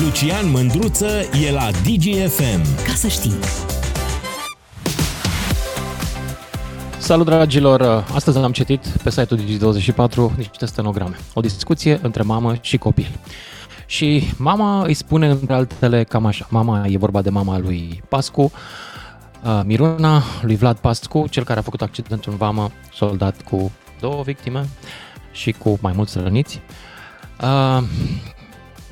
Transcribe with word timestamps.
Lucian 0.00 0.50
Mândruță 0.50 1.20
e 1.46 1.52
la 1.52 1.70
DGFM. 1.70 2.84
Ca 2.86 2.92
să 2.94 3.08
știi. 3.08 3.34
Salut 6.98 7.26
dragilor! 7.26 7.82
Astăzi 8.14 8.38
am 8.38 8.52
citit 8.52 8.86
pe 8.86 9.10
site-ul 9.10 9.40
Digi24 9.40 10.36
niște 10.36 10.66
stenograme. 10.66 11.16
O 11.34 11.40
discuție 11.40 11.98
între 12.02 12.22
mamă 12.22 12.54
și 12.60 12.76
copil. 12.76 13.18
Și 13.86 14.22
mama 14.36 14.84
îi 14.84 14.94
spune 14.94 15.28
între 15.28 15.54
altele 15.54 16.04
cam 16.04 16.26
așa. 16.26 16.46
Mama 16.50 16.86
e 16.86 16.98
vorba 16.98 17.22
de 17.22 17.30
mama 17.30 17.58
lui 17.58 18.02
Pascu, 18.08 18.52
uh, 19.44 19.60
Miruna, 19.64 20.22
lui 20.42 20.56
Vlad 20.56 20.78
Pascu, 20.78 21.26
cel 21.30 21.44
care 21.44 21.58
a 21.58 21.62
făcut 21.62 21.82
accidentul 21.82 22.32
în 22.32 22.38
vamă, 22.38 22.70
soldat 22.92 23.42
cu 23.42 23.72
două 24.00 24.22
victime 24.22 24.68
și 25.32 25.52
cu 25.52 25.78
mai 25.80 25.92
mulți 25.96 26.18
răniți. 26.18 26.60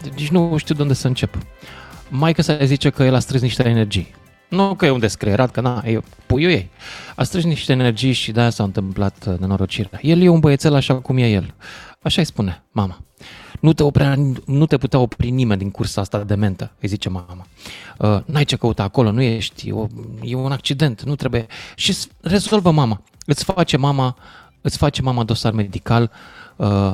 Uh, 0.04 0.10
deci 0.14 0.28
nu 0.28 0.56
știu 0.56 0.74
de 0.74 0.82
unde 0.82 0.94
să 0.94 1.06
încep. 1.06 1.38
Maica 2.08 2.42
să 2.42 2.60
zice 2.62 2.91
că 2.91 3.02
el 3.02 3.14
a 3.14 3.18
strâns 3.18 3.42
niște 3.42 3.68
energii. 3.68 4.14
Nu 4.48 4.74
că 4.74 4.86
e 4.86 4.91
un 4.91 4.98
descreierat, 4.98 5.50
că 5.50 5.60
na, 5.60 5.82
e 5.84 6.00
puiul 6.27 6.50
ei. 6.50 6.70
A 7.16 7.22
strâns 7.22 7.45
niște 7.45 7.72
energii 7.72 8.12
și 8.12 8.32
de-aia 8.32 8.50
s-a 8.50 8.62
întâmplat 8.62 9.24
uh, 9.28 9.38
nenorocirea. 9.38 9.98
El 10.02 10.22
e 10.22 10.28
un 10.28 10.41
băiețel 10.41 10.74
așa 10.74 10.94
cum 10.94 11.16
e 11.16 11.28
el. 11.28 11.55
Așa 12.02 12.20
îi 12.20 12.27
spune 12.27 12.62
mama. 12.70 12.98
Nu 13.60 13.72
te, 13.72 13.82
oprea, 13.82 14.14
nu 14.46 14.66
te 14.66 14.77
putea 14.77 14.98
opri 14.98 15.30
nimeni 15.30 15.60
din 15.60 15.70
cursa 15.70 16.00
asta 16.00 16.22
de 16.22 16.34
mentă, 16.34 16.72
îi 16.80 16.88
zice 16.88 17.08
mama. 17.08 17.46
Uh, 17.98 18.20
n-ai 18.24 18.44
ce 18.44 18.56
căuta 18.56 18.82
acolo, 18.82 19.10
nu 19.10 19.22
ești, 19.22 19.69
e, 19.69 19.72
o, 19.72 19.86
e 20.22 20.34
un 20.34 20.52
accident, 20.52 21.02
nu 21.02 21.14
trebuie. 21.14 21.46
Și 21.74 21.96
rezolvă 22.20 22.70
mama. 22.70 23.02
Îți 23.27 23.44
face 23.44 23.77
mama, 23.77 24.16
îți 24.60 24.77
face 24.77 25.02
mama 25.02 25.24
dosar 25.24 25.52
medical 25.52 26.02
uh, 26.02 26.39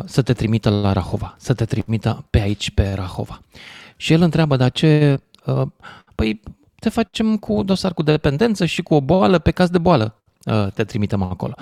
să 0.04 0.22
te 0.22 0.32
trimită 0.32 0.70
la 0.70 0.92
Rahova, 0.92 1.34
să 1.38 1.54
te 1.54 1.64
trimită 1.64 2.24
pe 2.30 2.40
aici, 2.40 2.70
pe 2.70 2.92
Rahova. 2.92 3.40
Și 3.96 4.12
el 4.12 4.22
întreabă, 4.22 4.56
dar 4.56 4.70
ce... 4.70 5.20
Uh, 5.44 5.62
păi 6.14 6.40
te 6.78 6.88
facem 6.88 7.36
cu 7.36 7.62
dosar 7.62 7.94
cu 7.94 8.02
dependență 8.02 8.64
și 8.64 8.82
cu 8.82 8.94
o 8.94 9.00
boală, 9.00 9.38
pe 9.38 9.50
caz 9.50 9.68
de 9.68 9.78
boală 9.78 10.14
uh, 10.44 10.66
te 10.74 10.84
trimitem 10.84 11.22
acolo. 11.22 11.54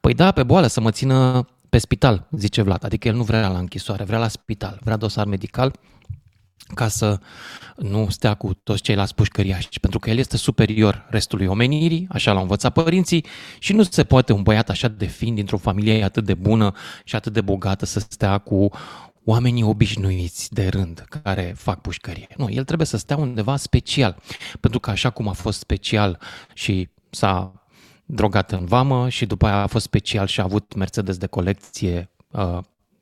Păi 0.00 0.14
da, 0.14 0.32
pe 0.32 0.42
boală, 0.42 0.66
să 0.66 0.80
mă 0.80 0.90
țină 0.90 1.46
pe 1.68 1.78
spital, 1.78 2.26
zice 2.30 2.62
Vlad. 2.62 2.84
Adică 2.84 3.08
el 3.08 3.14
nu 3.14 3.22
vrea 3.22 3.48
la 3.48 3.58
închisoare, 3.58 4.04
vrea 4.04 4.18
la 4.18 4.28
spital, 4.28 4.78
vrea 4.82 4.96
dosar 4.96 5.26
medical 5.26 5.72
ca 6.74 6.88
să 6.88 7.18
nu 7.76 8.08
stea 8.08 8.34
cu 8.34 8.54
toți 8.54 8.82
ceilalți 8.82 9.14
pușcăriași, 9.14 9.80
pentru 9.80 9.98
că 9.98 10.10
el 10.10 10.18
este 10.18 10.36
superior 10.36 11.06
restului 11.10 11.46
omenirii, 11.46 12.06
așa 12.10 12.32
l-au 12.32 12.42
învățat 12.42 12.72
părinții 12.72 13.24
și 13.58 13.72
nu 13.72 13.82
se 13.82 14.04
poate 14.04 14.32
un 14.32 14.42
băiat 14.42 14.70
așa 14.70 14.88
de 14.88 15.06
fin, 15.06 15.34
dintr-o 15.34 15.56
familie 15.56 16.04
atât 16.04 16.24
de 16.24 16.34
bună 16.34 16.74
și 17.04 17.16
atât 17.16 17.32
de 17.32 17.40
bogată 17.40 17.86
să 17.86 18.00
stea 18.00 18.38
cu 18.38 18.70
oamenii 19.24 19.62
obișnuiți 19.62 20.54
de 20.54 20.68
rând 20.68 21.04
care 21.22 21.54
fac 21.56 21.80
pușcărie. 21.80 22.28
Nu, 22.36 22.50
el 22.50 22.64
trebuie 22.64 22.86
să 22.86 22.96
stea 22.96 23.16
undeva 23.16 23.56
special, 23.56 24.16
pentru 24.60 24.80
că 24.80 24.90
așa 24.90 25.10
cum 25.10 25.28
a 25.28 25.32
fost 25.32 25.58
special 25.58 26.18
și 26.54 26.88
s-a 27.10 27.52
drogat 28.04 28.52
în 28.52 28.64
vamă 28.64 29.08
și 29.08 29.26
după 29.26 29.46
aia 29.46 29.62
a 29.62 29.66
fost 29.66 29.84
special 29.84 30.26
și 30.26 30.40
a 30.40 30.44
avut 30.44 30.74
Mercedes 30.74 31.16
de 31.16 31.26
colecție 31.26 32.10
uh, 32.30 32.58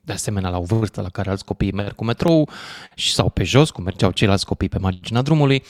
de 0.07 0.12
asemenea 0.12 0.51
la 0.51 0.59
o 0.59 0.62
vârstă 0.62 1.01
la 1.01 1.09
care 1.09 1.31
alți 1.31 1.45
copii 1.45 1.73
merg 1.73 1.95
cu 1.95 2.05
metrou 2.05 2.49
sau 2.95 3.31
pe 3.31 3.45
jos, 3.45 3.71
cum 3.71 3.85
mergeau 3.85 4.11
ceilalți 4.11 4.47
copii 4.47 4.69
pe 4.69 4.79
marginea 4.79 5.23
drumului. 5.23 5.62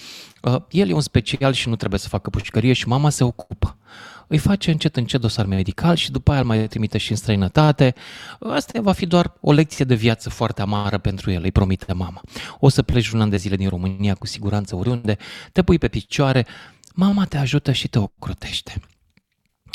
Uh, 0.42 0.56
el 0.70 0.88
e 0.88 0.92
un 0.92 1.00
special 1.00 1.52
și 1.52 1.68
nu 1.68 1.76
trebuie 1.76 2.00
să 2.00 2.08
facă 2.08 2.30
pușcărie 2.30 2.72
și 2.72 2.88
mama 2.88 3.10
se 3.10 3.24
ocupă. 3.24 3.76
Îi 4.26 4.38
face 4.38 4.70
încet 4.70 4.96
încet 4.96 5.20
dosar 5.20 5.46
medical 5.46 5.96
și 5.96 6.10
după 6.10 6.30
aia 6.30 6.40
îl 6.40 6.46
mai 6.46 6.68
trimite 6.68 6.98
și 6.98 7.10
în 7.10 7.16
străinătate. 7.16 7.94
Asta 8.40 8.80
va 8.80 8.92
fi 8.92 9.06
doar 9.06 9.32
o 9.40 9.52
lecție 9.52 9.84
de 9.84 9.94
viață 9.94 10.30
foarte 10.30 10.62
amară 10.62 10.98
pentru 10.98 11.30
el, 11.30 11.42
îi 11.42 11.52
promite 11.52 11.92
mama. 11.92 12.20
O 12.58 12.68
să 12.68 12.82
pleci 12.82 13.10
un 13.10 13.20
an 13.20 13.30
de 13.30 13.36
zile 13.36 13.56
din 13.56 13.68
România 13.68 14.14
cu 14.14 14.26
siguranță 14.26 14.76
oriunde, 14.76 15.16
te 15.52 15.62
pui 15.62 15.78
pe 15.78 15.88
picioare, 15.88 16.46
mama 16.94 17.24
te 17.24 17.36
ajută 17.36 17.72
și 17.72 17.88
te 17.88 17.98
ocrotește. 17.98 18.80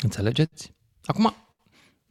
Înțelegeți? 0.02 0.72
Acum, 1.04 1.34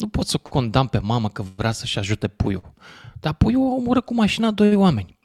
nu 0.02 0.08
pot 0.08 0.28
să 0.28 0.38
condamn 0.38 0.88
pe 0.88 1.00
mamă 1.00 1.30
că 1.30 1.44
vrea 1.56 1.72
să-și 1.72 2.00
ajute 2.00 2.28
puiul. 2.28 2.74
Dar 3.20 3.34
puiul 3.34 3.72
omoră 3.72 4.02
cu 4.02 4.14
mașina 4.14 4.52
doi 4.52 4.76
oameni. 4.76 5.18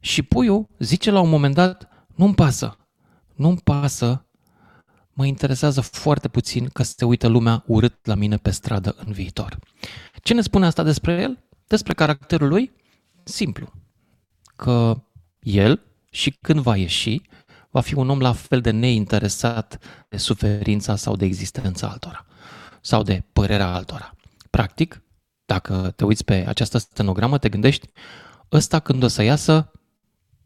Și 0.00 0.22
puiul 0.22 0.68
zice 0.78 1.10
la 1.10 1.20
un 1.20 1.28
moment 1.28 1.54
dat, 1.54 1.88
nu-mi 2.14 2.34
pasă, 2.34 2.76
nu-mi 3.34 3.60
pasă, 3.64 4.26
mă 5.12 5.26
interesează 5.26 5.80
foarte 5.80 6.28
puțin 6.28 6.68
că 6.68 6.82
se 6.82 7.04
uită 7.04 7.26
lumea 7.26 7.64
urât 7.66 8.06
la 8.06 8.14
mine 8.14 8.36
pe 8.36 8.50
stradă 8.50 8.94
în 9.04 9.12
viitor. 9.12 9.58
Ce 10.22 10.34
ne 10.34 10.40
spune 10.40 10.66
asta 10.66 10.82
despre 10.82 11.12
el? 11.20 11.38
Despre 11.66 11.94
caracterul 11.94 12.48
lui? 12.48 12.72
Simplu. 13.24 13.72
Că 14.56 15.02
el 15.40 15.82
și 16.10 16.30
când 16.40 16.60
va 16.60 16.76
ieși, 16.76 17.20
va 17.70 17.80
fi 17.80 17.94
un 17.94 18.10
om 18.10 18.18
la 18.18 18.32
fel 18.32 18.60
de 18.60 18.70
neinteresat 18.70 19.78
de 20.08 20.16
suferința 20.16 20.96
sau 20.96 21.16
de 21.16 21.24
existența 21.24 21.88
altora 21.88 22.27
sau 22.88 23.02
de 23.02 23.24
părerea 23.32 23.74
altora. 23.74 24.14
Practic, 24.50 25.02
dacă 25.46 25.92
te 25.96 26.04
uiți 26.04 26.24
pe 26.24 26.44
această 26.46 26.78
stenogramă, 26.78 27.38
te 27.38 27.48
gândești, 27.48 27.88
ăsta 28.52 28.80
când 28.80 29.02
o 29.02 29.08
să 29.08 29.22
iasă, 29.22 29.72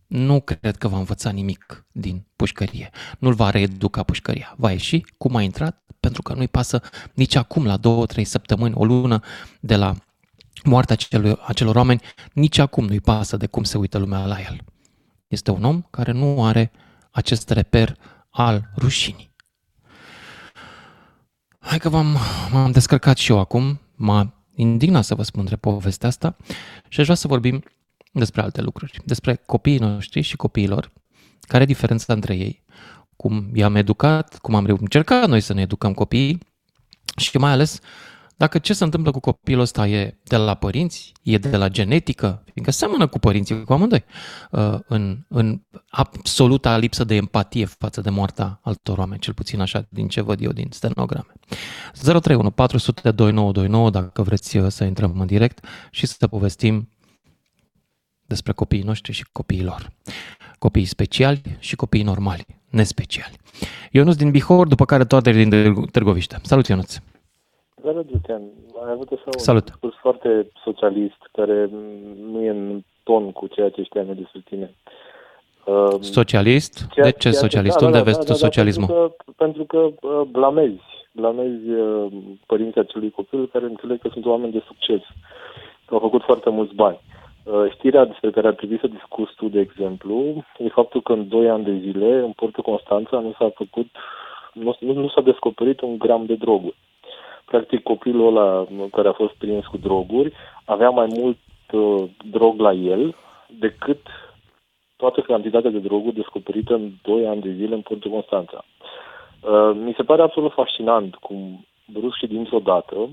nu 0.06 0.40
cred 0.40 0.76
că 0.76 0.88
va 0.88 0.98
învăța 0.98 1.30
nimic 1.30 1.86
din 1.92 2.26
pușcărie. 2.36 2.90
Nu-l 3.18 3.34
va 3.34 3.50
reeduca 3.50 4.02
pușcăria. 4.02 4.54
Va 4.56 4.70
ieși 4.70 5.04
cum 5.18 5.36
a 5.36 5.42
intrat, 5.42 5.84
pentru 6.00 6.22
că 6.22 6.34
nu-i 6.34 6.48
pasă 6.48 6.80
nici 7.14 7.34
acum, 7.34 7.66
la 7.66 7.76
două, 7.76 8.06
trei 8.06 8.24
săptămâni, 8.24 8.74
o 8.74 8.84
lună 8.84 9.20
de 9.60 9.76
la 9.76 9.94
moartea 10.64 10.94
acelor, 10.94 11.44
acelor 11.46 11.76
oameni, 11.76 12.00
nici 12.32 12.58
acum 12.58 12.84
nu-i 12.84 13.00
pasă 13.00 13.36
de 13.36 13.46
cum 13.46 13.62
se 13.62 13.78
uită 13.78 13.98
lumea 13.98 14.26
la 14.26 14.40
el. 14.40 14.64
Este 15.26 15.50
un 15.50 15.64
om 15.64 15.82
care 15.90 16.12
nu 16.12 16.44
are 16.44 16.72
acest 17.10 17.50
reper 17.50 17.96
al 18.30 18.70
rușinii. 18.76 19.31
Hai 21.64 21.78
că 21.78 21.88
v-am, 21.88 22.16
m-am 22.52 22.70
descărcat 22.70 23.16
și 23.16 23.30
eu 23.30 23.38
acum, 23.38 23.80
m-a 23.94 24.34
indignat 24.54 25.04
să 25.04 25.14
vă 25.14 25.22
spun 25.22 25.44
de 25.44 25.56
povestea 25.56 26.08
asta 26.08 26.36
și 26.88 27.00
aș 27.00 27.04
vrea 27.04 27.16
să 27.16 27.26
vorbim 27.26 27.62
despre 28.12 28.42
alte 28.42 28.60
lucruri, 28.60 29.00
despre 29.04 29.42
copiii 29.46 29.78
noștri 29.78 30.20
și 30.20 30.36
copiilor, 30.36 30.92
care 31.40 31.62
e 31.62 31.66
diferența 31.66 32.12
între 32.12 32.34
ei, 32.34 32.64
cum 33.16 33.50
i-am 33.54 33.74
educat, 33.74 34.38
cum 34.38 34.54
am 34.54 34.64
încercat 34.64 35.28
noi 35.28 35.40
să 35.40 35.52
ne 35.52 35.60
educăm 35.60 35.94
copiii 35.94 36.38
și 37.16 37.38
mai 37.38 37.50
ales 37.50 37.80
dacă 38.36 38.58
ce 38.58 38.72
se 38.72 38.84
întâmplă 38.84 39.10
cu 39.10 39.20
copilul 39.20 39.60
ăsta 39.60 39.86
e 39.86 40.16
de 40.24 40.36
la 40.36 40.54
părinți, 40.54 41.12
e 41.22 41.38
de 41.38 41.56
la 41.56 41.68
genetică, 41.68 42.42
fiindcă 42.52 42.72
seamănă 42.72 43.06
cu 43.06 43.18
părinții, 43.18 43.64
cu 43.64 43.72
amândoi, 43.72 44.04
uh, 44.50 44.78
în, 44.86 45.18
în 45.28 45.60
absoluta 45.88 46.76
lipsă 46.76 47.04
de 47.04 47.14
empatie 47.14 47.64
față 47.64 48.00
de 48.00 48.10
moartea 48.10 48.60
altor 48.62 48.98
oameni, 48.98 49.20
cel 49.20 49.34
puțin 49.34 49.60
așa 49.60 49.86
din 49.88 50.08
ce 50.08 50.20
văd 50.20 50.40
eu 50.40 50.52
din 50.52 50.68
stenograme. 50.70 51.32
031 51.92 52.50
400 52.50 53.10
2929 53.10 53.90
dacă 53.90 54.22
vreți 54.22 54.56
uh, 54.56 54.70
să 54.70 54.84
intrăm 54.84 55.20
în 55.20 55.26
direct 55.26 55.64
și 55.90 56.06
să 56.06 56.26
povestim 56.26 56.88
despre 58.26 58.52
copiii 58.52 58.82
noștri 58.82 59.12
și 59.12 59.24
copiii 59.32 59.62
lor. 59.62 59.92
Copiii 60.58 60.84
speciali 60.84 61.56
și 61.58 61.76
copiii 61.76 62.02
normali, 62.02 62.46
nespeciali. 62.70 63.36
Ionuț 63.90 64.14
din 64.14 64.30
Bihor, 64.30 64.66
după 64.66 64.84
care 64.84 65.04
toate 65.04 65.32
din 65.32 65.74
Târgoviște. 65.90 66.40
Salut, 66.42 66.66
Ionuț! 66.66 66.98
Salut, 67.84 68.10
Lucian. 68.10 68.42
Ai 68.84 68.92
avut 68.92 69.08
așa 69.12 69.22
un 69.26 69.38
Salut. 69.38 69.64
discurs 69.64 69.94
foarte 69.96 70.50
socialist, 70.64 71.28
care 71.32 71.70
nu 72.30 72.42
e 72.42 72.48
în 72.50 72.82
ton 73.02 73.32
cu 73.32 73.46
ceea 73.46 73.70
ce 73.70 73.82
știam 73.82 74.06
despre 74.06 74.40
tine. 74.44 74.74
Uh, 75.64 76.00
socialist? 76.00 76.86
Ceea, 76.92 77.06
de 77.06 77.12
ce 77.12 77.30
socialist? 77.30 77.78
Da, 77.78 77.86
Unde 77.86 77.98
da, 77.98 78.04
vezi 78.04 78.18
da, 78.18 78.24
tu 78.24 78.30
da, 78.30 78.38
socialismul? 78.46 78.86
Da, 78.86 78.94
pentru 79.36 79.64
că, 79.64 79.78
pentru 79.78 79.98
că 80.00 80.06
uh, 80.08 80.26
blamezi. 80.30 80.82
Blamezi 81.12 81.68
uh, 81.70 82.12
părinții 82.46 82.80
acelui 82.80 83.10
copil 83.10 83.48
care 83.52 83.64
înțeleg 83.64 84.00
că 84.00 84.08
sunt 84.12 84.26
oameni 84.26 84.52
de 84.52 84.62
succes. 84.66 85.00
Au 85.86 85.98
făcut 85.98 86.22
foarte 86.22 86.50
mulți 86.50 86.74
bani. 86.74 87.00
Uh, 87.44 87.70
știrea 87.70 88.04
despre 88.04 88.30
care 88.30 88.46
ar 88.46 88.54
trebui 88.54 88.78
să 88.80 88.86
discuți 88.86 89.34
tu, 89.34 89.48
de 89.48 89.60
exemplu, 89.60 90.44
e 90.58 90.68
faptul 90.68 91.02
că 91.02 91.12
în 91.12 91.28
2 91.28 91.48
ani 91.48 91.64
de 91.64 91.78
zile, 91.80 92.18
în 92.18 92.30
Portul 92.30 92.62
Constanța, 92.62 93.18
nu 93.18 93.34
s-a 93.38 93.50
făcut, 93.54 93.86
nu, 94.52 94.76
nu, 94.80 94.92
nu 94.92 95.08
s-a 95.08 95.20
descoperit 95.20 95.80
un 95.80 95.98
gram 95.98 96.24
de 96.26 96.34
droguri. 96.34 96.76
Practic, 97.44 97.82
copilul 97.82 98.26
ăla 98.26 98.66
care 98.92 99.08
a 99.08 99.12
fost 99.12 99.34
prins 99.34 99.66
cu 99.66 99.76
droguri 99.76 100.32
avea 100.64 100.90
mai 100.90 101.06
mult 101.08 101.38
uh, 101.72 102.10
drog 102.30 102.60
la 102.60 102.72
el 102.72 103.16
decât 103.58 104.00
toată 104.96 105.20
cantitatea 105.20 105.70
de 105.70 105.78
droguri 105.78 106.14
descoperită 106.14 106.74
în 106.74 106.90
2 107.02 107.26
ani 107.26 107.40
de 107.40 107.52
zile 107.52 107.74
în 107.74 107.80
Portul 107.80 108.10
Constanța. 108.10 108.64
Uh, 109.40 109.70
mi 109.74 109.94
se 109.96 110.02
pare 110.02 110.22
absolut 110.22 110.52
fascinant 110.52 111.14
cum 111.14 111.66
brusc 111.92 112.16
și 112.16 112.26
dintr-o 112.26 112.58
dată 112.58 113.08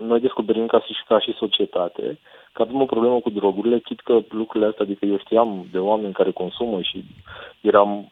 noi 0.00 0.20
descoperim 0.20 0.66
ca 0.66 0.80
și, 0.80 0.92
ca 1.08 1.20
și 1.20 1.32
societate 1.32 2.18
că 2.56 2.62
avem 2.62 2.80
o 2.80 2.92
problemă 2.94 3.18
cu 3.20 3.30
drogurile, 3.30 3.78
chit 3.78 4.00
că 4.00 4.14
lucrurile 4.30 4.70
astea, 4.70 4.84
adică 4.84 5.04
eu 5.04 5.18
știam 5.18 5.66
de 5.72 5.78
oameni 5.78 6.12
care 6.12 6.30
consumă 6.30 6.78
și 6.80 7.04
eram 7.60 8.10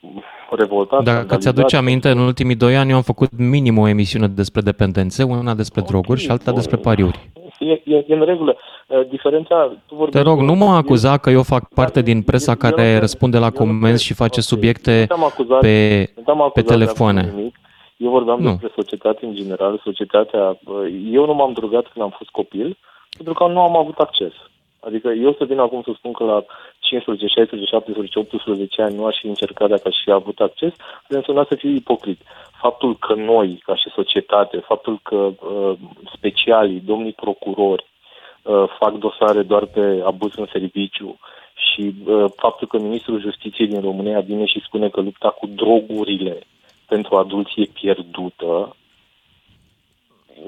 revoltat. 0.51 1.03
Dacă 1.03 1.37
ți-aduce 1.37 1.77
aminte, 1.77 2.09
în 2.09 2.19
ultimii 2.19 2.63
doi 2.65 2.77
ani 2.77 2.91
eu 2.91 2.97
am 2.97 3.03
făcut 3.03 3.31
minim 3.39 3.79
o 3.79 3.89
emisiune 3.89 4.29
despre 4.29 4.61
dependențe, 4.61 5.23
una 5.23 5.55
despre 5.55 5.81
okay, 5.81 5.93
droguri 5.93 6.21
și 6.21 6.31
alta 6.31 6.51
bun. 6.51 6.55
despre 6.55 6.77
pariuri. 6.77 7.31
e, 7.59 7.73
e, 7.85 8.05
e 8.09 8.15
în 8.15 8.25
regulă. 8.25 8.57
Uh, 8.87 9.09
diferența... 9.09 9.73
Tu 9.87 10.07
Te 10.11 10.21
rog, 10.21 10.39
nu 10.41 10.55
mă 10.55 10.65
acuza 10.65 11.19
că 11.19 11.31
eu 11.31 11.43
fac 11.43 11.69
parte 11.75 12.03
din 12.03 12.23
presa 12.23 12.55
care 12.55 12.99
răspunde 12.99 13.39
la 13.39 13.51
comenzi 13.51 14.05
și 14.05 14.15
face 14.15 14.41
subiecte 14.41 15.07
pe, 15.61 16.09
pe 16.53 16.63
telefoane. 16.63 17.53
Eu 17.97 18.11
vorbeam 18.11 18.41
nu. 18.41 18.49
despre 18.51 18.73
societate 18.75 19.27
în 19.27 19.35
general, 19.35 19.81
societatea... 19.85 20.59
Eu 21.11 21.27
nu 21.27 21.35
m-am 21.35 21.53
drogat 21.53 21.87
când 21.93 22.05
am 22.05 22.15
fost 22.17 22.31
copil, 22.31 22.77
pentru 23.17 23.35
că 23.35 23.47
nu 23.47 23.61
am 23.61 23.77
avut 23.77 23.99
acces. 23.99 24.33
Adică 24.87 25.09
eu 25.09 25.33
să 25.39 25.45
vin 25.45 25.59
acum 25.59 25.83
să 25.83 25.93
spun 25.95 26.13
că 26.13 26.25
la 26.25 26.45
15, 26.79 27.27
16, 27.27 27.69
17, 27.69 28.19
18 28.19 28.83
ani 28.83 28.95
nu 28.95 29.07
aș 29.07 29.19
fi 29.19 29.27
încercat 29.27 29.69
dacă 29.69 29.89
aș 29.89 29.97
fi 30.05 30.11
avut 30.11 30.41
acces, 30.41 30.73
însemna 31.09 31.47
să 31.49 31.55
fiu 31.55 31.71
ipocrit. 31.71 32.21
Faptul 32.61 32.97
că 32.97 33.15
noi, 33.15 33.63
ca 33.65 33.77
și 33.77 33.89
societate, 33.95 34.57
faptul 34.59 35.01
că 35.03 35.17
uh, 35.17 35.73
specialii, 36.17 36.81
domnii 36.81 37.13
procurori, 37.13 37.87
uh, 38.43 38.65
fac 38.79 38.93
dosare 38.93 39.43
doar 39.43 39.65
pe 39.65 40.03
abuz 40.05 40.35
în 40.37 40.47
serviciu 40.53 41.19
și 41.55 41.95
uh, 42.07 42.25
faptul 42.37 42.67
că 42.67 42.79
Ministrul 42.79 43.21
Justiției 43.21 43.67
din 43.67 43.81
România 43.81 44.21
vine 44.21 44.45
și 44.45 44.63
spune 44.67 44.89
că 44.89 45.01
lupta 45.01 45.29
cu 45.29 45.47
drogurile 45.47 46.39
pentru 46.89 47.17
adulți 47.17 47.61
e 47.61 47.65
pierdută, 47.65 48.77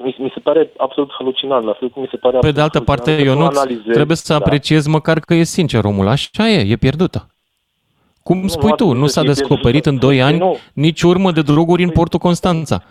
mi, 0.03 0.15
mi 0.19 0.31
se 0.33 0.39
pare 0.39 0.71
absolut 0.77 1.09
halucinant, 1.17 1.65
la 1.65 1.73
fel 1.79 1.89
cum 1.89 2.01
mi 2.01 2.07
se 2.11 2.17
pare 2.17 2.37
Pe 2.37 2.51
de 2.51 2.61
altă 2.61 2.81
parte, 2.81 3.21
eu 3.25 3.37
nu 3.37 3.47
trebuie 3.91 4.17
să 4.17 4.33
da. 4.33 4.39
apreciez 4.39 4.87
măcar 4.87 5.19
că 5.19 5.33
e 5.33 5.43
sincer 5.43 5.83
omul, 5.83 6.07
așa 6.07 6.49
e, 6.49 6.71
e 6.71 6.75
pierdută. 6.75 7.27
Cum 8.23 8.41
nu, 8.41 8.47
spui 8.47 8.71
tu, 8.75 8.91
nu 8.91 9.07
s-a 9.07 9.23
descoperit 9.23 9.85
în 9.85 9.97
2 9.97 10.21
ani 10.21 10.37
nu. 10.37 10.57
nici 10.73 11.01
urmă 11.01 11.31
de 11.31 11.41
droguri 11.41 11.83
în 11.83 11.89
Portul 11.89 12.19
Constanța. 12.19 12.83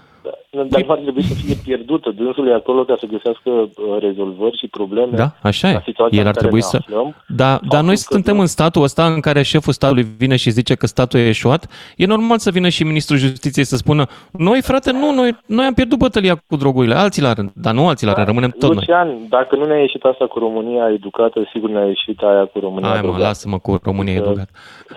Dar 0.69 0.85
ar 0.89 0.99
trebui 0.99 1.23
să 1.23 1.35
fie 1.35 1.55
pierdută. 1.65 2.11
Dânsul 2.11 2.49
e 2.49 2.55
acolo 2.55 2.85
ca 2.85 2.95
să 2.99 3.07
găsească 3.07 3.51
uh, 3.51 3.69
rezolvări 4.01 4.59
și 4.59 4.67
probleme. 4.67 5.17
Da, 5.17 5.33
așa 5.43 5.71
e. 5.71 5.83
El 6.11 6.27
ar 6.27 6.35
trebui 6.35 6.63
să... 6.63 6.77
Aflăm. 6.81 7.15
Da, 7.29 7.61
dar 7.69 7.83
noi 7.83 7.97
suntem 7.97 8.39
în 8.39 8.47
statul 8.47 8.83
ăsta 8.83 9.05
în 9.07 9.21
care 9.21 9.43
șeful 9.43 9.73
statului 9.73 10.07
vine 10.19 10.37
și 10.37 10.51
zice 10.51 10.75
că 10.75 10.87
statul 10.87 11.21
e 11.21 11.29
eșuat. 11.29 11.67
E 11.97 12.07
normal 12.07 12.39
să 12.39 12.51
vină 12.51 12.69
și 12.69 12.85
ministrul 12.85 13.19
justiției 13.19 13.65
să 13.65 13.77
spună 13.77 14.07
noi, 14.31 14.61
frate, 14.63 14.93
nu, 14.93 15.13
noi, 15.15 15.39
noi 15.47 15.65
am 15.67 15.75
pierdut 15.75 15.99
bătălia 15.99 16.43
cu 16.47 16.57
drogurile, 16.57 16.95
alții 16.95 17.23
la 17.23 17.33
rând, 17.33 17.51
dar 17.55 17.75
nu 17.75 17.89
alții 17.89 18.07
la 18.07 18.13
rând, 18.13 18.27
rămânem 18.27 18.51
tot 18.59 18.75
Lucian, 18.75 19.07
noi. 19.07 19.27
dacă 19.29 19.57
nu 19.57 19.65
ne-a 19.65 19.79
ieșit 19.79 20.03
asta 20.03 20.27
cu 20.27 20.39
România 20.39 20.91
educată, 20.93 21.49
sigur 21.53 21.71
ne-a 21.71 21.87
ieșit 21.87 22.21
aia 22.21 22.45
cu 22.45 22.59
România 22.59 22.89
Hai 22.89 23.01
mă, 23.01 23.17
lasă-mă 23.19 23.59
cu 23.59 23.81
România 23.83 24.15
educată. 24.15 24.51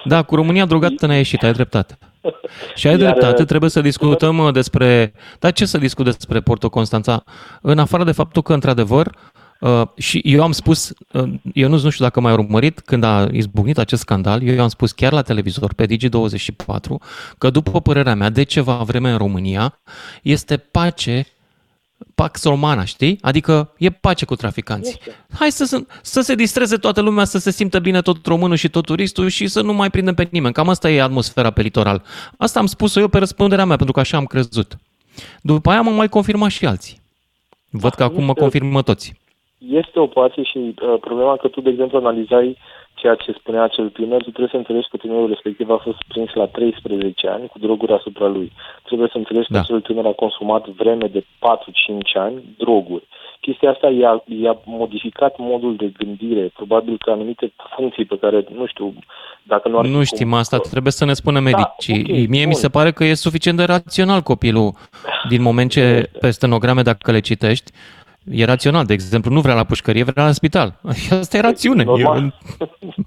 Da, 0.06 0.24
cu 0.24 0.36
România 0.36 0.66
drogată 0.66 1.06
ne-a 1.06 1.18
ieșit, 1.18 1.44
ai 1.44 1.52
dreptate. 1.52 1.98
Și 2.76 2.88
ai 2.88 3.00
Iar... 3.00 3.12
dreptate, 3.12 3.46
trebuie 3.46 3.70
să 3.70 3.82
discutăm 3.82 4.38
uh, 4.38 4.54
despre... 4.54 5.14
Dar 5.40 5.52
ce 5.52 5.66
să 5.66 5.78
discut 5.78 6.06
despre 6.06 6.40
Porto 6.40 6.70
Constanța? 6.70 7.24
În 7.62 7.80
afară 7.80 8.04
de 8.04 8.12
faptul 8.12 8.42
că, 8.42 8.54
într-adevăr, 8.54 9.12
Uh, 9.60 9.82
și 9.96 10.22
eu 10.24 10.44
am 10.44 10.52
spus, 10.52 10.94
uh, 11.12 11.34
eu 11.54 11.70
nu, 11.70 11.80
nu 11.82 11.90
știu 11.90 12.04
dacă 12.04 12.20
mai 12.20 12.34
urmărit 12.34 12.80
când 12.80 13.04
a 13.04 13.28
izbucnit 13.32 13.78
acest 13.78 14.02
scandal, 14.02 14.44
eu 14.44 14.62
am 14.62 14.68
spus 14.68 14.92
chiar 14.92 15.12
la 15.12 15.22
televizor, 15.22 15.74
pe 15.74 15.86
Digi24, 15.86 16.96
că 17.38 17.50
după 17.50 17.82
părerea 17.82 18.16
mea, 18.16 18.30
de 18.30 18.44
ceva 18.44 18.76
vreme 18.76 19.12
în 19.12 19.18
România, 19.18 19.80
este 20.22 20.58
pace 20.58 21.28
Pax 22.22 22.44
Romana, 22.44 22.84
știi? 22.84 23.18
Adică 23.22 23.74
e 23.78 23.90
pace 23.90 24.26
cu 24.26 24.36
traficanții. 24.36 24.98
Este. 25.00 25.26
Hai 25.40 25.52
să, 25.52 25.84
să 26.02 26.22
se 26.22 26.36
distreze 26.36 26.78
toată 26.78 27.02
lumea, 27.02 27.24
să 27.24 27.38
se 27.38 27.52
simtă 27.52 27.80
bine 27.80 28.02
tot 28.02 28.26
românul 28.26 28.56
și 28.56 28.70
tot 28.70 28.86
turistul 28.86 29.28
și 29.28 29.48
să 29.48 29.62
nu 29.62 29.74
mai 29.74 29.90
prindem 29.90 30.14
pe 30.14 30.28
nimeni. 30.32 30.54
Cam 30.54 30.70
asta 30.70 30.90
e 30.90 31.02
atmosfera 31.02 31.52
pe 31.52 31.62
litoral. 31.62 32.02
Asta 32.38 32.60
am 32.60 32.66
spus-o 32.66 33.00
eu 33.00 33.08
pe 33.08 33.18
răspunderea 33.18 33.66
mea, 33.66 33.76
pentru 33.76 33.94
că 33.94 34.00
așa 34.00 34.18
am 34.18 34.26
crezut. 34.26 34.76
După 35.42 35.70
aia 35.70 35.82
m-am 35.82 35.94
mai 35.94 36.10
confirmat 36.10 36.50
și 36.50 36.66
alții. 36.66 36.98
Văd 37.70 37.94
că 37.94 38.04
acum 38.04 38.24
mă 38.24 38.34
confirmă 38.34 38.82
toți. 38.82 39.14
Este 39.58 40.00
o 40.00 40.08
pace 40.08 40.42
și 40.42 40.58
uh, 40.58 40.96
problema 41.00 41.38
că 41.38 41.48
tu, 41.48 41.62
de 41.62 41.70
exemplu, 41.70 41.98
analizai 41.98 42.58
ceea 43.02 43.16
ce 43.16 43.32
spunea 43.32 43.64
acel 43.64 43.90
tânăr, 43.90 44.22
tu 44.24 44.30
trebuie 44.36 44.56
să 44.56 44.62
înțelegi 44.62 44.90
că 44.92 44.98
tânărul 44.98 45.28
respectiv 45.28 45.70
a 45.70 45.80
fost 45.88 46.02
prins 46.08 46.32
la 46.34 46.46
13 46.46 47.28
ani 47.28 47.48
cu 47.48 47.60
droguri 47.60 47.94
asupra 47.94 48.28
lui. 48.28 48.52
Trebuie 48.84 49.10
să 49.12 49.18
înțelegi 49.18 49.50
da. 49.50 49.58
că 49.58 49.64
acel 49.64 49.82
tânăr 49.82 50.06
a 50.06 50.22
consumat 50.24 50.68
vreme 50.68 51.08
de 51.08 51.22
4-5 51.22 51.26
ani 52.14 52.38
droguri. 52.58 53.08
Chestia 53.40 53.70
asta 53.72 53.88
i-a, 53.88 54.24
i-a 54.44 54.58
modificat 54.66 55.34
modul 55.38 55.76
de 55.76 55.92
gândire, 55.98 56.52
probabil 56.56 56.98
că 56.98 57.12
anumite 57.12 57.54
funcții 57.76 58.06
pe 58.06 58.18
care, 58.18 58.46
nu 58.56 58.66
știu, 58.66 58.94
dacă 59.44 59.70
nu 59.70 59.78
ar 59.78 59.86
Nu 59.86 60.04
știm 60.04 60.30
cum... 60.30 60.38
asta, 60.38 60.58
trebuie 60.58 60.92
să 60.92 61.06
ne 61.06 61.14
spună 61.14 61.40
medicii. 61.40 62.04
Da, 62.04 62.12
okay, 62.12 62.26
Mie 62.30 62.40
bun. 62.40 62.48
mi 62.48 62.56
se 62.64 62.70
pare 62.70 62.92
că 62.92 63.04
e 63.04 63.14
suficient 63.14 63.58
de 63.58 63.64
rațional 63.64 64.22
copilul 64.22 64.74
din 65.30 65.42
moment 65.42 65.72
ce 65.72 65.84
pe 66.22 66.30
stenograme, 66.30 66.82
dacă 66.82 67.12
le 67.12 67.20
citești, 67.20 67.72
E 68.32 68.46
rațional, 68.46 68.86
de 68.86 68.94
exemplu, 68.94 69.32
nu 69.32 69.40
vrea 69.40 69.56
la 69.56 69.64
pușcărie, 69.64 70.04
vrea 70.04 70.26
la 70.26 70.32
spital. 70.32 70.74
Asta 71.20 71.38
e 71.38 71.42
rațiune. 71.42 71.84
Normal. 71.84 72.34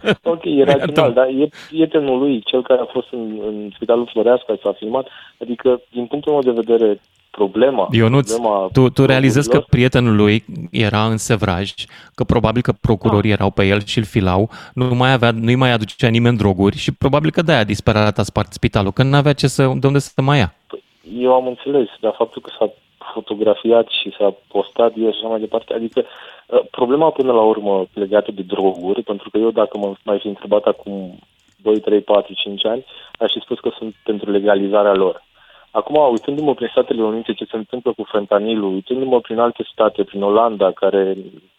E... 0.03 0.17
ok, 0.35 0.45
e 0.45 0.65
rațional, 0.65 1.13
dar 1.13 1.27
e 1.27 1.49
prietenul 1.69 2.19
lui, 2.19 2.43
cel 2.45 2.63
care 2.63 2.81
a 2.81 2.89
fost 2.93 3.07
în, 3.11 3.41
în 3.47 3.71
spitalul 3.75 4.09
Floreasca, 4.13 4.59
s-a 4.63 4.73
filmat, 4.73 5.07
adică, 5.41 5.81
din 5.91 6.07
punctul 6.07 6.33
meu 6.33 6.43
de 6.43 6.61
vedere, 6.65 7.01
problema... 7.31 7.89
Ionuț, 7.91 8.33
problema 8.33 8.69
tu, 8.73 8.89
tu 8.89 9.05
realizezi 9.07 9.49
că 9.51 9.59
prietenul 9.59 10.17
lui 10.17 10.45
era 10.71 11.05
în 11.05 11.17
sevraj, 11.17 11.73
că 12.15 12.25
probabil 12.25 12.63
că 12.63 12.73
procurorii 12.81 13.31
ah. 13.31 13.37
erau 13.39 13.51
pe 13.51 13.65
el 13.67 13.85
și 13.85 13.99
îl 13.99 14.05
filau, 14.05 14.51
nu 14.75 14.95
mai 14.95 15.13
avea, 15.13 15.31
nu-i 15.31 15.55
mai 15.55 15.73
aducea 15.73 16.09
nimeni 16.09 16.37
droguri 16.37 16.77
și 16.77 16.95
probabil 16.95 17.31
că 17.31 17.43
de-aia 17.43 17.65
disperat 17.65 18.19
a 18.19 18.23
spart 18.23 18.53
spitalul, 18.53 18.93
că 18.93 19.03
nu 19.03 19.17
avea 19.17 19.33
ce 19.33 19.47
să, 19.47 19.63
de 19.77 19.87
unde 19.87 19.99
să 19.99 20.23
mai 20.23 20.39
ia. 20.39 20.55
Păi, 20.67 20.83
eu 21.19 21.33
am 21.33 21.47
înțeles, 21.47 21.89
dar 22.01 22.15
faptul 22.17 22.43
că 22.43 22.51
s-a 22.59 22.73
fotografiat 23.12 23.87
și 23.88 24.14
s-a 24.19 24.35
postat 24.49 24.93
el 24.97 25.12
și 25.12 25.19
așa 25.19 25.29
mai 25.29 25.41
departe. 25.41 25.75
Adică 25.75 26.05
uh, 26.05 26.61
problema 26.70 27.11
până 27.11 27.32
la 27.32 27.43
urmă 27.43 27.87
legată 27.94 28.31
de 28.32 28.43
droguri, 28.43 29.03
pentru 29.03 29.31
că 29.31 29.38
eu 29.38 29.50
dacă 29.50 29.79
mă 29.79 29.94
mai 30.05 30.19
fi 30.19 30.26
întrebat 30.26 30.64
acum 30.64 31.19
2, 31.62 31.81
3, 31.81 32.00
4, 32.00 32.32
5 32.35 32.67
ani, 32.67 32.85
aș 33.19 33.32
fi 33.32 33.41
spus 33.41 33.59
că 33.59 33.70
sunt 33.79 33.94
pentru 34.05 34.31
legalizarea 34.31 34.94
lor. 34.94 35.23
Acum, 35.70 35.97
uitându-mă 36.11 36.55
prin 36.55 36.69
Statele 36.70 37.03
Unite 37.03 37.32
ce 37.32 37.44
se 37.44 37.56
întâmplă 37.56 37.93
cu 37.93 38.05
fentanilul, 38.11 38.73
uitându-mă 38.73 39.20
prin 39.20 39.38
alte 39.38 39.62
state, 39.73 40.05
prin 40.05 40.23
Olanda, 40.23 40.73
care 40.73 41.17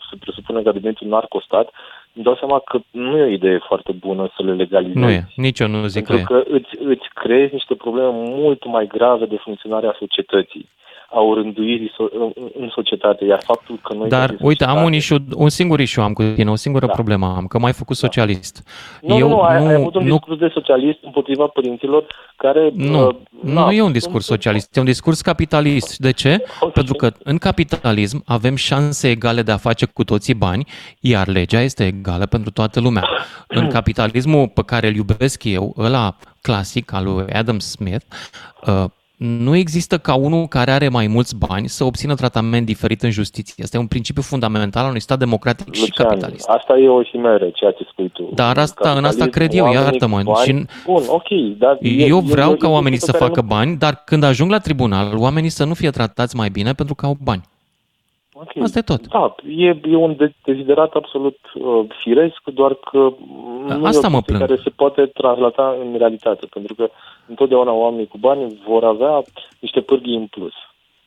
se 0.09 0.15
presupune 0.19 0.61
că 0.61 0.69
a 0.69 0.71
devenit 0.71 0.99
un 0.99 1.07
narcostat, 1.07 1.69
îmi 2.13 2.23
dau 2.23 2.35
seama 2.35 2.59
că 2.59 2.79
nu 2.91 3.17
e 3.17 3.21
o 3.23 3.35
idee 3.39 3.59
foarte 3.67 3.91
bună 3.91 4.31
să 4.35 4.43
le 4.43 4.53
legalizezi. 4.53 4.97
Nu 4.97 5.09
e, 5.09 5.27
nici 5.35 5.59
eu 5.59 5.67
nu 5.67 5.85
zic 5.85 6.05
Pentru 6.07 6.25
că, 6.25 6.39
că 6.39 6.55
îți, 6.55 6.69
îți 6.79 7.07
creezi 7.13 7.53
niște 7.53 7.75
probleme 7.75 8.09
mult 8.13 8.65
mai 8.65 8.87
grave 8.87 9.25
de 9.25 9.37
funcționarea 9.37 9.95
societății 9.99 10.69
a 11.13 11.33
rânduirii 11.33 11.91
în 12.59 12.69
societate, 12.69 13.25
iar 13.25 13.41
faptul 13.43 13.79
că 13.83 13.93
noi... 13.93 14.09
Dar, 14.09 14.35
uite, 14.41 14.63
am 14.65 14.83
un, 14.83 14.93
issue, 14.93 15.17
un 15.35 15.49
singur 15.49 15.79
issue 15.79 16.03
am 16.03 16.13
cu 16.13 16.23
tine, 16.23 16.51
o 16.51 16.55
singură 16.55 16.85
da. 16.85 16.91
problemă 16.91 17.33
am, 17.35 17.45
că 17.47 17.59
m-ai 17.59 17.73
făcut 17.73 17.99
da. 17.99 18.07
socialist. 18.07 18.63
Nu, 19.01 19.17
Eu, 19.17 19.27
nu, 19.27 19.39
ai, 19.39 19.63
nu, 19.63 19.67
ai 19.67 19.73
avut 19.73 19.95
un 19.95 20.05
nu, 20.05 20.09
discurs 20.09 20.39
de 20.39 20.49
socialist 20.53 20.99
împotriva 21.01 21.47
părinților 21.47 22.05
care... 22.35 22.71
Nu, 22.73 23.07
uh, 23.07 23.15
nu 23.41 23.53
na, 23.53 23.71
e 23.71 23.81
un 23.81 23.91
discurs 23.91 24.25
socialist, 24.25 24.75
e 24.75 24.79
un 24.79 24.85
discurs 24.85 25.21
capitalist. 25.21 25.97
De 25.97 26.11
ce? 26.11 26.43
Okay. 26.59 26.71
Pentru 26.73 26.93
că 26.93 27.11
în 27.23 27.37
capitalism 27.37 28.23
avem 28.25 28.55
șanse 28.55 29.09
egale 29.09 29.41
de 29.41 29.51
a 29.51 29.57
face 29.57 29.85
cu 29.85 30.03
toții 30.03 30.33
bani, 30.33 30.65
iar 30.99 31.27
legea 31.27 31.59
este 31.59 31.85
egală 31.85 32.25
pentru 32.25 32.51
toată 32.51 32.79
lumea. 32.79 33.09
În 33.47 33.67
capitalismul 33.77 34.47
pe 34.47 34.63
care 34.65 34.87
îl 34.87 34.95
iubesc 34.95 35.43
eu, 35.43 35.75
ăla 35.77 36.15
clasic 36.41 36.93
al 36.93 37.03
lui 37.03 37.33
Adam 37.33 37.59
Smith, 37.59 38.05
uh, 38.67 38.85
nu 39.23 39.55
există 39.55 39.97
ca 39.97 40.15
unul 40.15 40.47
care 40.47 40.71
are 40.71 40.89
mai 40.89 41.07
mulți 41.07 41.35
bani 41.37 41.67
să 41.67 41.83
obțină 41.83 42.15
tratament 42.15 42.65
diferit 42.65 43.01
în 43.01 43.09
justiție. 43.09 43.63
Asta 43.63 43.77
e 43.77 43.79
un 43.79 43.87
principiu 43.87 44.21
fundamental 44.21 44.83
al 44.83 44.89
unui 44.89 45.01
stat 45.01 45.19
democratic 45.19 45.67
Lucian, 45.67 45.85
și 45.85 45.91
capitalist. 45.91 46.47
Asta 46.47 46.77
e 46.77 46.89
o 46.89 46.99
chimeră, 46.99 47.49
ceea 47.53 47.71
ce 47.71 47.87
spui 47.91 48.09
tu. 48.09 48.29
Dar 48.33 48.57
asta, 48.57 48.93
în 48.97 49.03
asta 49.03 49.25
cred 49.25 49.53
eu, 49.53 49.71
iartă-mă. 49.71 50.21
Bani, 50.23 50.45
și 50.45 50.65
bun, 50.85 51.03
ok. 51.07 51.57
Dar 51.57 51.77
eu 51.81 52.17
e, 52.17 52.21
vreau 52.25 52.51
e 52.51 52.55
ca 52.55 52.67
oamenii 52.67 52.99
să 52.99 53.11
facă 53.11 53.41
nu... 53.41 53.47
bani, 53.47 53.77
dar 53.77 54.01
când 54.05 54.23
ajung 54.23 54.51
la 54.51 54.59
tribunal, 54.59 55.17
oamenii 55.17 55.49
să 55.49 55.65
nu 55.65 55.73
fie 55.73 55.89
tratați 55.89 56.35
mai 56.35 56.49
bine 56.49 56.73
pentru 56.73 56.95
că 56.95 57.05
au 57.05 57.17
bani. 57.23 57.41
Okay. 58.43 58.63
Asta 58.63 58.79
e 58.79 58.81
tot. 58.81 59.07
Da, 59.07 59.35
e, 59.47 59.79
e 59.83 59.95
un 59.95 60.15
deziderat 60.43 60.93
absolut 60.93 61.37
uh, 61.53 61.85
firesc, 62.01 62.41
doar 62.53 62.73
că 62.73 63.13
nu 63.67 63.85
Asta 63.85 64.07
e 64.07 64.09
o 64.09 64.11
mă 64.11 64.37
care 64.37 64.59
se 64.63 64.69
poate 64.69 65.05
translata 65.05 65.75
în 65.83 65.97
realitate, 65.97 66.45
pentru 66.45 66.73
că 66.75 66.89
întotdeauna 67.27 67.71
oamenii 67.71 68.07
cu 68.07 68.17
bani 68.17 68.61
vor 68.67 68.83
avea 68.83 69.21
niște 69.59 69.81
pârghii 69.81 70.15
în 70.15 70.27
plus. 70.27 70.53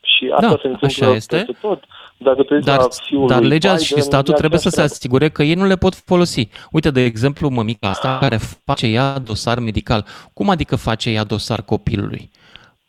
Și 0.00 0.31
asta 0.35 0.49
da, 0.49 0.59
se 0.61 0.69
întâmplă 0.69 1.07
așa 1.07 1.14
este. 1.14 1.47
tot. 1.61 1.83
Dacă 2.16 2.43
tu 2.43 2.59
dar, 2.59 2.78
la 2.78 2.87
fiul 3.05 3.26
dar 3.26 3.43
legea 3.43 3.73
Biden, 3.73 3.85
și 3.85 4.00
statul 4.00 4.35
trebuie 4.35 4.61
să 4.61 4.69
se 4.69 4.81
asigure 4.81 5.28
că 5.28 5.43
ei 5.43 5.55
nu 5.55 5.64
le 5.64 5.76
pot 5.76 5.95
folosi. 5.95 6.49
Uite, 6.71 6.90
de 6.90 7.00
exemplu, 7.00 7.49
mămica 7.49 7.88
asta 7.88 8.19
care 8.21 8.38
face 8.64 8.87
ea 8.87 9.19
dosar 9.19 9.59
medical. 9.59 10.05
Cum 10.33 10.49
adică 10.49 10.76
face 10.76 11.11
ea 11.11 11.25
dosar 11.25 11.62
copilului? 11.62 12.31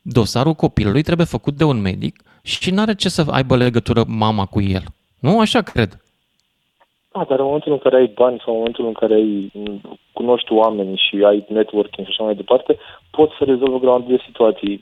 Dosarul 0.02 0.54
copilului 0.54 1.02
trebuie 1.02 1.26
făcut 1.26 1.54
de 1.54 1.64
un 1.64 1.82
medic 1.82 2.22
și 2.48 2.72
nu 2.72 2.82
are 2.82 2.96
ce 2.96 3.10
să 3.10 3.26
aibă 3.32 3.56
legătură 3.56 4.04
mama 4.08 4.46
cu 4.46 4.62
el. 4.62 4.84
Nu? 5.20 5.40
Așa 5.40 5.62
cred. 5.62 5.90
Da, 7.12 7.26
dar 7.30 7.40
în 7.40 7.46
momentul 7.46 7.72
în 7.72 7.78
care 7.78 7.96
ai 7.96 8.12
bani 8.16 8.42
sau 8.44 8.54
în 8.54 8.58
momentul 8.58 8.86
în 8.86 8.94
care 8.94 9.14
ai, 9.14 9.52
cunoști 10.14 10.52
oameni 10.52 11.02
și 11.06 11.24
ai 11.30 11.46
networking 11.48 12.08
și 12.08 12.14
așa 12.14 12.24
mai 12.24 12.36
departe, 12.36 12.78
poți 13.12 13.34
să 13.38 13.44
rezolvi 13.44 13.74
o 13.74 13.84
grămadă 13.84 14.06
de 14.08 14.24
situații. 14.26 14.82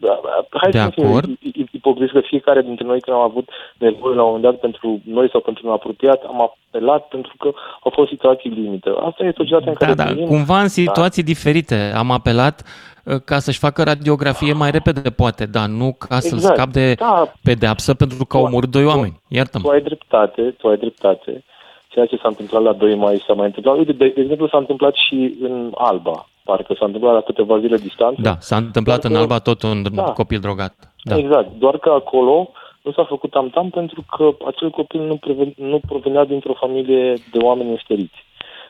Hai 0.61 0.71
de 0.71 0.77
să 0.77 0.83
acord. 0.83 1.25
fim 1.39 1.67
ipocrit 1.71 2.11
că 2.11 2.19
fiecare 2.19 2.61
dintre 2.61 2.85
noi 2.85 2.99
când 2.99 3.17
am 3.17 3.23
avut 3.23 3.49
nevoie 3.77 4.15
la 4.15 4.23
un 4.23 4.27
moment 4.27 4.43
dat 4.43 4.57
pentru 4.65 5.01
noi 5.03 5.29
sau 5.31 5.41
pentru 5.41 5.67
un 5.67 5.73
apropiat, 5.73 6.23
am 6.23 6.41
apelat 6.41 7.07
pentru 7.07 7.33
că 7.37 7.51
au 7.83 7.91
fost 7.95 8.09
situații 8.09 8.49
limită. 8.49 8.91
Asta 9.09 9.23
e 9.23 9.41
societatea 9.41 9.71
în 9.71 9.77
da, 9.79 9.85
care 9.85 9.97
da, 9.97 10.05
trăim. 10.05 10.27
cumva 10.27 10.61
în 10.61 10.67
situații 10.67 11.23
da. 11.23 11.31
diferite. 11.33 11.77
Am 11.95 12.11
apelat 12.11 12.61
uh, 12.61 12.94
ca 13.25 13.39
să-și 13.39 13.59
facă 13.59 13.83
radiografie 13.83 14.53
mai 14.53 14.71
repede, 14.71 15.09
poate, 15.09 15.45
dar 15.45 15.67
nu 15.67 15.95
ca 15.99 16.19
să-l 16.19 16.37
Exact. 16.37 16.55
scap 16.55 16.69
de 16.69 16.93
Da. 16.93 17.31
pedeapsă 17.43 17.93
pentru 17.93 18.25
că 18.25 18.37
au 18.37 18.43
Tu- 18.43 18.47
omorât 18.49 18.69
doi 18.71 18.83
tu- 18.83 18.87
oameni. 18.89 19.21
Iartă-mă. 19.27 19.63
Tu 19.63 19.69
ai 19.69 19.81
dreptate, 19.81 20.41
tu 20.41 20.67
ai 20.67 20.77
dreptate. 20.77 21.43
Ceea 21.87 22.05
ce 22.05 22.15
s-a 22.17 22.27
întâmplat 22.27 22.61
la 22.61 22.73
2 22.73 22.95
mai 22.95 23.23
s-a 23.27 23.33
mai 23.33 23.45
întâmplat. 23.45 23.77
Uite, 23.77 23.91
de, 23.91 24.11
de 24.15 24.21
exemplu, 24.21 24.47
s-a 24.47 24.57
întâmplat 24.57 24.93
și 25.07 25.35
în 25.41 25.71
Alba. 25.75 26.27
Parcă 26.43 26.75
s-a 26.79 26.85
întâmplat 26.85 27.13
la 27.13 27.21
câteva 27.21 27.59
zile 27.59 27.77
distanță. 27.77 28.21
Da, 28.21 28.35
s-a 28.39 28.55
întâmplat 28.55 28.99
Doar 28.99 29.11
în 29.11 29.17
că- 29.17 29.23
Alba 29.23 29.39
tot 29.39 29.61
un 29.61 29.83
Da. 29.93 30.03
copil 30.03 30.39
drogat. 30.39 30.73
Da. 31.03 31.17
Exact. 31.17 31.49
Doar 31.59 31.77
că 31.77 31.89
acolo 31.89 32.49
nu 32.81 32.91
s-a 32.91 33.03
făcut 33.03 33.29
tam-tam 33.31 33.69
pentru 33.69 34.03
că 34.17 34.29
acel 34.47 34.69
copil 34.69 35.01
nu, 35.01 35.15
preven, 35.15 35.53
nu 35.57 35.79
provenea 35.87 36.25
dintr-o 36.25 36.53
familie 36.59 37.13
de 37.31 37.37
oameni 37.41 37.69
înstăriți. 37.69 38.23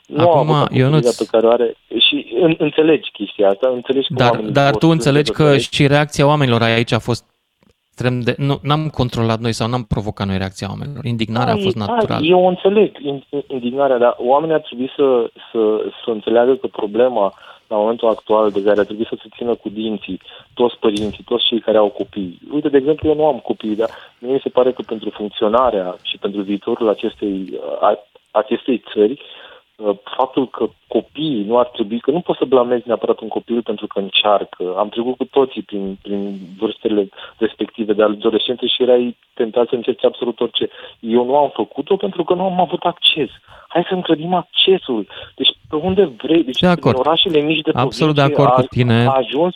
Nu 0.08 0.20
Acum, 0.30 0.32
a 0.34 0.40
avut 0.40 0.52
acoperirea 0.56 1.00
Ionuț- 1.00 1.18
pe 1.18 1.26
care 1.32 1.46
o 1.46 1.50
are 1.50 1.76
și 2.08 2.36
în, 2.42 2.56
înțelegi 2.58 3.12
chestia 3.12 3.50
asta, 3.50 3.70
înțelegi 3.74 4.08
că 4.08 4.14
Dar, 4.14 4.30
oamenii 4.32 4.52
dar 4.52 4.70
vor 4.72 4.80
tu 4.80 4.86
să 4.86 4.92
înțelegi 4.92 5.26
se 5.26 5.32
că 5.32 5.42
răzbuneze. 5.42 5.68
și 5.72 5.88
reacția 5.88 6.28
oamenilor 6.28 6.62
aici 6.62 6.92
a 6.92 7.00
fost 7.00 7.26
extrem 7.88 8.20
de... 8.20 8.36
Nu, 8.38 8.60
n-am 8.62 8.90
controlat 8.90 9.40
noi 9.40 9.54
sau 9.54 9.68
n-am 9.70 9.84
provocat 9.84 10.28
noi 10.28 10.38
reacția 10.38 10.68
oamenilor. 10.70 11.06
Indignarea 11.06 11.54
a 11.54 11.56
Da, 11.56 11.62
fost 11.62 11.76
e- 11.76 11.80
naturală. 11.80 12.22
Da, 12.22 12.28
eu 12.28 12.48
înțeleg 12.48 12.98
in- 13.00 13.44
indignarea, 13.48 13.98
dar 13.98 14.16
oamenii 14.18 14.56
ar 14.56 14.62
trebui 14.62 14.92
să, 14.96 15.30
să, 15.52 15.60
să 16.04 16.10
înțeleagă 16.12 16.56
că 16.56 16.68
problema 16.68 17.34
la 17.68 17.76
momentul 17.78 18.08
actual 18.10 18.52
de 18.52 18.62
care 18.64 18.80
ar 18.80 18.86
trebui 18.86 19.06
să 19.10 19.18
se 19.22 19.28
țină 19.38 19.56
cu 19.56 19.70
dinții 19.70 20.20
toți 20.54 20.78
părinții, 20.80 21.24
toți 21.24 21.46
cei 21.46 21.60
care 21.60 21.78
au 21.78 21.88
copii. 21.90 22.40
Uite, 22.54 22.70
de 22.70 22.78
exemplu, 22.78 23.10
eu 23.10 23.16
nu 23.16 23.26
am 23.26 23.38
copii, 23.44 23.76
dar 23.76 23.90
mie 24.20 24.34
mi 24.34 24.40
se 24.44 24.50
pare 24.50 24.72
că 24.72 24.82
pentru 24.88 25.10
funcționarea 25.10 25.98
și 26.02 26.18
pentru 26.18 26.42
viitorul 26.42 26.90
acestei, 26.90 27.60
a, 27.82 28.00
acestei 28.32 28.84
țări, 28.94 29.12
uh, 29.12 29.20
faptul 30.18 30.48
că 30.50 30.70
copiii 30.88 31.44
nu 31.44 31.58
ar 31.58 31.66
trebui, 31.68 32.00
că 32.00 32.12
nu 32.12 32.20
poți 32.20 32.38
să 32.38 32.46
blamezi 32.46 32.84
neapărat 32.86 33.20
un 33.20 33.28
copil 33.28 33.62
pentru 33.62 33.88
că 33.88 34.00
încearcă. 34.00 34.76
Am 34.78 34.90
trecut 34.90 35.18
cu 35.18 35.26
toții 35.26 35.62
prin, 35.62 35.98
prin 36.02 36.38
vârstele 36.60 37.10
respective 37.38 37.94
de 37.94 38.04
adolescență 38.04 38.66
și 38.66 38.82
erai 38.82 39.18
tentat 39.34 39.68
să 39.68 39.76
încerci 39.76 40.06
absolut 40.06 40.40
orice. 40.40 40.70
Eu 41.00 41.26
nu 41.26 41.38
am 41.38 41.52
făcut-o 41.54 41.96
pentru 41.96 42.24
că 42.24 42.34
nu 42.34 42.44
am 42.44 42.60
avut 42.60 42.84
acces. 42.84 43.30
Hai 43.68 43.86
să 43.88 43.94
încrădim 43.94 44.34
accesul. 44.34 45.08
Deci 45.36 45.50
pe 45.70 45.76
unde 45.76 46.12
vrei, 46.24 46.44
deci 46.44 46.60
De 46.60 46.68
acord. 46.68 46.96
în 46.96 47.02
orașele 47.06 47.40
mici 47.40 47.62
de 47.62 47.72
Absolut 47.74 48.16
de 48.16 48.22
provincie 48.22 48.44
acord 48.44 48.60
a, 48.60 48.62
cu 48.62 48.68
tine. 48.76 49.06
a 49.06 49.12
ajuns 49.12 49.56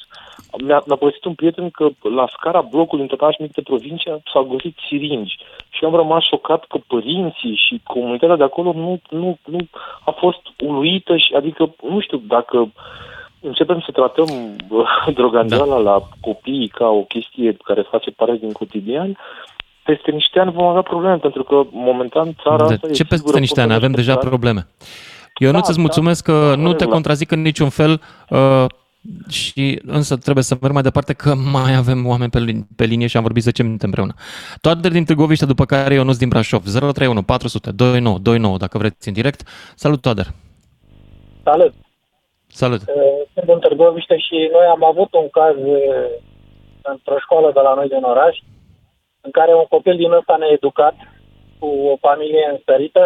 mi-a, 0.58 0.84
mi-a 0.86 0.96
povestit 0.96 1.24
un 1.26 1.34
prieten 1.34 1.70
că 1.70 1.90
la 2.16 2.28
scara 2.38 2.62
blocului 2.62 3.04
într-o 3.04 3.18
oraș 3.26 3.38
mic 3.40 3.54
de 3.54 3.62
provincie 3.62 4.22
s-au 4.34 4.44
găsit 4.44 4.78
siringi 4.88 5.38
și 5.70 5.86
am 5.86 5.96
rămas 5.96 6.24
șocat 6.24 6.66
că 6.68 6.78
părinții 6.88 7.56
și 7.68 7.82
comunitatea 7.84 8.36
de 8.36 8.44
acolo 8.44 8.72
nu, 8.74 9.00
nu, 9.10 9.38
nu 9.46 9.58
a 10.06 10.12
fost 10.12 10.42
uluită 10.60 11.18
și 11.18 11.34
adică 11.36 11.76
nu 11.90 12.00
știu 12.00 12.18
dacă 12.28 12.72
începem 13.42 13.80
să 13.86 13.92
tratăm 13.92 14.28
uh, 14.70 14.88
drogangeala 15.18 15.76
da. 15.76 15.90
la 15.92 16.02
copii 16.22 16.68
ca 16.68 16.88
o 16.88 17.02
chestie 17.02 17.58
care 17.64 17.82
face 17.82 18.12
parte 18.12 18.36
din 18.36 18.52
cotidian, 18.52 19.18
peste 19.84 20.12
niște 20.12 20.40
ani 20.40 20.52
vom 20.52 20.66
avea 20.66 20.82
probleme, 20.82 21.18
pentru 21.18 21.44
că 21.44 21.64
momentan 21.72 22.36
țara 22.44 22.68
De 22.68 22.74
asta 22.74 22.88
e 22.88 22.92
ce 22.92 23.04
peste 23.04 23.16
sigură, 23.16 23.40
niște 23.40 23.54
pot 23.62 23.64
ani? 23.64 23.72
să 23.72 23.78
Avem 23.78 23.92
deja 23.92 24.14
respectați. 24.14 24.30
probleme. 24.30 24.68
Eu 25.38 25.48
nu 25.52 25.60
Da, 25.60 25.66
îți 25.68 25.76
da, 25.76 25.82
mulțumesc 25.82 26.24
că 26.24 26.32
da, 26.32 26.56
nu 26.56 26.68
te 26.68 26.70
regulat. 26.70 26.90
contrazic 26.90 27.32
în 27.32 27.42
niciun 27.42 27.70
fel 27.70 28.02
uh, 28.30 28.66
și 29.30 29.82
însă 29.86 30.18
trebuie 30.18 30.44
să 30.44 30.58
merg 30.62 30.74
mai 30.74 30.82
departe 30.82 31.14
că 31.14 31.36
mai 31.36 31.76
avem 31.76 32.08
oameni 32.08 32.32
pe, 32.32 32.40
lin- 32.40 32.68
pe 32.76 32.84
linie 32.86 33.08
și 33.08 33.18
am 33.18 33.24
vorbit 33.24 33.44
10 33.44 33.64
minute 33.64 33.86
împreună. 33.86 34.14
Toate 34.62 34.90
din 34.90 35.06
Târgoviște, 35.06 35.46
după 35.46 35.66
care 35.66 35.94
Ionuț 35.94 36.18
din 36.18 36.30
Brașov, 36.30 36.64
031 36.64 37.24
400 37.24 37.72
29 37.72 38.18
29, 38.18 38.58
dacă 38.58 38.78
vreți 38.78 39.08
în 39.08 39.14
direct. 39.14 39.42
Salut, 39.76 40.02
Toader! 40.02 40.28
Salut! 41.44 41.74
Salut! 42.48 42.82
Uh, 42.82 42.88
Sunt 43.34 43.50
în 43.50 43.60
Târgoviște 43.60 44.18
și 44.18 44.50
noi 44.52 44.66
am 44.66 44.84
avut 44.84 45.14
un 45.14 45.30
caz 45.30 45.56
uh, 45.56 46.10
într-o 46.82 47.18
școală 47.20 47.52
de 47.54 47.60
la 47.60 47.74
noi 47.74 47.88
din 47.88 48.04
oraș, 48.04 48.38
în 49.22 49.32
care 49.32 49.54
un 49.54 49.66
copil 49.70 49.96
din 49.96 50.12
ăsta 50.12 50.36
needucat, 50.40 50.96
cu 51.60 51.68
o 51.68 51.98
familie 51.98 52.50
înstărită, 52.52 53.04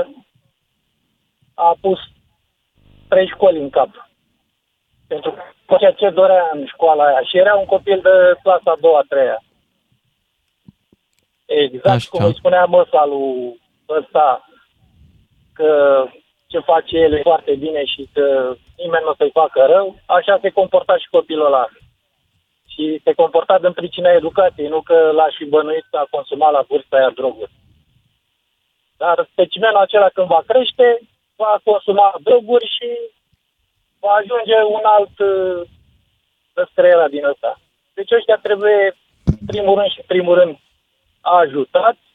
a 1.54 1.78
pus 1.82 2.00
trei 3.08 3.28
școli 3.28 3.60
în 3.60 3.70
cap. 3.70 3.90
Pentru 5.08 5.32
că 5.32 5.42
făcea 5.74 5.92
ce 5.92 6.10
dorea 6.10 6.50
în 6.54 6.66
școala 6.66 7.04
aia. 7.06 7.22
Și 7.30 7.38
era 7.38 7.54
un 7.56 7.66
copil 7.66 8.00
de 8.08 8.16
clasa 8.44 8.72
a 8.72 8.82
doua, 8.82 9.00
a 9.00 9.06
treia. 9.10 9.40
Exact 11.46 11.96
Așa. 11.96 12.10
cum 12.10 12.26
îi 12.26 12.40
spunea 12.40 12.66
măsa 12.66 13.06
lui 13.06 13.62
ăsta, 14.00 14.48
că 15.54 15.70
ce 16.48 16.60
face 16.60 16.98
el 16.98 17.14
e 17.14 17.30
foarte 17.32 17.56
bine 17.56 17.86
și 17.86 18.10
că 18.14 18.56
nimeni 18.78 19.04
nu 19.04 19.10
o 19.10 19.16
să-i 19.18 19.38
facă 19.42 19.60
rău, 19.66 19.96
așa 20.06 20.38
se 20.42 20.50
comporta 20.50 20.98
și 20.98 21.14
copilul 21.18 21.46
ăla. 21.46 21.66
Și 22.74 23.02
se 23.04 23.14
comporta 23.14 23.60
din 23.60 23.74
pricina 23.74 24.10
educației, 24.12 24.68
nu 24.68 24.82
că 24.82 25.12
l-aș 25.18 25.34
și 25.36 25.46
bănuit 25.46 25.86
că 25.90 25.98
a 25.98 26.08
consumat 26.10 26.52
la 26.52 26.64
vârsta 26.68 26.96
aia 26.98 27.10
droguri. 27.10 27.52
Dar 28.98 29.28
specimenul 29.32 29.78
acela 29.78 30.10
când 30.10 30.28
va 30.28 30.42
crește, 30.48 31.00
va 31.36 31.60
consuma 31.64 32.16
droguri 32.24 32.68
și 32.78 32.90
va 34.04 34.12
ajunge 34.22 34.58
un 34.78 34.84
alt 34.98 35.16
uh, 35.20 35.68
răscreiera 36.54 37.08
din 37.16 37.24
ăsta. 37.34 37.52
Deci 37.98 38.12
ăștia 38.18 38.40
trebuie, 38.48 38.80
în 39.26 39.46
primul 39.52 39.76
rând 39.80 39.90
și 39.94 40.00
în 40.04 40.10
primul 40.14 40.36
rând, 40.40 40.54
ajutați 41.22 42.06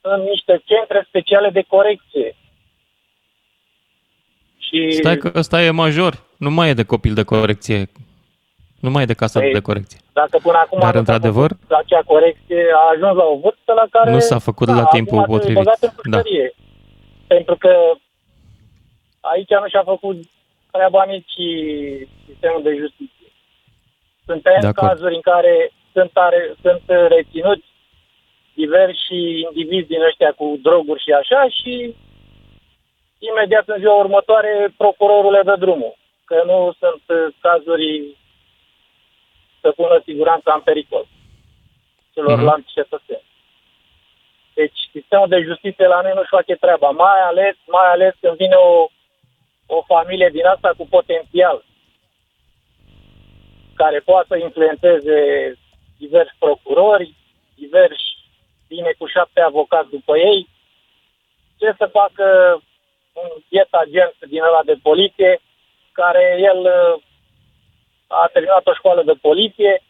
în 0.00 0.20
niște 0.32 0.62
centre 0.64 1.04
speciale 1.08 1.50
de 1.50 1.62
corecție. 1.74 2.36
Și 4.58 4.90
Stai 4.90 5.16
că 5.16 5.30
ăsta 5.34 5.62
e 5.62 5.70
major, 5.70 6.12
nu 6.36 6.50
mai 6.50 6.68
e 6.68 6.74
de 6.74 6.84
copil 6.84 7.14
de 7.14 7.22
corecție, 7.22 7.86
nu 8.80 8.90
mai 8.90 9.02
e 9.02 9.06
de 9.12 9.14
casă 9.14 9.38
Păi, 9.38 9.52
de 9.52 9.60
corecție. 9.60 9.98
dacă 10.12 10.38
până 10.42 10.58
acum 10.58 10.78
Dar, 10.78 10.86
nu 10.86 10.92
s-a 10.92 10.98
într-adevăr, 10.98 11.50
făcut 11.50 11.76
acea 11.76 12.02
corecție 12.02 12.64
a 12.74 12.88
ajuns 12.94 13.16
la 13.16 13.24
o 13.24 13.36
vârstă 13.38 13.72
la 13.72 13.86
care 13.90 14.10
Nu 14.10 14.18
s-a 14.18 14.38
făcut 14.38 14.68
la 14.68 14.74
acum 14.74 14.88
timpul 14.98 15.16
trebuie 15.18 15.38
potrivit. 15.38 15.62
băgat 15.64 15.82
în 15.82 16.10
Da. 16.10 16.16
pușcărie. 16.16 16.54
Pentru 17.26 17.56
că 17.56 17.72
aici 19.20 19.48
nu 19.50 19.68
și-a 19.68 19.82
făcut 19.82 20.16
treaba 20.72 21.04
nici 21.04 21.36
sistemul 22.26 22.62
de 22.62 22.74
justiție. 22.82 23.28
Sunt 24.26 24.42
De 24.42 24.48
tăiani 24.48 24.66
acord. 24.66 24.88
cazuri 24.88 25.14
în 25.14 25.20
care 25.20 25.72
sunt, 25.92 26.10
are, 26.14 26.54
sunt 26.62 26.82
reținuți 26.86 27.66
diversi 28.54 29.20
indivizi 29.46 29.86
din 29.92 30.02
ăștia 30.02 30.32
cu 30.32 30.58
droguri 30.62 31.02
și 31.02 31.12
așa 31.12 31.48
și 31.48 31.94
imediat 33.18 33.68
în 33.68 33.78
ziua 33.78 33.94
următoare 33.94 34.74
procurorul 34.76 35.32
le 35.32 35.42
dă 35.44 35.56
drumul. 35.56 35.94
Că 36.24 36.42
nu 36.46 36.74
sunt 36.78 37.02
uh, 37.06 37.34
cazuri 37.40 38.16
să 39.60 39.70
pună 39.70 40.02
siguranța 40.04 40.52
în 40.54 40.60
pericol 40.60 41.06
celorlalți 42.14 42.70
mm-hmm. 42.70 42.74
cetățeni. 42.74 43.26
Deci 44.54 44.78
sistemul 44.92 45.28
de 45.28 45.40
justiție 45.40 45.86
la 45.86 46.00
noi 46.00 46.12
nu-și 46.14 46.36
face 46.38 46.54
treaba, 46.54 46.90
mai 46.90 47.20
ales, 47.30 47.56
mai 47.66 47.88
ales 47.90 48.14
când 48.20 48.36
vine 48.36 48.54
o, 48.54 48.86
o 49.66 49.82
familie 49.82 50.28
din 50.32 50.46
asta 50.46 50.74
cu 50.76 50.86
potențial 50.86 51.64
care 53.74 53.98
poate 54.00 54.26
să 54.28 54.36
influențeze 54.36 55.18
diversi 55.98 56.34
procurori, 56.38 57.14
diversi 57.54 58.10
bine 58.68 58.92
cu 58.98 59.06
șapte 59.06 59.40
avocați 59.40 59.90
după 59.90 60.18
ei, 60.18 60.48
ce 61.58 61.74
să 61.78 61.86
facă 61.86 62.26
un 63.12 63.28
biet 63.48 63.68
agent 63.70 64.14
din 64.28 64.42
ăla 64.42 64.62
de 64.64 64.76
poliție, 64.82 65.40
care 65.92 66.36
el 66.40 66.58
uh, 66.60 67.02
a 68.06 68.28
terminat 68.32 68.66
o 68.66 68.74
școală 68.74 69.02
de 69.02 69.12
poliție 69.20 69.82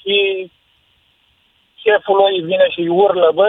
și 0.00 0.50
șeful 1.84 2.16
lui 2.16 2.40
vine 2.40 2.66
și 2.70 2.80
îi 2.80 2.88
urlă, 2.88 3.30
bă, 3.34 3.46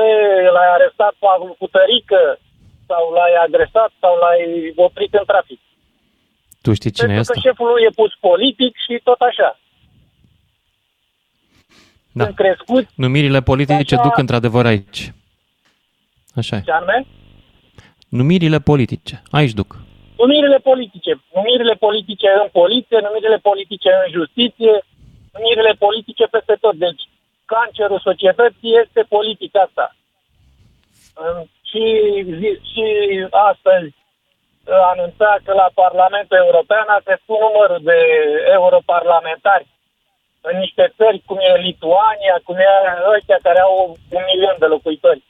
l-ai 0.54 0.70
arestat 0.74 1.14
cu- 1.20 1.56
cu 1.60 1.68
tărică 1.68 2.40
sau 2.88 3.12
l-ai 3.12 3.34
agresat 3.46 3.92
sau 4.00 4.14
l-ai 4.22 4.74
oprit 4.76 5.14
în 5.14 5.26
trafic. 5.26 5.60
Tu 6.62 6.74
știi 6.74 6.92
cine 6.92 7.12
e 7.14 7.16
Pentru 7.16 7.22
ăsta? 7.32 7.34
că 7.34 7.48
șeful 7.48 7.68
lui 7.72 7.84
e 7.84 7.90
pus 8.02 8.12
politic 8.20 8.74
și 8.86 9.00
tot 9.04 9.20
așa. 9.22 9.60
Da. 12.12 12.24
Sunt 12.24 12.36
crescuți, 12.36 12.88
Numirile 12.96 13.42
politice 13.42 13.94
Așa- 13.96 14.04
duc 14.04 14.18
într-adevăr 14.18 14.66
aici. 14.66 15.14
Așa 16.36 16.56
e. 16.56 16.62
ce 16.66 16.72
anume? 16.72 17.06
Numirile 18.10 18.60
politice. 18.60 19.22
Aici 19.32 19.52
duc. 19.54 19.70
Numirile 20.18 20.58
politice. 20.58 21.12
Numirile 21.34 21.74
politice 21.74 22.28
în 22.44 22.48
poliție, 22.52 22.98
numirile 23.08 23.38
politice 23.38 23.90
în 24.06 24.12
justiție, 24.18 24.74
numirile 25.34 25.74
politice 25.86 26.26
peste 26.26 26.56
tot. 26.64 26.76
Deci 26.76 27.02
cancerul 27.46 28.00
societății 28.00 28.72
este 28.84 29.02
politica 29.16 29.60
asta. 29.68 29.96
În- 31.16 31.46
Și, 31.76 31.86
zi- 32.40 32.62
și 32.72 32.86
astăzi 33.52 33.90
anunța 34.94 35.30
că 35.46 35.52
la 35.54 35.68
Parlamentul 35.82 36.38
European 36.46 36.88
a 36.88 37.00
crescut 37.08 37.40
numărul 37.46 37.82
de 37.92 38.00
europarlamentari 38.60 39.68
în 40.48 40.56
niște 40.64 40.94
țări 40.98 41.24
cum 41.28 41.38
e 41.50 41.58
Lituania, 41.70 42.36
cum 42.44 42.56
e 42.58 42.68
ăștia 43.16 43.40
care 43.48 43.60
au 43.60 43.74
un 44.18 44.24
milion 44.32 44.56
de 44.60 44.66
locuitori. 44.66 45.24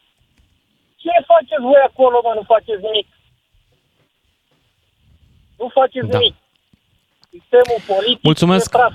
Ce 1.01 1.09
faceți 1.31 1.61
voi 1.71 1.81
acolo, 1.89 2.17
mă? 2.23 2.31
Nu 2.35 2.43
faceți 2.53 2.81
nimic. 2.87 3.07
Nu 5.57 5.67
faceți 5.79 6.07
Da. 6.07 6.17
nimic. 6.17 6.35
Sistemul 7.35 7.79
politic 7.93 8.23
Mulțumesc. 8.31 8.73
e 8.73 8.77
praf. 8.77 8.93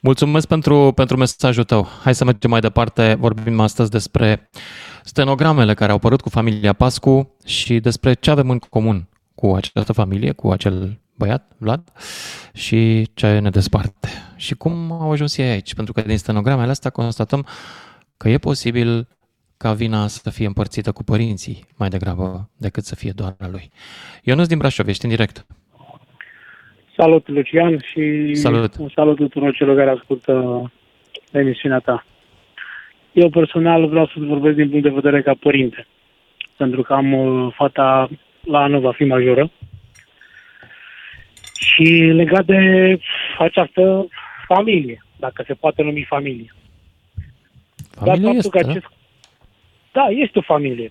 Mulțumesc 0.00 0.46
pentru, 0.48 0.92
pentru 0.94 1.16
mesajul 1.16 1.64
tău. 1.64 1.86
Hai 2.04 2.14
să 2.14 2.24
mergem 2.24 2.50
mai 2.50 2.60
departe. 2.60 3.14
Vorbim 3.18 3.60
astăzi 3.60 3.90
despre 3.90 4.48
stenogramele 5.04 5.74
care 5.74 5.90
au 5.90 5.96
apărut 5.96 6.20
cu 6.20 6.28
familia 6.28 6.72
Pascu 6.72 7.36
și 7.46 7.80
despre 7.80 8.12
ce 8.12 8.30
avem 8.30 8.50
în 8.50 8.58
comun 8.58 9.08
cu 9.34 9.54
această 9.54 9.92
familie, 9.92 10.32
cu 10.32 10.50
acel 10.50 10.98
băiat, 11.18 11.52
Vlad, 11.58 11.82
și 12.54 13.08
ce 13.14 13.38
ne 13.38 13.50
desparte. 13.50 14.08
Și 14.36 14.54
cum 14.54 14.92
au 14.92 15.10
ajuns 15.10 15.36
ei 15.36 15.50
aici. 15.50 15.74
Pentru 15.74 15.92
că 15.92 16.00
din 16.00 16.18
stenogramele 16.18 16.70
astea 16.70 16.90
constatăm 16.90 17.46
că 18.16 18.28
e 18.28 18.38
posibil 18.38 19.08
ca 19.56 19.72
vina 19.72 20.06
să 20.06 20.30
fie 20.30 20.46
împărțită 20.46 20.92
cu 20.92 21.02
părinții 21.02 21.64
mai 21.76 21.88
degrabă 21.88 22.50
decât 22.56 22.84
să 22.84 22.94
fie 22.94 23.12
doar 23.14 23.34
a 23.38 23.48
lui. 23.48 23.70
Ionuț 24.22 24.46
din 24.46 24.58
Brașov, 24.58 24.88
ești 24.88 25.04
în 25.04 25.10
direct. 25.10 25.46
Salut, 26.96 27.28
Lucian, 27.28 27.78
și 27.92 28.34
Salut. 28.34 28.76
un 28.76 28.88
salut 28.94 29.16
tuturor 29.16 29.54
celor 29.54 29.76
care 29.76 29.90
ascultă 29.90 30.32
emisiunea 31.32 31.78
ta. 31.78 32.04
Eu 33.14 33.28
personal 33.30 33.86
vreau 33.86 34.06
să 34.06 34.12
vorbesc 34.16 34.56
din 34.56 34.68
punct 34.68 34.82
de 34.82 35.00
vedere 35.00 35.22
ca 35.22 35.34
părinte, 35.40 35.86
pentru 36.56 36.82
că 36.82 36.94
am 36.94 37.12
uh, 37.12 37.52
fata 37.56 38.08
la 38.40 38.62
anul 38.62 38.80
va 38.80 38.92
fi 38.92 39.04
majoră. 39.04 39.50
Și 41.60 41.92
legat 41.92 42.44
de 42.44 42.60
această 43.38 44.06
familie, 44.46 45.04
dacă 45.16 45.44
se 45.46 45.54
poate 45.54 45.82
numi 45.82 46.04
familie. 46.08 46.54
Familia 47.90 48.22
Dar 48.22 48.34
este, 48.34 48.48
faptul 48.48 48.50
că 48.50 48.68
acest... 48.68 48.86
Da, 49.92 50.06
este 50.08 50.38
o 50.38 50.42
familie. 50.42 50.90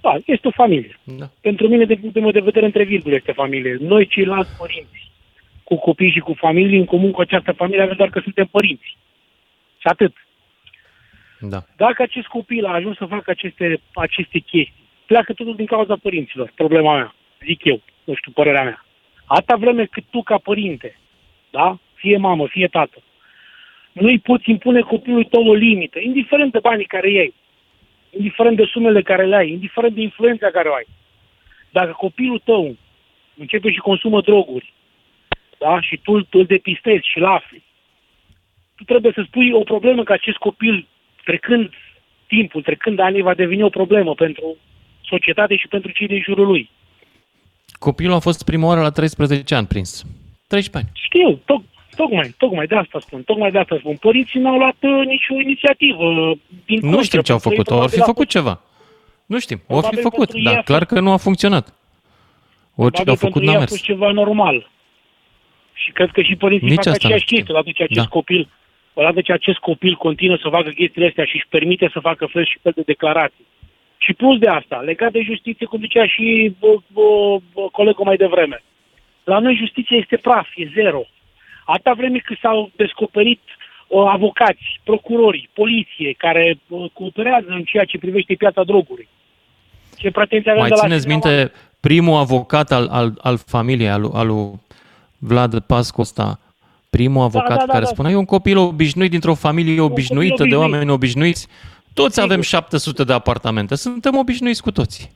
Da, 0.00 0.16
este 0.24 0.48
o 0.48 0.50
familie. 0.50 0.98
da? 1.04 1.14
da. 1.18 1.30
Pentru 1.40 1.68
mine, 1.68 1.84
din 1.84 1.98
punctul 2.00 2.22
meu 2.22 2.30
de 2.30 2.40
vedere, 2.40 2.64
între 2.64 2.84
virgule 2.84 3.14
este 3.14 3.32
familie. 3.32 3.76
Noi, 3.80 4.06
ceilalți 4.06 4.56
părinți, 4.58 5.10
cu 5.64 5.76
copii 5.76 6.10
și 6.10 6.18
cu 6.18 6.32
familii, 6.32 6.78
în 6.78 6.84
comun 6.84 7.10
cu 7.10 7.20
această 7.20 7.52
familie, 7.52 7.82
avem 7.82 7.96
doar 7.96 8.10
că 8.10 8.20
suntem 8.20 8.46
părinți. 8.46 8.96
Și 9.78 9.86
atât. 9.86 10.14
Da. 11.40 11.62
Dacă 11.76 12.02
acest 12.02 12.26
copil 12.26 12.64
a 12.64 12.72
ajuns 12.74 12.96
să 12.96 13.04
facă 13.04 13.30
aceste, 13.30 13.80
aceste 13.94 14.38
chestii, 14.38 14.86
pleacă 15.06 15.32
totul 15.32 15.56
din 15.56 15.66
cauza 15.66 15.96
părinților. 15.96 16.52
Problema 16.54 16.94
mea, 16.94 17.14
zic 17.44 17.64
eu, 17.64 17.80
nu 18.04 18.14
știu, 18.14 18.32
părerea 18.32 18.62
mea. 18.62 18.84
Atâta 19.24 19.56
vreme 19.56 19.84
cât 19.84 20.04
tu, 20.10 20.22
ca 20.22 20.38
părinte, 20.38 20.98
da? 21.50 21.78
fie 21.94 22.16
mamă, 22.16 22.46
fie 22.46 22.66
tată, 22.66 23.02
nu-i 23.92 24.18
poți 24.18 24.50
impune 24.50 24.80
copilului 24.80 25.24
tău 25.24 25.46
o 25.46 25.54
limită, 25.54 25.98
indiferent 25.98 26.52
de 26.52 26.58
banii 26.58 26.84
care 26.84 27.10
iei, 27.10 27.34
indiferent 28.10 28.56
de 28.56 28.64
sumele 28.64 29.02
care 29.02 29.24
le 29.26 29.36
ai, 29.36 29.50
indiferent 29.50 29.94
de 29.94 30.00
influența 30.00 30.50
care 30.50 30.68
o 30.68 30.74
ai. 30.74 30.86
Dacă 31.70 31.92
copilul 31.92 32.38
tău 32.44 32.76
începe 33.36 33.70
și 33.70 33.78
consumă 33.78 34.20
droguri, 34.20 34.72
da? 35.58 35.80
și 35.80 35.96
tu 35.96 36.26
îl 36.30 36.44
depistezi 36.44 37.08
și-l 37.08 37.24
afli, 37.24 37.62
tu 38.76 38.84
trebuie 38.84 39.12
să 39.14 39.22
spui 39.26 39.52
o 39.52 39.60
problemă 39.60 40.02
că 40.02 40.12
acest 40.12 40.36
copil, 40.36 40.86
trecând 41.30 41.70
timpul, 42.26 42.62
trecând 42.62 42.98
anii, 42.98 43.22
va 43.22 43.34
deveni 43.34 43.62
o 43.62 43.68
problemă 43.80 44.12
pentru 44.14 44.56
societate 45.04 45.56
și 45.56 45.68
pentru 45.68 45.90
cei 45.90 46.06
din 46.06 46.20
jurul 46.26 46.46
lui. 46.46 46.70
Copilul 47.78 48.14
a 48.14 48.18
fost 48.28 48.44
prima 48.44 48.66
oară 48.66 48.80
la 48.80 48.90
13 48.90 49.54
ani 49.54 49.66
prins. 49.66 50.04
13 50.46 50.76
ani. 50.78 50.88
Știu, 51.06 51.40
toc, 51.50 51.62
tocmai, 51.96 52.34
tocmai 52.38 52.66
de 52.66 52.74
asta 52.74 52.98
spun, 53.00 53.22
tocmai 53.22 53.50
de 53.50 53.58
asta 53.58 53.76
spun. 53.78 53.96
Părinții 53.96 54.40
n-au 54.40 54.58
luat 54.58 54.76
uh, 54.80 55.06
nicio 55.06 55.34
inițiativă. 55.46 56.04
uh, 56.04 56.38
Din 56.66 56.78
Nu 56.82 56.88
contră, 56.88 57.02
știm 57.02 57.20
ce 57.20 57.32
au 57.32 57.38
pentru 57.38 57.50
ei 57.50 57.64
făcut. 57.64 57.80
Au 57.82 57.86
fi 57.88 57.94
probabil 57.94 58.00
a 58.02 58.04
făcut 58.12 58.30
fost- 58.32 58.36
ceva. 58.36 58.54
Nu 59.26 59.38
știm. 59.38 59.56
O 59.56 59.60
fi 59.60 59.66
Probabil 59.80 60.02
făcut, 60.02 60.28
pentru 60.28 60.38
ei 60.38 60.44
a 60.46 60.48
dar 60.48 60.54
fost- 60.54 60.66
clar 60.66 60.84
că 60.84 61.00
nu 61.00 61.10
a 61.12 61.16
funcționat. 61.16 61.66
Orice 62.84 63.02
probabil 63.02 63.10
au 63.10 63.16
făcut 63.26 63.32
pentru 63.32 63.44
n-a 63.44 63.50
ei 63.50 63.56
a 63.56 63.58
mers. 63.58 63.70
fost 63.70 63.82
ceva 63.90 64.10
normal. 64.22 64.56
Și 65.82 65.90
cred 65.92 66.10
că 66.10 66.22
și 66.22 66.36
părinții 66.36 66.68
Nici 66.68 66.76
fac 66.84 66.86
asta 66.86 66.98
nu 67.00 67.04
aceeași 67.04 67.24
știu. 67.24 67.36
chestie. 67.36 67.54
Odată 67.54 67.70
ce 67.76 67.82
acest 67.82 68.00
Da. 68.08 68.14
copil, 68.18 68.48
odată 69.00 69.20
ce 69.20 69.32
acest 69.32 69.58
copil 69.58 69.94
continuă 69.94 70.36
să 70.36 70.48
facă 70.48 70.70
chestiile 70.70 71.08
astea 71.08 71.24
și 71.24 71.36
își 71.36 71.48
permite 71.48 71.90
să 71.92 72.00
facă 72.00 72.26
fel 72.26 72.44
și 72.46 72.58
fel 72.62 72.72
de 72.74 72.82
declarații. 72.92 73.46
Și 73.98 74.12
plus 74.12 74.38
de 74.38 74.48
asta, 74.48 74.76
legat 74.76 75.12
de 75.12 75.22
justiție, 75.22 75.66
cum 75.66 75.80
zicea 75.80 76.06
și 76.06 76.56
bă, 76.58 76.74
bă, 76.92 77.38
bă, 77.54 77.68
colegul 77.72 78.04
mai 78.04 78.16
devreme. 78.16 78.62
La 79.24 79.38
noi 79.38 79.56
justiția 79.56 79.96
este 79.96 80.16
praf, 80.16 80.48
e 80.54 80.70
zero. 80.74 81.02
Atâta 81.64 81.92
vreme 81.92 82.18
cât 82.18 82.38
s-au 82.38 82.70
descoperit 82.76 83.40
uh, 83.88 84.04
avocați, 84.06 84.80
procurori, 84.84 85.48
poliție, 85.52 86.12
care 86.12 86.58
uh, 86.68 86.90
cooperează 86.92 87.46
în 87.48 87.62
ceea 87.62 87.84
ce 87.84 87.98
privește 87.98 88.34
piața 88.34 88.62
drogului. 88.62 89.08
Ce 89.96 90.10
pretenții 90.10 90.50
avem 90.50 90.62
Mai 90.62 90.70
de 90.70 90.74
la 90.74 90.86
țineți 90.86 91.06
cineva? 91.06 91.26
minte 91.26 91.52
primul 91.80 92.16
avocat 92.16 92.72
al, 92.72 92.88
al, 92.90 93.18
al 93.22 93.38
familiei, 93.46 93.88
al, 93.88 94.10
al 94.12 94.26
lui 94.26 94.60
Vlad 95.18 95.60
Pascu 95.60 96.00
ăsta, 96.00 96.38
primul 96.90 97.22
avocat 97.22 97.48
da, 97.58 97.64
da, 97.66 97.72
care 97.72 97.84
da. 97.84 97.90
spunea, 97.90 98.10
e 98.10 98.14
un 98.14 98.24
copil 98.24 98.56
obișnuit 98.56 99.10
dintr-o 99.10 99.34
familie 99.34 99.80
obișnuită, 99.80 100.34
de 100.34 100.42
obișnuit. 100.42 100.72
oameni 100.72 100.90
obișnuiți. 100.90 101.46
Toți 101.92 102.14
Sigur. 102.14 102.30
avem 102.30 102.40
700 102.42 103.04
de 103.04 103.12
apartamente, 103.12 103.74
suntem 103.74 104.16
obișnuiți 104.16 104.62
cu 104.62 104.70
toții. 104.70 105.10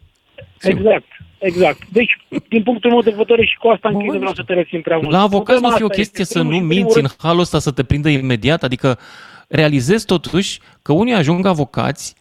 Sigur. 0.59 0.79
Exact, 0.81 1.07
exact. 1.39 1.79
Deci, 1.89 2.11
din 2.49 2.63
punctul 2.63 2.91
meu 2.91 3.01
de 3.01 3.15
vedere 3.17 3.45
și 3.45 3.57
cu 3.57 3.69
asta 3.69 3.89
închei, 3.89 4.05
Bun. 4.05 4.15
nu 4.15 4.19
vreau 4.19 4.35
să 4.35 4.43
te 4.43 4.55
rețin 4.55 4.81
prea 4.81 4.97
mult. 4.97 5.11
La 5.11 5.21
avocat 5.21 5.45
Problema 5.45 5.69
nu 5.69 5.77
fi 5.77 5.83
o 5.83 5.87
asta 5.87 5.97
chestie 5.97 6.21
este, 6.21 6.35
să 6.35 6.39
primul 6.39 6.53
nu 6.53 6.59
și 6.59 6.67
primul 6.67 6.83
minți 6.83 6.99
în 6.99 7.05
rând, 7.05 7.17
halul 7.19 7.41
ăsta, 7.41 7.59
să 7.59 7.71
te 7.71 7.83
prindă 7.83 8.09
imediat, 8.09 8.63
adică 8.63 8.99
realizezi 9.49 10.07
totuși 10.07 10.61
că 10.83 10.93
unii 10.93 11.15
ajung 11.15 11.47
avocați 11.47 12.15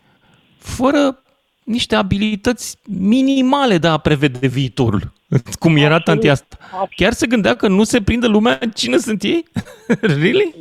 fără 0.58 1.24
niște 1.72 1.96
abilități 1.96 2.78
minimale 3.00 3.78
de 3.78 3.88
a 3.88 3.98
prevede 3.98 4.48
viitorul, 4.48 5.14
cum 5.62 5.76
era 5.76 5.96
Absolut, 5.96 6.04
tanti 6.04 6.28
asta. 6.30 6.58
absolut. 6.62 6.90
Chiar 6.96 7.12
se 7.12 7.28
gândea 7.28 7.56
că 7.56 7.68
nu 7.68 7.84
se 7.84 8.02
prinde 8.02 8.28
lumea 8.28 8.60
cine 8.76 8.98
sunt 8.98 9.24
ei? 9.24 9.44
really? 10.22 10.56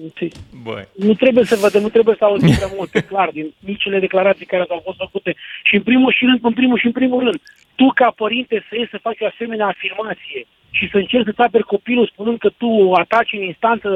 Băi. 0.63 0.85
Nu 0.97 1.15
trebuie 1.15 1.45
să 1.45 1.59
vedem, 1.63 1.83
nu 1.83 1.89
trebuie 1.89 2.17
să 2.19 2.25
auzim 2.25 2.55
prea 2.55 2.73
multe, 2.77 3.01
clar, 3.11 3.29
din 3.33 3.53
micile 3.59 3.99
declarații 3.99 4.47
care 4.47 4.65
au 4.69 4.81
fost 4.85 4.97
făcute. 4.99 5.35
Și 5.63 5.75
în 5.75 5.83
primul 5.83 6.13
și 6.13 6.25
rând, 6.25 6.39
în 6.43 6.53
primul 6.53 6.79
și 6.79 6.87
în 6.87 6.93
primul 6.93 7.21
rând, 7.23 7.41
tu 7.75 7.87
ca 7.95 8.13
părinte 8.17 8.65
să 8.69 8.77
iei 8.77 8.89
să 8.91 8.99
faci 9.07 9.21
o 9.21 9.27
asemenea 9.27 9.67
afirmație 9.67 10.41
și 10.71 10.89
să 10.91 10.97
încerci 10.97 11.25
să-ți 11.25 11.41
aperi 11.41 11.73
copilul 11.75 12.11
spunând 12.13 12.39
că 12.39 12.51
tu 12.57 12.93
ataci 12.93 13.33
în 13.33 13.43
instanță 13.43 13.89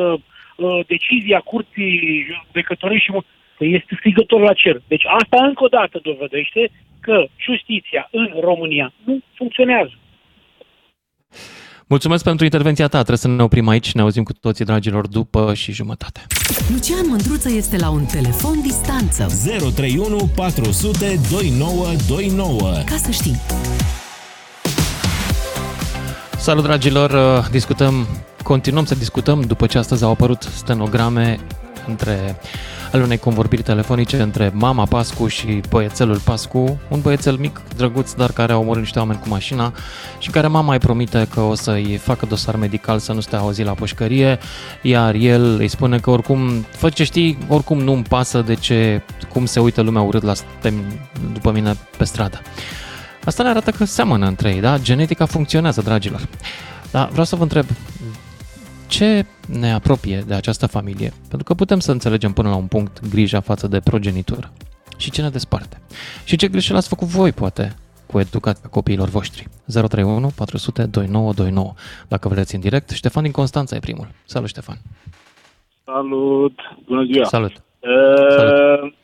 uh, 0.57 0.81
decizia 0.87 1.38
curții 1.38 2.24
judecătorești 2.46 3.05
și 3.05 3.11
mă- 3.11 3.24
că 3.57 3.64
este 3.64 3.94
strigător 3.98 4.40
la 4.40 4.53
cer. 4.53 4.83
Deci 4.88 5.05
asta 5.20 5.44
încă 5.44 5.64
o 5.64 5.68
dată 5.68 5.98
dovedește 6.03 6.70
că 7.06 7.26
justiția 7.36 8.08
în 8.12 8.28
România 8.40 8.92
nu 9.04 9.18
funcționează. 9.34 9.94
Mulțumesc 11.86 12.24
pentru 12.24 12.44
intervenția 12.44 12.86
ta. 12.86 12.96
Trebuie 12.96 13.16
să 13.16 13.28
ne 13.28 13.42
oprim 13.42 13.68
aici. 13.68 13.92
Ne 13.92 14.00
auzim 14.00 14.22
cu 14.22 14.32
toții, 14.32 14.64
dragilor, 14.64 15.06
după 15.06 15.54
și 15.54 15.72
jumătate. 15.72 16.20
Lucian 16.72 17.06
Mândruță 17.08 17.50
este 17.50 17.76
la 17.76 17.90
un 17.90 18.04
telefon 18.04 18.60
distanță. 18.60 19.26
031 19.74 20.30
400 20.36 20.98
2929. 21.30 22.60
Ca 22.86 22.96
să 22.96 23.10
știi. 23.10 23.36
Salut, 26.36 26.62
dragilor! 26.62 27.10
Discutăm, 27.50 28.06
continuăm 28.42 28.84
să 28.84 28.94
discutăm 28.94 29.40
după 29.40 29.66
ce 29.66 29.78
astăzi 29.78 30.04
au 30.04 30.10
apărut 30.10 30.42
stenograme 30.42 31.38
între 31.86 32.36
ale 32.94 33.02
unei 33.02 33.18
convorbiri 33.18 33.62
telefonice 33.62 34.22
între 34.22 34.50
mama 34.54 34.85
Pascu 34.85 35.26
și 35.26 35.61
băiețelul 35.68 36.18
Pascu, 36.18 36.80
un 36.88 37.00
băiețel 37.00 37.37
mic, 37.37 37.61
drăguț, 37.76 38.12
dar 38.12 38.33
care 38.33 38.52
a 38.52 38.59
omorât 38.59 38.80
niște 38.80 38.98
oameni 38.98 39.18
cu 39.18 39.28
mașina 39.28 39.72
și 40.18 40.30
care 40.30 40.46
mama 40.46 40.72
îi 40.72 40.78
promite 40.78 41.28
că 41.35 41.40
o 41.40 41.54
să-i 41.54 41.96
facă 41.96 42.26
dosar 42.26 42.57
medical 42.57 42.98
să 42.98 43.12
nu 43.12 43.20
stea 43.20 43.44
o 43.44 43.52
zi 43.52 43.62
la 43.62 43.72
pușcărie, 43.72 44.38
iar 44.83 45.14
el 45.14 45.57
îi 45.59 45.68
spune 45.68 45.98
că 45.98 46.11
oricum, 46.11 46.66
fă 46.70 46.88
ce 46.88 47.04
știi, 47.04 47.38
oricum 47.48 47.78
nu-mi 47.78 48.02
pasă 48.02 48.40
de 48.40 48.54
ce, 48.54 49.02
cum 49.33 49.46
se 49.46 49.61
uită 49.61 49.80
lumea 49.80 50.02
urât 50.02 50.22
la 50.22 50.33
după 51.33 51.52
mine 51.52 51.76
pe 51.96 52.04
stradă. 52.04 52.40
Asta 53.24 53.42
ne 53.42 53.48
arată 53.48 53.70
că 53.70 53.85
seamănă 53.85 54.26
între 54.26 54.50
ei, 54.50 54.61
da? 54.61 54.78
Genetica 54.78 55.26
funcționează, 55.26 55.80
dragilor. 55.80 56.28
Dar 56.90 57.09
vreau 57.09 57.24
să 57.24 57.37
vă 57.37 57.42
întreb, 57.42 57.66
ce 58.96 59.24
ne 59.61 59.72
apropie 59.72 60.18
de 60.26 60.35
această 60.35 60.66
familie? 60.66 61.11
Pentru 61.28 61.46
că 61.46 61.54
putem 61.54 61.78
să 61.78 61.90
înțelegem 61.92 62.33
până 62.33 62.48
la 62.48 62.57
un 62.57 62.66
punct 62.66 63.09
grija 63.11 63.40
față 63.40 63.66
de 63.66 63.80
progenitură. 63.85 64.52
Și 64.98 65.11
ce 65.11 65.22
ne 65.22 65.28
desparte? 65.28 65.76
Și 66.24 66.37
ce 66.37 66.48
greșeli 66.48 66.78
ați 66.78 66.88
făcut 66.88 67.09
voi, 67.09 67.33
poate, 67.33 67.74
cu 68.07 68.18
educația 68.18 68.68
copiilor 68.68 69.09
voștri? 69.09 69.46
031 69.66 70.28
400 70.37 70.87
2929. 70.87 71.72
Dacă 72.09 72.28
vreți 72.28 72.54
în 72.54 72.61
direct, 72.61 72.90
Ștefan 72.90 73.22
din 73.22 73.33
Constanța 73.33 73.76
e 73.76 73.78
primul. 73.78 74.09
Salut, 74.24 74.48
Ștefan! 74.48 74.76
Salut! 75.85 76.54
Bună 76.87 77.04
ziua! 77.04 77.24
Salut! 77.24 77.52
Uh, 77.52 78.37
Salut. 78.37 78.94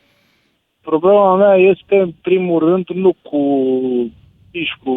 Problema 0.81 1.35
mea 1.35 1.55
este, 1.55 1.95
în 1.95 2.13
primul 2.21 2.59
rând, 2.59 2.85
nu 2.87 3.15
cu 3.21 3.41
nici 4.51 4.77
cu 4.83 4.91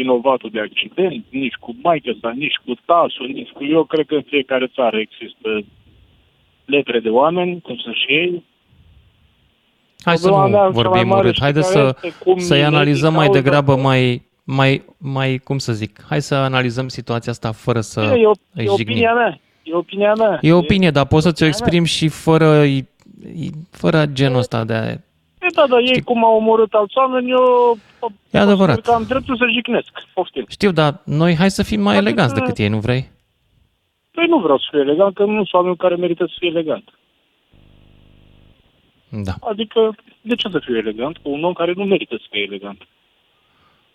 vinovatul 0.00 0.50
de 0.56 0.60
accident, 0.68 1.24
nici 1.30 1.54
cu 1.64 1.70
maică 1.82 2.12
sa, 2.20 2.30
nici 2.44 2.58
cu 2.64 2.72
tasul, 2.90 3.26
nici 3.38 3.48
cu... 3.56 3.64
Eu 3.64 3.84
cred 3.84 4.06
că 4.06 4.14
în 4.14 4.26
fiecare 4.32 4.66
țară 4.74 4.96
există 5.06 5.48
lepre 6.64 6.98
de 7.00 7.08
oameni, 7.08 7.60
cum 7.60 7.76
sunt 7.84 7.94
și 7.94 8.10
ei. 8.12 8.44
Hai 10.06 10.16
să 10.16 10.26
Problema 10.28 10.48
mea 10.48 10.66
nu 10.66 10.72
cea 10.72 10.72
mai 10.72 10.82
vorbim 10.82 11.08
mare 11.08 11.20
urât. 11.20 11.32
știi 11.34 11.42
Haideți 11.44 11.72
care 11.72 11.86
să, 11.86 12.06
este? 12.06 12.24
Cum 12.24 12.38
să-i 12.38 12.56
din 12.56 12.66
analizăm 12.66 13.12
mai 13.14 13.24
cauza 13.26 13.40
degrabă 13.40 13.74
că- 13.74 13.80
mai, 13.80 14.22
mai, 14.44 14.84
mai, 14.98 15.38
cum 15.38 15.58
să 15.58 15.72
zic, 15.72 16.04
hai 16.08 16.22
să 16.22 16.34
analizăm 16.34 16.88
situația 16.88 17.32
asta 17.32 17.52
fără 17.52 17.80
să 17.80 18.00
Bine, 18.00 18.20
e, 18.20 18.26
o, 18.26 18.32
îi 18.54 18.64
e 18.64 18.68
jignim. 18.76 18.86
opinia 18.94 19.12
mea. 19.14 19.40
E 19.62 19.74
opinia 19.74 20.12
mea. 20.14 20.38
E 20.42 20.52
opinie, 20.52 20.90
dar 20.90 21.06
poți 21.06 21.22
să 21.26 21.32
ți-o 21.32 21.46
opinia 21.46 21.58
mea. 21.58 21.66
exprimi 21.66 21.86
și 21.86 22.08
fără, 22.08 22.64
fără 23.70 24.06
genul 24.06 24.38
ăsta 24.38 24.64
de... 24.64 25.00
E, 25.48 25.54
da, 25.54 25.66
da, 25.66 25.78
ei 25.80 26.02
cum 26.02 26.24
au 26.24 26.36
omorât 26.36 26.72
alți 26.72 26.98
oameni, 26.98 27.30
eu 27.30 27.78
E 28.30 28.38
adevărat. 28.38 28.74
consider 28.74 28.90
că 28.92 28.98
am 29.00 29.04
dreptul 29.08 29.36
să 29.36 29.46
jignesc. 29.52 29.90
Poftim. 30.14 30.44
Știu, 30.48 30.70
dar 30.72 31.00
noi 31.04 31.34
hai 31.36 31.50
să 31.50 31.62
fim 31.62 31.80
mai 31.80 31.94
Adică- 31.96 32.08
eleganți 32.08 32.34
decât 32.34 32.58
ei, 32.58 32.68
nu 32.68 32.78
vrei? 32.78 33.10
Păi 34.12 34.26
nu 34.26 34.38
vreau 34.38 34.58
să 34.58 34.64
fiu 34.70 34.80
elegant, 34.80 35.14
că 35.14 35.24
nu 35.24 35.32
sunt 35.34 35.52
oameni 35.52 35.76
care 35.76 35.96
merită 35.96 36.24
să 36.26 36.34
fie 36.38 36.48
elegant. 36.48 36.88
Da. 39.10 39.32
Adică, 39.40 39.94
de 40.20 40.34
ce 40.34 40.48
să 40.48 40.58
fiu 40.64 40.76
elegant 40.76 41.16
cu 41.16 41.30
un 41.30 41.44
om 41.44 41.52
care 41.52 41.72
nu 41.76 41.84
merită 41.84 42.16
să 42.16 42.26
fie 42.30 42.42
elegant? 42.42 42.86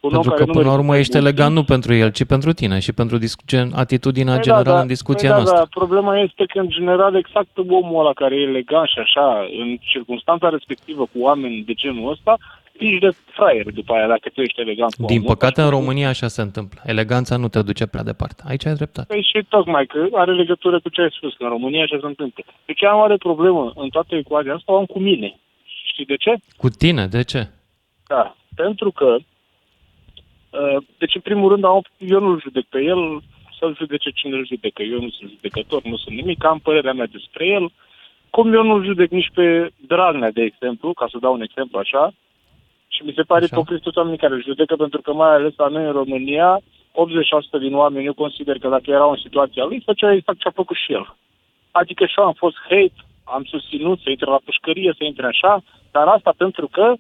Un 0.04 0.10
Pentru 0.10 0.30
om 0.30 0.36
că 0.36 0.44
care 0.44 0.52
nu 0.52 0.58
până 0.58 0.66
la 0.66 0.76
merită 0.76 0.80
urmă 0.82 0.94
să 0.94 1.00
ești 1.00 1.12
fie 1.12 1.22
elegant 1.22 1.54
nu 1.56 1.63
pentru 1.63 1.94
el, 1.94 2.10
ci 2.12 2.24
pentru 2.24 2.52
tine 2.54 2.80
și 2.80 2.94
pentru 2.94 3.18
dis- 3.18 3.46
gen, 3.48 3.68
atitudinea 3.84 4.34
Păi 4.34 4.44
generală 4.44 4.76
da, 4.78 4.80
în 4.82 4.88
discuția 4.88 5.30
păi 5.30 5.38
noastră. 5.38 5.58
Da, 5.58 5.63
da, 5.63 5.80
problema 5.80 6.20
este 6.20 6.44
că, 6.46 6.60
în 6.60 6.70
general, 6.70 7.16
exact 7.16 7.58
omul 7.58 8.00
ăla 8.00 8.13
care 8.13 8.36
e 8.36 8.42
elegant 8.52 8.88
și 8.88 9.00
așa, 9.00 9.28
în 9.62 9.78
circunstanța 9.92 10.50
respectivă 10.50 11.04
cu 11.12 11.18
oameni 11.28 11.63
de 11.70 11.74
genul 11.74 12.12
ăsta, 12.12 12.38
ești 12.80 13.00
de 13.00 13.10
fraier 13.36 13.66
după 13.80 13.94
aia, 13.94 14.08
dacă 14.08 14.30
tu 14.34 14.42
ești 14.42 14.62
elegant 14.62 14.94
cu 14.94 15.06
Din 15.06 15.18
omul 15.18 15.30
păcate, 15.34 15.62
ăsta. 15.62 15.63
în 15.63 15.70
România 15.80 16.10
așa 16.10 16.28
se 16.28 16.42
întâmplă. 16.42 16.82
Eleganța 16.86 17.38
nu 17.38 17.48
te 17.48 17.62
duce 17.62 17.86
prea 17.86 18.04
departe. 18.04 18.44
Aici 18.48 18.66
ai 18.66 18.74
dreptate. 18.74 19.08
Păi 19.13 19.28
și 19.32 19.46
tocmai 19.50 19.86
că 19.86 20.08
are 20.13 20.34
legătură 20.34 20.80
cu 20.80 20.89
ce 20.89 21.02
ai 21.02 21.13
spus, 21.18 21.34
că 21.36 21.44
în 21.44 21.50
România 21.50 21.84
așa 21.84 21.98
se 22.02 22.06
întâmplă. 22.06 22.44
Deci 22.66 22.78
cea 22.78 22.92
mai 22.92 23.00
mare 23.00 23.18
problemă 23.18 23.72
în 23.76 23.89
toată 23.89 24.16
ecuația 24.16 24.54
asta 24.54 24.72
o 24.74 24.78
am 24.78 24.86
cu 24.86 25.00
mine. 25.00 25.39
Știi 25.92 26.06
de 26.06 26.16
ce? 26.16 26.34
Cu 26.58 26.70
tine, 26.70 27.06
de 27.08 27.22
ce? 27.24 27.48
Da, 28.08 28.36
pentru 28.56 28.92
că, 28.92 29.06
uh, 29.06 29.24
deci 30.98 31.16
în 31.16 31.22
primul 31.22 31.50
rând, 31.50 31.63
am, 31.63 31.82
eu 31.98 32.20
nu-l 32.20 32.42
judec 32.42 32.66
pe 32.66 32.82
el, 32.82 33.22
să-l 33.60 33.76
judece 33.78 34.10
cine 34.10 34.36
îl 34.38 34.46
judecă. 34.46 34.82
Eu 34.84 35.00
nu 35.02 35.10
sunt 35.10 35.30
judecător, 35.30 35.84
nu 35.84 35.98
sunt 35.98 36.16
nimic, 36.16 36.46
am 36.46 36.60
părerea 36.60 36.94
mea 36.94 37.08
despre 37.12 37.48
el. 37.48 37.72
Cum 38.30 38.54
eu 38.54 38.63
nu-l 38.63 38.86
judec 38.86 39.10
nici 39.10 39.32
pe 39.34 39.72
Dragnea, 39.88 40.32
de 40.32 40.44
exemplu, 40.44 40.94
ca 40.94 41.08
să 41.12 41.18
dau 41.22 41.34
un 41.34 41.42
exemplu 41.42 41.80
așa, 41.80 42.13
și 42.88 43.04
mi 43.04 43.13
se 43.16 43.22
pare 43.22 43.44
Așa. 43.44 43.56
ipocrit 43.56 43.82
toți 43.82 43.98
oamenii 43.98 44.24
care 44.24 44.34
îl 44.34 44.44
judecă, 44.44 44.76
pentru 44.76 45.02
că 45.02 45.13
mai 45.13 45.34
ales 45.34 45.54
la 45.58 45.68
noi 45.68 45.86
în 45.86 45.92
România, 45.92 46.60
80% 46.60 47.60
din 47.60 47.76
oameni, 47.76 48.06
eu 48.06 48.13
consider 48.13 48.58
că 48.60 48.68
dacă 48.70 48.88
erau 48.92 49.10
în 49.10 49.22
situația 49.26 49.63
lui, 49.63 49.82
făceau 49.86 50.12
exact 50.12 50.39
ce 50.39 50.48
a 50.48 50.60
făcut 50.62 50.76
și 50.76 50.94
el. 50.94 51.16
Adică 51.72 52.06
și 52.06 52.20
eu 52.20 52.26
am 52.26 52.34
fost 52.34 52.58
hate, 52.70 53.00
am 53.24 53.44
susținut 53.44 54.00
să 54.00 54.10
intre 54.10 54.30
la 54.30 54.46
pușcărie, 54.46 54.94
să 54.98 55.04
intre 55.04 55.26
așa, 55.26 55.63
dar 55.92 56.08
asta 56.08 56.34
pentru 56.38 56.68
că 56.68 56.94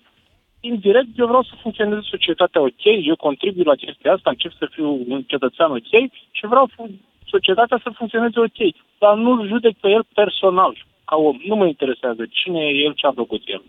indirect, 0.69 1.17
eu 1.17 1.27
vreau 1.27 1.43
să 1.43 1.53
funcționeze 1.61 2.01
societatea 2.03 2.61
ok, 2.61 2.83
eu 2.83 3.15
contribui 3.15 3.63
la 3.63 3.75
chestia 3.75 4.13
asta, 4.13 4.29
încep 4.29 4.51
să 4.57 4.67
fiu 4.71 4.89
un 5.07 5.23
cetățean 5.23 5.71
ok 5.71 5.91
și 6.31 6.45
vreau 6.45 6.69
fu- 6.75 6.99
societatea 7.27 7.79
să 7.83 7.89
funcționeze 7.89 8.39
ok, 8.39 8.59
dar 8.97 9.15
nu-l 9.15 9.47
judec 9.47 9.75
pe 9.77 9.89
el 9.89 10.05
personal, 10.13 10.85
ca 11.05 11.15
om. 11.15 11.39
Nu 11.45 11.55
mă 11.55 11.65
interesează 11.65 12.25
cine 12.29 12.59
e 12.59 12.83
el, 12.85 12.93
ce 12.93 13.07
a 13.07 13.11
făcut 13.11 13.41
el. 13.45 13.63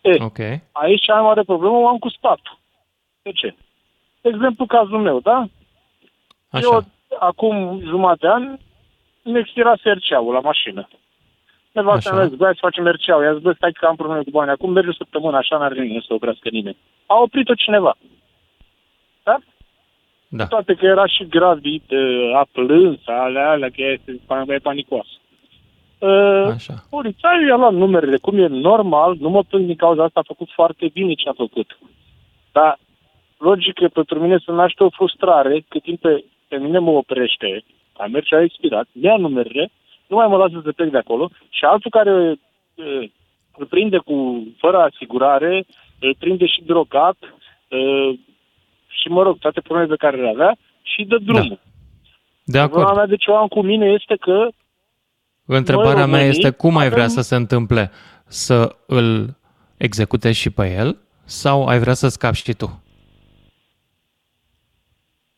E, 0.00 0.22
Ok. 0.24 0.38
aici 0.72 1.02
cea 1.04 1.14
mai 1.14 1.22
mare 1.22 1.42
problemă 1.42 1.76
o 1.76 1.88
am 1.88 1.98
cu 1.98 2.08
statul. 2.08 2.58
De 3.22 3.32
ce? 3.32 3.54
De 4.20 4.28
exemplu, 4.28 4.66
cazul 4.66 4.98
meu, 5.00 5.20
da? 5.20 5.46
Așa. 6.50 6.66
Eu, 6.72 6.84
acum 7.18 7.80
jumătate 7.84 8.18
de 8.26 8.32
an, 8.32 8.58
mi 9.22 9.38
expira 9.38 9.74
RCA-ul 9.82 10.32
la 10.32 10.40
mașină. 10.40 10.88
Nevastă 11.72 12.08
Așa. 12.08 12.18
mea 12.18 12.26
zic, 12.26 12.36
băi, 12.36 12.52
să 12.52 12.58
facem 12.60 12.86
RCA-ul. 12.86 13.22
I-a 13.22 13.32
zis, 13.32 13.42
bă, 13.42 13.52
stai 13.52 13.72
că 13.72 13.86
am 13.86 13.96
probleme 13.96 14.22
cu 14.22 14.30
bani. 14.30 14.50
Acum 14.50 14.72
merge 14.72 14.88
o 14.88 14.92
săptămână, 14.92 15.36
așa 15.36 15.56
n-are 15.56 15.80
nimeni 15.80 16.04
să 16.06 16.14
oprească 16.14 16.48
nimeni. 16.48 16.76
A 17.06 17.14
oprit-o 17.20 17.54
cineva. 17.54 17.96
Da? 19.22 19.38
Da. 20.28 20.46
Toate 20.46 20.74
că 20.74 20.86
era 20.86 21.06
și 21.06 21.26
gravid, 21.28 21.82
uh, 21.90 22.34
a 22.34 22.46
plâns, 22.52 23.00
alea, 23.04 23.50
alea, 23.50 23.68
că 23.68 23.80
ea 23.80 23.92
este 23.92 24.20
mai 24.26 24.58
panicoasă. 24.62 25.14
Uh, 25.98 26.52
Așa. 26.54 26.74
Polițaiul 26.90 27.48
i-a 27.48 27.56
luat 27.56 27.72
numerele, 27.72 28.16
cum 28.16 28.38
e 28.38 28.46
normal, 28.46 29.16
nu 29.18 29.28
mă 29.28 29.42
plâng 29.42 29.66
din 29.66 29.76
cauza 29.76 30.04
asta, 30.04 30.20
a 30.20 30.32
făcut 30.32 30.48
foarte 30.50 30.90
bine 30.92 31.12
ce 31.12 31.28
a 31.28 31.32
făcut. 31.32 31.78
Dar, 32.52 32.78
logic 33.38 33.74
că 33.74 33.88
pentru 33.88 34.20
mine 34.20 34.38
se 34.44 34.52
naște 34.52 34.84
o 34.84 34.90
frustrare, 34.90 35.64
cât 35.68 35.82
timp 35.82 36.00
pe, 36.00 36.24
pe 36.48 36.56
mine 36.56 36.78
mă 36.78 36.90
oprește, 36.90 37.64
a 37.96 38.06
merge 38.06 38.34
a 38.36 38.42
expirat, 38.42 38.86
ia 38.92 39.16
numerele, 39.16 39.70
nu 40.10 40.16
mai 40.16 40.26
mă 40.28 40.36
lasă 40.36 40.60
să 40.64 40.72
plec 40.72 40.90
de 40.90 40.98
acolo 40.98 41.30
și 41.48 41.64
altul 41.64 41.90
care 41.90 42.12
uh, 42.74 43.10
îl 43.56 43.66
prinde 43.66 43.98
cu 43.98 44.46
fără 44.58 44.78
asigurare, 44.78 45.66
îl 46.00 46.14
prinde 46.18 46.46
și 46.46 46.62
drogat 46.62 47.16
uh, 47.68 48.18
și, 49.00 49.08
mă 49.08 49.22
rog, 49.22 49.38
toate 49.38 49.60
problemele 49.60 49.94
pe 49.96 50.04
care 50.06 50.16
le 50.22 50.28
avea 50.28 50.56
și 50.82 51.04
dă 51.04 51.18
drumul. 51.18 51.58
De 52.44 52.58
Problema 52.58 52.80
acord. 52.82 52.96
mea 52.96 53.06
de 53.06 53.16
ce 53.16 53.30
o 53.30 53.36
am 53.36 53.46
cu 53.48 53.62
mine 53.62 53.86
este 53.86 54.16
că 54.16 54.48
Întrebarea 55.46 55.92
Noi, 55.92 56.10
mea 56.10 56.18
românii, 56.20 56.28
este 56.28 56.50
cum 56.50 56.76
ai 56.76 56.88
vrea 56.88 57.04
avem- 57.04 57.14
să 57.14 57.20
se 57.20 57.34
întâmple? 57.34 57.90
Să 58.26 58.76
îl 58.86 59.36
executezi 59.76 60.38
și 60.38 60.50
pe 60.50 60.74
el 60.78 60.96
sau 61.24 61.66
ai 61.66 61.78
vrea 61.78 61.94
să 61.94 62.08
scapi 62.08 62.36
și 62.36 62.52
tu? 62.52 62.82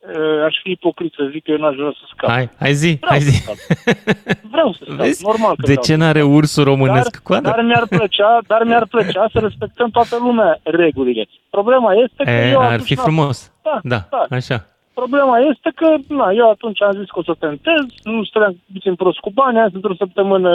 Uh, 0.09 0.45
aș 0.45 0.55
fi 0.63 0.71
ipocrit 0.71 1.13
să 1.17 1.29
zic 1.33 1.45
că 1.45 1.51
eu 1.51 1.57
n-aș 1.59 1.75
vrea 1.75 1.91
să 2.01 2.05
scap. 2.15 2.31
Hai, 2.31 2.51
hai 2.59 2.73
zi, 2.73 2.97
Vreau 3.01 3.11
hai 3.13 3.21
să 3.21 3.31
zi. 3.31 3.37
scap. 3.43 3.57
Vreau 4.51 4.73
să 4.73 4.81
scap, 4.85 4.97
Vezi? 4.97 5.25
normal 5.25 5.49
că 5.57 5.57
De 5.57 5.63
vreau 5.73 5.83
ce 5.83 5.93
să 5.93 5.97
n-are 5.99 6.23
ursul 6.23 6.65
românesc 6.65 7.11
dar, 7.13 7.21
coadă? 7.23 7.49
dar 7.49 7.65
mi-ar 7.65 7.87
plăcea, 7.89 8.39
dar 8.47 8.65
mi-ar 8.65 8.87
plăcea 8.87 9.29
să 9.33 9.39
respectăm 9.39 9.91
toată 9.91 10.17
lumea 10.21 10.59
regulile. 10.63 11.27
Problema 11.51 11.93
este 11.95 12.25
că 12.25 12.31
E, 12.31 12.51
eu 12.51 12.61
ar 12.61 12.71
atunci 12.73 12.87
fi 12.87 12.95
n-am- 12.95 13.05
frumos. 13.05 13.53
Da, 13.63 13.79
Da, 13.83 14.01
da. 14.11 14.37
așa. 14.37 14.67
Problema 14.95 15.39
este 15.39 15.71
că, 15.75 15.89
na, 16.09 16.31
eu 16.31 16.51
atunci 16.51 16.83
am 16.83 16.93
zis 16.93 17.09
că 17.11 17.19
o 17.19 17.23
să 17.23 17.35
tentez, 17.39 17.85
nu 18.03 18.25
stăteam 18.25 18.55
puțin 18.73 18.95
prost 18.95 19.19
cu 19.19 19.31
bani, 19.31 19.59
azi 19.61 19.75
într-o 19.75 19.95
săptămână 19.95 20.51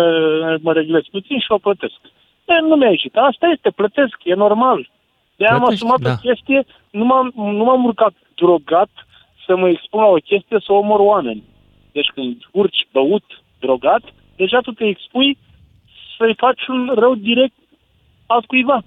mă 0.62 0.74
reglez 0.74 1.02
puțin 1.12 1.40
și 1.40 1.52
o 1.52 1.58
plătesc. 1.58 2.00
E, 2.46 2.60
nu 2.62 2.76
mi-a 2.76 2.90
ieșit. 2.90 3.16
Asta 3.16 3.48
este, 3.54 3.70
plătesc, 3.70 4.16
e 4.24 4.34
normal. 4.34 4.90
De 5.36 5.46
am 5.46 5.58
Plătești, 5.60 5.84
asumat 5.84 6.00
da. 6.00 6.12
o 6.12 6.16
chestie, 6.28 6.66
nu 6.90 7.06
m-am, 7.06 7.32
nu 7.36 7.64
m-am 7.64 7.84
urcat 7.84 8.14
drogat 8.36 8.90
să 9.48 9.56
mă 9.56 9.68
expun 9.70 10.00
la 10.00 10.08
o 10.08 10.24
chestie 10.30 10.58
să 10.66 10.72
omor 10.74 11.00
oameni. 11.00 11.44
Deci 11.92 12.12
când 12.16 12.36
urci 12.52 12.88
băut, 12.92 13.24
drogat, 13.60 14.04
deja 14.36 14.60
tu 14.60 14.72
te 14.72 14.86
expui 14.86 15.38
să-i 16.18 16.36
faci 16.38 16.68
un 16.68 16.92
rău 16.96 17.16
direct 17.16 17.56
altcuiva. 18.26 18.84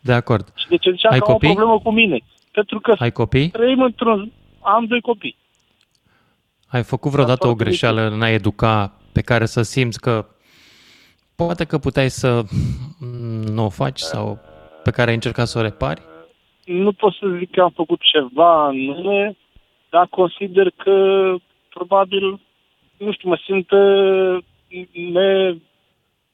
De 0.00 0.12
acord. 0.12 0.52
Și 0.56 0.68
de 0.68 0.76
ce 0.76 0.90
ziceam 0.90 1.12
Ai 1.12 1.18
că 1.18 1.24
am 1.24 1.32
copii? 1.32 1.48
o 1.50 1.52
problemă 1.54 1.78
cu 1.80 1.90
mine? 1.90 2.18
Pentru 2.52 2.80
că 2.80 2.94
Ai 2.98 3.12
copii? 3.12 3.48
trăim 3.50 3.82
într-un... 3.82 4.32
Am 4.60 4.84
doi 4.84 5.00
copii. 5.00 5.36
Ai 6.66 6.82
făcut 6.82 7.10
vreodată 7.10 7.46
o 7.46 7.48
foarte 7.48 7.64
greșeală 7.64 8.00
în 8.00 8.22
a 8.22 8.28
educa 8.30 8.92
pe 9.12 9.20
care 9.20 9.46
să 9.46 9.62
simți 9.62 10.00
că 10.00 10.26
poate 11.36 11.64
că 11.64 11.78
puteai 11.78 12.10
să 12.10 12.42
mm, 13.00 13.52
nu 13.54 13.64
o 13.64 13.68
faci 13.68 13.98
sau 14.00 14.38
pe 14.82 14.90
care 14.90 15.08
ai 15.08 15.14
încercat 15.14 15.46
să 15.46 15.58
o 15.58 15.62
repari? 15.62 16.02
Nu 16.68 16.92
pot 16.92 17.12
să 17.12 17.26
zic 17.38 17.50
că 17.50 17.60
am 17.60 17.70
făcut 17.70 18.00
ceva 18.00 18.64
anume, 18.64 19.36
dar 19.90 20.06
consider 20.06 20.70
că 20.76 20.94
probabil, 21.68 22.40
nu 22.96 23.12
știu, 23.12 23.28
mă 23.28 23.38
simt 23.44 23.70
uh, 23.70 24.38
ne, 25.12 25.54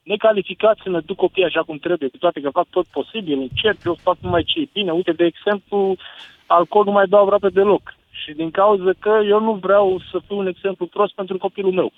necalificat 0.03 0.79
să 0.83 0.88
ne 0.88 1.01
duc 1.01 1.16
copiii 1.16 1.47
așa 1.47 1.62
cum 1.62 1.79
trebuie, 1.79 2.09
cu 2.09 2.16
toate 2.16 2.40
că 2.40 2.51
fac 2.51 2.66
tot 2.70 2.87
posibil, 2.87 3.38
încerc, 3.38 3.85
eu 3.85 3.94
fac 3.94 4.16
numai 4.20 4.44
ce 4.44 4.61
e 4.61 4.68
bine. 4.73 4.92
Uite, 4.92 5.12
de 5.12 5.25
exemplu, 5.25 5.97
alcool 6.47 6.85
nu 6.85 6.90
mai 6.90 7.07
dau 7.07 7.23
aproape 7.23 7.49
deloc. 7.49 7.94
Și 8.11 8.33
din 8.33 8.51
cauza 8.51 8.90
că 8.99 9.20
eu 9.27 9.40
nu 9.40 9.53
vreau 9.53 10.01
să 10.11 10.20
fiu 10.27 10.38
un 10.38 10.47
exemplu 10.47 10.87
prost 10.87 11.14
pentru 11.14 11.38
copilul 11.38 11.73
meu. 11.73 11.92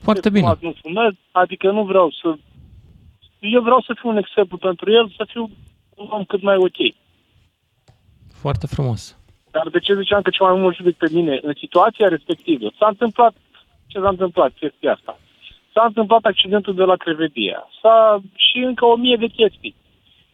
Foarte 0.00 0.28
De 0.28 0.34
bine. 0.34 0.40
fumat 0.40 0.60
Nu 0.60 0.74
fumez, 0.80 1.12
adică 1.30 1.70
nu 1.70 1.84
vreau 1.84 2.10
să... 2.10 2.34
Eu 3.40 3.62
vreau 3.62 3.80
să 3.80 3.96
fiu 4.00 4.08
un 4.08 4.16
exemplu 4.16 4.56
pentru 4.56 4.92
el, 4.92 5.12
să 5.16 5.26
fiu 5.28 5.50
un 6.00 6.08
om 6.10 6.24
cât 6.24 6.42
mai 6.42 6.56
ok. 6.56 6.78
Foarte 8.42 8.66
frumos. 8.66 9.18
Dar 9.50 9.68
de 9.68 9.78
ce 9.78 9.94
ziceam 9.94 10.22
că 10.22 10.30
cel 10.30 10.46
mai 10.46 10.60
mult 10.60 10.76
judec 10.76 10.96
pe 10.96 11.08
mine? 11.12 11.38
În 11.42 11.54
situația 11.58 12.08
respectivă 12.08 12.70
s-a 12.78 12.88
întâmplat, 12.88 13.34
ce 13.86 13.98
s-a 13.98 14.08
întâmplat 14.08 14.52
chestia 14.60 14.92
asta? 14.92 15.18
S-a 15.74 15.84
întâmplat 15.84 16.24
accidentul 16.24 16.74
de 16.74 16.82
la 16.82 16.96
Crevedia. 16.96 17.68
S-a 17.80 18.20
și 18.34 18.58
încă 18.58 18.84
o 18.84 18.96
mie 18.96 19.16
de 19.16 19.26
chestii. 19.26 19.74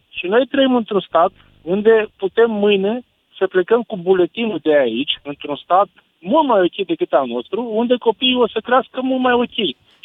Și 0.08 0.26
noi 0.26 0.46
trăim 0.46 0.74
într-un 0.74 1.00
stat 1.00 1.32
unde 1.62 2.06
putem 2.16 2.50
mâine 2.50 3.04
să 3.38 3.46
plecăm 3.46 3.82
cu 3.82 3.96
buletinul 3.96 4.58
de 4.62 4.76
aici, 4.76 5.18
într-un 5.22 5.56
stat 5.56 5.88
mult 6.20 6.46
mai 6.46 6.60
ok 6.60 6.86
decât 6.86 7.12
al 7.12 7.26
nostru, 7.26 7.68
unde 7.72 7.96
copiii 7.96 8.42
o 8.44 8.48
să 8.48 8.60
crească 8.64 9.00
mult 9.02 9.20
mai 9.20 9.32
ok. 9.32 9.56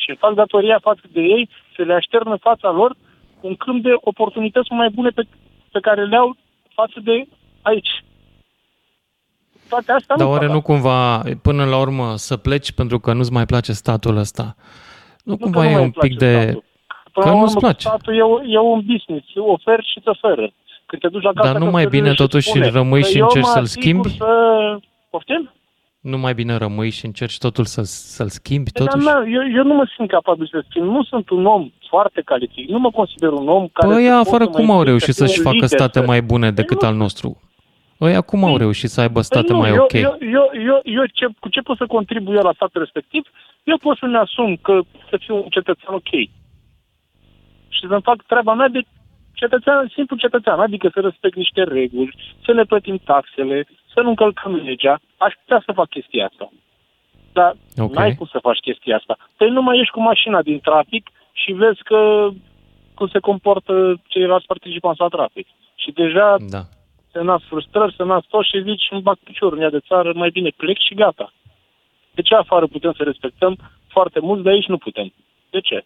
Și 0.02 0.10
îmi 0.10 0.18
fac 0.18 0.34
datoria 0.34 0.80
față 0.82 1.02
de 1.12 1.22
ei 1.22 1.50
să 1.76 1.82
le 1.82 1.94
aștern 1.94 2.32
în 2.32 2.38
fața 2.38 2.72
lor 2.72 2.96
un 3.42 3.56
câmp 3.56 3.84
de 3.84 3.94
oportunități 3.96 4.72
mai 4.72 4.90
bune 4.90 5.10
pe, 5.10 5.24
pe 5.72 5.80
care 5.80 6.06
le 6.06 6.16
au 6.16 6.36
față 6.74 7.00
de 7.04 7.28
aici. 7.62 8.04
toate 9.70 9.92
astea 9.92 10.16
Dar 10.16 10.26
nu 10.26 10.32
oare 10.32 10.46
fac 10.46 10.54
nu 10.56 10.62
cumva, 10.62 11.24
până 11.42 11.66
la 11.66 11.78
urmă, 11.80 12.16
să 12.16 12.38
pleci 12.38 12.72
pentru 12.72 13.00
că 13.00 13.14
nu-ți 13.14 13.32
mai 13.32 13.46
place 13.46 13.72
statul 13.74 14.18
ăsta? 14.18 14.56
Nu, 15.24 15.32
Nu 15.32 15.38
că 15.38 15.44
cumva 15.44 15.64
nu 15.64 15.70
e 15.70 15.72
mai 15.72 15.78
un 15.78 15.84
îmi 15.84 15.92
place 15.92 16.08
pic 16.08 16.18
de... 16.18 16.42
statul. 16.42 16.64
Până 17.12 17.26
că 17.26 17.32
la 17.32 17.38
nu-ți 17.40 17.56
urmă, 17.56 17.68
place. 17.68 17.88
Statul 17.88 18.16
e, 18.16 18.22
o- 18.22 18.42
e 18.44 18.60
un 18.60 18.82
business, 18.86 19.28
oferi 19.36 19.86
și 19.92 19.98
îți 19.98 20.08
oferă. 20.08 20.52
Când 20.86 21.02
te 21.02 21.08
duci 21.08 21.24
la 21.24 21.32
casa 21.34 21.52
Dar 21.52 21.62
nu 21.62 21.70
mai 21.70 21.72
căsătoriei 21.84 22.02
bine 22.02 22.10
și 22.10 22.16
totuși 22.22 22.48
spune, 22.50 22.70
rămâi 22.70 23.02
"Păi 23.02 23.10
și 23.12 23.18
eu 23.18 23.24
încerci 23.24 23.46
mă 23.46 23.52
să-l 23.52 23.62
asigur 23.64 23.82
schimbi? 23.84 24.18
Să... 24.18 24.78
Poftim? 25.10 25.52
Nu 26.02 26.18
mai 26.18 26.34
bine 26.34 26.56
rămâi 26.56 26.90
și 26.90 27.06
încerci 27.06 27.38
totul 27.38 27.66
să, 27.66 27.82
să-l 27.84 28.28
schimbi 28.30 28.72
Păi, 28.72 28.86
Dar 28.86 28.94
totuși? 28.94 29.14
na, 29.14 29.24
eu, 29.28 29.44
eu 29.56 29.64
nu 29.64 29.74
mă 29.74 29.90
simt 29.96 30.10
capabil 30.10 30.48
să 30.52 30.64
schimb. 30.70 30.86
Nu 30.86 31.04
sunt 31.04 31.30
un 31.30 31.46
om 31.46 31.70
foarte 31.90 32.22
calificat. 32.26 32.70
Nu 32.72 32.80
mă 32.80 32.92
consider 32.92 33.30
un 33.32 33.48
om 33.48 33.68
care... 33.68 33.88
Păi 33.94 33.96
să 34.04 34.10
ăia 34.10 34.18
pot 34.18 34.26
afară 34.28 34.44
să 34.44 34.50
mă 34.50 34.56
cum 34.56 34.66
au 34.70 34.78
implic, 34.78 34.88
reușit 34.88 35.14
să 35.14 35.24
fiu 35.24 35.26
să-și 35.28 35.38
un 35.40 35.44
facă 35.46 35.56
lider, 35.64 35.78
state 35.78 36.00
să- 36.00 36.06
mai 36.06 36.22
bune 36.22 36.52
decât 36.52 36.82
nu. 36.82 36.88
al 36.88 36.96
nostru? 36.96 37.42
Ăia 38.02 38.22
cum 38.22 38.44
au 38.44 38.56
Păi- 38.56 38.60
reușit 38.60 38.90
să 38.90 39.02
aibă 39.02 39.14
Păi 39.14 39.24
state 39.24 39.52
nu, 39.52 39.58
mai 39.58 39.70
eu, 39.70 39.82
ok? 39.84 39.94
Eu, 39.94 40.18
eu, 40.20 40.46
eu, 40.70 40.80
eu 40.84 41.06
ce, 41.14 41.26
cu 41.40 41.50
ce 41.50 41.62
pot 41.62 41.78
să 41.78 41.86
contribui 41.86 42.36
eu 42.36 42.42
la 42.42 42.54
statul 42.56 42.82
respectiv? 42.82 43.24
Eu 43.64 43.78
pot 43.78 43.98
să-mi 43.98 44.16
asum 44.16 44.56
că 44.56 44.80
să 45.10 45.16
fiu 45.20 45.36
un 45.36 45.50
cetățean 45.50 45.94
ok. 45.96 46.12
Și 47.76 47.88
să-mi 47.90 48.02
fac 48.10 48.24
treaba 48.24 48.54
mea 48.54 48.68
de 48.68 48.82
cetățean, 49.34 49.92
simplu 49.96 50.16
cetățean, 50.16 50.60
adică 50.60 50.90
să 50.94 51.00
respect 51.00 51.36
niște 51.36 51.64
reguli, 51.64 52.16
să 52.46 52.52
ne 52.54 52.64
plătim 52.64 52.98
taxele, 53.04 53.68
să 53.94 54.02
nu 54.02 54.10
încălcăm 54.10 54.56
legea. 54.56 55.00
Aș 55.18 55.34
putea 55.42 55.62
să 55.66 55.72
fac 55.72 55.90
chestia 55.90 56.26
asta. 56.32 56.50
Dar 57.34 57.52
Ok. 57.78 57.84
okay. 57.90 58.04
n-ai 58.04 58.16
cum 58.16 58.28
să 58.32 58.40
faci 58.42 58.60
chestia 58.60 58.96
asta. 58.96 59.18
Păi 59.38 59.50
nu 59.50 59.62
mai 59.62 59.80
ești 59.80 59.92
cu 59.94 60.02
mașina 60.02 60.42
din 60.42 60.60
trafic 60.60 61.10
și 61.32 61.52
vezi 61.52 61.84
că 61.84 62.30
cum 62.96 63.08
se 63.08 63.20
comportă 63.20 64.02
ceilalți 64.08 64.46
participanți 64.46 65.00
la 65.00 65.08
trafic. 65.08 65.48
Și 65.76 65.92
deja 65.92 66.36
Da. 66.50 66.62
se 67.12 67.22
nasc 67.22 67.46
frustrări, 67.46 67.96
se 67.98 68.04
nasc 68.04 68.28
tot 68.28 68.46
și 68.46 68.62
zici 68.64 68.88
îmi 68.90 69.02
bag 69.02 69.18
piciorul 69.24 69.58
în 69.58 69.64
ea 69.64 69.70
de 69.70 69.80
țară, 69.88 70.12
mai 70.16 70.30
bine 70.30 70.50
plec 70.58 70.78
și 70.80 70.94
gata. 70.94 71.34
De 72.12 72.22
ce 72.22 72.36
afară 72.36 72.68
putem 72.68 72.94
să 72.98 73.04
respectăm 73.04 73.58
foarte 73.88 74.20
mult, 74.20 74.44
de 74.44 74.50
aici 74.50 74.66
nu 74.68 74.78
putem? 74.78 75.14
De 75.50 75.60
ce? 75.60 75.86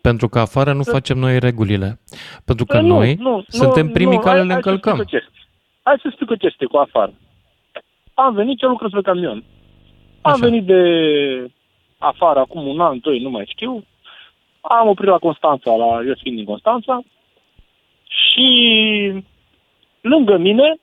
Pentru 0.00 0.28
că 0.28 0.38
afară 0.38 0.72
nu 0.72 0.82
facem 0.82 1.18
noi 1.18 1.38
regulile. 1.38 1.98
Pentru 2.44 2.64
că 2.64 2.76
Păi 2.78 2.86
nu, 2.86 2.94
noi 2.94 3.14
nu, 3.14 3.44
suntem 3.48 3.86
nu, 3.86 3.92
primii 3.92 4.16
nu, 4.16 4.22
care 4.22 4.36
hai- 4.38 4.46
le 4.46 4.52
hai 4.52 4.62
să 4.62 4.68
încălcăm. 4.68 5.00
explic 5.00 5.20
o 5.20 5.24
chestie. 5.24 5.48
Hai 5.82 5.94
să 6.00 6.06
explic 6.06 6.30
o 6.30 6.34
chestie 6.34 6.66
cu 6.66 6.76
afară. 6.76 7.12
Am 8.24 8.34
venit, 8.34 8.62
eu 8.62 8.68
lucrez 8.68 8.90
pe 8.90 9.00
camion. 9.00 9.44
Am 10.20 10.32
Așa. 10.32 10.44
venit 10.44 10.64
de 10.64 10.82
afară 11.98 12.38
acum 12.38 12.66
un 12.66 12.80
an, 12.80 12.98
doi, 12.98 13.18
nu 13.18 13.30
mai 13.30 13.46
știu. 13.48 13.84
Am 14.60 14.88
oprit 14.88 15.08
la 15.08 15.18
Constanța, 15.18 15.74
la 15.76 16.02
eu 16.06 16.14
fiind 16.22 16.36
din 16.36 16.44
Constanța. 16.44 17.00
Și 18.04 19.22
lângă 20.00 20.36
mine 20.36 20.76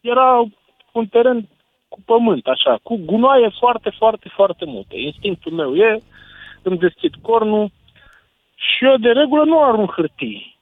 era 0.00 0.44
un 0.92 1.06
teren 1.06 1.48
cu 1.88 1.98
pământ, 2.04 2.46
așa, 2.46 2.78
cu 2.82 2.96
gunoaie 2.96 3.48
foarte, 3.58 3.90
foarte, 3.90 4.28
foarte 4.28 4.64
multe. 4.64 4.98
Instinctul 4.98 5.52
meu 5.52 5.74
e, 5.76 6.02
îmi 6.62 6.78
deschid 6.78 7.14
cornul 7.22 7.70
și 8.54 8.84
eu 8.84 8.96
de 8.96 9.08
regulă 9.08 9.44
nu 9.44 9.62
arunc 9.62 9.92
hârtii. 9.92 10.55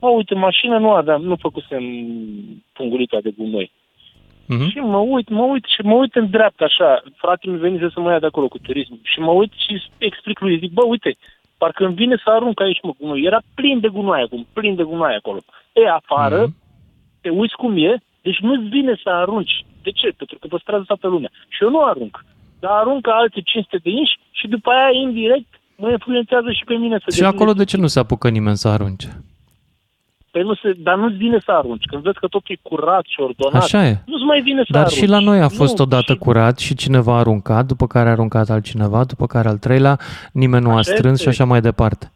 Mă 0.00 0.08
uit 0.08 0.30
în 0.30 0.38
mașină, 0.38 0.78
nu 0.78 0.90
aveam, 0.90 1.22
nu 1.22 1.36
făcusem 1.36 1.82
pungurica 2.72 3.18
de 3.22 3.30
gunoi. 3.36 3.70
Mhm. 4.46 4.68
Și 4.70 4.78
mă 4.78 4.98
uit, 4.98 5.28
mă 5.28 5.42
uit 5.42 5.64
și 5.64 5.80
mă 5.82 5.94
uit 5.94 6.14
în 6.14 6.30
dreapta 6.30 6.64
așa. 6.64 7.02
Fratele 7.16 7.52
mi 7.52 7.58
venise 7.58 7.88
să 7.94 8.00
mă 8.00 8.10
ia 8.10 8.18
de 8.18 8.26
acolo 8.26 8.48
cu 8.48 8.58
turism. 8.58 8.98
Și 9.02 9.20
mă 9.20 9.30
uit 9.30 9.52
și 9.52 9.82
explic 9.98 10.40
lui, 10.40 10.58
zic, 10.58 10.72
bă, 10.72 10.84
uite, 10.86 11.16
parcă 11.58 11.84
îmi 11.84 11.94
vine 11.94 12.16
să 12.24 12.30
arunc 12.30 12.60
aici, 12.60 12.80
mă, 12.82 12.92
gunoi. 12.98 13.22
Era 13.22 13.40
plin 13.54 13.80
de 13.80 13.88
gunoi 13.88 14.22
acum, 14.22 14.46
plin 14.52 14.74
de 14.74 14.82
gunoi 14.82 15.14
acolo. 15.14 15.38
E, 15.72 15.88
afară, 15.90 16.40
Mhm. 16.42 16.54
te 17.20 17.28
uiți 17.30 17.54
cum 17.56 17.76
e, 17.76 17.96
deci 18.22 18.38
nu-ți 18.38 18.68
vine 18.68 19.00
să 19.02 19.08
arunci. 19.10 19.64
De 19.82 19.90
ce? 19.90 20.08
Pentru 20.16 20.38
că 20.38 20.46
păstrează 20.46 20.84
toată 20.86 21.08
lumea. 21.08 21.30
Și 21.48 21.62
eu 21.62 21.70
nu 21.70 21.82
arunc. 21.84 22.24
Dar 22.60 22.70
aruncă 22.72 23.10
alte 23.10 23.40
500 23.40 23.76
de 23.76 23.90
inși 23.90 24.18
și 24.30 24.46
după 24.48 24.70
aia, 24.70 24.90
indirect, 25.02 25.60
mă 25.76 25.90
influențează 25.90 26.52
și 26.52 26.64
pe 26.64 26.74
mine 26.74 26.98
să 27.04 27.14
Și 27.16 27.24
acolo 27.24 27.52
de 27.52 27.64
ce 27.64 27.76
nu 27.76 27.86
se 27.86 27.98
apucă 27.98 28.28
nimeni 28.28 28.56
să 28.56 28.68
arunce? 28.68 29.08
Păi 30.38 30.46
nu 30.46 30.54
se, 30.54 30.72
dar 30.82 30.96
nu-ți 30.96 31.16
vine 31.16 31.38
să 31.44 31.50
arunci. 31.50 31.84
Când 31.90 32.02
vezi 32.02 32.18
că 32.18 32.26
totul 32.26 32.54
e 32.54 32.68
curat 32.68 33.04
și 33.06 33.20
ordonat, 33.20 33.62
Așa 33.62 33.86
e. 33.86 34.02
nu-ți 34.06 34.24
mai 34.24 34.40
vine 34.40 34.60
să 34.60 34.68
Dar 34.72 34.82
arunci. 34.84 34.98
și 34.98 35.06
la 35.06 35.18
noi 35.18 35.40
a 35.40 35.48
fost 35.48 35.76
nu, 35.78 35.84
odată 35.84 36.12
și- 36.12 36.18
curat 36.18 36.58
și 36.58 36.74
cineva 36.74 37.14
a 37.14 37.18
aruncat, 37.18 37.66
după 37.66 37.86
care 37.86 38.08
a 38.08 38.12
aruncat 38.12 38.50
altcineva, 38.50 39.04
după 39.04 39.26
care 39.26 39.48
al 39.48 39.58
treilea, 39.58 39.98
nimeni 40.32 40.62
nu 40.64 40.70
a 40.70 40.76
Așa 40.76 40.92
strâns 40.94 41.12
este. 41.18 41.22
și 41.22 41.28
așa 41.28 41.44
mai 41.44 41.60
departe. 41.60 42.12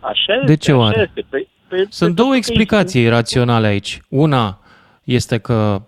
Așa 0.00 0.32
De 0.46 0.52
este, 0.52 0.56
ce 0.64 0.70
așa 0.70 0.80
oare? 0.80 1.00
Este. 1.00 1.26
Păi, 1.30 1.48
păi, 1.68 1.78
Sunt 1.78 1.90
pentru 1.98 2.14
două 2.14 2.30
că 2.30 2.36
explicații 2.36 3.08
raționale 3.08 3.66
aici. 3.66 4.00
Una 4.08 4.58
este 5.04 5.38
că 5.38 5.82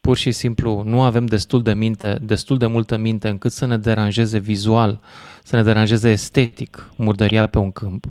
pur 0.00 0.16
și 0.16 0.30
simplu 0.30 0.82
nu 0.86 1.02
avem 1.02 1.26
destul 1.26 1.62
de 1.62 1.74
minte, 1.74 2.18
destul 2.22 2.58
de 2.58 2.66
multă 2.66 2.96
minte 2.96 3.28
încât 3.28 3.50
să 3.50 3.66
ne 3.66 3.76
deranjeze 3.76 4.38
vizual, 4.38 5.00
să 5.42 5.56
ne 5.56 5.62
deranjeze 5.62 6.10
estetic 6.10 6.90
murdăria 6.96 7.46
pe 7.46 7.58
un 7.58 7.72
câmp. 7.72 8.04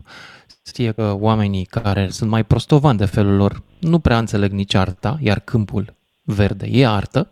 Știe 0.70 0.92
că 0.92 1.16
oamenii 1.20 1.66
care 1.66 2.08
sunt 2.10 2.30
mai 2.30 2.44
prostovani 2.44 2.98
de 2.98 3.06
felul 3.06 3.36
lor 3.36 3.54
nu 3.80 4.00
prea 4.00 4.18
înțeleg 4.18 4.52
nici 4.52 4.76
arta, 4.76 5.18
iar 5.22 5.40
câmpul 5.40 5.86
verde 6.24 6.66
e 6.72 6.88
artă. 6.88 7.32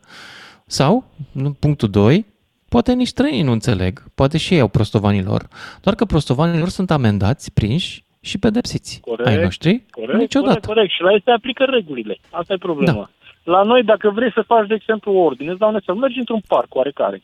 Sau, 0.65 1.04
în 1.34 1.54
punctul 1.54 1.89
2, 1.89 2.26
poate 2.69 2.93
nici 2.93 3.08
străinii 3.08 3.43
nu 3.50 3.52
înțeleg, 3.52 4.04
poate 4.15 4.38
și 4.38 4.54
ei 4.54 4.60
au 4.60 4.67
prostovanilor, 4.67 5.41
doar 5.84 5.95
că 5.95 6.06
prostovanilor 6.06 6.67
sunt 6.67 6.91
amendați, 6.91 7.54
prinși 7.54 8.04
și 8.21 8.38
pedepsiți. 8.39 9.00
Corect, 9.00 9.28
ai 9.28 9.38
noștri? 9.43 9.84
Corect, 9.89 10.19
Niciodată. 10.19 10.60
corect, 10.60 10.65
corect. 10.65 10.91
Și 10.91 11.02
la 11.02 11.12
ei 11.12 11.21
se 11.23 11.32
aplică 11.32 11.63
regulile. 11.63 12.17
Asta 12.32 12.54
e 12.54 12.58
problema. 12.58 12.93
Da. 12.93 13.10
La 13.54 13.63
noi, 13.63 13.84
dacă 13.84 14.10
vrei 14.10 14.32
să 14.32 14.41
faci, 14.41 14.67
de 14.67 14.73
exemplu, 14.73 15.12
o 15.12 15.19
ordine, 15.19 15.50
îți 15.50 15.60
dau 15.60 15.69
un 15.69 15.76
exemplu, 15.76 16.04
mergi 16.04 16.19
într-un 16.19 16.41
parc 16.47 16.76
oarecare. 16.76 17.21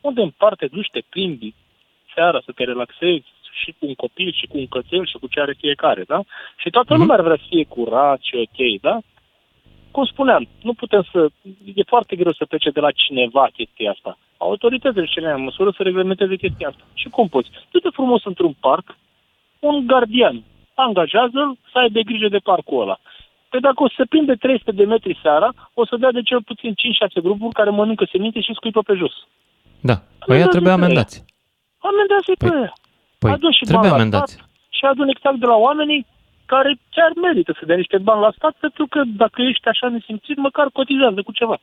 Unde 0.00 0.20
în 0.20 0.32
parte 0.36 0.66
te 0.66 0.74
duci, 0.74 0.90
te 0.90 1.02
plimbi 1.08 1.54
seara 2.14 2.40
să 2.44 2.52
te 2.54 2.64
relaxezi 2.64 3.28
și 3.62 3.74
cu 3.78 3.86
un 3.86 3.94
copil 3.94 4.32
și 4.32 4.46
cu 4.46 4.56
un 4.58 4.66
cățel 4.66 5.06
și 5.06 5.16
cu 5.20 5.26
ce 5.26 5.40
are 5.40 5.54
fiecare, 5.58 6.02
da? 6.12 6.20
Și 6.56 6.70
toată 6.70 6.92
Mhm. 6.92 7.00
lumea 7.00 7.16
ar 7.16 7.22
vrea 7.22 7.36
să 7.36 7.46
fie 7.48 7.64
curat 7.64 8.20
și 8.22 8.34
ok, 8.36 8.80
da? 8.80 8.98
Cum 9.90 10.04
spuneam, 10.04 10.48
nu 10.62 10.72
putem 10.74 11.02
să... 11.12 11.26
E 11.74 11.82
foarte 11.86 12.16
greu 12.16 12.32
să 12.32 12.44
plece 12.44 12.70
de 12.70 12.80
la 12.80 12.90
cineva 12.90 13.48
chestia 13.56 13.90
asta. 13.90 14.18
Autoritățile 14.36 15.04
cele 15.06 15.26
mai 15.26 15.38
în 15.38 15.44
măsură 15.44 15.70
să 15.76 15.82
reglementeze 15.82 16.36
chestia 16.36 16.68
asta. 16.68 16.84
Și 16.94 17.08
cum 17.08 17.28
poți? 17.28 17.50
Du-te 17.70 17.88
frumos 17.92 18.24
într-un 18.24 18.54
parc, 18.60 18.96
un 19.58 19.86
gardian, 19.86 20.42
angajează-l 20.74 21.58
să 21.72 21.78
aibă 21.78 22.00
grijă 22.00 22.28
de 22.28 22.38
parcul 22.38 22.80
ăla. 22.82 22.98
Păi 23.48 23.60
dacă 23.60 23.82
o 23.82 23.88
să 23.88 23.94
se 23.96 24.04
prinde 24.04 24.34
300 24.34 24.70
de 24.72 24.84
metri 24.84 25.18
seara, 25.22 25.48
o 25.74 25.86
să 25.86 25.96
dea 25.96 26.10
de 26.12 26.22
cel 26.22 26.42
puțin 26.42 26.74
5-6 26.74 27.20
grupuri 27.22 27.54
care 27.54 27.70
mănâncă 27.70 28.06
semințe 28.10 28.40
și 28.40 28.54
scuipă 28.54 28.82
pe 28.82 28.94
jos. 28.94 29.12
Da, 29.80 29.92
ăia 29.92 30.02
Amendați-i 30.20 30.50
trebuie 30.50 30.74
pe 30.74 30.82
amendați. 30.82 31.24
Amendează-i 31.78 32.34
Păi- 32.44 32.48
pe 32.50 32.56
ăia. 32.56 32.72
Păi, 33.18 33.30
Adu 33.32 33.50
și 33.50 33.64
trebuie 33.64 33.88
bani 33.90 33.92
la 33.92 33.98
amendați. 34.00 34.32
stat 34.32 34.48
și 34.68 34.84
adun 34.84 35.08
exact 35.08 35.38
de 35.38 35.46
la 35.46 35.54
oamenii 35.54 36.06
care 36.46 36.78
chiar 36.90 37.10
merită 37.22 37.52
să 37.58 37.66
dea 37.66 37.76
niște 37.76 37.98
bani 37.98 38.20
la 38.20 38.32
stat, 38.36 38.54
pentru 38.60 38.86
că 38.86 39.02
dacă 39.06 39.42
ești 39.42 39.68
așa 39.68 39.88
nesimțit, 39.88 40.36
măcar 40.36 40.66
cotizează 40.72 41.22
cu 41.22 41.32
ceva. 41.32 41.56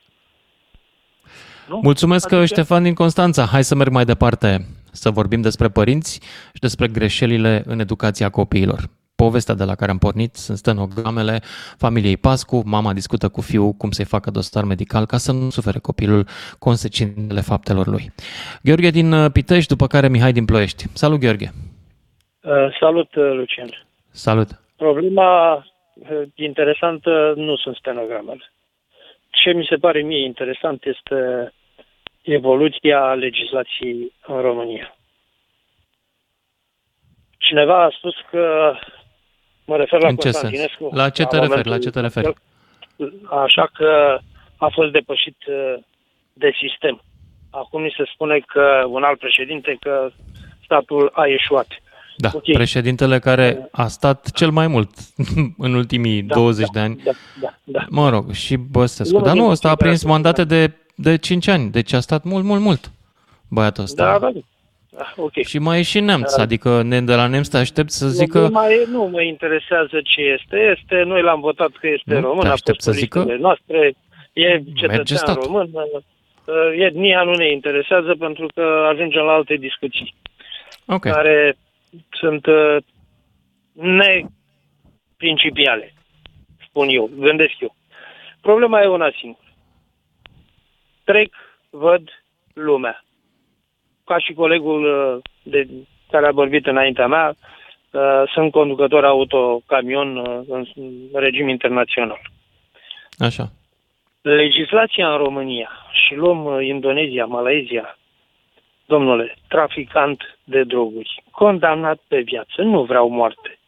Nu? 1.69 1.79
Mulțumesc, 1.83 2.25
Adică- 2.25 2.45
Ștefan 2.45 2.83
din 2.83 2.93
Constanța. 2.93 3.45
Hai 3.45 3.63
să 3.63 3.75
merg 3.75 3.91
mai 3.91 4.05
departe, 4.05 4.65
să 4.91 5.09
vorbim 5.09 5.41
despre 5.41 5.67
părinți 5.69 6.19
și 6.53 6.59
despre 6.59 6.87
greșelile 6.87 7.63
în 7.65 7.79
educația 7.79 8.29
copiilor. 8.29 8.79
Povestea 9.15 9.55
de 9.55 9.63
la 9.63 9.75
care 9.75 9.91
am 9.91 9.97
pornit 9.97 10.35
sunt 10.35 10.57
stenogramele 10.57 11.39
familiei 11.77 12.17
Pascu. 12.17 12.61
Mama 12.65 12.93
discută 12.93 13.29
cu 13.29 13.41
fiul 13.41 13.71
cum 13.71 13.91
să-i 13.91 14.05
facă 14.05 14.31
dosar 14.31 14.63
medical 14.63 15.05
ca 15.05 15.17
să 15.17 15.31
nu 15.31 15.49
sufere 15.49 15.79
copilul 15.79 16.25
consecințele 16.59 17.41
faptelor 17.41 17.87
lui. 17.87 18.11
Gheorghe 18.63 18.89
din 18.89 19.11
uh, 19.11 19.31
Pitești, 19.31 19.67
după 19.67 19.87
care 19.87 20.07
Mihai 20.07 20.31
din 20.31 20.45
Ploiești. 20.45 20.83
Salut, 20.93 21.19
Gheorghe! 21.19 21.49
Uh, 22.41 22.77
Salut, 22.79 23.15
uh, 23.15 23.31
Lucian. 23.33 23.69
Salut! 24.11 24.47
Problema 24.75 25.55
uh, 25.55 26.21
interesantă 26.35 27.33
nu 27.35 27.55
sunt 27.55 27.75
stenogramele. 27.75 28.51
Ce 29.29 29.51
mi 29.51 29.65
se 29.69 29.75
pare 29.75 30.01
mie 30.01 30.25
interesant 30.25 30.85
este 30.85 31.53
evoluția 32.21 33.13
legislației 33.13 34.13
în 34.27 34.41
România. 34.41 34.95
Cineva 37.37 37.83
a 37.83 37.95
spus 37.97 38.13
că 38.31 38.73
mă 39.65 39.75
refer 39.75 40.01
la 40.01 40.07
În 40.07 40.15
ce 40.15 40.21
sens? 40.31 40.33
Constantinescu. 40.41 40.89
La 40.95 41.09
ce 41.09 41.23
te 41.25 41.35
referi? 41.39 41.47
momentul- 41.49 41.71
La 41.71 41.77
ce 41.77 41.89
te 41.89 41.99
referi? 41.99 42.33
Așa 43.43 43.69
că 43.73 44.17
a 44.57 44.67
fost 44.73 44.91
depășit 44.91 45.37
uh, 45.47 45.83
de 46.33 46.51
sistem. 46.67 47.01
Acum 47.49 47.81
mi 47.81 47.93
se 47.97 48.03
spune 48.13 48.39
că 48.47 48.83
un 48.87 49.03
alt 49.03 49.19
președinte 49.19 49.77
că 49.79 50.09
statul 50.63 51.11
a 51.13 51.27
ieșuat. 51.27 51.67
Da, 52.17 52.29
Ok. 52.33 52.51
președintele 52.51 53.19
care 53.19 53.67
a 53.71 53.87
stat 53.87 54.31
cel 54.31 54.49
mai 54.49 54.67
mult 54.67 54.89
în 55.57 55.73
ultimii 55.73 56.21
Da, 56.21 56.35
20 56.35 56.65
da, 56.65 56.71
de 56.73 56.79
ani. 56.79 57.01
Da, 57.03 57.11
da, 57.41 57.53
da. 57.63 57.85
Mă 57.89 58.09
rog, 58.09 58.31
și 58.31 58.55
Băsescu. 58.55 59.15
Unul 59.15 59.27
Dar 59.27 59.35
nu, 59.35 59.41
din 59.41 59.51
ăsta 59.51 59.67
a 59.67 59.71
cei 59.71 59.77
care 59.77 59.89
prins 59.89 60.05
au 60.05 60.11
mandate 60.11 60.43
de, 60.43 60.71
de 60.95 61.17
5 61.17 61.47
ani, 61.47 61.69
deci 61.71 61.93
a 61.93 61.99
stat 61.99 62.23
mult, 62.23 62.43
mult, 62.43 62.61
mult 62.61 62.91
băiatul 63.49 63.83
ăsta. 63.83 64.03
Da, 64.11 64.19
da. 64.19 64.31
Da 64.95 65.13
ok. 65.15 65.31
Și 65.45 65.59
mai 65.59 65.79
e 65.79 65.81
și 65.81 65.99
nemț, 65.99 66.35
Da. 66.35 66.41
adică 66.41 66.81
ne, 66.81 67.01
de 67.01 67.15
la 67.15 67.27
nemț 67.27 67.47
te 67.47 67.57
aștept 67.57 67.89
să 67.89 68.07
zică... 68.07 68.39
Nu, 68.39 68.49
mai, 68.49 68.85
nu 68.89 69.03
mă 69.03 69.21
interesează 69.21 70.01
ce 70.03 70.21
este. 70.21 70.75
Este, 70.77 71.01
noi 71.03 71.21
l-am 71.21 71.39
votat 71.39 71.71
că 71.71 71.87
este 71.87 72.13
Nu, 72.13 72.19
român, 72.21 72.41
te 72.41 72.47
a 72.47 72.51
aștept 72.51 72.83
fost 72.83 72.87
să 72.87 72.91
pe 72.91 72.97
zică? 72.97 73.17
listele 73.19 73.39
noastre 73.41 73.93
E 74.33 74.61
cetățean 74.75 75.17
stat. 75.17 75.43
român, 75.45 75.69
uh, 75.73 75.83
etnia 76.77 77.23
nu 77.23 77.33
ne 77.33 77.51
interesează 77.51 78.15
pentru 78.19 78.47
că 78.55 78.87
ajungem 78.91 79.23
la 79.23 79.31
alte 79.31 79.55
discuții 79.55 80.15
Ok. 80.85 81.01
care 81.01 81.55
sunt 82.11 82.45
uh, 82.45 82.77
neprincipiale, 85.17 85.93
spun 86.67 86.87
eu, 86.89 87.09
gândesc 87.19 87.53
eu. 87.59 87.75
Problema 88.41 88.81
e 88.81 88.85
una 88.87 89.11
singură. 89.19 89.47
Trec, 91.03 91.33
văd 91.69 92.09
lumea. 92.53 93.03
Ca 94.05 94.17
și 94.19 94.33
colegul 94.33 94.83
uh, 94.83 95.21
de, 95.43 95.67
care 96.11 96.27
a 96.27 96.31
vorbit 96.31 96.65
înaintea 96.65 97.07
mea, 97.07 97.35
uh, 97.91 98.23
sunt 98.33 98.51
conducător 98.51 99.05
auto-camion 99.05 100.17
uh, 100.17 100.39
în 100.47 100.65
regim 101.13 101.47
internațional. 101.47 102.21
Așa. 103.17 103.51
Legislația 104.21 105.11
în 105.11 105.17
România 105.17 105.69
și 105.91 106.15
luăm 106.15 106.45
uh, 106.45 106.65
Indonezia, 106.65 107.25
Malaezia, 107.25 107.97
domnule, 108.85 109.35
traficant 109.47 110.37
de 110.43 110.63
droguri, 110.63 111.23
condamnat 111.31 111.99
pe 112.07 112.19
viață, 112.21 112.61
nu 112.61 112.83
vreau 112.83 113.09
moarte, 113.09 113.59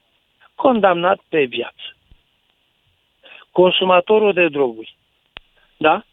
condamnat 0.55 1.19
pe 1.29 1.43
viață. 1.43 1.95
Consumatorul 3.51 4.33
de 4.33 4.47
droguri, 4.47 4.97
da? 5.77 6.03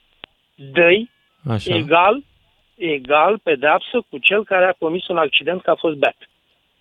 Dă-i 0.55 1.11
Așa. 1.49 1.75
egal, 1.75 2.23
egal 2.83 3.39
pedeapsă 3.43 4.05
cu 4.11 4.19
cel 4.19 4.45
care 4.45 4.65
a 4.65 4.73
comis 4.79 5.07
un 5.09 5.17
accident 5.17 5.63
că 5.63 5.71
a 5.71 5.75
fost 5.75 5.97
beat. 5.97 6.17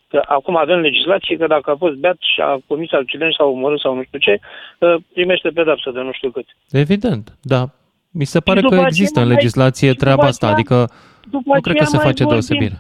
Că 0.08 0.22
acum 0.28 0.56
avem 0.58 0.80
legislație 0.80 1.38
că 1.38 1.48
dacă 1.48 1.72
a 1.72 1.76
fost 1.76 1.96
beat 1.96 2.18
și 2.34 2.42
a 2.42 2.60
comis 2.68 2.92
accident 2.92 3.34
sau 3.34 3.52
omorât 3.52 3.80
sau 3.80 3.96
nu 3.96 4.04
știu 4.04 4.20
ce, 4.20 4.40
uh, 4.80 4.96
primește 5.14 5.50
pedeapsă 5.50 5.92
de 5.92 6.00
nu 6.00 6.12
știu 6.12 6.32
cât. 6.32 6.46
Evident, 6.72 7.38
da. 7.42 7.64
Mi 8.12 8.26
se 8.26 8.40
pare 8.40 8.60
după 8.60 8.70
că 8.70 8.76
aceea 8.76 8.88
există 8.92 9.20
în 9.20 9.26
mai- 9.26 9.36
legislație 9.36 9.88
și 9.88 9.94
după 9.94 10.04
treaba 10.06 10.28
asta, 10.28 10.46
aceea- 10.48 10.60
adică 10.60 10.94
După 11.30 11.54
nu 11.54 11.62
cred 11.62 11.76
că 11.76 11.82
aceea 11.84 11.86
se 11.86 11.96
mai 11.96 12.06
face 12.06 12.24
vorbim. 12.24 12.40
deosebire. 12.40 12.78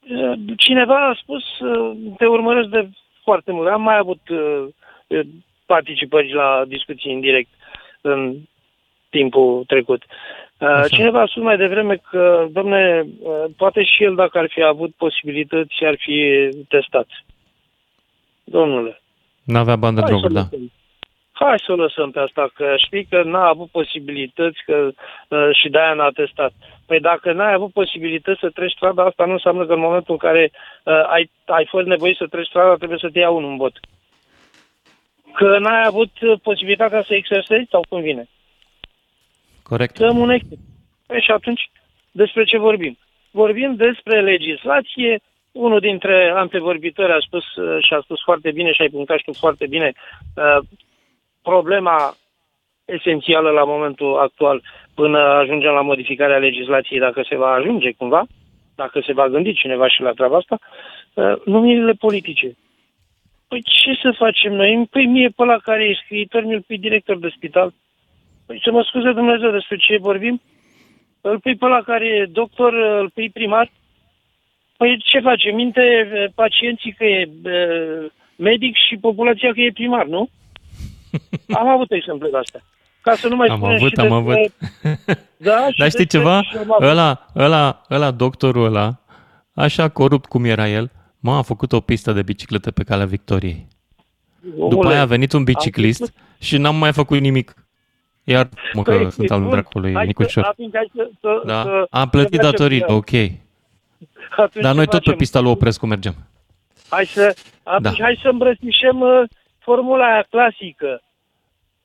Uh, 0.00 0.54
Cineva 0.56 1.08
a 1.08 1.18
spus, 1.22 1.44
uh, 1.60 1.96
te 2.18 2.26
urmăresc 2.26 2.68
de 2.68 2.88
foarte 3.22 3.52
mult. 3.52 3.68
Am 3.68 3.82
mai 3.82 3.96
avut 3.98 4.20
uh, 4.28 4.64
uh, 5.06 5.20
participări 5.66 6.32
la 6.32 6.64
discuții 6.68 7.12
în 7.14 7.20
direct 7.20 7.48
în 8.00 8.36
timpul 9.10 9.64
trecut. 9.66 10.02
Uh, 10.02 10.10
Așa. 10.66 10.86
Cineva 10.86 11.20
a 11.20 11.26
spus 11.26 11.42
mai 11.42 11.56
devreme 11.56 12.00
că, 12.10 12.46
domne, 12.50 13.02
uh, 13.20 13.44
poate 13.56 13.82
și 13.82 14.04
el, 14.04 14.14
dacă 14.14 14.38
ar 14.38 14.48
fi 14.50 14.62
avut 14.62 14.94
posibilități, 14.94 15.84
ar 15.84 15.96
fi 15.98 16.48
testat. 16.68 17.06
Domnule, 18.44 19.00
N-avea 19.44 19.76
bani 19.76 19.94
de 19.94 20.00
hai 20.00 20.10
droguri, 20.10 20.32
să 20.32 20.38
da. 20.38 20.48
lăsăm. 20.50 20.72
Hai 21.32 21.62
să 21.66 21.72
o 21.72 21.76
lăsăm 21.76 22.10
pe 22.10 22.20
asta, 22.20 22.50
că 22.54 22.74
știi 22.76 23.04
că 23.04 23.22
n-a 23.22 23.46
avut 23.48 23.68
posibilități 23.70 24.58
că, 24.66 24.88
uh, 25.28 25.48
și 25.52 25.68
de-aia 25.68 25.92
n-a 25.92 26.10
testat. 26.10 26.52
Păi 26.86 27.00
dacă 27.00 27.32
n-ai 27.32 27.52
avut 27.52 27.72
posibilități 27.72 28.40
să 28.40 28.50
treci 28.50 28.72
strada, 28.76 29.04
asta 29.04 29.24
nu 29.24 29.32
înseamnă 29.32 29.66
că 29.66 29.72
în 29.72 29.80
momentul 29.80 30.12
în 30.12 30.18
care 30.28 30.50
uh, 30.84 31.04
ai, 31.06 31.30
ai 31.44 31.66
fost 31.68 31.86
nevoit 31.86 32.16
să 32.16 32.26
treci 32.26 32.46
strada, 32.46 32.74
trebuie 32.74 32.98
să 32.98 33.08
te 33.12 33.18
ia 33.18 33.30
unul 33.30 33.50
în 33.50 33.56
bot. 33.56 33.80
Că 35.34 35.58
n-ai 35.58 35.82
avut 35.86 36.10
uh, 36.20 36.38
posibilitatea 36.42 37.02
să 37.02 37.14
exersezi 37.14 37.70
sau 37.70 37.84
cum 37.88 38.00
vine. 38.00 38.28
Corect. 39.72 39.98
Dăm 39.98 40.18
un 40.18 40.30
exemplu. 40.30 40.66
Păi 41.06 41.20
și 41.20 41.30
atunci, 41.30 41.70
despre 42.10 42.44
ce 42.44 42.58
vorbim? 42.58 42.98
Vorbim 43.30 43.74
despre 43.74 44.20
legislație. 44.20 45.20
Unul 45.52 45.80
dintre 45.80 46.32
antevorbitori 46.34 47.12
a 47.12 47.26
spus 47.26 47.44
uh, 47.54 47.84
și 47.86 47.94
a 47.94 48.00
spus 48.00 48.20
foarte 48.22 48.50
bine 48.50 48.72
și 48.72 48.82
ai 48.82 48.88
punctat 48.88 49.18
și 49.18 49.24
tu 49.24 49.32
foarte 49.32 49.66
bine 49.66 49.92
uh, 50.36 50.58
problema 51.42 52.16
esențială 52.84 53.50
la 53.50 53.64
momentul 53.64 54.18
actual 54.18 54.62
până 54.94 55.18
ajungem 55.18 55.72
la 55.72 55.80
modificarea 55.80 56.38
legislației, 56.38 56.98
dacă 56.98 57.22
se 57.28 57.36
va 57.36 57.50
ajunge 57.50 57.92
cumva, 57.92 58.22
dacă 58.74 59.00
se 59.06 59.12
va 59.12 59.28
gândi 59.28 59.52
cineva 59.54 59.88
și 59.88 60.00
la 60.00 60.10
treaba 60.10 60.36
asta, 60.36 60.58
uh, 61.14 61.34
numirile 61.44 61.92
politice. 61.92 62.56
Păi 63.48 63.62
ce 63.62 63.92
să 64.02 64.14
facem 64.16 64.52
noi? 64.52 64.86
Păi 64.90 65.06
mie 65.06 65.28
pe 65.36 65.44
la 65.44 65.58
care 65.58 65.84
e 65.84 66.00
scriitor, 66.04 66.44
mi-l 66.44 66.64
pui 66.66 66.78
director 66.78 67.18
de 67.18 67.32
spital. 67.36 67.72
Păi 68.52 68.60
să 68.64 68.70
mă 68.70 68.84
scuze 68.88 69.12
Dumnezeu 69.12 69.50
despre 69.50 69.76
ce 69.76 69.96
vorbim? 69.98 70.40
Îl 71.20 71.38
pui 71.40 71.56
pe 71.56 71.66
la 71.66 71.82
care 71.86 72.06
e 72.06 72.24
doctor, 72.32 72.72
îl 73.00 73.10
pui 73.14 73.30
primar? 73.30 73.70
Păi 74.76 75.02
ce 75.04 75.20
face? 75.20 75.50
Minte 75.50 75.80
eh, 75.80 76.30
pacienții 76.34 76.92
că 76.92 77.04
e 77.04 77.20
eh, 77.44 78.10
medic 78.36 78.74
și 78.88 78.96
populația 78.96 79.52
că 79.52 79.60
e 79.60 79.70
primar, 79.72 80.06
nu? 80.06 80.28
Am 81.60 81.68
avut 81.68 81.90
exemple 81.92 82.28
de 82.30 82.36
astea. 82.36 82.60
Ca 83.00 83.14
să 83.14 83.28
nu 83.28 83.36
mai 83.36 83.48
Am 83.48 83.56
spunem 83.56 83.74
avut, 83.76 83.88
și 83.88 83.94
am 84.00 84.24
despre- 84.24 84.50
avut. 84.94 85.16
Da, 85.48 85.66
și 85.70 85.78
Dar 85.78 85.90
știi 85.90 86.04
despre- 86.04 86.18
ceva? 86.18 86.42
și 86.42 86.56
am 86.56 86.72
avut. 86.72 86.88
Ăla, 86.88 87.26
ăla, 87.36 87.82
ăla, 87.90 88.10
doctorul 88.10 88.64
ăla, 88.64 89.00
așa 89.54 89.88
corupt 89.88 90.28
cum 90.28 90.44
era 90.44 90.68
el, 90.68 90.90
mă, 91.20 91.32
a 91.32 91.42
făcut 91.42 91.72
o 91.72 91.80
pistă 91.80 92.12
de 92.12 92.22
bicicletă 92.22 92.70
pe 92.70 92.82
calea 92.82 93.06
Victoriei. 93.06 93.66
După 94.40 94.64
Omule, 94.74 94.92
aia 94.92 95.02
a 95.02 95.06
venit 95.06 95.32
un 95.32 95.44
biciclist 95.44 95.98
văzut? 95.98 96.14
și 96.40 96.56
n-am 96.56 96.76
mai 96.76 96.92
făcut 96.92 97.18
nimic. 97.20 97.61
Iar 98.24 98.48
mă 98.72 98.82
că 98.82 98.90
Păi, 98.96 99.10
sunt 99.10 99.30
al 99.30 99.40
bun. 99.40 99.50
dracului 99.50 99.92
Hai 99.92 100.00
să- 100.02 100.06
Nicușor. 100.06 100.44
atunci 100.44 100.70
hai 100.74 100.90
să- 100.94 101.10
să- 101.20 101.42
Da? 101.46 101.62
să- 101.62 101.86
Am 101.90 102.02
să 102.02 102.08
plătit 102.10 102.34
facem- 102.36 102.50
datoriile, 102.50 102.86
ok. 102.88 103.12
atunci 104.36 104.62
Dar 104.62 104.70
ce 104.70 104.76
noi 104.76 104.84
tot 104.86 104.90
pe 104.90 104.96
facem? 105.04 105.16
pista 105.16 105.40
lui 105.40 105.50
Oprescu 105.50 105.86
mergem. 105.86 106.14
Hai 106.88 107.04
să, 107.06 107.36
atunci 107.62 107.96
Da. 107.98 108.04
hai 108.04 108.18
să 108.22 108.28
îmbrățișăm 108.28 109.00
uh, 109.00 109.22
formula 109.58 110.04
aia 110.12 110.24
clasică. 110.30 111.02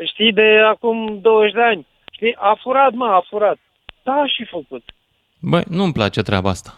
Știi, 0.05 0.33
de 0.33 0.61
acum 0.69 1.19
20 1.21 1.53
de 1.53 1.61
ani. 1.61 1.87
Știi, 2.11 2.35
a 2.39 2.57
furat, 2.61 2.91
mă, 2.93 3.05
a 3.05 3.23
furat. 3.29 3.57
Da, 4.03 4.11
a 4.11 4.25
și 4.25 4.45
făcut. 4.45 4.83
Băi, 5.39 5.63
nu-mi 5.69 5.93
place 5.93 6.21
treaba 6.21 6.49
asta. 6.49 6.73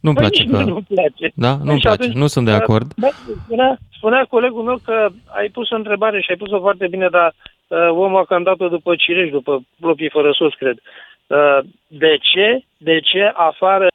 Nu-mi 0.00 0.16
Păi 0.16 0.24
place 0.24 0.42
nici 0.42 0.50
că... 0.50 0.56
mie 0.56 0.66
nu-mi 0.66 0.86
place. 0.94 1.32
Da? 1.34 1.56
Păi 1.56 1.64
Nu-mi 1.66 1.78
și 1.78 1.86
place. 1.86 2.02
atunci, 2.02 2.16
Nu 2.16 2.26
sunt 2.26 2.44
de 2.44 2.50
uh, 2.50 2.56
acord. 2.60 2.92
Da, 2.96 3.08
spunea, 3.44 3.78
spunea 3.96 4.24
colegul 4.24 4.62
meu 4.62 4.78
că 4.84 5.08
ai 5.26 5.48
pus 5.48 5.70
o 5.70 5.74
întrebare 5.76 6.20
și 6.20 6.30
ai 6.30 6.36
pus-o 6.36 6.60
foarte 6.60 6.86
bine, 6.88 7.08
dar 7.08 7.26
uh, 7.36 7.52
omul 7.90 8.20
a 8.20 8.24
cam 8.24 8.42
dat-o 8.42 8.68
după 8.68 8.96
cireș, 8.96 9.30
după 9.30 9.64
plopii 9.80 10.10
fără 10.10 10.32
sos, 10.32 10.54
cred. 10.54 10.78
Uh, 11.26 11.58
de 11.86 12.16
ce? 12.20 12.64
De 12.76 13.00
ce 13.00 13.32
afară 13.34 13.86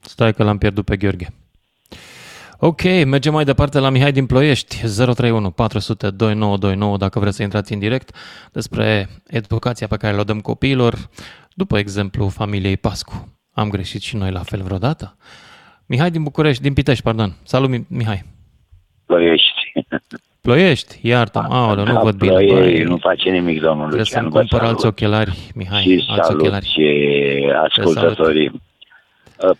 Stai 0.00 0.32
că 0.32 0.42
l-am 0.42 0.58
pierdut 0.58 0.84
pe 0.84 0.96
Gheorghe. 0.96 1.26
Ok, 2.58 2.82
mergem 2.82 3.32
mai 3.32 3.44
departe 3.44 3.78
la 3.78 3.90
Mihai 3.90 4.12
din 4.12 4.26
Ploiești, 4.26 4.76
031 4.76 5.50
400 5.50 6.10
2929, 6.10 6.96
dacă 6.96 7.18
vreți 7.18 7.36
să 7.36 7.42
intrați 7.42 7.72
în 7.72 7.78
direct, 7.78 8.16
despre 8.52 9.08
educația 9.26 9.86
pe 9.86 9.96
care 9.96 10.16
o 10.18 10.24
dăm 10.24 10.40
copiilor, 10.40 10.94
după 11.54 11.78
exemplu 11.78 12.28
familiei 12.28 12.76
Pascu. 12.76 13.38
Am 13.52 13.68
greșit 13.70 14.02
și 14.02 14.16
noi 14.16 14.30
la 14.30 14.42
fel 14.42 14.62
vreodată? 14.62 15.16
Mihai 15.86 16.10
din 16.10 16.22
București, 16.22 16.62
din 16.62 16.72
Pitești, 16.72 17.02
pardon. 17.02 17.30
Salut, 17.42 17.68
Mi- 17.68 17.86
Mihai. 17.88 18.22
Ploiești. 19.06 19.53
Ploiești, 20.42 20.98
iartă 21.08 21.46
aoleu, 21.50 21.84
nu 21.84 22.00
văd 22.02 22.14
bine. 22.16 22.30
Ploiești, 22.32 22.54
băi. 22.74 22.82
nu 22.82 22.96
face 22.96 23.30
nimic, 23.30 23.60
domnul 23.60 23.86
Trebuie 23.88 23.98
Lucian. 23.98 24.20
să-mi 24.22 24.30
vă 24.32 24.38
cumpăr 24.38 24.58
salut. 24.58 24.72
alți 24.74 24.86
ochelari, 24.86 25.50
Mihai, 25.54 25.82
Și 25.82 26.04
alți 26.08 26.26
salut 26.26 26.40
ochelari. 26.40 26.66
și 26.66 26.86
ascultătorii. 27.62 28.50
Uh, 29.38 29.56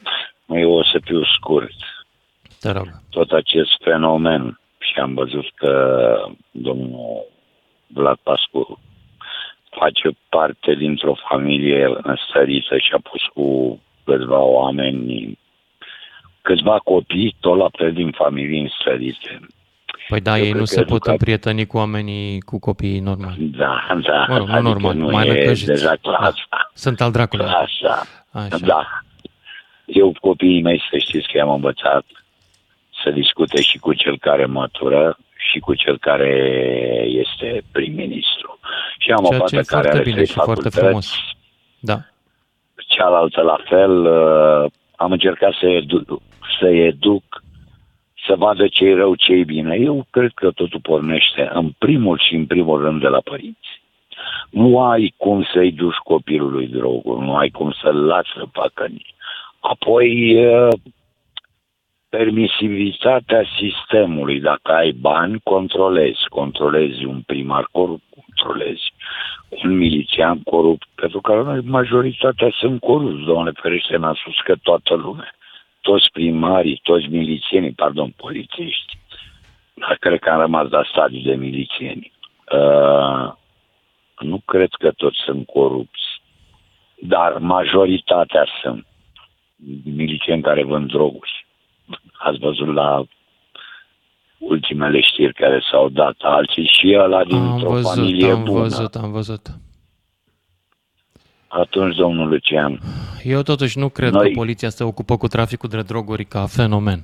Eu 0.62 0.70
o 0.72 0.82
să 0.84 1.00
fiu 1.04 1.24
scurt. 1.24 1.74
Te 2.60 2.70
rog. 2.70 2.86
Tot 3.10 3.30
acest 3.30 3.70
fenomen 3.82 4.60
și 4.78 4.98
am 5.00 5.14
văzut 5.14 5.46
că 5.54 5.72
domnul 6.50 7.26
Vlad 7.86 8.18
Pascu 8.22 8.80
face 9.70 10.16
parte 10.28 10.74
dintr-o 10.74 11.14
familie 11.28 11.88
înstărită 12.02 12.78
și 12.78 12.90
a 12.92 12.98
pus 13.10 13.22
cu 13.34 13.80
câțiva 14.04 14.38
oameni, 14.42 15.38
câțiva 16.42 16.78
copii, 16.78 17.36
tot 17.40 17.56
la 17.56 17.68
fel 17.78 17.92
din 17.92 18.10
familii 18.10 18.60
înstărite. 18.60 19.40
Păi 20.08 20.20
da, 20.20 20.30
Eu 20.38 20.42
ei 20.44 20.48
cred 20.48 20.60
nu 20.60 20.66
că 20.66 20.70
se 20.74 20.82
pot 20.82 21.00
educa- 21.06 21.10
împrieteni 21.10 21.66
cu 21.66 21.76
oamenii, 21.76 22.40
cu 22.40 22.58
copiii 22.58 22.98
normali. 23.00 23.36
Da, 23.56 23.98
da. 24.02 24.24
Mă 24.28 24.36
rog, 24.36 24.46
nu 24.48 24.52
adică 24.54 24.68
normal, 24.68 24.94
nu 24.94 25.08
mai 25.08 25.26
e 25.28 25.32
năcăjiți. 25.32 25.66
deja 25.66 25.94
clasa. 26.02 26.70
Sunt 26.74 27.00
al 27.00 27.10
dracului. 27.12 27.44
Clasa. 27.44 28.02
Așa. 28.30 28.58
Da. 28.66 28.86
Eu, 29.84 30.14
copiii 30.20 30.62
mei, 30.62 30.82
să 30.90 30.96
știți 30.98 31.26
că 31.28 31.36
i-am 31.36 31.50
învățat 31.50 32.04
să 33.02 33.10
discute 33.10 33.60
și 33.62 33.78
cu 33.78 33.92
cel 33.94 34.18
care 34.18 34.46
mătură 34.46 35.18
și 35.50 35.58
cu 35.58 35.74
cel 35.74 35.98
care 35.98 36.30
este 37.08 37.62
prim-ministru. 37.72 38.58
Și 38.98 39.10
am 39.10 39.24
Ceea 39.24 39.40
o 39.42 39.44
ce 39.46 39.56
e 39.56 39.58
fată 39.58 39.74
care 39.74 39.82
foarte 39.82 39.88
are 39.88 40.02
bine 40.02 40.14
trei 40.14 40.26
și 40.26 40.32
foarte 40.32 40.50
facultăți, 40.50 40.78
frumos. 40.84 41.14
Da. 41.78 41.98
cealaltă 42.88 43.40
la 43.40 43.56
fel. 43.68 44.04
uh, 44.06 44.70
Am 44.96 45.12
încercat 45.12 45.52
să 45.60 45.66
edu- 45.66 46.22
să 46.60 46.66
educ, 46.66 47.43
să 48.26 48.34
vadă 48.36 48.68
ce 48.68 48.84
e 48.84 48.94
rău, 48.94 49.14
ce 49.14 49.32
e 49.32 49.44
bine. 49.44 49.76
Eu 49.76 50.06
cred 50.10 50.30
că 50.34 50.50
totul 50.50 50.80
pornește 50.80 51.50
în 51.52 51.70
primul 51.78 52.18
și 52.18 52.34
în 52.34 52.46
primul 52.46 52.80
rând 52.80 53.00
de 53.00 53.08
la 53.08 53.20
părinți. 53.20 53.82
Nu 54.50 54.80
ai 54.80 55.14
cum 55.16 55.46
să-i 55.52 55.72
duci 55.72 55.96
copilului 55.96 56.66
drogul, 56.66 57.22
nu 57.22 57.36
ai 57.36 57.50
cum 57.50 57.72
să-l 57.82 58.04
lași 58.06 58.32
să 58.32 58.44
facă 58.52 58.86
nici. 58.86 59.14
Apoi, 59.60 60.44
uh, 60.46 60.72
permisivitatea 62.16 63.42
sistemului. 63.58 64.40
Dacă 64.40 64.72
ai 64.72 64.92
bani, 64.92 65.40
controlezi. 65.42 66.28
Controlezi 66.28 67.04
un 67.04 67.20
primar 67.26 67.68
corupt, 67.72 68.02
controlezi 68.14 68.92
un 69.48 69.76
milițian 69.76 70.42
corupt. 70.42 70.86
Pentru 70.94 71.20
că 71.20 71.34
la 71.34 71.42
noi 71.42 71.60
majoritatea 71.64 72.50
sunt 72.60 72.80
corupți, 72.80 73.24
domnule 73.24 73.52
ferește, 73.62 73.96
n-a 73.96 74.14
spus 74.20 74.36
că 74.44 74.54
toată 74.62 74.94
lumea. 74.94 75.34
Toți 75.88 76.10
primarii, 76.12 76.80
toți 76.82 77.06
milițienii, 77.06 77.72
pardon, 77.72 78.14
polițiști. 78.16 78.98
Dar 79.74 79.96
cred 80.00 80.18
că 80.18 80.30
am 80.30 80.40
rămas 80.40 80.68
la 80.70 80.82
stadiu 80.90 81.20
de 81.20 81.34
milițieni. 81.34 82.12
Uh, 82.52 83.32
nu 84.18 84.38
cred 84.44 84.68
că 84.78 84.90
toți 84.90 85.16
sunt 85.24 85.46
corupți, 85.46 86.22
dar 86.94 87.38
majoritatea 87.38 88.46
sunt 88.62 88.86
milicieni 89.84 90.42
care 90.42 90.64
vând 90.64 90.88
droguri. 90.88 91.46
Ați 92.12 92.38
văzut 92.38 92.74
la 92.74 93.04
ultimele 94.38 95.00
știri 95.00 95.34
care 95.34 95.62
s-au 95.70 95.88
dat 95.88 96.16
alții 96.18 96.70
și 96.78 96.96
ăla 96.98 97.24
dintr-o 97.24 97.66
am 97.66 97.72
văzut, 97.72 97.94
familie 97.94 98.30
am 98.30 98.44
bună. 98.44 98.60
văzut, 98.60 98.94
am 98.94 99.12
văzut. 99.12 99.46
Atunci, 101.60 101.96
domnul 101.96 102.28
Lucian, 102.28 102.80
Eu 103.22 103.42
totuși 103.42 103.78
nu 103.78 103.88
cred 103.88 104.12
Noi- 104.12 104.26
că 104.28 104.34
poliția 104.34 104.68
se 104.68 104.84
ocupă 104.84 105.16
cu 105.16 105.26
traficul 105.26 105.68
de 105.68 105.80
droguri 105.82 106.24
ca 106.24 106.46
fenomen. 106.46 107.00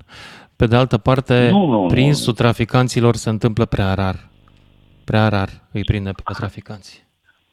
Pe 0.57 0.67
de 0.67 0.77
altă 0.77 0.99
parte, 0.99 1.49
Nu, 1.51 1.67
nu, 1.67 1.81
nu. 1.83 1.87
prinsul 1.87 2.33
traficanților 2.33 3.15
se 3.17 3.29
întâmplă 3.29 3.65
prea 3.65 3.95
rar. 3.95 4.29
Prea 5.05 5.29
rar 5.29 5.49
îi 5.73 5.85
prinde 5.85 6.11
pe 6.11 6.33
traficanți. 6.39 7.07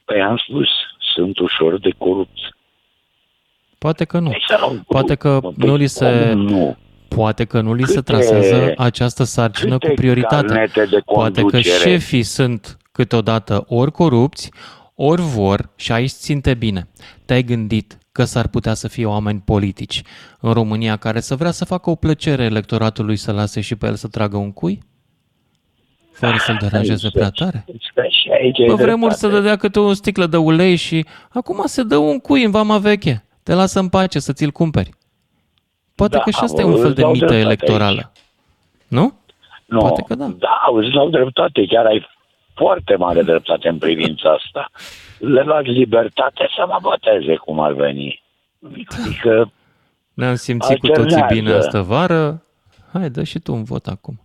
păi 0.05 0.21
am 0.21 0.37
spus, 0.47 0.67
sunt 1.13 1.37
ușor 1.39 1.79
de 1.79 1.89
corupți. 1.97 2.41
Poate 3.77 4.05
că 4.05 4.19
nu. 4.19 4.29
Păi 4.29 4.43
sau- 4.47 4.83
Poate 4.87 5.15
că 5.15 5.39
Păi 5.41 5.53
nu 5.67 5.75
li 5.75 5.87
se, 5.87 6.29
cum 6.31 6.41
Nu. 6.41 6.77
poate 7.07 7.45
că 7.45 7.61
nu 7.61 7.73
li 7.73 7.83
se 7.85 7.93
Câte- 7.93 8.11
trasează 8.11 8.73
această 8.77 9.23
sarcină 9.23 9.71
câte 9.77 9.87
cu 9.87 9.93
prioritate. 9.93 10.45
carnete 10.47 10.85
de 10.85 10.99
Poate 11.05 11.41
că 11.41 11.47
conducere? 11.47 11.89
șefii 11.89 12.23
sunt 12.23 12.77
câteodată 12.91 13.65
ori 13.67 13.91
corupți, 13.91 14.51
ori 14.99 15.21
vor, 15.21 15.69
și 15.75 15.91
aici 15.91 16.09
ținte 16.09 16.53
bine. 16.53 16.87
Te-ai 17.25 17.43
gândit 17.43 17.97
că 18.11 18.23
s-ar 18.23 18.47
putea 18.47 18.73
să 18.73 18.87
fie 18.87 19.05
oameni 19.05 19.41
politici 19.45 20.01
în 20.39 20.53
România 20.53 20.95
care 20.95 21.19
să 21.19 21.35
vrea 21.35 21.51
să 21.51 21.65
facă 21.65 21.89
o 21.89 21.95
plăcere 21.95 22.43
electoratului 22.43 23.15
să 23.15 23.31
lase 23.31 23.61
și 23.61 23.75
pe 23.75 23.85
el 23.87 23.95
să 23.95 24.07
tragă 24.07 24.37
un 24.37 24.51
cui? 24.51 24.79
Fără 26.11 26.35
să-l 26.37 26.57
deranjeze 26.61 27.09
prea 27.09 27.29
tare? 27.29 27.65
Că 27.93 28.01
și 28.09 28.29
aici 28.41 28.59
ai 28.59 28.65
Pe 28.67 28.73
vremuri 28.73 29.13
se 29.13 29.19
dreptate. 29.19 29.41
dădea 29.41 29.55
câte 29.57 29.79
o 29.79 29.93
sticlă 29.93 30.25
de 30.25 30.37
ulei 30.37 30.75
și 30.75 31.05
acum 31.29 31.61
se 31.65 31.83
dă 31.83 31.97
un 31.97 32.19
cui 32.19 32.43
în 32.43 32.51
vama 32.51 32.77
veche. 32.77 33.23
Te 33.43 33.53
lasă 33.53 33.79
în 33.79 33.89
pace 33.89 34.19
să 34.19 34.33
ți-l 34.33 34.51
cumperi. 34.51 34.89
Poate 35.95 36.15
Da, 36.17 36.23
că 36.23 36.29
și 36.29 36.39
asta 36.41 36.61
e 36.61 36.63
mă, 36.63 36.69
un 36.69 36.75
fel 36.77 36.85
îți 36.85 36.95
de 36.95 37.01
dau 37.01 37.11
mită 37.11 37.25
dreptate 37.25 37.45
electorală. 37.45 38.11
Nu? 38.87 39.13
Nu, 39.65 39.79
Poate 39.79 40.03
că 40.07 40.15
da. 40.15 40.25
Da, 40.25 40.59
îți 40.75 40.89
dau 40.89 41.09
dreptate, 41.09 41.65
chiar 41.65 41.85
ai 41.85 42.07
foarte 42.57 42.95
mare 42.95 43.21
dreptate 43.21 43.67
în 43.67 43.77
privința 43.77 44.29
asta. 44.29 44.71
Le 45.19 45.41
lași 45.41 45.69
libertate 45.69 46.47
să 46.55 46.65
mă 46.67 46.77
boteze 46.81 47.35
cum 47.35 47.59
ar 47.59 47.73
veni. 47.73 48.23
Adică, 48.99 49.51
Ne-am 50.13 50.35
simțit 50.35 50.79
cu 50.79 50.87
toții 50.87 51.01
Alternează. 51.03 51.33
bine 51.33 51.51
astă 51.51 51.81
vară. 51.81 52.43
Hai, 52.93 53.09
dă 53.09 53.23
și 53.23 53.39
tu 53.39 53.53
un 53.53 53.63
vot 53.63 53.85
acum. 53.85 54.19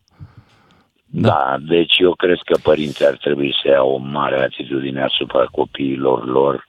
da. 1.07 1.29
da, 1.29 1.57
deci 1.61 1.99
eu 1.99 2.15
cred 2.15 2.39
că 2.45 2.59
părinții 2.63 3.07
ar 3.07 3.17
trebui 3.17 3.55
să 3.63 3.69
iau 3.69 3.91
o 3.91 3.97
mare 3.97 4.43
atitudine 4.43 5.03
asupra 5.03 5.45
copiilor 5.45 6.27
lor, 6.27 6.69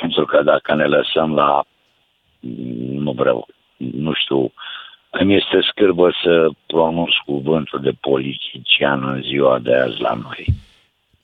pentru 0.00 0.24
că 0.24 0.42
dacă 0.42 0.74
ne 0.74 0.84
lăsăm 0.84 1.34
la, 1.34 1.64
nu 2.90 3.12
vreau, 3.12 3.46
nu 3.76 4.12
știu, 4.12 4.52
îmi 5.10 5.34
este 5.36 5.60
scârbă 5.70 6.10
să 6.22 6.48
pronunț 6.66 7.14
cuvântul 7.24 7.80
de 7.80 7.92
politician 8.00 9.08
în 9.08 9.22
ziua 9.22 9.58
de 9.58 9.74
azi 9.74 10.00
la 10.00 10.14
noi. 10.14 10.46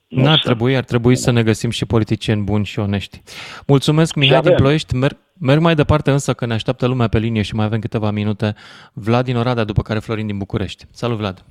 Nu 0.08 0.22
N-ar 0.22 0.36
să- 0.38 0.44
trebui, 0.44 0.76
ar 0.76 0.84
trebui 0.84 1.16
să 1.16 1.30
ne 1.30 1.42
găsim 1.42 1.70
și 1.70 1.86
politicieni 1.86 2.42
buni 2.42 2.64
și 2.64 2.78
onești. 2.78 3.22
Mulțumesc, 3.66 4.14
Mihai 4.14 4.40
din 4.40 4.46
avem. 4.48 4.60
Ploiești. 4.62 4.94
Merg, 4.94 5.16
merg 5.40 5.60
mai 5.60 5.74
departe 5.74 6.10
însă 6.10 6.32
că 6.34 6.46
ne 6.46 6.52
așteaptă 6.54 6.86
lumea 6.86 7.08
pe 7.08 7.18
linie 7.18 7.42
și 7.42 7.54
mai 7.54 7.64
avem 7.64 7.80
câteva 7.80 8.10
minute. 8.10 8.54
Vlad 8.92 9.24
din 9.24 9.36
Oradea, 9.36 9.64
după 9.64 9.82
care 9.82 9.98
Florin 9.98 10.26
din 10.26 10.38
București. 10.38 10.84
Salut, 10.90 11.16
Vlad! 11.16 11.44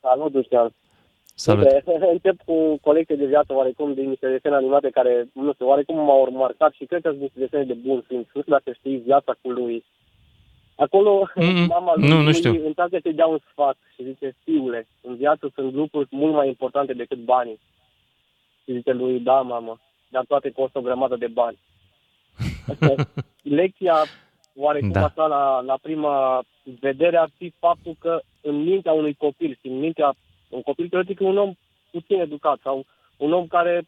Salut, 0.00 0.32
Lucian. 0.34 0.72
Salut! 1.34 1.64
Uite, 1.64 1.84
încep 2.12 2.36
cu 2.44 2.78
colecte 2.82 3.14
de 3.16 3.26
viață 3.26 3.52
oarecum 3.54 3.94
din 3.94 4.08
niște 4.08 4.28
desene 4.28 4.54
animate 4.54 4.90
care, 4.90 5.28
nu 5.32 5.52
știu, 5.52 5.66
oarecum 5.68 5.96
m-au 5.96 6.28
marcat 6.32 6.72
și 6.72 6.84
cred 6.84 7.02
că 7.02 7.08
sunt 7.08 7.20
niște 7.20 7.38
desene 7.38 7.64
de 7.64 7.76
bun 7.86 8.04
simț. 8.08 8.26
Nu 8.34 8.40
știu 8.40 8.52
dacă 8.52 8.72
știți 8.78 9.04
viața 9.04 9.32
cu 9.42 9.50
lui. 9.50 9.84
Acolo, 10.80 11.28
Mm-mm. 11.34 11.66
mama 11.66 11.92
lui, 11.96 12.08
Nu, 12.08 12.20
nu 12.20 12.32
știu. 12.32 12.50
lui 12.52 12.66
încearcă 12.66 12.98
să-i 13.02 13.12
dea 13.14 13.26
un 13.26 13.38
sfat 13.50 13.76
și 13.94 14.02
zice, 14.04 14.36
fiule, 14.44 14.86
în 15.00 15.16
viață 15.16 15.50
sunt 15.54 15.72
lucruri 15.74 16.08
mult 16.10 16.34
mai 16.34 16.46
importante 16.48 16.92
decât 16.92 17.18
banii. 17.18 17.60
Și 18.64 18.72
zice 18.72 18.92
lui, 18.92 19.20
da, 19.20 19.40
mamă, 19.40 19.80
dar 20.08 20.24
toate 20.24 20.50
costă 20.50 20.78
o 20.78 20.82
grămadă 20.82 21.16
de 21.16 21.26
bani. 21.26 21.58
Asta, 22.68 22.94
lecția, 23.60 23.94
oarecum 24.56 24.90
Da. 24.90 25.00
da. 25.00 25.06
așa, 25.06 25.26
la, 25.26 25.60
la 25.60 25.78
prima 25.82 26.42
vedere 26.80 27.16
ar 27.16 27.30
fi 27.36 27.52
faptul 27.58 27.96
că 27.98 28.20
în 28.40 28.54
mintea 28.62 28.92
unui 28.92 29.14
copil 29.14 29.58
și 29.60 29.66
în 29.68 29.78
mintea 29.78 30.14
un 30.48 30.62
copil 30.62 30.88
teoretic 30.88 31.20
e 31.20 31.24
un 31.24 31.38
om 31.38 31.52
puțin 31.90 32.20
educat 32.20 32.58
sau 32.62 32.84
un 33.16 33.32
om 33.32 33.46
care 33.46 33.82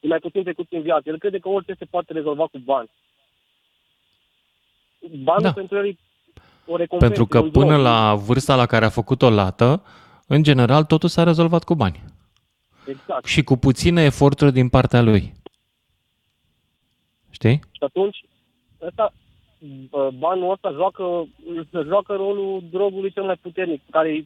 e 0.00 0.06
mai 0.08 0.18
puțin 0.18 0.42
trecut 0.42 0.66
în 0.70 0.82
viață. 0.82 1.08
El 1.08 1.18
crede 1.18 1.38
că 1.38 1.48
orice 1.48 1.74
se 1.78 1.84
poate 1.84 2.12
rezolva 2.12 2.46
cu 2.46 2.58
bani. 2.58 2.90
Banul 5.22 5.42
Da. 5.42 5.52
pentru 5.52 5.76
el 5.76 5.86
e 5.86 5.96
o 6.66 6.76
recompensă. 6.76 7.06
Pentru 7.06 7.26
că 7.26 7.38
un 7.38 7.50
până 7.50 7.74
job. 7.74 7.82
la 7.82 8.14
vârsta 8.14 8.56
la 8.56 8.66
care 8.66 8.84
a 8.84 8.88
făcut 8.88 9.22
o 9.22 9.30
lată, 9.30 9.82
în 10.26 10.42
general, 10.42 10.84
totul 10.84 11.08
s-a 11.08 11.22
rezolvat 11.22 11.64
cu 11.64 11.74
bani. 11.74 12.04
Exact. 12.86 13.24
Și 13.24 13.42
cu 13.42 13.56
puține 13.56 14.02
eforturi 14.02 14.52
din 14.52 14.68
partea 14.68 15.02
lui. 15.02 15.32
Știi? 17.30 17.60
Și 17.70 17.82
atunci, 17.82 18.24
ăsta, 18.82 19.12
bă, 19.90 20.10
banul 20.18 20.50
ăsta 20.50 20.70
joacă, 20.72 21.26
joacă 21.86 22.14
rolul 22.14 22.62
drogului 22.70 23.12
cel 23.12 23.22
mai 23.22 23.36
puternic, 23.42 23.80
care 23.90 24.08
e 24.08 24.24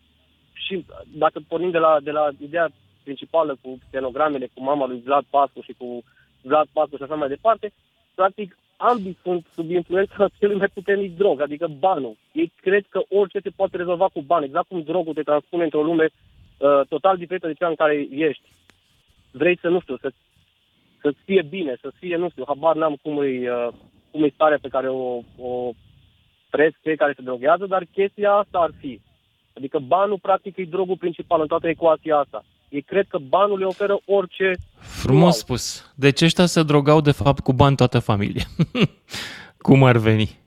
și 0.52 0.84
dacă 1.14 1.40
pornim 1.48 1.70
de 1.70 1.78
la, 1.78 2.00
de 2.02 2.10
la 2.10 2.28
ideea 2.38 2.72
principală 3.02 3.56
cu 3.60 3.78
stenogramele 3.88 4.46
cu 4.54 4.62
mama 4.62 4.86
lui 4.86 5.02
Vlad 5.04 5.24
Pascu 5.30 5.60
și 5.60 5.74
cu 5.78 6.02
Vlad 6.42 6.66
Pascu 6.72 6.96
și 6.96 7.02
așa 7.02 7.14
mai 7.14 7.28
departe, 7.28 7.72
practic 8.14 8.58
ambii 8.76 9.18
sunt 9.22 9.46
sub 9.54 9.70
influența 9.70 10.28
celui 10.38 10.56
mai 10.56 10.68
puternic 10.74 11.16
drog, 11.16 11.40
adică 11.40 11.66
banul. 11.78 12.16
Ei 12.32 12.52
cred 12.60 12.84
că 12.88 13.02
orice 13.08 13.40
se 13.42 13.50
poate 13.56 13.76
rezolva 13.76 14.08
cu 14.12 14.20
bani, 14.20 14.44
exact 14.44 14.68
cum 14.68 14.82
drogul 14.82 15.14
te 15.14 15.22
transpune 15.22 15.64
într-o 15.64 15.82
lume 15.82 16.08
uh, 16.58 16.80
total 16.88 17.16
diferită 17.16 17.46
de 17.46 17.52
cea 17.52 17.68
în 17.68 17.74
care 17.74 18.06
ești. 18.10 18.52
Vrei 19.30 19.58
să, 19.58 19.68
nu 19.68 19.80
știu, 19.80 19.96
să 19.96 20.10
să-ți 21.00 21.22
fie 21.24 21.42
bine, 21.42 21.76
să 21.80 21.90
fie, 21.98 22.16
nu 22.16 22.28
știu, 22.30 22.44
habar 22.46 22.76
n-am 22.76 22.96
cum 23.02 23.22
e, 23.22 23.50
uh, 23.50 23.68
cum 24.10 24.22
e 24.22 24.28
starea 24.28 24.58
pe 24.60 24.68
care 24.68 24.88
o, 24.88 25.20
o 25.38 25.70
trăiesc 26.50 26.76
cei 26.82 26.96
care 26.96 27.12
se 27.16 27.22
droghează, 27.22 27.66
dar 27.66 27.86
chestia 27.92 28.32
asta 28.32 28.58
ar 28.58 28.70
fi. 28.78 29.00
Adică 29.56 29.78
banul, 29.78 30.18
practic, 30.18 30.56
e 30.56 30.64
drogul 30.64 30.96
principal 30.96 31.40
în 31.40 31.46
toată 31.46 31.68
ecuația 31.68 32.16
asta. 32.16 32.44
Ei 32.76 32.82
cred 32.82 33.06
că 33.08 33.18
banul 33.18 33.58
le 33.58 33.64
oferă 33.64 33.98
orice... 34.04 34.52
Frumos 34.78 35.22
Wow. 35.22 35.30
spus. 35.32 35.92
Deci 35.94 36.20
ăștia 36.22 36.46
se 36.46 36.62
drogau 36.62 37.00
de 37.00 37.10
fapt 37.10 37.40
cu 37.42 37.52
bani 37.52 37.76
toată 37.76 37.98
familia. 37.98 38.44
Cum 39.66 39.84
ar 39.84 39.96
veni? 39.96 40.38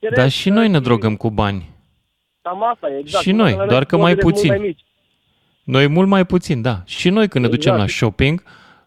Cere- 0.00 0.16
Dar 0.16 0.28
și 0.28 0.48
noi 0.50 0.68
ne 0.68 0.80
drogăm 0.80 1.16
cu 1.16 1.30
bani. 1.30 1.70
Cam 2.42 2.62
asta 2.62 2.88
e, 2.90 2.98
exact. 2.98 3.24
Și 3.24 3.32
noi, 3.32 3.50
Numai 3.50 3.66
doar 3.66 3.84
că 3.84 3.96
mai 3.96 4.14
dozele 4.14 4.20
sunt 4.22 4.32
puțin. 4.34 4.48
mult 4.50 4.60
Mai 4.60 4.68
mici. 4.68 4.84
Noi 5.64 5.86
mult 5.86 6.08
mai 6.08 6.26
puțin, 6.26 6.62
da. 6.62 6.82
Și 6.84 7.08
noi 7.10 7.28
când 7.28 7.44
ne 7.44 7.50
ducem 7.50 7.72
Exact. 7.72 7.90
la 7.90 7.96
shopping 7.96 8.42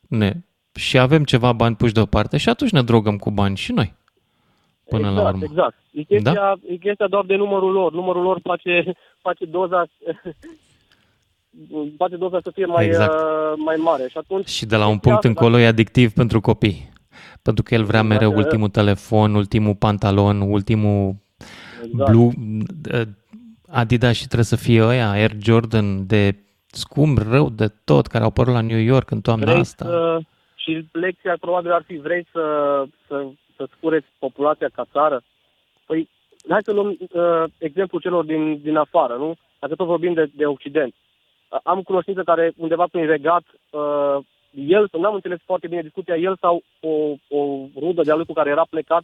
ne, 0.08 0.34
și 0.74 0.98
avem 0.98 1.24
ceva 1.24 1.54
bani 1.54 1.76
puși 1.76 1.94
deoparte 1.94 2.38
și 2.38 2.50
atunci 2.50 2.72
ne 2.72 2.82
drogăm 2.84 3.18
cu 3.18 3.32
bani 3.32 3.58
și 3.58 3.72
noi. 3.72 3.94
Până 4.90 5.08
exact, 5.08 5.24
la 5.24 5.30
urmă. 5.30 5.44
Exact. 5.44 5.76
E 5.92 6.02
chestia, 6.04 6.34
da? 6.34 6.54
e 6.68 6.76
chestia 6.76 7.08
doar 7.08 7.26
de 7.26 7.36
numărul 7.36 7.72
lor. 7.72 7.92
Numărul 7.94 8.22
lor 8.24 8.40
face, 8.44 8.94
face 9.22 9.46
doza 9.46 9.86
face 11.98 12.16
doza 12.16 12.40
să 12.44 12.52
fie 12.54 12.66
mai, 12.66 12.86
Exact. 12.86 13.14
uh, 13.14 13.54
mai 13.56 13.76
mare. 13.76 14.08
Și 14.10 14.18
atunci 14.18 14.48
Și 14.48 14.66
de 14.66 14.76
la 14.76 14.88
un 14.88 14.92
chestia 14.92 15.12
punct 15.12 15.26
asta, 15.26 15.28
încolo 15.28 15.64
e 15.64 15.68
adictiv 15.68 16.12
pentru 16.12 16.42
copii. 16.42 16.90
Pentru 17.42 17.64
că 17.64 17.74
el 17.74 17.84
vrea 17.84 18.00
Exact. 18.00 18.20
mereu 18.20 18.38
ultimul 18.38 18.70
telefon, 18.70 19.36
ultimul 19.36 19.76
pantalon, 19.76 20.42
ultimul 20.42 21.16
Exact. 21.84 22.12
blue, 22.12 22.32
uh, 22.94 23.02
Adidas 23.70 24.16
și 24.16 24.26
trebuie 24.26 24.44
să 24.44 24.56
fie 24.56 24.84
ăia, 24.84 25.10
Air 25.10 25.32
Jordan 25.42 26.08
de 26.08 26.36
scump 26.68 27.18
rău 27.18 27.50
de 27.50 27.68
tot, 27.84 28.08
care 28.08 28.24
au 28.24 28.30
apărut 28.30 28.54
la 28.54 28.62
New 28.62 28.80
York 28.80 29.12
în 29.12 29.22
toamna 29.22 29.46
vrei 29.46 29.60
asta. 29.60 29.86
Să, 29.86 30.20
și 30.56 30.88
lecția 30.92 31.38
probabil 31.40 31.72
ar 31.72 31.84
fi, 31.88 31.98
vrei 31.98 32.28
să, 32.32 32.44
să, 33.08 33.26
să 33.56 33.68
scureți 33.76 34.08
populația 34.20 34.70
ca 34.74 34.86
țară? 34.92 35.24
Păi, 35.86 36.10
hai 36.50 36.60
să 36.64 36.72
luăm 36.72 36.88
uh, 36.88 37.44
exemplul 37.58 38.02
celor 38.02 38.26
din, 38.26 38.60
din 38.62 38.76
afară, 38.76 39.16
nu? 39.16 39.36
Dacă 39.60 39.76
tot 39.76 39.88
vorbim 39.88 40.14
de, 40.14 40.32
de 40.36 40.46
Occident. 40.46 40.94
Uh, 40.94 41.07
am 41.64 41.82
cunoștință 41.82 42.22
care 42.24 42.54
undeva 42.58 42.86
prin 42.92 43.06
regat, 43.06 43.44
uh, 43.70 44.18
el, 44.68 44.90
n-am 45.00 45.14
înțeles 45.14 45.40
foarte 45.46 45.68
bine 45.68 45.82
discuția, 45.82 46.16
el 46.16 46.38
sau 46.42 46.64
o, 46.80 46.90
o 47.38 47.66
rudă 47.80 48.02
de-a 48.02 48.16
lui 48.16 48.26
cu 48.26 48.34
care 48.34 48.50
era 48.50 48.66
plecat, 48.70 49.04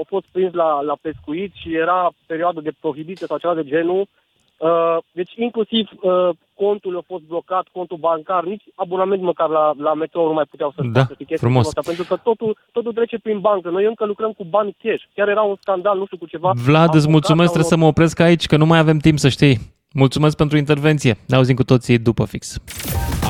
a 0.00 0.04
fost 0.06 0.24
prins 0.32 0.52
la, 0.52 0.80
la 0.80 0.96
pescuit 1.00 1.52
și 1.54 1.74
era 1.74 2.10
perioadă 2.26 2.60
de 2.60 2.72
prohibiție 2.80 3.26
sau 3.26 3.38
ceva 3.38 3.54
de 3.54 3.64
genul. 3.64 4.08
Uh, 4.56 4.96
deci 5.12 5.32
inclusiv 5.36 5.88
uh, 6.00 6.28
contul 6.54 6.96
a 6.96 7.02
fost 7.06 7.22
blocat, 7.22 7.66
contul 7.72 7.96
bancar, 7.96 8.44
nici 8.44 8.62
abonament 8.74 9.22
măcar 9.22 9.48
la, 9.48 9.72
la 9.76 9.94
metrou 9.94 10.26
nu 10.26 10.32
mai 10.32 10.44
puteau 10.50 10.72
să 10.76 10.82
Da, 10.92 11.06
frumos. 11.36 11.66
Asta, 11.66 11.80
pentru 11.84 12.04
că 12.04 12.16
totul, 12.16 12.56
totul 12.72 12.92
trece 12.92 13.18
prin 13.18 13.38
bancă. 13.38 13.70
Noi 13.70 13.84
încă 13.84 14.04
lucrăm 14.04 14.32
cu 14.32 14.44
bani 14.44 14.76
cash. 14.82 15.02
Chiar 15.14 15.28
era 15.28 15.42
un 15.42 15.56
scandal, 15.60 15.98
nu 15.98 16.04
știu, 16.04 16.18
cu 16.18 16.26
ceva. 16.26 16.52
Vlad, 16.54 16.82
îți 16.82 16.96
avocat 16.96 17.10
mulțumesc, 17.10 17.50
sau- 17.50 17.58
trebuie 17.58 17.72
să 17.72 17.76
mă 17.76 17.86
opresc 17.86 18.20
aici, 18.20 18.46
că 18.46 18.56
nu 18.56 18.66
mai 18.66 18.78
avem 18.78 18.98
timp 18.98 19.18
să 19.18 19.28
știi. 19.28 19.58
Mulțumesc 19.94 20.36
pentru 20.36 20.56
intervenție. 20.56 21.18
Ne 21.26 21.36
auzim 21.36 21.54
cu 21.54 21.64
toții 21.64 21.98
după 21.98 22.24
fix. 22.24 22.56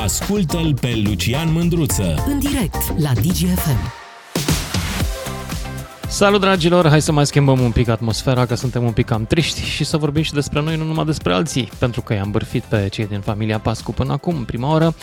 Ascultă-l 0.03 0.73
pe 0.81 1.01
Lucian 1.03 1.51
Mândruță. 1.51 2.23
În 2.27 2.39
direct 2.39 2.99
la 2.99 3.13
DGFM. 3.13 3.93
Salut, 6.07 6.39
dragilor! 6.39 6.87
Hai 6.87 7.01
să 7.01 7.11
mai 7.11 7.25
schimbăm 7.25 7.59
un 7.59 7.71
pic 7.71 7.87
atmosfera, 7.87 8.45
că 8.45 8.55
suntem 8.55 8.83
un 8.83 8.91
pic 8.91 9.05
cam 9.05 9.25
triști 9.25 9.61
și 9.61 9.83
să 9.83 9.97
vorbim 9.97 10.23
și 10.23 10.33
despre 10.33 10.61
noi, 10.61 10.75
nu 10.75 10.83
numai 10.83 11.05
despre 11.05 11.33
alții, 11.33 11.69
pentru 11.79 12.01
că 12.01 12.13
i-am 12.13 12.31
bârfit 12.31 12.63
pe 12.63 12.87
cei 12.91 13.07
din 13.07 13.19
familia 13.19 13.59
Pascu 13.59 13.91
până 13.91 14.11
acum, 14.11 14.35
în 14.35 14.43
prima 14.43 14.73
oră. 14.73 14.95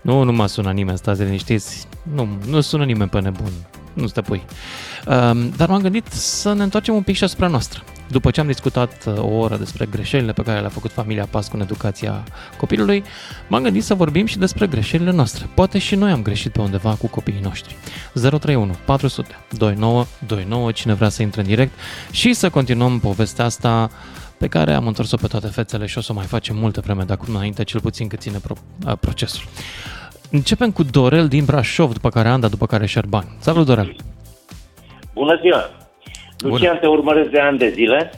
Nu, 0.00 0.22
nu 0.22 0.32
m-a 0.32 0.46
sunat 0.46 0.74
nimeni, 0.74 0.98
stați 0.98 1.22
liniștiți, 1.22 1.86
nu, 2.14 2.28
nu 2.48 2.60
sună 2.60 2.84
nimeni 2.84 3.10
pe 3.10 3.20
nebun, 3.20 3.52
nu 3.92 4.06
te 4.06 4.20
pui. 4.20 4.42
Um, 5.06 5.50
dar 5.56 5.68
m-am 5.68 5.80
gândit 5.80 6.06
să 6.12 6.52
ne 6.52 6.62
întoarcem 6.62 6.94
un 6.94 7.02
pic 7.02 7.16
și 7.16 7.24
asupra 7.24 7.46
noastră. 7.46 7.82
După 8.12 8.30
ce 8.30 8.40
am 8.40 8.46
discutat 8.46 9.04
uh, 9.06 9.18
o 9.18 9.26
oră 9.26 9.56
despre 9.56 9.86
greșelile 9.86 10.32
pe 10.32 10.42
care 10.42 10.60
le-a 10.60 10.68
făcut 10.68 10.90
familia 10.90 11.26
Pascu 11.30 11.56
în 11.56 11.62
educația 11.62 12.24
copilului, 12.58 13.04
m-am 13.48 13.62
gândit 13.62 13.84
să 13.84 13.94
vorbim 13.94 14.26
și 14.26 14.38
despre 14.38 14.66
greșelile 14.66 15.10
noastre. 15.10 15.48
Poate 15.54 15.78
și 15.78 15.94
noi 15.94 16.10
am 16.10 16.22
greșit 16.22 16.52
pe 16.52 16.60
undeva 16.60 16.94
cu 16.94 17.06
copiii 17.06 17.40
noștri. 17.42 17.76
031 18.14 18.76
400 18.84 19.34
2929, 19.50 20.72
cine 20.72 20.94
vrea 20.94 21.08
să 21.08 21.22
intre 21.22 21.40
în 21.40 21.46
direct 21.46 21.72
și 22.10 22.32
să 22.32 22.50
continuăm 22.50 22.98
povestea 22.98 23.44
asta 23.44 23.90
pe 24.38 24.46
care 24.48 24.72
am 24.72 24.86
întors-o 24.86 25.16
pe 25.16 25.26
toate 25.26 25.46
fețele 25.46 25.86
și 25.86 25.98
o 25.98 26.00
să 26.00 26.12
o 26.12 26.14
mai 26.14 26.24
facem 26.24 26.56
multă 26.56 26.80
vreme 26.80 27.02
de 27.02 27.12
acum 27.12 27.34
înainte, 27.34 27.64
cel 27.64 27.80
puțin 27.80 28.08
cât 28.08 28.20
ține 28.20 28.38
pro- 28.38 28.54
a, 28.84 28.94
procesul. 28.94 29.44
Începem 30.30 30.70
cu 30.70 30.82
Dorel 30.82 31.28
din 31.28 31.44
Brașov, 31.44 31.92
după 31.92 32.08
care 32.08 32.28
Anda, 32.28 32.48
după 32.48 32.66
care 32.66 32.86
Șerban. 32.86 33.36
Salut, 33.38 33.66
Dorel! 33.66 33.96
Bună 35.14 35.38
ziua! 35.42 35.81
Lucian, 36.42 36.78
te 36.78 36.86
urmăresc 36.86 37.30
de 37.30 37.40
ani 37.40 37.58
de 37.58 37.68
zile. 37.68 38.10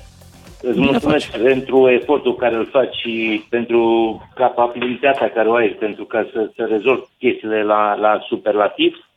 Îți 0.63 0.79
Bine 0.79 0.91
mulțumesc 0.91 1.39
pentru 1.39 1.91
efortul 1.91 2.35
care 2.37 2.55
îl 2.55 2.67
faci 2.67 2.95
și 2.95 3.45
pentru 3.49 3.83
capabilitatea 4.35 5.31
care 5.31 5.49
o 5.49 5.55
ai 5.55 5.69
pentru 5.69 6.05
ca 6.05 6.27
să, 6.33 6.51
să 6.57 6.67
rezolvi 6.71 7.03
chestiile 7.19 7.63
la, 7.63 7.95
la 7.95 8.21
superlativ. 8.29 9.09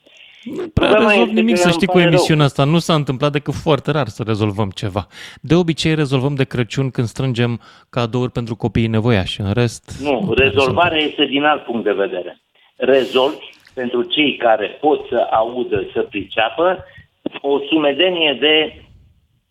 Prea 0.73 0.89
Problema 0.89 1.09
rezolv 1.09 1.27
este 1.27 1.39
nimic, 1.39 1.53
că 1.55 1.59
să 1.61 1.67
îmi 1.67 1.73
știi, 1.73 1.87
cu 1.87 1.93
pare 1.93 2.03
rău. 2.03 2.13
emisiunea 2.13 2.45
asta. 2.45 2.63
Nu 2.63 2.77
s-a 2.77 2.93
întâmplat 2.93 3.31
decât 3.31 3.53
foarte 3.53 3.91
rar 3.91 4.07
să 4.07 4.23
rezolvăm 4.25 4.69
ceva. 4.69 5.07
De 5.41 5.55
obicei 5.55 5.95
rezolvăm 5.95 6.35
de 6.35 6.43
Crăciun 6.43 6.89
când 6.89 7.07
strângem 7.07 7.61
cadouri 7.89 8.31
pentru 8.31 8.55
copiii 8.55 8.87
nevoiași. 8.87 9.41
În 9.41 9.53
rest... 9.53 9.99
Nu, 10.01 10.33
rezolvarea 10.35 10.97
este 10.97 11.25
din 11.25 11.43
alt 11.43 11.63
punct 11.63 11.83
de 11.83 11.91
vedere. 11.91 12.41
Rezolvi 12.75 13.49
pentru 13.73 14.01
cei 14.03 14.37
care 14.37 14.77
pot 14.81 15.07
să 15.09 15.27
audă, 15.31 15.83
să 15.93 16.01
priceapă, 16.01 16.85
o 17.41 17.59
sumedenie 17.69 18.37
de 18.39 18.81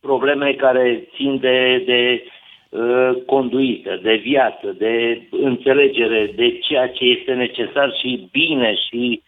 probleme 0.07 0.53
care 0.53 1.09
țin 1.15 1.39
de, 1.39 1.83
de 1.87 2.23
uh, 2.69 3.11
conduită, 3.27 3.99
de 4.03 4.15
viață, 4.15 4.67
de 4.79 5.23
înțelegere 5.31 6.33
de 6.37 6.59
ceea 6.59 6.89
ce 6.89 7.05
este 7.05 7.33
necesar 7.33 7.93
și 8.01 8.29
bine 8.33 8.75
și 8.75 9.23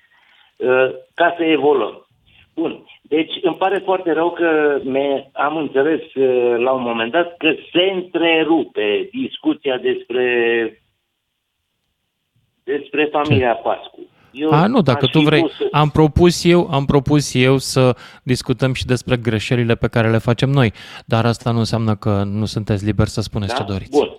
uh, 0.56 0.88
ca 1.14 1.34
să 1.36 1.44
evoluăm. 1.44 2.06
Bun. 2.54 2.84
Deci 3.02 3.32
îmi 3.42 3.56
pare 3.56 3.78
foarte 3.78 4.12
rău 4.12 4.30
că 4.30 4.80
me, 4.84 5.26
am 5.32 5.56
înțeles 5.56 6.14
uh, 6.14 6.58
la 6.58 6.72
un 6.72 6.82
moment 6.82 7.12
dat 7.12 7.36
că 7.36 7.54
se 7.72 7.82
întrerupe 7.94 9.08
discuția 9.12 9.76
despre 9.76 10.26
despre 12.64 13.04
familia 13.04 13.54
Pascu. 13.54 14.00
Eu 14.32 14.50
A, 14.50 14.66
nu, 14.66 14.80
dacă 14.80 15.04
aș 15.04 15.10
tu 15.10 15.18
fi 15.18 15.24
vrei. 15.24 15.38
vrut 15.40 15.52
să- 15.52 15.68
Am 15.70 15.88
propus 15.90 16.44
eu, 16.44 16.68
am 16.70 16.84
propus 16.84 17.34
eu 17.34 17.56
să 17.58 17.96
discutăm 18.22 18.72
și 18.74 18.84
despre 18.86 19.16
greșelile 19.16 19.74
pe 19.74 19.88
care 19.88 20.10
le 20.10 20.18
facem 20.18 20.50
noi, 20.50 20.72
dar 21.06 21.24
asta 21.26 21.50
nu 21.50 21.58
înseamnă 21.58 21.94
că 21.96 22.22
nu 22.24 22.44
sunteți 22.44 22.84
liberi 22.84 23.08
să 23.10 23.20
spuneți 23.20 23.54
ce 23.56 23.62
doriți. 23.62 23.90
Bun. 23.98 24.16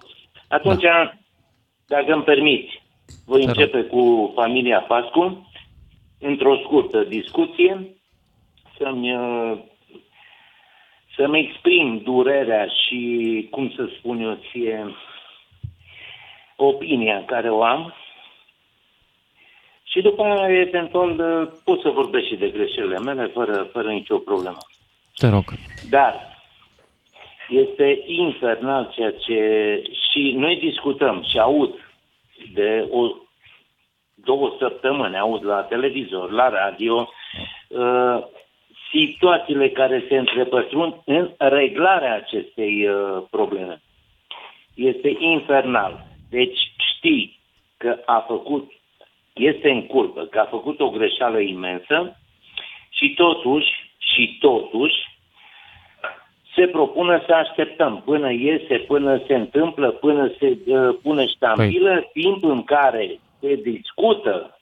Atunci, 0.47 0.82
da. 0.82 1.14
dacă 1.88 2.14
îmi 2.14 2.24
permiți, 2.24 2.82
voi 3.26 3.39
Te 3.39 3.45
rog. 3.45 3.55
începe 3.57 3.82
cu 3.82 4.32
familia 4.36 4.80
Pascu, 4.80 5.49
într-o 6.20 6.55
scurtă 6.64 7.03
discuție, 7.03 7.95
să-mi, 8.78 9.16
uh, 9.16 9.57
să-mi 11.16 11.39
exprim 11.39 12.01
durerea 12.03 12.66
și, 12.68 13.47
cum 13.51 13.72
să 13.76 13.89
spun 13.97 14.20
eu 14.22 14.38
ție, 14.51 14.95
opinia 16.55 17.24
care 17.26 17.49
o 17.51 17.64
am 17.64 17.93
și 19.91 20.01
după 20.01 20.23
aia, 20.23 20.59
eventual, 20.59 21.09
uh, 21.09 21.51
pot 21.63 21.81
să 21.81 21.89
vorbesc 21.89 22.25
și 22.27 22.35
de 22.35 22.49
greșelile 22.49 22.99
mele 22.99 23.25
fără, 23.33 23.69
fără 23.71 23.89
nicio 23.91 24.17
problemă. 24.17 24.57
Te 25.15 25.27
rog. 25.27 25.43
Dar 25.89 26.37
este 27.49 28.03
infernal 28.05 28.91
ceea 28.95 29.11
ce... 29.11 29.39
Și 30.11 30.33
noi 30.37 30.55
discutăm 30.55 31.25
și 31.31 31.39
aud 31.39 31.73
de 32.53 32.87
o, 32.89 33.07
două 34.13 34.55
săptămâni, 34.59 35.17
aud 35.17 35.45
la 35.45 35.61
televizor, 35.61 36.31
la 36.31 36.49
radio, 36.49 37.09
uh, 37.67 38.23
situațiile 38.91 39.69
care 39.69 40.05
se 40.09 40.17
întrepătrund 40.17 40.93
în 41.05 41.31
reglarea 41.37 42.15
acestei 42.15 42.87
uh, 42.87 43.23
probleme. 43.29 43.81
Este 44.73 45.15
infernal. 45.19 46.05
Deci 46.29 46.59
știi 46.95 47.39
că 47.77 47.97
a 48.05 48.25
făcut, 48.27 48.71
este 49.39 49.69
în 49.69 49.85
culpă, 49.85 50.21
că 50.25 50.39
a 50.39 50.45
făcut 50.45 50.79
o 50.79 50.89
greșeală 50.89 51.39
imensă 51.39 52.19
și 52.89 53.13
totuși, 53.13 53.71
și 53.97 54.37
totuși, 54.39 54.95
se 56.55 56.67
propune 56.67 57.23
să 57.25 57.33
așteptăm 57.33 58.01
până 58.05 58.31
iese, 58.31 58.77
până 58.77 59.21
se 59.27 59.35
întâmplă, 59.35 59.89
până 59.89 60.31
se 60.39 60.57
uh, 60.65 60.95
pune 61.01 61.27
ștampilă, 61.27 61.93
Păi. 61.93 62.09
timp 62.13 62.43
în 62.43 62.63
care 62.63 63.19
se 63.39 63.55
discută 63.55 64.59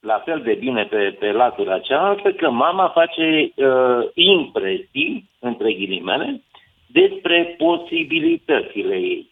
la 0.00 0.22
fel 0.24 0.40
de 0.40 0.54
bine 0.54 0.84
pe, 0.84 1.16
pe 1.18 1.32
latura 1.32 1.78
cealaltă 1.78 2.32
că 2.32 2.50
mama 2.50 2.88
face 2.88 3.52
uh, 3.54 4.08
impresii, 4.14 5.28
între 5.38 5.72
ghilimele, 5.72 6.42
despre 6.86 7.54
posibilitățile 7.58 8.94
ei. 8.94 9.30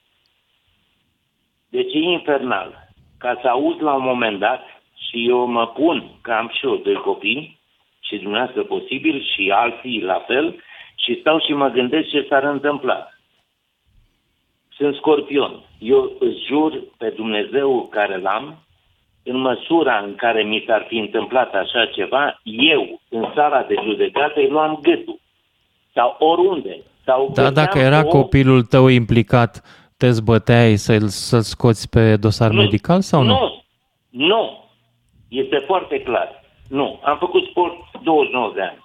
Deci 1.69 1.95
e 1.95 1.99
infernal. 1.99 2.89
Ca 3.19 3.39
să 3.43 3.49
aud 3.49 3.83
la 3.83 3.95
un 3.95 4.03
moment 4.03 4.39
dat, 4.39 4.76
și 5.09 5.29
eu 5.29 5.47
mă 5.47 5.67
pun 5.67 6.11
că 6.23 6.33
am 6.33 6.51
și 6.53 6.67
eu 6.67 6.77
doi 6.77 6.95
copii, 6.95 7.59
și 8.01 8.17
dumneavoastră 8.17 8.63
posibil, 8.63 9.25
și 9.35 9.51
alții 9.55 10.01
la 10.03 10.25
fel, 10.27 10.63
și 10.95 11.17
stau 11.21 11.41
și 11.41 11.53
mă 11.53 11.69
gândesc 11.69 12.09
ce 12.09 12.27
s-ar 12.29 12.43
întâmpla. 12.45 13.09
Sunt 14.77 14.95
scorpion. 14.95 15.63
Eu 15.79 16.13
îți 16.19 16.45
jur 16.47 16.83
pe 16.97 17.09
Dumnezeu 17.17 17.89
care 17.91 18.17
l-am, 18.19 18.59
în 19.25 19.37
măsura 19.37 19.99
în 19.99 20.15
care 20.15 20.43
mi 20.43 20.65
s-ar 20.67 20.85
fi 20.89 20.97
întâmplat 20.97 21.55
așa 21.55 21.87
ceva, 21.87 22.41
eu, 22.45 23.01
în 23.09 23.27
sala 23.35 23.63
de 23.63 23.75
judecată, 23.85 24.41
îi 24.41 24.49
luam 24.49 24.79
gâtul. 24.83 25.19
Sau 25.95 26.17
oriunde. 26.19 26.83
Sau 27.05 27.31
Dar 27.35 27.49
găseam 27.49 27.55
dacă 27.65 27.79
era 27.79 28.07
o- 28.07 28.09
copilul 28.09 28.63
tău 28.63 28.89
implicat, 28.89 29.63
te 29.97 30.11
zbăteai 30.11 30.77
să-l, 30.77 31.07
să-l 31.09 31.41
scoți 31.41 31.89
pe 31.91 32.17
dosar 32.17 32.51
Nu. 32.51 32.61
medical 32.63 33.01
sau 33.01 33.23
nu? 33.23 33.29
Nu. 33.29 33.63
Nu. 34.11 34.65
Este 35.29 35.57
foarte 35.57 36.01
clar. 36.03 36.45
Nu. 36.69 37.01
Am 37.03 37.19
făcut 37.19 37.45
sport 37.45 37.77
29 38.03 38.53
de 38.55 38.63
ani. 38.63 38.85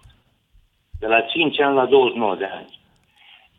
De 0.99 1.07
la 1.07 1.21
5 1.21 1.59
ani 1.59 1.75
la 1.75 1.85
29 1.85 2.35
de 2.35 2.45
ani. 2.45 2.79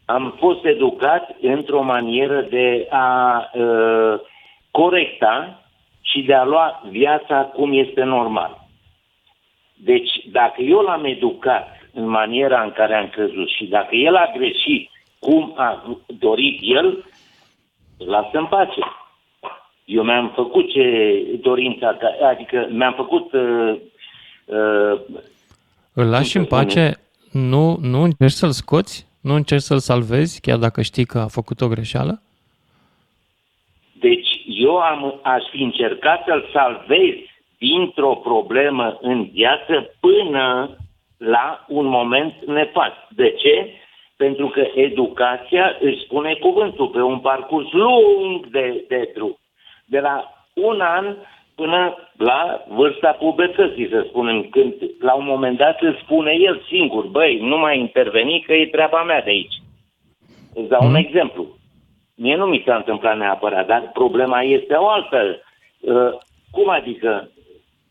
Am 0.04 0.34
fost 0.38 0.64
educat 0.64 1.36
într-o 1.40 1.82
manieră 1.82 2.40
de 2.40 2.86
a 2.90 3.50
uh, 3.54 4.20
corecta 4.70 5.62
și 6.00 6.22
de 6.22 6.34
a 6.34 6.44
lua 6.44 6.82
viața 6.90 7.44
cum 7.44 7.72
este 7.72 8.02
normal. 8.02 8.66
Deci, 9.74 10.10
dacă 10.30 10.62
eu 10.62 10.78
l-am 10.80 11.04
educat 11.04 11.68
în 11.92 12.08
maniera 12.08 12.62
în 12.62 12.70
care 12.70 12.94
am 12.94 13.08
crezut 13.08 13.48
și 13.48 13.64
dacă 13.64 13.94
el 13.94 14.16
a 14.16 14.32
greșit 14.36 14.90
cum 15.18 15.54
a 15.56 15.98
dorit 16.06 16.58
el, 16.62 17.04
lasă 17.98 18.38
în 18.38 18.46
pace. 18.46 18.80
Eu 19.84 20.02
mi-am 20.02 20.32
făcut 20.34 20.70
ce 20.72 21.24
dorința, 21.40 21.96
ca- 22.00 22.26
adică 22.28 22.68
mi-am 22.70 22.92
făcut 22.96 23.32
uh, 23.32 23.74
uh, 24.44 25.00
Îl 25.92 26.08
lași 26.08 26.36
în 26.36 26.44
pace, 26.44 26.96
nu, 27.32 27.76
nu 27.80 28.02
încerci 28.02 28.32
să-l 28.32 28.50
scoți? 28.50 29.06
Nu 29.22 29.34
încerci 29.34 29.62
să-l 29.62 29.78
salvezi, 29.78 30.40
chiar 30.40 30.58
dacă 30.58 30.82
știi 30.82 31.04
că 31.04 31.18
a 31.18 31.26
făcut 31.26 31.60
o 31.60 31.68
greșeală? 31.68 32.22
Deci 34.00 34.28
eu 34.46 34.76
am, 34.76 35.20
aș 35.22 35.42
fi 35.50 35.62
încercat 35.62 36.24
să-l 36.26 36.48
salvez 36.52 37.14
dintr-o 37.58 38.14
problemă 38.14 38.98
în 39.00 39.28
viață 39.32 39.94
până 40.00 40.76
la 41.16 41.64
un 41.68 41.86
moment 41.86 42.34
nefast. 42.46 42.96
De 43.08 43.30
ce? 43.30 43.70
Pentru 44.16 44.46
că 44.48 44.66
educația 44.74 45.76
își 45.80 46.00
spune 46.04 46.34
cuvântul 46.34 46.88
pe 46.88 47.00
un 47.00 47.18
parcurs 47.18 47.72
lung 47.72 48.46
de, 48.46 48.84
de 48.88 49.10
drum. 49.14 49.36
De 49.94 50.00
la 50.00 50.16
un 50.54 50.80
an 50.80 51.16
până 51.54 51.80
la 52.16 52.64
vârsta 52.68 53.10
pubertății, 53.10 53.88
să 53.88 54.04
spunem, 54.08 54.42
când 54.42 54.74
la 55.00 55.14
un 55.14 55.24
moment 55.24 55.58
dat 55.58 55.80
îți 55.80 56.00
spune 56.02 56.32
el 56.32 56.62
singur, 56.68 57.04
băi, 57.06 57.38
nu 57.40 57.58
mai 57.58 57.78
interveni 57.78 58.44
că 58.46 58.52
e 58.52 58.66
treaba 58.66 59.02
mea 59.02 59.22
de 59.22 59.30
aici. 59.30 59.54
Îți 60.54 60.68
dau 60.68 60.82
mm. 60.82 60.88
un 60.88 60.94
exemplu. 60.94 61.46
Mie 62.14 62.36
nu 62.36 62.46
mi 62.46 62.62
s-a 62.66 62.74
întâmplat 62.76 63.16
neapărat, 63.16 63.66
dar 63.66 63.90
problema 63.92 64.42
este 64.42 64.74
o 64.74 64.88
altă. 64.88 65.40
Uh, 65.80 66.12
cum 66.50 66.68
adică? 66.68 67.30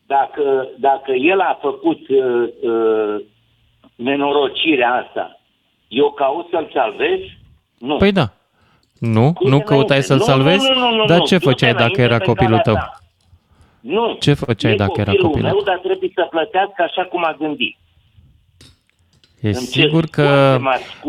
Dacă, 0.07 0.67
dacă 0.77 1.11
el 1.11 1.39
a 1.39 1.57
făcut 1.61 2.09
uh, 2.09 2.47
uh, 2.61 3.15
nenorocirea 3.95 4.93
asta, 4.93 5.39
eu 5.87 6.11
caut 6.11 6.47
să-l 6.49 6.69
salvez? 6.73 7.19
Nu. 7.79 7.97
Păi 7.97 8.11
da. 8.11 8.27
Nu? 9.01 9.33
Cum 9.33 9.49
nu 9.49 9.59
căutai 9.59 10.03
să-l 10.03 10.19
salvezi? 10.19 10.67
Nu, 10.69 10.73
nu, 10.73 10.89
nu, 10.89 10.95
nu, 10.95 11.05
Dar 11.05 11.21
ce 11.21 11.37
făceai 11.37 11.73
dacă 11.73 12.01
era 12.01 12.19
copilul 12.19 12.59
tău? 12.59 12.73
Ta. 12.73 12.99
Nu. 13.79 14.15
Ce 14.19 14.33
făceai 14.33 14.75
dacă 14.75 14.99
era 14.99 15.11
copilul 15.11 15.49
meu, 15.49 15.61
dar 15.65 15.79
trebuie 15.83 16.11
să 16.15 16.27
plătească 16.29 16.83
așa 16.83 17.03
cum 17.03 17.25
a 17.25 17.35
gândit. 17.39 17.77
E 19.39 19.47
Îmi 19.47 19.55
sigur 19.55 20.05
că... 20.05 20.59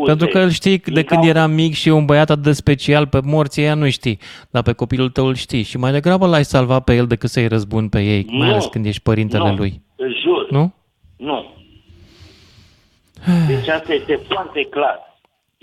Pentru 0.04 0.26
că 0.26 0.38
îl 0.38 0.50
știi 0.50 0.78
de 0.78 1.02
când 1.02 1.24
era 1.24 1.46
mic 1.46 1.74
și 1.74 1.88
un 1.88 2.04
băiat 2.04 2.30
atât 2.30 2.42
de 2.42 2.52
special, 2.52 3.06
pe 3.06 3.20
morții 3.24 3.62
ea 3.62 3.74
nu 3.74 3.90
știi, 3.90 4.18
dar 4.50 4.62
pe 4.62 4.72
copilul 4.72 5.08
tău 5.08 5.26
îl 5.26 5.34
știi. 5.34 5.62
Și 5.62 5.76
mai 5.76 5.92
degrabă 5.92 6.26
l-ai 6.26 6.44
salvat 6.44 6.84
pe 6.84 6.94
el 6.94 7.06
decât 7.06 7.30
să-i 7.30 7.48
răzbun 7.48 7.88
pe 7.88 8.00
ei, 8.00 8.26
nu. 8.28 8.36
mai 8.38 8.48
ales 8.48 8.66
când 8.66 8.86
ești 8.86 9.02
părintele 9.02 9.50
nu. 9.50 9.56
lui. 9.56 9.82
Îl 9.96 10.16
jur. 10.22 10.50
Nu? 10.50 10.74
Nu. 11.16 11.54
Deci 13.46 13.68
asta 13.68 13.92
este 13.92 14.20
foarte 14.28 14.66
clar 14.70 15.11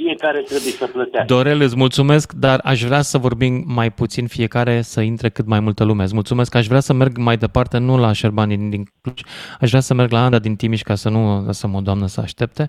fiecare 0.03 0.39
trebuie 0.41 0.71
să 0.71 0.87
plătească. 0.87 1.33
Dorel, 1.33 1.61
îți 1.61 1.77
mulțumesc, 1.77 2.31
dar 2.33 2.59
aș 2.63 2.81
vrea 2.83 3.01
să 3.01 3.17
vorbim 3.17 3.63
mai 3.67 3.89
puțin 3.89 4.27
fiecare, 4.27 4.81
să 4.81 5.01
intre 5.01 5.29
cât 5.29 5.47
mai 5.47 5.59
multă 5.59 5.83
lume. 5.83 6.03
Îți 6.03 6.13
mulțumesc, 6.13 6.55
aș 6.55 6.67
vrea 6.67 6.79
să 6.79 6.93
merg 6.93 7.17
mai 7.17 7.37
departe, 7.37 7.77
nu 7.77 7.97
la 7.97 8.11
Șerbani 8.11 8.55
din, 8.55 8.69
din 8.69 8.83
Cluj, 9.01 9.21
aș 9.61 9.69
vrea 9.69 9.81
să 9.81 9.93
merg 9.93 10.11
la 10.11 10.23
Anda 10.23 10.39
din 10.39 10.55
Timiș 10.55 10.81
ca 10.81 10.95
să 10.95 11.09
nu 11.09 11.43
lăsăm 11.45 11.75
o 11.75 11.79
doamnă 11.79 12.05
să 12.05 12.21
aștepte. 12.21 12.67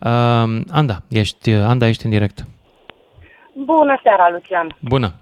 Uh, 0.00 0.60
Anda, 0.80 0.96
ești, 1.08 1.50
Anda, 1.50 1.86
ești 1.88 2.04
în 2.04 2.10
direct. 2.10 2.38
Bună 3.52 4.00
seara, 4.02 4.30
Lucian. 4.30 4.76
Bună. 4.80 5.12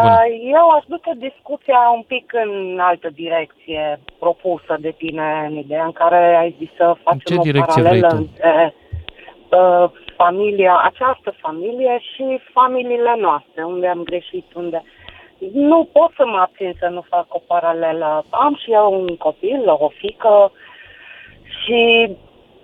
Bună. 0.00 0.10
Uh, 0.10 0.52
eu 0.52 0.68
aș 0.76 0.84
duce 0.86 1.10
discuția 1.28 1.78
un 1.96 2.02
pic 2.06 2.32
în 2.44 2.78
altă 2.80 3.08
direcție 3.14 4.00
propusă 4.18 4.76
de 4.80 4.94
tine, 4.98 5.46
în 5.48 5.56
ideea 5.56 5.84
în 5.84 5.92
care 5.92 6.36
ai 6.36 6.54
zis 6.58 6.68
să 6.76 6.96
facem 7.02 7.20
Ce 7.24 7.34
o 7.34 7.42
direcție 7.42 7.82
paralelă 7.82 8.06
vrei 8.08 8.18
tu? 8.18 8.30
între 8.30 8.74
uh, 9.48 9.90
familia, 10.16 10.80
această 10.84 11.34
familie 11.40 11.98
și 12.14 12.40
familiile 12.52 13.14
noastre, 13.20 13.62
unde 13.64 13.86
am 13.86 14.02
greșit, 14.02 14.46
unde... 14.54 14.82
Nu 15.52 15.88
pot 15.92 16.10
să 16.16 16.24
mă 16.26 16.36
abțin 16.36 16.72
să 16.78 16.88
nu 16.88 17.04
fac 17.08 17.26
o 17.28 17.38
paralelă. 17.46 18.24
Am 18.30 18.58
și 18.62 18.72
eu 18.72 19.00
un 19.00 19.16
copil, 19.16 19.62
o 19.66 19.88
fică 19.88 20.52
și 21.60 22.10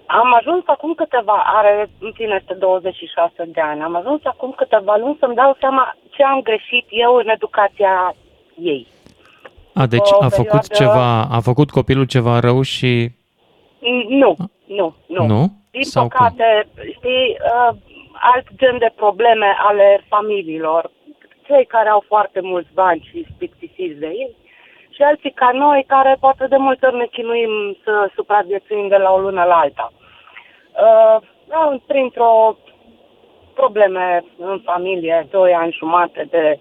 am 0.07 0.35
ajuns 0.39 0.63
acum 0.67 0.93
câteva, 0.95 1.43
are 1.47 1.91
în 2.01 2.11
fine 2.15 2.37
este 2.41 2.55
26 2.55 3.33
de 3.47 3.61
ani, 3.61 3.83
am 3.83 3.97
ajuns 3.97 4.21
acum 4.25 4.51
câteva 4.57 4.97
luni 4.97 5.17
să-mi 5.21 5.35
dau 5.35 5.57
seama 5.61 5.97
ce 6.11 6.23
am 6.23 6.41
greșit 6.41 6.87
eu 6.89 7.15
în 7.15 7.29
educația 7.29 8.15
ei. 8.55 8.87
A, 9.75 9.87
deci 9.87 10.13
a 10.21 10.29
făcut 10.29 10.67
perioadă... 10.69 10.75
ceva, 10.75 11.23
a 11.23 11.41
făcut 11.41 11.71
copilul 11.71 12.05
ceva 12.05 12.39
rău 12.39 12.63
și... 12.63 13.19
Nu, 14.09 14.37
nu, 14.67 14.95
nu. 15.07 15.27
Nu? 15.27 15.47
Din 15.71 15.83
Sau 15.83 16.09
păcate, 16.09 16.69
cum? 16.75 16.83
știi, 16.93 17.37
uh, 17.39 17.77
alt 18.13 18.47
gen 18.57 18.79
de 18.79 18.93
probleme 18.97 19.57
ale 19.59 20.05
familiilor. 20.09 20.91
Cei 21.47 21.65
care 21.67 21.89
au 21.89 22.05
foarte 22.07 22.41
mulți 22.41 22.69
bani 22.75 23.09
și 23.11 23.27
spictisiți 23.35 23.99
de 23.99 24.07
ei 24.07 24.37
și 25.01 25.03
alții 25.03 25.33
ca 25.33 25.51
noi 25.53 25.85
care 25.87 26.17
poate 26.21 26.47
de 26.47 26.57
multe 26.57 26.87
ori 26.87 26.97
ne 26.97 27.07
chinuim 27.07 27.77
să 27.85 28.11
supraviețuim 28.15 28.89
de 28.89 28.97
la 28.97 29.13
o 29.13 29.19
lună 29.19 29.45
la 29.45 29.59
alta. 29.59 29.93
Uh, 31.53 31.81
printr-o 31.87 32.57
probleme 33.55 34.25
în 34.39 34.61
familie, 34.65 35.27
doi 35.31 35.53
ani 35.53 35.77
jumate 35.79 36.27
de 36.31 36.59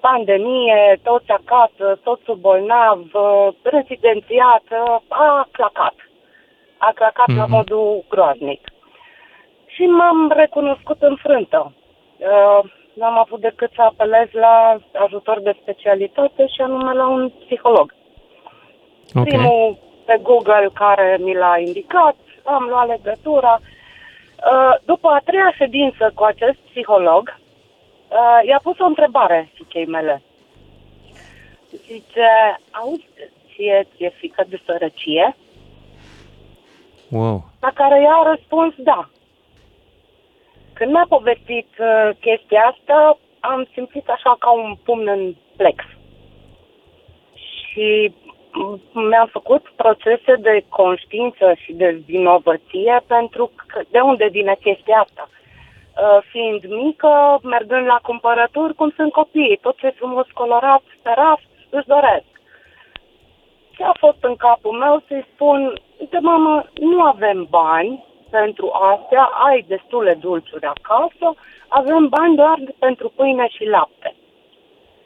pandemie, 0.00 1.00
toți 1.02 1.30
acasă, 1.30 2.00
soțul 2.04 2.34
bolnav, 2.34 2.98
uh, 3.12 3.48
rezidențiat, 3.62 4.64
uh, 4.70 4.96
a 5.08 5.48
clacat 5.52 5.94
a 6.78 6.92
clacat 6.94 7.26
mm-hmm. 7.30 7.36
la 7.36 7.46
mhm. 7.46 7.52
modul 7.52 8.04
groaznic. 8.08 8.60
Și 9.66 9.82
m-am 9.82 10.32
recunoscut 10.36 11.02
înfrântă. 11.02 11.72
Uh, 12.16 12.70
n-am 12.94 13.18
avut 13.18 13.40
decât 13.40 13.70
să 13.74 13.82
apelez 13.82 14.28
la 14.30 14.78
ajutor 15.04 15.40
de 15.40 15.56
specialitate 15.62 16.46
și 16.46 16.60
anume 16.60 16.92
la 16.92 17.08
un 17.08 17.32
psiholog. 17.44 17.94
Okay. 19.14 19.24
Primul 19.24 19.78
pe 20.04 20.18
Google 20.22 20.68
care 20.74 21.18
mi 21.20 21.34
l-a 21.34 21.58
indicat, 21.58 22.16
am 22.44 22.64
luat 22.68 22.86
legătura. 22.88 23.60
Uh, 23.60 24.74
după 24.84 25.08
a 25.08 25.20
treia 25.24 25.52
ședință 25.56 26.12
cu 26.14 26.24
acest 26.24 26.58
psiholog, 26.70 27.38
uh, 28.08 28.46
i-a 28.48 28.60
pus 28.62 28.78
o 28.78 28.84
întrebare 28.84 29.50
fiicei 29.54 29.86
mele. 29.86 30.22
Zice, 31.70 32.28
auzi, 32.70 33.08
ție, 33.54 33.86
ție 33.96 34.08
frică 34.08 34.44
de 34.48 34.60
sărăcie? 34.64 35.36
Wow. 37.10 37.44
La 37.60 37.70
care 37.74 38.00
ea 38.00 38.14
a 38.14 38.30
răspuns 38.34 38.74
da. 38.76 39.08
Când 40.72 40.92
mi-a 40.92 41.06
povestit 41.08 41.68
uh, 41.78 42.10
chestia 42.20 42.60
asta, 42.60 43.18
am 43.40 43.68
simțit 43.72 44.08
așa 44.08 44.36
ca 44.38 44.50
un 44.50 44.74
pumn 44.84 45.08
în 45.08 45.34
plex. 45.56 45.84
Și 47.34 48.14
mi-am 48.92 49.28
făcut 49.32 49.72
procese 49.76 50.34
de 50.38 50.64
conștiință 50.68 51.54
și 51.62 51.72
de 51.72 52.02
vinovăție 52.06 53.02
pentru 53.06 53.50
că 53.66 53.80
de 53.90 54.00
unde 54.00 54.28
vine 54.30 54.56
chestia 54.60 54.98
asta. 55.00 55.28
Uh, 55.28 56.18
fiind 56.30 56.64
mică, 56.82 57.38
mergând 57.42 57.86
la 57.86 57.98
cumpărături, 58.02 58.74
cum 58.74 58.92
sunt 58.96 59.12
copiii, 59.12 59.58
tot 59.62 59.76
ce 59.76 59.86
e 59.86 59.90
frumos 59.90 60.26
colorat 60.34 60.82
pe 61.02 61.12
raft, 61.14 61.48
își 61.70 61.86
doresc. 61.86 62.37
Ce 63.78 63.84
a 63.84 63.92
fost 63.98 64.18
în 64.20 64.36
capul 64.36 64.72
meu 64.78 65.02
să-i 65.08 65.26
spun, 65.34 65.80
Uite, 65.98 66.18
mamă, 66.18 66.64
nu 66.80 67.02
avem 67.02 67.46
bani 67.50 68.04
pentru 68.30 68.70
astea, 68.70 69.22
ai 69.22 69.64
destule 69.68 70.14
dulciuri 70.14 70.66
acasă, 70.66 71.34
avem 71.68 72.08
bani 72.08 72.36
doar 72.36 72.58
pentru 72.78 73.12
pâine 73.16 73.48
și 73.48 73.64
lapte. 73.64 74.14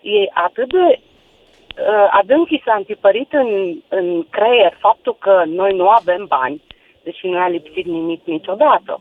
E 0.00 0.30
atât 0.32 0.68
de 0.72 0.98
uh, 0.98 2.08
adânc 2.10 2.50
i 2.50 2.62
s-a 2.64 2.74
întipărit 2.74 3.32
în, 3.32 3.76
în 3.88 4.26
creier 4.30 4.76
faptul 4.78 5.16
că 5.18 5.42
noi 5.46 5.72
nu 5.76 5.88
avem 5.88 6.26
bani, 6.26 6.62
deși 7.02 7.26
nu 7.26 7.38
a 7.38 7.48
lipsit 7.48 7.86
nimic 7.86 8.24
niciodată. 8.24 9.00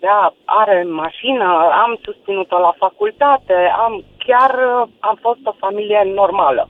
Da, 0.00 0.34
are 0.44 0.82
mașină, 0.82 1.70
am 1.84 1.98
susținut-o 2.02 2.58
la 2.58 2.74
facultate, 2.78 3.54
am 3.78 4.04
chiar 4.18 4.50
uh, 4.50 4.88
am 5.00 5.18
fost 5.20 5.40
o 5.44 5.52
familie 5.52 6.02
normală. 6.14 6.68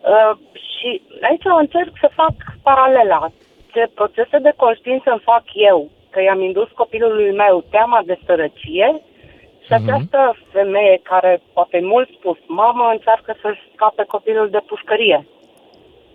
Uh, 0.00 0.32
și 0.80 1.02
aici 1.28 1.46
încerc 1.58 1.92
să 2.00 2.18
fac 2.20 2.34
paralela. 2.62 3.32
Ce 3.72 3.90
procese 3.94 4.38
de 4.38 4.52
conștiință 4.56 5.10
îmi 5.10 5.28
fac 5.32 5.44
eu, 5.54 5.90
că 6.10 6.22
i-am 6.22 6.40
indus 6.42 6.68
copilului 6.74 7.32
meu 7.32 7.64
teama 7.70 8.00
de 8.06 8.18
sărăcie 8.26 9.02
și 9.64 9.70
uh-huh. 9.72 9.82
această 9.82 10.36
femeie 10.52 11.00
care, 11.02 11.42
poate 11.52 11.80
mult 11.82 12.08
spus, 12.18 12.38
mamă, 12.46 12.88
încearcă 12.92 13.36
să-și 13.42 13.70
scape 13.74 14.04
copilul 14.04 14.50
de 14.50 14.60
pușcărie 14.66 15.26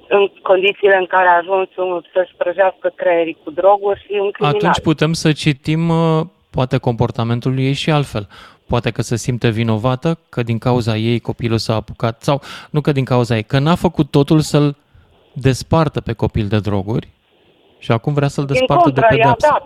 în 0.08 0.32
condițiile 0.42 0.96
în 0.96 1.06
care 1.06 1.28
a 1.28 1.38
ajuns 1.38 1.70
să-și 2.14 2.36
prăjească 2.38 2.92
creierii 2.96 3.38
cu 3.44 3.52
droguri 3.52 4.00
și 4.00 4.12
un 4.12 4.32
criminal. 4.32 4.56
Atunci 4.56 4.80
putem 4.80 5.14
să 5.14 5.32
citim 5.32 5.90
uh, 5.90 6.22
poate 6.50 6.78
comportamentul 6.78 7.60
ei 7.60 7.74
și 7.74 7.92
altfel. 7.92 8.28
Poate 8.68 8.92
că 8.92 9.02
se 9.02 9.16
simte 9.16 9.50
vinovată 9.50 10.18
că 10.30 10.44
din 10.44 10.58
cauza 10.58 10.96
ei 10.96 11.20
copilul 11.20 11.58
s-a 11.58 11.76
apucat, 11.76 12.22
sau 12.22 12.42
nu 12.70 12.82
că 12.82 12.92
din 12.92 13.04
cauza 13.04 13.36
ei, 13.36 13.44
că 13.44 13.60
n-a 13.60 13.76
făcut 13.76 14.12
totul 14.12 14.40
să-l 14.40 14.76
despartă 15.34 16.02
pe 16.02 16.14
copil 16.14 16.48
de 16.48 16.60
droguri 16.60 17.08
și 17.78 17.92
acum 17.92 18.14
vrea 18.14 18.28
să-l 18.28 18.46
despartă 18.46 18.84
contră, 18.84 19.02
de 19.02 19.16
pedepsă. 19.16 19.48
Dat. 19.50 19.64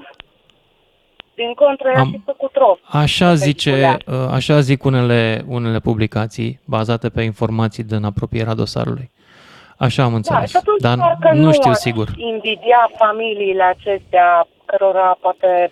Din 1.35 1.53
contră, 1.53 1.91
i-a 1.93 1.99
Am, 1.99 2.21
făcut 2.25 2.51
rost. 2.53 2.79
Așa, 2.83 3.33
zice, 3.33 3.97
uh, 4.05 4.15
așa 4.31 4.59
zic 4.59 4.83
unele, 4.83 5.43
unele 5.47 5.79
publicații 5.79 6.59
bazate 6.65 7.09
pe 7.09 7.21
informații 7.21 7.83
din 7.83 8.03
apropierea 8.03 8.53
dosarului. 8.53 9.11
Așa 9.77 10.03
am 10.03 10.13
înțeles, 10.13 10.51
da, 10.79 10.95
dar 10.95 11.33
nu, 11.33 11.43
nu 11.43 11.51
știu 11.51 11.73
sigur. 11.73 12.07
invidia 12.15 12.89
familiile 12.97 13.63
acestea 13.63 14.47
cărora 14.65 15.17
poate, 15.21 15.71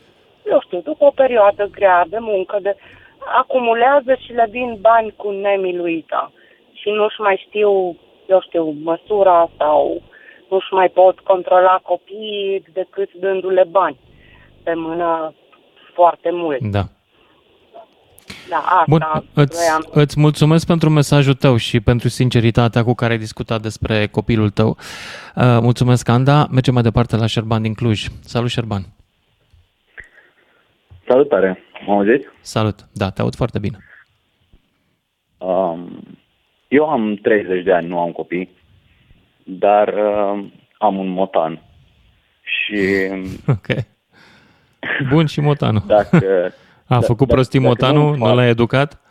eu 0.52 0.60
știu, 0.62 0.82
după 0.84 1.06
o 1.06 1.10
perioadă 1.10 1.70
grea 1.72 2.06
de 2.10 2.18
muncă, 2.20 2.58
de 2.62 2.76
acumulează 3.42 4.16
și 4.26 4.32
le 4.32 4.48
vin 4.50 4.78
bani 4.80 5.14
cu 5.16 5.32
nemiluită 5.32 6.32
și 6.74 6.90
nu-și 6.90 7.22
mai 7.22 7.44
știu, 7.48 7.98
eu 8.28 8.42
știu, 8.42 8.76
măsura 8.84 9.50
sau 9.58 10.02
nu-și 10.50 10.74
mai 10.74 10.90
pot 10.90 11.20
controla 11.20 11.80
copiii 11.84 12.64
decât 12.74 13.14
dându-le 13.14 13.64
bani 13.70 14.00
pe 14.64 14.74
mână 14.74 15.34
foarte 15.94 16.30
mult. 16.32 16.62
Da. 16.62 16.84
Da, 18.50 18.58
asta 18.58 18.84
Bun, 18.88 19.02
îți, 19.34 19.58
voiam. 19.58 19.88
îți 19.92 20.20
mulțumesc 20.20 20.68
pentru 20.68 20.90
mesajul 20.90 21.34
tău 21.34 21.56
și 21.58 21.80
pentru 21.80 22.08
sinceritatea 22.08 22.84
cu 22.84 22.94
care 22.94 23.12
ai 23.14 23.20
discutat 23.20 23.62
despre 23.62 24.08
copilul 24.08 24.50
tău. 24.50 24.68
Uh, 25.36 25.58
mulțumesc, 25.62 26.10
Anda. 26.10 26.48
Mergem 26.52 26.74
mai 26.74 26.84
departe 26.84 27.16
la 27.16 27.26
Șerban 27.26 27.62
din 27.62 27.74
Cluj. 27.74 28.06
Salut, 28.22 28.50
Șerban. 28.50 28.82
Salutare, 31.08 31.64
mă 31.86 31.94
auziți? 31.94 32.28
Salut. 32.42 32.76
Da, 32.94 33.10
te 33.10 33.22
aud 33.22 33.36
foarte 33.36 33.60
bine. 33.60 33.78
Um, 35.38 36.00
eu 36.68 36.90
am 36.90 37.16
30 37.16 37.64
de 37.64 37.74
ani, 37.74 37.88
nu 37.88 38.00
am 38.00 38.12
copii, 38.12 38.50
dar 39.44 39.88
uh, 39.88 40.46
am 40.78 40.98
un 40.98 41.08
motan. 41.08 41.62
Și 42.42 42.84
Ok. 43.58 43.68
Bun 45.10 45.26
și 45.26 45.40
motanul. 45.42 45.82
dacă... 45.98 46.54
A 46.88 47.00
da- 47.00 47.00
făcut 47.02 47.28
da- 47.28 47.34
prostii 47.34 47.60
dacă 47.60 47.70
motanul? 47.72 48.02
nu 48.12 48.16
Nu 48.18 48.26
fac- 48.26 48.36
l-ai 48.36 48.50
educat? 48.50 49.02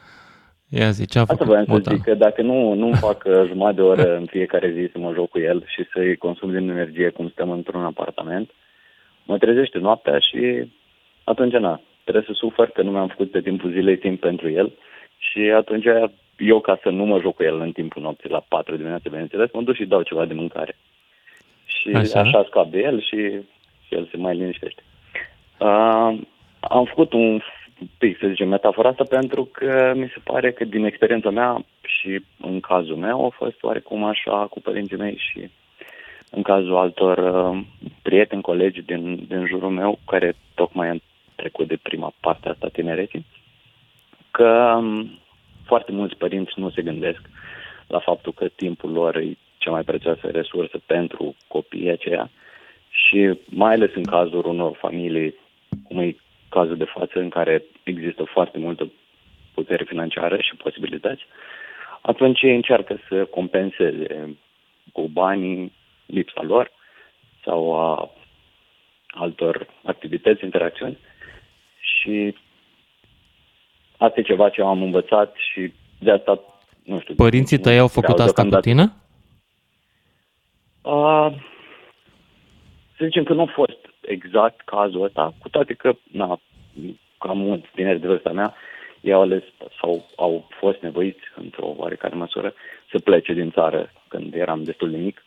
Ia 0.68 0.90
zi, 0.90 1.06
ce 1.06 1.18
a 1.18 1.20
Asta 1.20 1.32
făcut 1.34 1.46
voiam 1.48 1.64
să 1.64 1.70
motanul? 1.72 1.98
zic, 1.98 2.06
că 2.08 2.14
dacă 2.14 2.42
nu, 2.42 2.72
nu 2.74 2.92
fac 3.06 3.22
uh, 3.26 3.44
jumătate 3.46 3.74
de 3.76 3.82
oră 3.82 4.16
în 4.16 4.26
fiecare 4.26 4.72
zi 4.72 4.88
să 4.92 4.98
mă 4.98 5.12
joc 5.14 5.28
cu 5.30 5.38
el 5.38 5.64
și 5.66 5.84
să-i 5.92 6.16
consum 6.16 6.50
din 6.50 6.68
energie 6.70 7.08
cum 7.08 7.28
stăm 7.28 7.50
într-un 7.50 7.84
apartament, 7.84 8.50
mă 9.24 9.38
trezește 9.38 9.78
noaptea 9.78 10.18
și 10.18 10.72
atunci, 11.24 11.52
na, 11.52 11.80
trebuie 12.06 12.24
să 12.26 12.32
sufăr 12.34 12.68
că 12.68 12.82
nu 12.82 12.90
mi-am 12.90 13.08
făcut 13.08 13.30
pe 13.30 13.40
timpul 13.40 13.70
zilei 13.70 13.98
timp 13.98 14.20
pentru 14.20 14.50
el 14.50 14.72
și 15.18 15.38
atunci 15.38 15.86
eu, 16.38 16.60
ca 16.60 16.78
să 16.82 16.88
nu 16.88 17.04
mă 17.04 17.20
joc 17.20 17.34
cu 17.36 17.42
el 17.42 17.60
în 17.60 17.72
timpul 17.72 18.02
nopții 18.02 18.30
la 18.30 18.44
4 18.48 18.76
dimineața, 18.76 19.08
bineînțeles, 19.10 19.50
mă 19.52 19.62
duc 19.62 19.74
și 19.74 19.84
dau 19.84 20.02
ceva 20.02 20.24
de 20.24 20.34
mâncare. 20.34 20.76
Și 21.64 21.88
Așa. 21.88 21.98
așa, 22.00 22.20
așa 22.20 22.44
scap 22.48 22.70
de 22.70 22.78
el 22.78 23.00
și, 23.00 23.20
și 23.86 23.94
el 23.94 24.08
se 24.10 24.16
mai 24.16 24.36
liniștește. 24.36 24.82
Uh, 25.58 26.18
am 26.60 26.84
făcut 26.84 27.12
un 27.12 27.40
pic, 27.98 28.18
să 28.18 28.26
zicem, 28.26 28.48
metafora 28.48 28.88
asta 28.88 29.04
pentru 29.04 29.44
că 29.52 29.92
mi 29.96 30.10
se 30.14 30.20
pare 30.24 30.52
că 30.52 30.64
din 30.64 30.84
experiența 30.84 31.30
mea 31.30 31.64
și 31.86 32.20
în 32.40 32.60
cazul 32.60 32.96
meu 32.96 33.24
a 33.24 33.28
fost 33.28 33.62
oarecum 33.62 34.04
așa 34.04 34.46
cu 34.50 34.60
părinții 34.60 34.96
mei 34.96 35.22
și 35.30 35.50
în 36.30 36.42
cazul 36.42 36.76
altor 36.76 37.18
uh, 37.18 37.60
prieteni, 38.02 38.42
colegi 38.42 38.82
din, 38.82 39.24
din 39.28 39.46
jurul 39.46 39.70
meu 39.70 39.98
care 40.06 40.34
tocmai 40.54 40.88
am 40.88 41.02
trecut 41.36 41.68
de 41.68 41.76
prima 41.82 42.12
parte 42.20 42.48
asta 42.48 42.68
tinereții, 42.68 43.26
că 44.30 44.74
um, 44.76 45.18
foarte 45.64 45.92
mulți 45.92 46.16
părinți 46.16 46.52
nu 46.56 46.70
se 46.70 46.82
gândesc 46.82 47.20
la 47.86 47.98
faptul 47.98 48.32
că 48.32 48.48
timpul 48.48 48.90
lor 48.92 49.16
e 49.16 49.36
cea 49.58 49.70
mai 49.70 49.82
prețioasă 49.82 50.26
resursă 50.26 50.78
pentru 50.86 51.36
copiii 51.48 51.90
aceia 51.90 52.30
și 52.88 53.38
mai 53.44 53.72
ales 53.72 53.90
în 53.94 54.04
cazul 54.04 54.46
unor 54.46 54.76
familii, 54.76 55.34
cum 55.84 55.98
e 55.98 56.16
cazul 56.48 56.76
de 56.76 56.84
față, 56.84 57.18
în 57.18 57.28
care 57.28 57.62
există 57.82 58.24
foarte 58.24 58.58
multă 58.58 58.92
putere 59.54 59.84
financiară 59.84 60.36
și 60.40 60.56
posibilități, 60.56 61.22
atunci 62.00 62.42
ei 62.42 62.54
încearcă 62.54 63.00
să 63.08 63.24
compenseze 63.24 64.36
cu 64.92 65.08
banii 65.08 65.72
lipsa 66.06 66.42
lor 66.42 66.70
sau 67.44 67.80
a 67.80 68.10
altor 69.06 69.66
activități, 69.84 70.44
interacțiuni 70.44 70.98
și 71.86 72.34
asta 73.96 74.20
e 74.20 74.22
ceva 74.22 74.48
ce 74.48 74.62
am 74.62 74.82
învățat 74.82 75.34
și 75.52 75.72
de 75.98 76.10
asta, 76.10 76.40
nu 76.84 77.00
știu... 77.00 77.14
Părinții 77.14 77.58
tăi 77.58 77.74
nu 77.74 77.80
au 77.80 77.88
făcut 77.88 78.14
vreau 78.14 78.28
asta 78.28 78.42
cu 78.42 78.48
deocamdată- 78.48 78.68
tine? 78.68 78.92
Uh, 80.82 81.32
să 82.96 83.04
zicem 83.04 83.24
că 83.24 83.32
nu 83.32 83.40
a 83.42 83.52
fost 83.54 83.78
exact 84.00 84.60
cazul 84.60 85.02
ăsta, 85.04 85.34
cu 85.42 85.48
toate 85.48 85.74
că, 85.74 85.92
na, 86.12 86.40
cam 87.18 87.38
mulți 87.38 87.66
tineri 87.74 88.00
de 88.00 88.06
vârsta 88.06 88.32
mea, 88.32 88.54
ei 89.00 89.12
au 89.12 89.20
ales 89.20 89.42
sau 89.80 90.06
au 90.16 90.48
fost 90.58 90.80
nevoiți, 90.80 91.20
într-o 91.36 91.74
oarecare 91.76 92.14
măsură, 92.14 92.52
să 92.90 92.98
plece 92.98 93.32
din 93.32 93.50
țară 93.50 93.92
când 94.08 94.34
eram 94.34 94.62
destul 94.62 94.90
de 94.90 94.96
mic, 94.96 95.24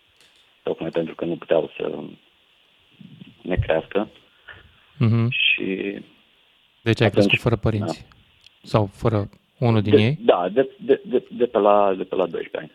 tocmai 0.63 0.89
pentru 0.89 1.15
că 1.15 1.25
nu 1.25 1.35
puteau 1.35 1.71
să 1.77 1.99
ne 3.41 3.55
crească 3.55 4.07
Mhm. 4.97 5.27
și... 5.29 5.95
Deci 6.91 7.01
ai 7.01 7.07
Atunci- 7.07 7.25
crescut 7.25 7.39
fără 7.49 7.55
părinți? 7.55 8.05
Sau 8.63 8.89
fără 8.93 9.29
unul 9.59 9.81
din 9.81 9.95
de, 9.95 10.01
ei? 10.01 10.17
Da, 10.21 10.49
de, 10.51 10.69
de, 10.79 11.01
de, 11.05 11.23
de, 11.31 11.45
pe 11.45 11.57
la, 11.57 11.93
de 11.97 12.03
pe 12.03 12.15
la 12.15 12.25
12 12.27 12.57
ani. 12.57 12.71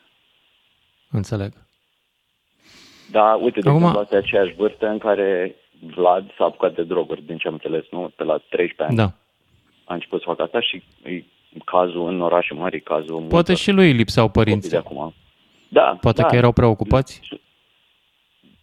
Înțeleg. 1.10 1.52
Da, 3.10 3.34
uite, 3.34 3.60
de 3.60 3.68
Acum- 3.68 3.78
exemplu, 3.80 4.00
asta 4.00 4.14
e 4.14 4.18
aceeași 4.18 4.54
vârstă 4.54 4.86
în 4.86 4.98
care 4.98 5.54
Vlad 5.94 6.30
s-a 6.38 6.44
apucat 6.44 6.74
de 6.74 6.82
droguri, 6.82 7.22
din 7.22 7.36
ce 7.36 7.46
am 7.48 7.52
înțeles, 7.52 7.84
nu? 7.90 8.12
Pe 8.16 8.24
la 8.24 8.36
13 8.38 8.82
ani 8.82 8.96
Da. 8.96 9.12
a 9.84 9.94
început 9.94 10.18
să 10.20 10.24
facă 10.28 10.42
asta 10.42 10.60
și 10.60 10.82
e 11.02 11.24
cazul 11.64 12.08
în 12.08 12.20
orașe 12.20 12.54
mari, 12.54 12.76
e 12.76 12.78
cazul 12.78 13.14
Poate 13.14 13.26
multor 13.32 13.56
și 13.56 13.70
lui 13.70 13.92
lipseau 13.92 14.26
copii 14.26 14.44
de 14.44 14.50
părinții. 14.50 14.76
acum. 14.76 15.14
Da, 15.68 15.98
Poate 16.00 16.20
da, 16.22 16.26
că 16.28 16.36
erau 16.36 16.52
preocupați? 16.52 17.20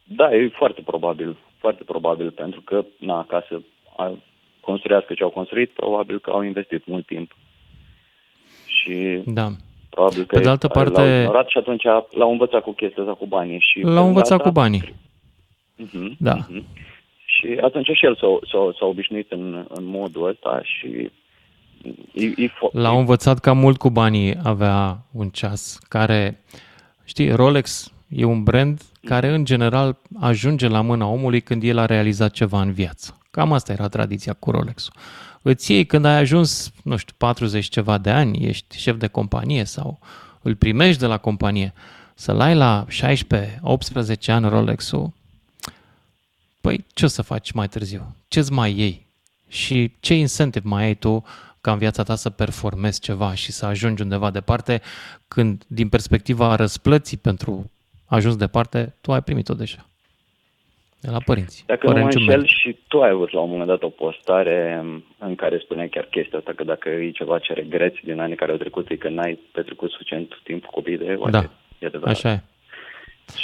Da, 0.04 0.34
e 0.36 0.50
foarte 0.56 0.82
probabil, 0.82 1.38
foarte 1.58 1.84
probabil, 1.84 2.32
pentru 2.32 2.62
că, 2.62 2.86
na, 3.00 3.26
ca 3.26 3.46
să 3.50 3.62
a- 3.98 4.18
construiască 4.62 5.14
ce 5.14 5.24
au 5.24 5.30
construit, 5.30 5.70
probabil 5.70 6.20
că 6.20 6.30
au 6.30 6.42
investit 6.42 6.86
mult 6.88 7.06
timp. 7.06 7.36
Și 8.66 9.22
Da. 9.26 9.48
probabil 9.90 10.26
că 10.26 10.36
Pe 10.36 10.42
de 10.44 10.50
altă 10.50 10.70
l-au 10.74 10.84
parte- 10.84 11.20
ignorat 11.22 11.48
și 11.50 11.58
atunci 11.58 11.84
l-au 12.10 12.32
învățat 12.32 12.62
cu 12.64 12.72
chestia 12.72 13.04
asta 13.04 13.16
cu 13.16 13.26
banii. 13.26 13.60
Și 13.60 13.80
pe 13.80 13.86
L-au 13.86 13.94
lângă 13.94 14.08
învățat 14.08 14.32
asta- 14.38 14.44
cu 14.44 14.52
banii. 14.52 14.94
Mhm, 15.76 16.16
Da. 16.20 16.36
mhm. 16.36 16.66
Și 17.26 17.58
atunci 17.62 17.86
și 17.94 18.06
el 18.06 18.16
s-a, 18.16 18.28
s-a, 18.52 18.76
s-a 18.80 18.86
obișnuit 18.86 19.32
în, 19.32 19.66
în 19.70 19.86
modul 19.86 20.28
ăsta 20.30 20.62
și 20.64 20.88
e, 22.14 22.26
e 22.26 22.48
fo- 22.48 22.72
L-au 22.72 23.00
învățat 23.00 23.40
cam 23.40 23.58
mult 23.58 23.78
cu 23.78 23.90
banii 23.90 24.36
avea 24.44 24.98
un 25.12 25.30
ceas 25.30 25.80
care, 25.90 26.40
știi, 27.04 27.32
Rolex 27.32 27.94
e 28.10 28.24
un 28.26 28.44
brand 28.44 28.82
care 29.04 29.28
în 29.28 29.46
general 29.46 29.98
ajunge 30.20 30.68
la 30.68 30.82
mâna 30.82 31.08
omului 31.08 31.42
când 31.42 31.64
el 31.64 31.78
a 31.78 31.86
realizat 31.86 32.32
ceva 32.32 32.62
în 32.62 32.72
viață. 32.72 33.21
Cam 33.32 33.54
asta 33.54 33.72
era 33.72 33.88
tradiția 33.88 34.34
cu 34.34 34.52
Rolex-ul. 34.52 34.94
Îți 35.42 35.72
iei 35.72 35.86
când 35.86 36.06
ai 36.06 36.18
ajuns, 36.18 36.72
nu 36.84 36.98
știu, 36.98 37.16
40 37.18 37.66
ceva 37.66 37.98
de 37.98 38.10
ani, 38.10 38.46
ești 38.48 38.78
șef 38.78 38.98
de 38.98 39.08
companie 39.08 39.64
sau 39.64 40.00
îl 40.42 40.56
primești 40.56 41.00
de 41.00 41.06
la 41.06 41.18
companie, 41.18 41.74
să-l 42.16 42.40
ai 42.40 42.56
la 42.56 42.86
16-18 42.90 44.28
ani 44.28 44.50
Rolex-ul, 44.50 45.12
Păi 46.62 46.86
ce 46.94 47.06
o 47.06 47.08
să 47.08 47.22
faci 47.22 47.52
mai 47.52 47.68
târziu? 47.68 48.16
Ce-ți 48.28 48.52
mai 48.52 48.78
iei? 48.78 49.06
Și 49.48 49.92
ce 50.00 50.14
incentive 50.14 50.68
mai 50.68 50.84
ai 50.84 50.96
tu 50.96 51.24
ca 51.62 51.72
în 51.72 51.78
viața 51.78 52.04
ta 52.04 52.16
să 52.16 52.30
performezi 52.30 53.00
ceva 53.00 53.34
și 53.34 53.52
să 53.52 53.66
ajungi 53.66 54.02
undeva 54.02 54.32
departe 54.32 54.82
când 55.28 55.64
din 55.68 55.90
perspectiva 55.90 56.56
răsplății 56.56 57.18
pentru 57.18 57.72
ajuns 58.06 58.36
departe, 58.36 58.94
tu 59.02 59.14
ai 59.14 59.24
primit-o 59.24 59.54
deja. 59.54 59.86
De 61.02 61.10
la 61.12 61.18
părinți. 61.26 61.64
Dacă 61.68 61.86
fără 61.88 61.98
nu 61.98 62.04
mă 62.04 62.08
niciun 62.08 62.22
înșel 62.22 62.40
merit. 62.40 62.58
și 62.58 62.78
tu 62.88 63.02
ai 63.02 63.10
avut 63.10 63.32
la 63.32 63.40
un 63.40 63.50
moment 63.50 63.68
dat 63.68 63.84
o 63.84 63.90
postare 63.90 64.86
în 65.18 65.36
care 65.36 65.58
spuneai 65.58 65.90
chiar 65.90 66.06
chestia 66.06 66.38
asta, 66.38 66.54
că 66.56 66.64
dacă 66.64 66.90
e 66.90 67.12
ceva 67.12 67.40
ce 67.40 67.54
regreți 67.54 68.00
din 68.04 68.20
anii 68.20 68.36
care 68.36 68.52
au 68.52 68.58
trecut, 68.58 68.90
e 68.90 68.96
că 68.96 69.10
n-ai 69.10 69.40
petrecut 69.52 69.92
suficient 69.92 70.40
timp 70.44 70.66
cu 70.66 70.72
copiii 70.72 70.98
de 70.98 71.16
oare 71.18 71.32
Da, 71.32 71.44
e 71.80 71.86
adevărat. 71.86 72.16
așa 72.16 72.32
e. 72.32 72.42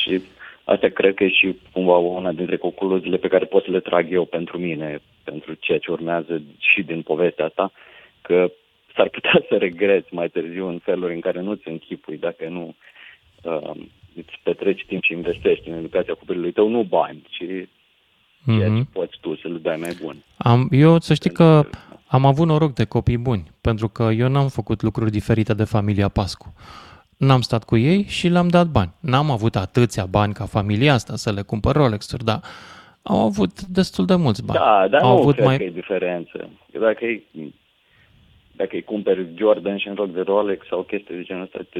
Și 0.01 0.21
asta 0.63 0.87
cred 0.87 1.13
că 1.13 1.23
e 1.23 1.29
și 1.29 1.55
cumva 1.71 1.97
una 1.97 2.31
dintre 2.31 2.57
concluziile 2.57 3.17
pe 3.17 3.27
care 3.27 3.45
pot 3.45 3.63
să 3.63 3.71
le 3.71 3.79
trag 3.79 4.11
eu 4.11 4.25
pentru 4.25 4.57
mine, 4.57 5.01
pentru 5.23 5.53
ceea 5.53 5.77
ce 5.77 5.91
urmează 5.91 6.41
și 6.57 6.83
din 6.83 7.01
povestea 7.01 7.45
asta, 7.45 7.71
că 8.21 8.51
s-ar 8.95 9.09
putea 9.09 9.45
să 9.49 9.55
regreți 9.57 10.13
mai 10.13 10.29
târziu 10.29 10.67
în 10.67 10.79
feluri 10.79 11.13
în 11.13 11.19
care 11.19 11.41
nu-ți 11.41 11.67
închipui 11.67 12.17
dacă 12.17 12.47
nu 12.49 12.75
uh, 13.43 13.71
îți 14.17 14.39
petreci 14.43 14.85
timp 14.87 15.03
și 15.03 15.13
investești 15.13 15.69
în 15.69 15.77
educația 15.77 16.13
copilului 16.13 16.51
tău, 16.51 16.67
nu 16.69 16.83
bani, 16.83 17.21
ci 17.29 17.37
ceea 17.37 17.67
ce 18.45 18.67
Mhm. 18.69 18.91
poți 18.91 19.17
tu 19.21 19.35
să 19.35 19.47
le 19.47 19.57
dai 19.57 19.77
mai 19.79 19.97
bun. 20.01 20.15
Am, 20.37 20.67
eu 20.71 20.99
să 20.99 21.13
știi 21.13 21.29
că 21.31 21.65
am 22.07 22.25
avut 22.25 22.47
noroc 22.47 22.73
de 22.73 22.85
copii 22.85 23.17
buni, 23.17 23.51
pentru 23.61 23.87
că 23.87 24.03
eu 24.03 24.27
n-am 24.27 24.47
făcut 24.47 24.81
lucruri 24.81 25.11
diferite 25.11 25.53
de 25.53 25.63
familia 25.63 26.07
Pascu. 26.07 26.53
N-am 27.17 27.41
stat 27.41 27.63
cu 27.63 27.77
ei 27.77 28.05
și 28.07 28.27
le-am 28.27 28.47
dat 28.47 28.67
bani. 28.67 28.93
N-am 28.99 29.31
avut 29.31 29.55
atâția 29.55 30.05
bani 30.05 30.33
ca 30.33 30.45
familia 30.45 30.93
asta 30.93 31.15
să 31.15 31.31
le 31.31 31.41
cumpăr 31.41 31.75
Rolex-uri, 31.75 32.23
dar 32.23 32.39
au 33.01 33.19
avut 33.25 33.61
destul 33.61 34.05
de 34.05 34.15
mulți 34.15 34.45
bani. 34.45 34.59
Da, 34.59 34.87
dar 34.87 35.01
au 35.01 35.13
nu 35.15 35.19
avut 35.21 35.33
cred 35.33 35.45
mai... 35.45 35.57
că 35.57 35.63
e 35.63 35.69
diferență. 35.69 36.49
Că 36.71 36.79
dacă 36.79 37.05
îi, 37.05 37.23
dacă 38.57 38.69
îi 38.75 38.83
cumperi 38.83 39.27
Jordan 39.37 39.77
și 39.77 39.87
în 39.87 39.93
loc 39.93 40.11
de 40.13 40.21
Rolex 40.21 40.67
sau 40.67 40.83
chestii 40.83 41.15
de 41.15 41.23
genul 41.23 41.43
ăsta, 41.43 41.59
te, 41.69 41.79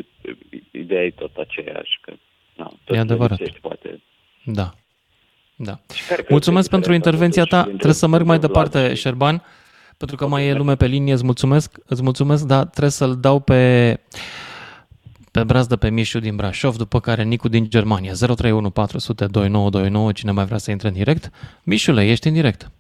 ideea 0.72 1.04
e 1.04 1.10
tot 1.12 1.36
aceeași. 1.36 2.00
Că, 2.02 2.14
na, 2.56 2.72
tot 2.84 2.96
E 2.96 3.00
adevărat. 3.00 3.38
lipsești, 3.40 3.62
poate. 3.62 4.02
Da. 4.46 4.74
Da. 5.56 5.80
cred 6.08 6.20
că 6.20 6.26
Mulțumesc 6.30 6.68
e 6.68 6.70
pentru 6.70 6.92
diferența 6.92 7.10
intervenția 7.10 7.44
totuși 7.44 7.56
ta. 7.62 7.62
dintre- 7.70 7.78
Trebuie 7.78 7.94
să 8.04 8.08
merg 8.08 8.26
mai 8.26 8.38
dintre 8.40 8.54
Vlad 8.60 8.70
departe, 8.72 8.94
Șerban, 8.96 9.44
pentru 9.98 10.16
că 10.16 10.28
mai 10.28 10.48
e 10.48 10.54
lume 10.54 10.76
pe 10.76 10.86
linie. 10.86 11.14
Îți 11.14 11.26
mulțumesc, 11.26 11.78
îți 11.86 12.04
mulțumesc, 12.04 12.46
dar 12.46 12.64
trebuie 12.66 12.92
să-l 12.92 13.20
dau 13.20 13.40
pe, 13.40 13.94
pe 15.32 15.44
brazdă 15.44 15.76
pe 15.76 15.90
Mișu 15.90 16.20
din 16.20 16.36
Brașov, 16.36 16.76
după 16.76 17.00
care 17.00 17.24
Nicu 17.24 17.48
din 17.48 17.70
Germania. 17.70 18.12
031 18.14 18.70
400 18.70 19.26
2929, 19.26 20.12
cine 20.12 20.32
mai 20.32 20.46
vrea 20.46 20.58
să 20.58 20.72
intre 20.72 20.88
în 20.88 20.94
direct. 20.94 21.30
Mișule, 21.64 22.06
ești 22.10 22.28
în 22.28 22.34
direct. 22.34 22.72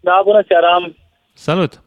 Da, 0.00 0.20
bună 0.24 0.44
seara. 0.48 0.94
Salut! 1.32 1.82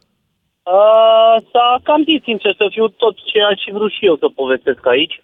Uh, 0.76 1.36
s-a 1.52 1.80
cam 1.84 2.04
zis, 2.04 2.22
sincer, 2.24 2.54
să 2.58 2.68
fiu 2.70 2.88
tot 2.88 3.16
ce 3.30 3.42
aș 3.42 3.62
fi 3.66 3.72
vrut 3.72 3.92
și 3.92 4.06
eu 4.06 4.16
să 4.18 4.28
povestesc 4.36 4.88
aici, 4.88 5.22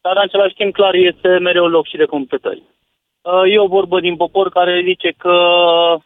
dar 0.00 0.12
în 0.16 0.22
același 0.22 0.54
timp 0.54 0.72
clar 0.74 0.94
este 0.94 1.28
mereu 1.28 1.66
loc 1.66 1.86
și 1.86 1.96
de 1.96 2.04
completări. 2.04 2.62
Uh, 3.22 3.52
e 3.52 3.58
o 3.58 3.66
vorbă 3.66 4.00
din 4.00 4.16
popor 4.16 4.48
care 4.48 4.82
zice 4.84 5.10
că 5.18 5.34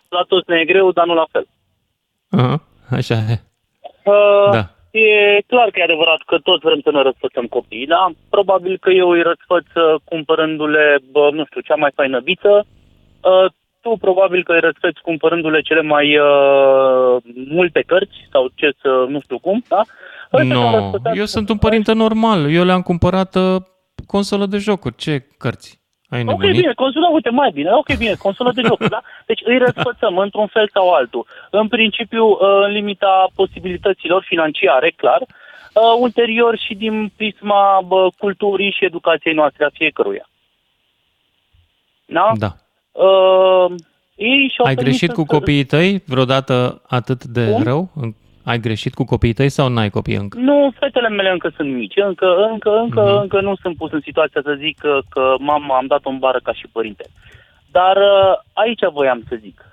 la 0.08 0.22
toți 0.28 0.50
ne 0.50 0.56
e 0.58 0.64
greu, 0.64 0.92
dar 0.92 1.06
nu 1.06 1.14
la 1.14 1.26
fel. 1.32 1.46
Uh-huh. 2.38 2.58
Așa 2.90 3.14
e. 3.14 3.34
Uh, 4.04 4.50
Da. 4.52 4.64
E 4.90 5.40
clar 5.46 5.70
că 5.70 5.78
e 5.78 5.82
adevărat 5.82 6.20
că 6.26 6.38
toți 6.38 6.64
vrem 6.64 6.80
să 6.82 6.90
ne 6.90 7.02
răsfățăm 7.02 7.46
copiii, 7.46 7.86
da? 7.86 8.10
Probabil 8.30 8.78
că 8.78 8.90
eu 8.90 9.08
îi 9.08 9.22
răsfăț 9.22 9.66
uh, 9.74 10.00
cumpărându-le, 10.04 10.98
bă, 11.10 11.30
nu 11.32 11.44
știu, 11.44 11.60
cea 11.60 11.74
mai 11.74 11.90
faină 11.94 12.20
biță. 12.20 12.66
Uh, 13.84 13.90
tu 13.92 13.96
probabil 14.00 14.42
că 14.44 14.52
îi 14.52 14.60
răsfăți 14.60 15.00
cumpărându-le 15.02 15.60
cele 15.60 15.82
mai 15.82 16.18
uh, 16.18 17.22
multe 17.48 17.82
cărți 17.86 18.28
sau 18.32 18.48
ce 18.54 18.72
să, 18.80 19.04
nu 19.08 19.20
știu 19.20 19.38
cum, 19.38 19.64
da? 19.68 19.82
Ăștia 20.32 20.54
Nu, 20.54 20.60
s-au 20.60 20.74
răsfățat- 20.80 21.16
eu 21.16 21.24
sunt 21.24 21.48
un 21.48 21.58
părinte 21.58 21.92
normal. 21.92 22.50
Eu 22.52 22.64
le-am 22.64 22.82
cumpărat 22.82 23.34
uh, 23.34 23.56
consolă 24.06 24.46
de 24.46 24.58
jocuri. 24.58 24.94
Ce 24.96 25.26
cărți? 25.38 25.82
Ai 26.08 26.20
Ok, 26.20 26.26
nebunit? 26.26 26.60
bine, 26.60 26.72
consolă, 26.72 27.08
uite, 27.12 27.30
mai 27.30 27.50
bine, 27.54 27.70
ok, 27.72 27.96
bine, 27.96 28.14
consolă 28.14 28.52
de 28.54 28.62
joc, 28.66 28.88
da? 28.88 29.00
Deci 29.26 29.40
îi 29.44 29.58
răsfățăm 29.58 30.18
într-un 30.18 30.46
fel 30.46 30.68
sau 30.72 30.92
altul. 30.92 31.26
În 31.50 31.68
principiu, 31.68 32.24
uh, 32.26 32.38
în 32.66 32.70
limita 32.70 33.26
posibilităților 33.34 34.24
financiare, 34.28 34.90
clar, 34.96 35.20
uh, 35.20 35.82
ulterior 35.98 36.58
și 36.58 36.74
din 36.74 37.12
prisma 37.16 37.80
bă, 37.86 38.08
culturii 38.18 38.70
și 38.78 38.84
educației 38.84 39.34
noastre 39.34 39.64
a 39.64 39.68
fiecăruia. 39.72 40.28
Da? 42.06 42.32
Da. 42.38 42.48
Uh, 42.94 43.74
ei 44.16 44.50
și-au 44.54 44.66
Ai 44.66 44.74
permis 44.74 44.82
greșit 44.98 45.08
să- 45.08 45.14
cu 45.14 45.24
copiii 45.24 45.64
tăi 45.64 46.02
vreodată 46.06 46.82
atât 46.88 47.24
de 47.24 47.50
Cum? 47.50 47.62
rău? 47.62 47.88
În- 47.94 48.12
Ai 48.44 48.58
greșit 48.58 48.94
cu 48.94 49.04
copiii 49.04 49.32
tăi 49.32 49.48
sau 49.48 49.68
n-ai 49.68 49.90
copii 49.90 50.14
încă? 50.14 50.38
Nu, 50.38 50.72
fetele 50.78 51.08
mele 51.08 51.30
încă 51.30 51.52
sunt 51.56 51.74
mici, 51.74 51.96
încă, 51.96 52.46
încă, 52.50 52.70
încă, 52.78 53.00
Mhm. 53.02 53.20
încă 53.20 53.40
nu 53.40 53.54
sunt 53.62 53.76
pus 53.76 53.92
în 53.92 54.00
situația 54.00 54.40
să 54.44 54.54
zic 54.58 54.78
că, 54.78 54.98
că 55.08 55.34
mama 55.38 55.76
am 55.76 55.86
dat-o 55.86 56.10
în 56.10 56.18
bară 56.18 56.40
ca 56.42 56.52
și 56.52 56.66
părinte. 56.72 57.04
Dar 57.70 57.96
uh, 57.96 58.32
aici 58.52 58.80
voiam 58.92 59.22
să 59.28 59.36
zic. 59.40 59.64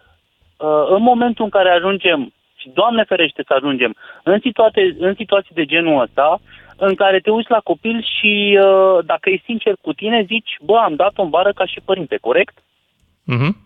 Uh, 0.57 0.85
În 0.89 1.01
momentul 1.01 1.43
în 1.43 1.49
care 1.49 1.69
ajungem, 1.69 2.33
și 2.55 2.69
Doamne 2.73 3.03
ferește 3.03 3.43
să 3.47 3.53
ajungem, 3.55 3.95
în 4.23 4.39
situații, 4.41 4.95
în 4.99 5.13
situații 5.17 5.55
de 5.55 5.65
genul 5.65 6.01
ăsta, 6.01 6.39
în 6.77 6.95
care 6.95 7.19
te 7.19 7.29
uiți 7.29 7.51
la 7.51 7.59
copil 7.59 8.05
și 8.17 8.59
uh, 8.63 8.97
dacă 9.05 9.29
e 9.29 9.41
sincer 9.45 9.73
cu 9.81 9.93
tine, 9.93 10.23
zici, 10.27 10.57
bă, 10.61 10.77
am 10.77 10.95
dat-o 10.95 11.21
în 11.21 11.29
bară 11.29 11.51
ca 11.55 11.65
și 11.65 11.79
părinte, 11.85 12.17
corect? 12.21 12.57
Mhm. 13.33 13.57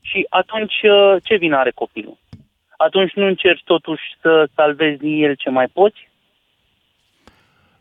Și 0.00 0.26
atunci 0.28 0.74
uh, 0.82 1.16
ce 1.22 1.36
vină 1.36 1.56
are 1.56 1.70
copilul? 1.70 2.16
Atunci 2.76 3.12
nu 3.12 3.26
încerci 3.26 3.62
totuși 3.64 4.02
să 4.20 4.48
salvezi 4.54 4.98
din 4.98 5.24
el 5.24 5.34
ce 5.34 5.50
mai 5.50 5.66
poți? 5.66 6.08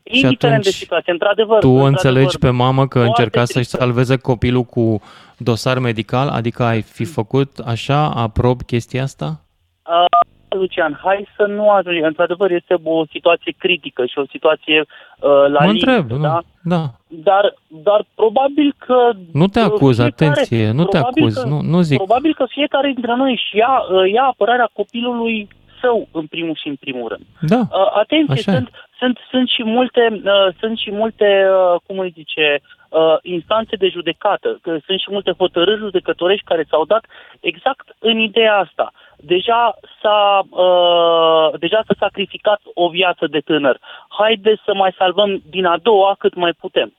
Și 0.03 0.19
Indiferent 0.19 0.63
de 0.63 0.69
atunci 0.69 0.81
situație, 0.81 1.11
într-adevăr. 1.11 1.59
Tu 1.59 1.67
într-adevăr, 1.67 1.91
înțelegi 1.91 2.37
pe 2.39 2.49
mamă 2.49 2.87
că 2.87 2.99
foarte 2.99 3.07
încerca 3.07 3.39
să-și 3.39 3.53
tristă. 3.53 3.77
salveze 3.77 4.17
copilul 4.17 4.63
cu 4.63 5.01
dosar 5.37 5.79
medical? 5.79 6.27
Adică 6.27 6.63
ai 6.63 6.81
fi 6.81 7.05
făcut 7.05 7.57
așa, 7.57 8.09
aprob 8.09 8.61
chestia 8.61 9.03
asta? 9.03 9.41
Uh, 9.85 10.27
Lucian, 10.49 10.99
hai 11.03 11.27
să 11.35 11.45
nu 11.45 11.69
ajungem. 11.69 12.03
Într-adevăr, 12.03 12.51
este 12.51 12.75
o 12.83 13.05
situație 13.05 13.53
critică 13.57 14.05
și 14.05 14.17
o 14.19 14.25
situație 14.29 14.79
uh, 14.79 15.29
la 15.29 15.59
mă 15.59 15.65
limită, 15.65 15.89
întreb, 15.91 16.19
da? 16.21 16.33
nu? 16.33 16.41
Da. 16.75 16.83
Dar, 17.07 17.53
dar 17.67 18.05
probabil 18.15 18.73
că... 18.77 19.09
Nu 19.33 19.47
te 19.47 19.59
uh, 19.59 19.65
acuz, 19.65 19.95
fiecare- 19.95 20.29
atenție, 20.31 20.71
nu 20.71 20.83
te 20.83 20.97
probabil 20.97 21.23
acuz, 21.23 21.35
că- 21.37 21.47
nu, 21.47 21.61
nu 21.61 21.81
zic. 21.81 21.97
Probabil 21.97 22.33
că 22.33 22.45
fiecare 22.47 22.91
dintre 22.91 23.15
noi 23.15 23.31
își 23.31 23.57
ia, 23.57 23.73
uh, 23.91 24.11
ia 24.11 24.23
apărarea 24.23 24.69
copilului 24.73 25.47
său 25.81 26.07
în 26.11 26.25
primul 26.25 26.55
și 26.61 26.67
în 26.67 26.75
primul 26.75 27.07
rând. 27.07 27.23
Da, 27.41 27.59
Uh, 27.59 27.89
atenție, 27.93 28.33
așa 28.33 28.51
e. 28.51 28.55
sunt, 28.55 28.69
sunt, 28.99 29.17
sunt 29.31 29.47
și 29.49 29.63
multe, 29.63 30.21
uh, 30.23 30.47
sunt 30.59 30.77
și 30.77 30.91
multe 30.91 31.47
uh, 31.49 31.79
cum 31.85 31.99
îi 31.99 32.11
zice, 32.15 32.59
uh, 32.89 33.15
instanțe 33.21 33.75
de 33.75 33.87
judecată, 33.87 34.59
că 34.61 34.77
sunt 34.85 34.99
și 34.99 35.11
multe 35.11 35.31
hotărâri 35.37 35.79
judecătorești 35.79 36.45
care 36.45 36.65
s-au 36.69 36.85
dat 36.85 37.05
exact 37.39 37.95
în 37.99 38.17
ideea 38.19 38.55
asta. 38.57 38.91
Deja 39.17 39.75
s-a, 40.01 40.39
uh, 40.49 41.59
deja 41.59 41.83
s-a 41.87 41.95
sacrificat 41.99 42.61
o 42.73 42.89
viață 42.89 43.27
de 43.27 43.39
tânăr. 43.39 43.79
Haide 44.09 44.61
să 44.65 44.73
mai 44.73 44.95
salvăm 44.97 45.41
din 45.49 45.65
a 45.65 45.77
doua 45.77 46.15
cât 46.19 46.35
mai 46.35 46.53
putem. 46.53 46.93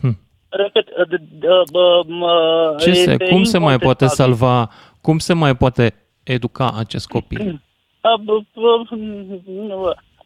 Hm. 0.00 0.18
Repet, 0.48 0.88
uh, 0.88 1.06
d- 1.06 1.38
d- 1.38 1.44
uh, 1.72 2.06
uh, 2.06 2.76
Ce 2.78 2.92
se, 2.92 3.10
este 3.10 3.28
cum 3.28 3.44
se 3.44 3.58
mai 3.58 3.78
poate 3.78 4.04
incontestabil. 4.04 4.34
salva, 4.34 4.70
cum 5.00 5.18
se 5.18 5.32
mai 5.34 5.56
poate 5.56 5.94
educa 6.22 6.72
acest 6.78 7.08
copil? 7.08 7.60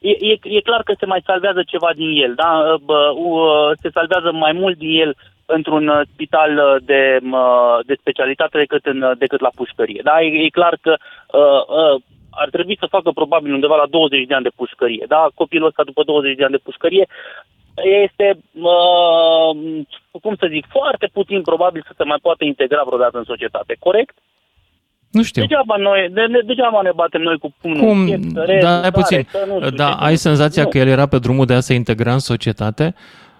Uh, 0.04 0.10
bă, 0.10 0.12
bă, 0.12 0.12
nu, 0.12 0.12
E, 0.12 0.16
e, 0.20 0.38
e 0.42 0.60
clar 0.60 0.82
că 0.82 0.94
se 0.98 1.06
mai 1.06 1.22
salvează 1.24 1.62
ceva 1.66 1.90
din 1.94 2.22
el, 2.22 2.34
da? 2.34 2.72
Uh, 2.72 2.80
Bă, 2.84 3.12
uh, 3.16 3.70
se 3.80 3.90
salvează 3.92 4.32
mai 4.32 4.52
mult 4.52 4.78
din 4.78 5.00
el 5.00 5.16
într-un 5.46 5.88
uh, 5.88 6.00
spital 6.12 6.56
uh, 6.56 6.76
de, 6.84 7.18
uh, 7.32 7.78
de 7.86 7.94
specialitate 7.94 8.58
decât, 8.58 8.86
în, 8.86 9.02
uh, 9.02 9.16
decât 9.18 9.40
la 9.40 9.50
pușcărie. 9.54 10.00
Da? 10.04 10.22
E, 10.22 10.44
e 10.44 10.48
clar 10.48 10.78
că 10.80 10.96
uh, 11.32 11.94
uh, 11.94 12.02
ar 12.30 12.48
trebui 12.50 12.76
să 12.80 12.86
facă 12.86 13.10
probabil 13.10 13.52
undeva 13.52 13.76
la 13.76 13.86
20 13.86 14.26
de 14.26 14.34
ani 14.34 14.42
de 14.42 14.56
pușcărie. 14.56 15.04
Da? 15.08 15.28
Copilul 15.34 15.66
ăsta 15.66 15.82
după 15.82 16.02
20 16.02 16.36
de 16.36 16.44
ani 16.44 16.52
de 16.52 16.64
pușcărie 16.64 17.06
este, 17.74 18.38
uh, 18.52 19.82
cum 20.20 20.34
să 20.38 20.46
zic, 20.48 20.66
foarte 20.68 21.08
puțin 21.12 21.42
probabil 21.42 21.82
să 21.86 21.92
se 21.96 22.04
mai 22.04 22.18
poată 22.22 22.44
integra 22.44 22.82
vreodată 22.86 23.18
în 23.18 23.24
societate. 23.24 23.76
Corect? 23.78 24.14
Nu 25.16 25.22
știu. 25.22 25.42
Degeaba, 25.42 25.74
noi, 25.78 26.08
de, 26.12 26.26
de, 26.32 26.40
degeaba 26.46 26.80
ne 26.82 26.90
batem 26.94 27.20
noi 27.20 27.38
cu 27.38 27.54
pumnul 27.60 27.80
în 27.80 27.86
Cum? 27.88 28.04
piept, 28.04 28.30
să 28.32 28.42
rez, 28.46 28.62
Da, 28.62 28.68
să 28.78 28.84
ai 28.84 28.90
puțin. 28.90 29.26
tare, 29.32 29.44
să 29.44 29.50
nu 29.52 29.60
știu 29.64 29.76
Da, 29.76 29.88
ce, 29.88 30.04
ai 30.04 30.16
senzația 30.16 30.62
nu. 30.62 30.68
că 30.68 30.78
el 30.78 30.88
era 30.88 31.06
pe 31.06 31.18
drumul 31.18 31.46
de 31.46 31.54
a 31.54 31.60
se 31.60 31.74
integra 31.74 32.12
în 32.12 32.18
societate. 32.18 32.94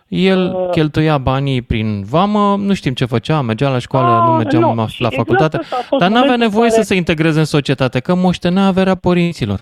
El 0.08 0.40
Uh. 0.54 0.68
cheltuia 0.70 1.18
banii 1.18 1.62
prin 1.62 2.04
vamă, 2.10 2.56
nu 2.58 2.74
știm 2.74 2.92
ce 2.92 3.04
făcea, 3.04 3.40
mergea 3.40 3.68
la 3.70 3.78
școală, 3.78 4.06
Ah, 4.20 4.22
nu 4.28 4.32
mergea 4.36 4.58
nu, 4.58 4.74
la 4.74 4.86
și 4.86 5.00
la 5.00 5.08
exact 5.10 5.14
facultate, 5.16 5.56
ăsta 5.60 5.76
a 5.76 5.82
fost 5.88 6.00
dar 6.00 6.10
n-avea 6.10 6.20
momentul 6.30 6.46
nevoie 6.46 6.64
în 6.64 6.70
care- 6.70 6.82
să 6.82 6.88
se 6.88 6.94
integreze 6.94 7.38
în 7.38 7.44
societate, 7.56 8.00
că 8.00 8.14
moștenea 8.14 8.66
averea 8.66 8.94
părinților. 8.94 9.60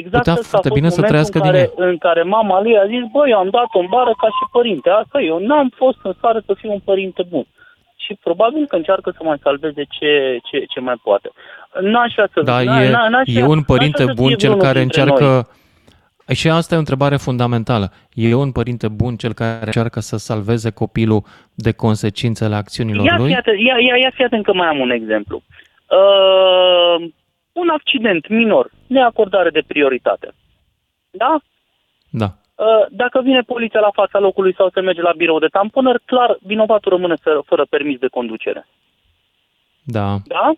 Exact 0.00 0.16
Putea 0.16 0.32
ăsta 0.32 0.46
a 0.46 0.50
foarte 0.50 0.68
fost 0.68 0.78
bine 0.80 0.88
să 0.88 1.00
momentul 1.00 1.10
trăiască 1.12 1.36
în 1.38 1.42
din 1.44 1.52
care, 1.52 1.90
în 1.90 1.98
care 2.06 2.22
mama 2.22 2.60
lui 2.62 2.74
a 2.82 2.84
zis, 2.92 3.02
băi, 3.12 3.30
eu 3.30 3.38
am 3.38 3.50
dat-o 3.58 3.78
în 3.78 3.86
bară 3.94 4.12
ca 4.22 4.26
și 4.36 4.44
părinte. 4.56 4.88
Asta 5.02 5.18
eu 5.30 5.36
n-am 5.48 5.68
fost 5.82 5.98
în 6.08 6.12
stare 6.18 6.40
să 6.46 6.52
fiu 6.60 6.70
un 6.76 6.82
părinte 6.90 7.22
bun. 7.34 7.46
Și 8.06 8.14
probabil 8.22 8.66
că 8.66 8.76
încearcă 8.76 9.10
să 9.16 9.22
mai 9.22 9.38
salveze 9.42 9.82
ce, 9.88 10.38
ce, 10.50 10.64
ce 10.68 10.80
mai 10.80 10.94
poate. 11.02 11.30
N-aș 11.80 12.12
vrea 12.14 12.28
să... 12.32 12.40
Da, 12.42 12.62
n-a- 12.62 12.82
e, 12.82 12.90
n-a- 12.90 13.08
n-aș 13.08 13.26
e 13.28 13.32
vrea- 13.32 13.46
un 13.46 13.54
n-aș 13.54 13.64
părinte 13.66 14.02
vrea 14.02 14.14
să 14.14 14.20
bun 14.20 14.26
fie 14.26 14.36
cel 14.36 14.48
vreunul 14.50 14.66
care 14.72 14.78
dintre 14.78 15.04
noi. 15.04 15.10
încearcă... 15.10 15.50
Și 16.34 16.48
asta 16.50 16.74
e 16.74 16.76
o 16.76 16.80
întrebare 16.80 17.16
fundamentală. 17.16 17.92
E 18.14 18.34
un 18.34 18.52
părinte 18.52 18.88
bun 18.88 19.16
cel 19.16 19.32
care 19.32 19.64
încearcă 19.64 20.00
să 20.00 20.16
salveze 20.16 20.70
copilul 20.70 21.22
de 21.54 21.72
consecințele 21.72 22.54
acțiunilor 22.54 23.04
Ia, 23.04 23.16
lui? 23.16 23.26
fii 23.26 23.36
atent, 23.36 23.58
ia, 23.58 23.76
ia, 23.78 23.96
ia 23.96 24.10
fii 24.14 24.24
atent 24.24 24.44
că 24.44 24.52
mai 24.54 24.66
am 24.66 24.78
un 24.78 24.90
exemplu. 24.90 25.42
Uh, 25.98 27.08
un 27.52 27.68
accident 27.68 28.28
minor, 28.28 28.70
neacordare 28.86 29.50
de 29.50 29.62
prioritate. 29.66 30.34
Da? 31.10 31.36
Da. 32.10 32.34
Uh, 32.56 32.86
dacă 32.90 33.20
vine 33.22 33.40
poliția 33.40 33.80
la 33.80 33.90
fața 33.92 34.18
locului 34.18 34.54
sau 34.54 34.70
se 34.74 34.80
merge 34.80 35.02
la 35.02 35.12
birou 35.16 35.38
de 35.38 35.46
tamponări, 35.46 36.02
clar, 36.04 36.38
vinovatul 36.40 36.92
rămâne 36.92 37.14
fără, 37.22 37.42
fără 37.46 37.66
permis 37.70 37.98
de 37.98 38.06
conducere. 38.06 38.68
Da. 39.82 40.16
Da? 40.24 40.52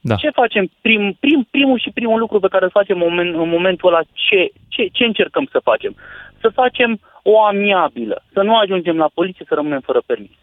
Da. 0.00 0.14
Ce 0.14 0.30
facem? 0.30 0.70
Prim, 0.80 1.16
prim, 1.20 1.46
primul 1.50 1.78
și 1.78 1.90
primul 1.90 2.18
lucru 2.18 2.40
pe 2.40 2.48
care 2.48 2.64
îl 2.64 2.70
facem 2.70 3.02
în, 3.02 3.08
moment, 3.08 3.34
în 3.34 3.48
momentul 3.48 3.88
ăla, 3.88 4.00
ce, 4.12 4.52
ce, 4.68 4.88
ce 4.92 5.04
încercăm 5.04 5.48
să 5.50 5.60
facem? 5.62 5.94
Să 6.40 6.48
facem 6.48 7.00
o 7.22 7.44
amiabilă, 7.44 8.22
să 8.32 8.42
nu 8.42 8.56
ajungem 8.56 8.96
la 8.96 9.10
poliție 9.14 9.44
să 9.48 9.54
rămânem 9.54 9.80
fără 9.80 10.02
permis. 10.06 10.36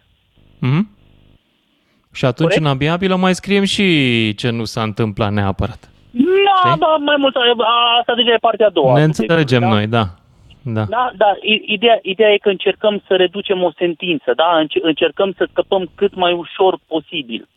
Mhm. 0.60 0.90
Și 2.14 2.26
atunci 2.26 2.50
Corect? 2.50 2.66
în 2.66 2.72
abiabilă 2.72 3.16
mai 3.16 3.36
scriem 3.36 3.64
și 3.64 3.86
ce 4.36 4.50
nu 4.50 4.64
s-a 4.64 4.82
întâmplat 4.82 5.32
neapărat. 5.32 5.90
Da, 6.64 6.76
da, 6.80 6.96
mai 7.00 7.16
mult, 7.18 7.36
a, 7.36 7.42
asta 8.00 8.16
deja 8.16 8.34
e 8.34 8.38
partea 8.38 8.66
a 8.66 8.70
doua. 8.70 8.94
ne 8.94 9.02
a 9.02 9.04
înțelegem 9.04 9.62
subiectului, 9.62 9.76
noi, 9.76 9.88
da. 9.88 10.21
Da. 10.64 10.84
Da, 10.86 11.12
da, 11.18 11.32
i- 11.42 11.64
ideea, 11.66 12.00
ideea 12.02 12.30
e 12.32 12.38
că 12.38 12.50
încercăm 12.50 13.04
să 13.08 13.16
reducem 13.16 13.64
o 13.64 13.72
sentință, 13.78 14.34
da? 14.36 14.58
Înce- 14.60 14.80
încercăm 14.82 15.34
să 15.38 15.48
scăpăm 15.52 15.90
cât 15.96 16.16
mai 16.16 16.34
ușor 16.34 16.80
posibil. 16.88 17.48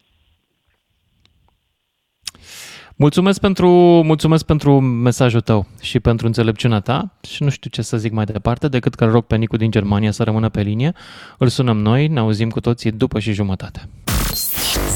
Mulțumesc 2.97 3.41
pentru, 3.41 3.69
mulțumesc 4.05 4.47
pentru 4.47 4.81
mesajul 4.81 5.41
tău 5.41 5.67
și 5.83 6.01
pentru 6.01 6.27
înțelepciunea 6.27 6.81
ta 6.81 7.13
și 7.29 7.43
nu 7.43 7.49
știu 7.49 7.71
ce 7.71 7.83
să 7.83 7.97
zic 7.97 8.13
mai 8.13 8.25
departe 8.25 8.69
decât 8.69 8.95
că 8.95 9.05
îl 9.05 9.11
rog 9.11 9.25
pe 9.25 9.37
Nicu 9.37 9.57
din 9.57 9.71
Germania 9.71 10.11
să 10.11 10.23
rămână 10.23 10.49
pe 10.49 10.61
linie. 10.61 10.93
Îl 11.39 11.49
sunăm 11.49 11.79
noi, 11.79 12.07
ne 12.07 12.19
auzim 12.21 12.49
cu 12.51 12.61
toții 12.61 12.91
după 12.93 13.19
și 13.19 13.33
jumătate. 13.33 13.81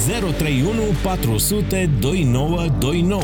031 0.08 0.72
400 1.02 1.90
2929 2.00 3.22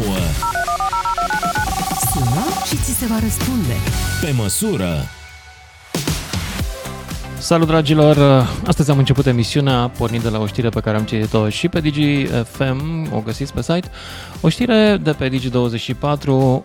Sună 2.15 2.45
și 2.65 2.77
ți 2.77 2.99
se 2.99 3.07
va 3.07 3.19
răspunde. 3.19 3.73
Pe 4.21 4.33
măsură 4.37 4.95
Salut 7.39 7.67
dragilor! 7.67 8.47
Astăzi 8.67 8.91
am 8.91 8.99
început 8.99 9.27
emisiunea 9.27 9.91
pornind 9.99 10.23
de 10.23 10.29
la 10.29 10.39
o 10.39 10.47
știre 10.47 10.69
pe 10.69 10.81
care 10.81 10.97
am 10.97 11.05
citit-o 11.05 11.49
și 11.49 11.69
pe 11.69 11.81
DigiFM, 11.81 13.09
o 13.15 13.21
găsiți 13.21 13.53
pe 13.53 13.63
site. 13.63 13.89
O 14.41 14.49
știre 14.49 15.01
de 15.03 15.13
pe 15.13 15.29
Digi24 15.29 16.27
um, 16.27 16.63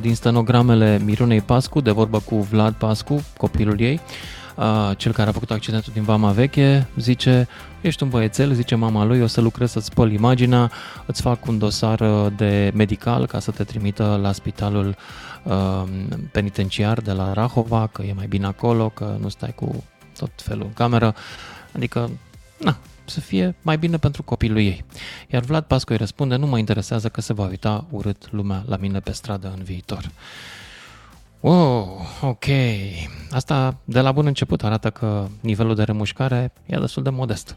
din 0.00 0.14
stenogramele 0.14 1.00
Mirunei 1.04 1.40
Pascu, 1.40 1.80
de 1.80 1.90
vorbă 1.90 2.18
cu 2.24 2.40
Vlad 2.50 2.74
Pascu, 2.74 3.24
copilul 3.36 3.80
ei, 3.80 4.00
uh, 4.58 4.90
cel 4.96 5.12
care 5.12 5.28
a 5.28 5.32
făcut 5.32 5.50
accidentul 5.50 5.92
din 5.92 6.02
Vama 6.02 6.30
Veche, 6.30 6.86
zice, 6.96 7.48
ești 7.80 8.02
un 8.02 8.08
băiețel, 8.08 8.52
zice 8.52 8.74
mama 8.74 9.04
lui, 9.04 9.20
o 9.20 9.26
să 9.26 9.40
lucrez 9.40 9.70
să-ți 9.70 9.86
spăl 9.86 10.12
imaginea, 10.12 10.70
îți 11.06 11.20
fac 11.20 11.46
un 11.46 11.58
dosar 11.58 12.00
uh, 12.00 12.26
de 12.36 12.70
medical 12.74 13.26
ca 13.26 13.38
să 13.38 13.50
te 13.50 13.64
trimită 13.64 14.18
la 14.22 14.32
spitalul 14.32 14.96
uh, 15.42 15.82
penitenciar 16.32 17.00
de 17.00 17.12
la 17.12 17.32
Rahova, 17.32 17.86
că 17.86 18.02
e 18.02 18.12
mai 18.12 18.26
bine 18.26 18.46
acolo, 18.46 18.88
că 18.88 19.16
nu 19.20 19.28
stai 19.28 19.52
cu 19.54 19.84
tot 20.18 20.30
felul 20.36 20.64
în 20.64 20.72
cameră, 20.72 21.14
adică, 21.72 22.10
na, 22.58 22.76
să 23.04 23.20
fie 23.20 23.54
mai 23.62 23.78
bine 23.78 23.96
pentru 23.96 24.22
copilul 24.22 24.58
ei. 24.58 24.84
Iar 25.28 25.42
Vlad 25.42 25.64
Pascu 25.64 25.92
îi 25.92 25.98
răspunde, 25.98 26.36
nu 26.36 26.46
mă 26.46 26.58
interesează 26.58 27.08
că 27.08 27.20
se 27.20 27.32
va 27.32 27.46
uita 27.46 27.84
urât 27.90 28.32
lumea 28.32 28.64
la 28.66 28.76
mine 28.76 29.00
pe 29.00 29.12
stradă 29.12 29.52
în 29.56 29.62
viitor. 29.62 30.10
Wow, 31.40 32.06
ok. 32.20 32.44
Asta 33.30 33.76
de 33.84 34.00
la 34.00 34.12
bun 34.12 34.26
început 34.26 34.64
arată 34.64 34.90
că 34.90 35.26
nivelul 35.40 35.74
de 35.74 35.82
remușcare 35.82 36.52
e 36.66 36.76
destul 36.76 37.02
de 37.02 37.10
modest. 37.10 37.56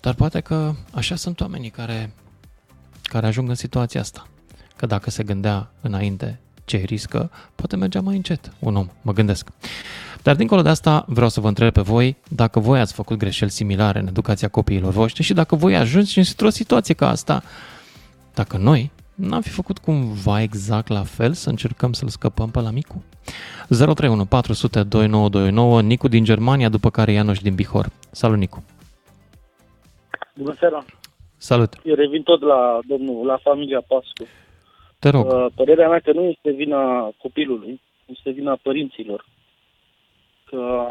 Dar 0.00 0.14
poate 0.14 0.40
că 0.40 0.72
așa 0.94 1.16
sunt 1.16 1.40
oamenii 1.40 1.70
care, 1.70 2.12
care 3.02 3.26
ajung 3.26 3.48
în 3.48 3.54
situația 3.54 4.00
asta. 4.00 4.26
Că 4.76 4.86
dacă 4.86 5.10
se 5.10 5.22
gândea 5.22 5.70
înainte 5.80 6.40
ce 6.64 6.76
riscă, 6.76 7.30
poate 7.54 7.76
mergea 7.76 8.00
mai 8.00 8.16
încet 8.16 8.52
un 8.58 8.76
om, 8.76 8.88
mă 9.02 9.12
gândesc. 9.12 9.48
Dar 10.22 10.36
dincolo 10.36 10.62
de 10.62 10.68
asta, 10.68 11.04
vreau 11.08 11.28
să 11.28 11.40
vă 11.40 11.48
întreb 11.48 11.72
pe 11.72 11.80
voi 11.80 12.16
dacă 12.28 12.60
voi 12.60 12.80
ați 12.80 12.92
făcut 12.92 13.18
greșeli 13.18 13.50
similare 13.50 13.98
în 13.98 14.06
educația 14.06 14.48
copiilor 14.48 14.92
voștri 14.92 15.22
și 15.22 15.34
dacă 15.34 15.56
voi 15.56 15.76
ajungi 15.76 16.18
într-o 16.18 16.50
situație 16.50 16.94
ca 16.94 17.08
asta. 17.08 17.42
Dacă 18.34 18.56
noi 18.56 18.90
n-am 19.16 19.40
fi 19.40 19.50
făcut 19.50 19.78
cumva 19.78 20.42
exact 20.42 20.88
la 20.88 21.02
fel 21.02 21.32
să 21.32 21.48
încercăm 21.48 21.92
să-l 21.92 22.08
scăpăm 22.08 22.50
pe 22.50 22.60
la 22.60 22.70
micu? 22.70 23.04
031 23.68 24.24
400 24.24 24.82
2929, 24.82 25.82
Nicu 25.82 26.08
din 26.08 26.24
Germania, 26.24 26.68
după 26.68 26.90
care 26.90 27.12
Ianoș 27.12 27.38
din 27.38 27.54
Bihor. 27.54 27.86
Salut, 28.10 28.38
Nicu! 28.38 28.64
Bună 30.34 30.54
seara! 30.58 30.84
Salut! 31.36 31.72
Eu 31.84 31.94
revin 31.94 32.22
tot 32.22 32.40
la 32.42 32.78
domnul, 32.86 33.26
la 33.26 33.36
familia 33.36 33.80
Pascu. 33.80 34.26
Te 34.98 35.08
rog. 35.08 35.32
Uh, 35.32 35.46
Părerea 35.54 35.88
mea 35.88 35.98
că 35.98 36.12
nu 36.12 36.22
este 36.22 36.50
vina 36.50 37.10
copilului, 37.22 37.80
este 38.06 38.30
vina 38.30 38.58
părinților. 38.62 39.24
Că, 40.44 40.88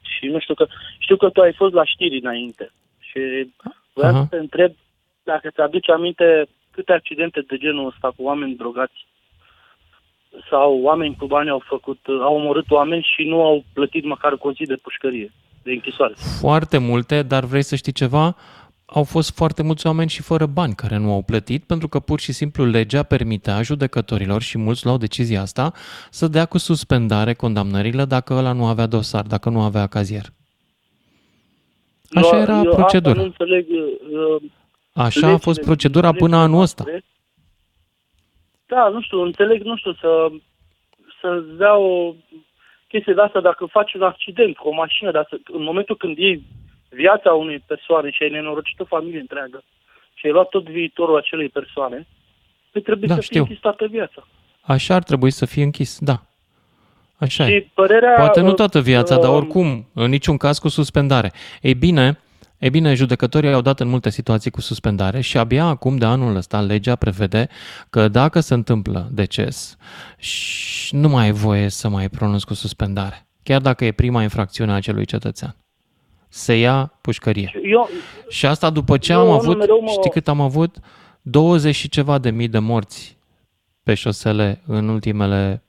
și 0.00 0.26
nu 0.26 0.38
știu 0.38 0.54
că, 0.54 0.66
știu 0.98 1.16
că 1.16 1.30
tu 1.30 1.40
ai 1.40 1.52
fost 1.52 1.74
la 1.74 1.84
știri 1.84 2.18
înainte 2.18 2.72
și 2.98 3.52
vreau 3.92 4.12
Aha. 4.12 4.20
să 4.22 4.26
te 4.30 4.36
întreb 4.36 4.72
dacă 5.22 5.50
ți 5.50 5.60
aduce 5.60 5.92
aminte 5.92 6.48
câte 6.78 6.92
accidente 6.92 7.40
de 7.48 7.56
genul 7.56 7.86
ăsta 7.86 8.08
cu 8.16 8.22
oameni 8.22 8.54
drogați 8.56 9.06
sau 10.50 10.80
oameni 10.82 11.16
cu 11.18 11.26
bani 11.26 11.48
au 11.50 11.62
făcut, 11.66 11.98
au 12.22 12.34
omorât 12.34 12.70
oameni 12.70 13.06
și 13.16 13.22
nu 13.28 13.42
au 13.42 13.64
plătit 13.72 14.04
măcar 14.04 14.36
conții 14.36 14.66
de 14.66 14.76
pușcărie, 14.76 15.32
de 15.62 15.72
închisoare. 15.72 16.14
Foarte 16.40 16.78
multe, 16.78 17.22
dar 17.22 17.44
vrei 17.44 17.62
să 17.62 17.76
știi 17.76 17.92
ceva? 17.92 18.36
Au 18.86 19.04
fost 19.04 19.36
foarte 19.36 19.62
mulți 19.62 19.86
oameni 19.86 20.08
și 20.08 20.22
fără 20.22 20.46
bani 20.46 20.74
care 20.74 20.96
nu 20.96 21.12
au 21.12 21.22
plătit, 21.22 21.64
pentru 21.64 21.88
că 21.88 21.98
pur 22.00 22.20
și 22.20 22.32
simplu 22.32 22.64
legea 22.64 23.02
permitea 23.02 23.62
judecătorilor 23.62 24.42
și 24.42 24.58
mulți 24.58 24.84
luau 24.84 24.96
decizia 24.96 25.40
asta 25.40 25.72
să 26.10 26.28
dea 26.28 26.44
cu 26.46 26.58
suspendare 26.58 27.34
condamnările 27.34 28.04
dacă 28.04 28.32
ăla 28.34 28.52
nu 28.52 28.66
avea 28.66 28.86
dosar, 28.86 29.24
dacă 29.26 29.48
nu 29.50 29.60
avea 29.60 29.86
cazier. 29.86 30.24
Așa 32.14 32.36
Eu- 32.36 32.42
era 32.42 32.52
eu 32.52 32.58
Asta 32.70 32.74
procedura. 32.76 33.14
nu 33.14 33.22
înțeleg, 33.22 33.66
uh, 33.68 34.42
Așa 35.02 35.26
a 35.26 35.30
fost 35.30 35.46
legile- 35.46 35.64
procedura 35.66 36.10
până 36.12 36.18
legile 36.36 36.40
anul 36.42 36.60
ăsta. 36.60 36.82
noastre. 36.86 37.04
Da, 38.66 38.88
nu 38.88 39.00
știu, 39.02 39.20
înțeleg, 39.22 39.62
nu 39.62 39.76
știu, 39.76 39.92
să, 39.92 40.28
să-ți 41.20 41.56
dea 41.56 41.76
o 41.76 42.14
chestie 42.88 43.14
de 43.14 43.20
asta 43.20 43.40
dacă 43.40 43.64
faci 43.66 43.94
un 43.94 44.02
accident 44.02 44.56
cu 44.56 44.68
o 44.68 44.72
mașină, 44.72 45.10
dar 45.10 45.26
să, 45.28 45.40
în 45.52 45.62
momentul 45.62 45.96
când 45.96 46.18
iei 46.18 46.42
viața 46.88 47.32
unei 47.32 47.58
persoane 47.66 48.10
și 48.10 48.22
ai 48.22 48.30
nenorocit 48.30 48.80
o 48.80 48.84
familie 48.84 49.20
întreagă 49.20 49.62
și 50.14 50.26
ai 50.26 50.32
luat 50.32 50.48
tot 50.48 50.68
viitorul 50.68 51.16
acelei 51.16 51.48
persoane, 51.48 52.06
păi 52.72 52.82
trebuie 52.82 53.08
Da, 53.08 53.14
să 53.14 53.20
știu. 53.20 53.32
fie 53.34 53.40
închis 53.42 53.58
toată 53.62 53.86
viața. 53.86 54.26
Așa 54.60 54.94
ar 54.94 55.02
trebui 55.02 55.30
să 55.30 55.46
fie 55.46 55.62
închis, 55.62 55.98
da. 56.00 56.22
Așa 57.16 57.44
Și 57.46 57.52
e. 57.52 57.70
părerea, 57.74 58.14
Poate 58.14 58.40
nu 58.40 58.48
uh, 58.48 58.54
toată 58.54 58.80
viața, 58.80 59.14
uh, 59.16 59.20
dar 59.20 59.30
oricum, 59.30 59.86
în 59.94 60.10
niciun 60.10 60.36
caz 60.36 60.58
cu 60.58 60.68
suspendare. 60.68 61.32
Ei 61.62 61.74
bine, 61.74 62.18
ei 62.58 62.70
bine, 62.70 62.94
judecătorii 62.94 63.52
au 63.52 63.60
dat 63.60 63.80
în 63.80 63.88
multe 63.88 64.10
situații 64.10 64.50
cu 64.50 64.60
suspendare 64.60 65.20
și 65.20 65.38
abia 65.38 65.64
acum, 65.64 65.96
de 65.96 66.04
anul 66.04 66.36
ăsta, 66.36 66.60
legea 66.60 66.96
prevede 66.96 67.48
că 67.90 68.08
dacă 68.08 68.40
se 68.40 68.54
întâmplă 68.54 69.08
deces, 69.12 69.76
și 70.16 70.94
nu 70.94 71.08
mai 71.08 71.24
ai 71.24 71.32
voie 71.32 71.68
să 71.68 71.88
mai 71.88 72.08
pronunți 72.08 72.46
cu 72.46 72.54
suspendare, 72.54 73.26
chiar 73.42 73.60
dacă 73.60 73.84
e 73.84 73.92
prima 73.92 74.22
infracțiune 74.22 74.72
a 74.72 74.74
acelui 74.74 75.04
cetățean. 75.04 75.56
Se 76.28 76.58
ia 76.58 76.92
pușcărie. 77.00 77.52
Eu, 77.70 77.88
Și 78.28 78.46
asta 78.46 78.70
după 78.70 78.98
ce 78.98 79.12
Eu 79.12 79.18
am 79.20 79.26
nu 79.26 79.32
avut, 79.32 79.58
mereu 79.58 79.80
mă- 79.82 79.90
știi 79.90 80.10
cât 80.10 80.28
am 80.28 80.40
avut? 80.40 80.76
20 81.22 81.74
și 81.74 81.88
ceva 81.88 82.18
de 82.18 82.30
mii 82.30 82.48
de 82.48 82.58
morți 82.58 83.16
pe 83.82 83.94
șosele 83.94 84.60
în 84.66 84.88
ultimele, 84.88 85.62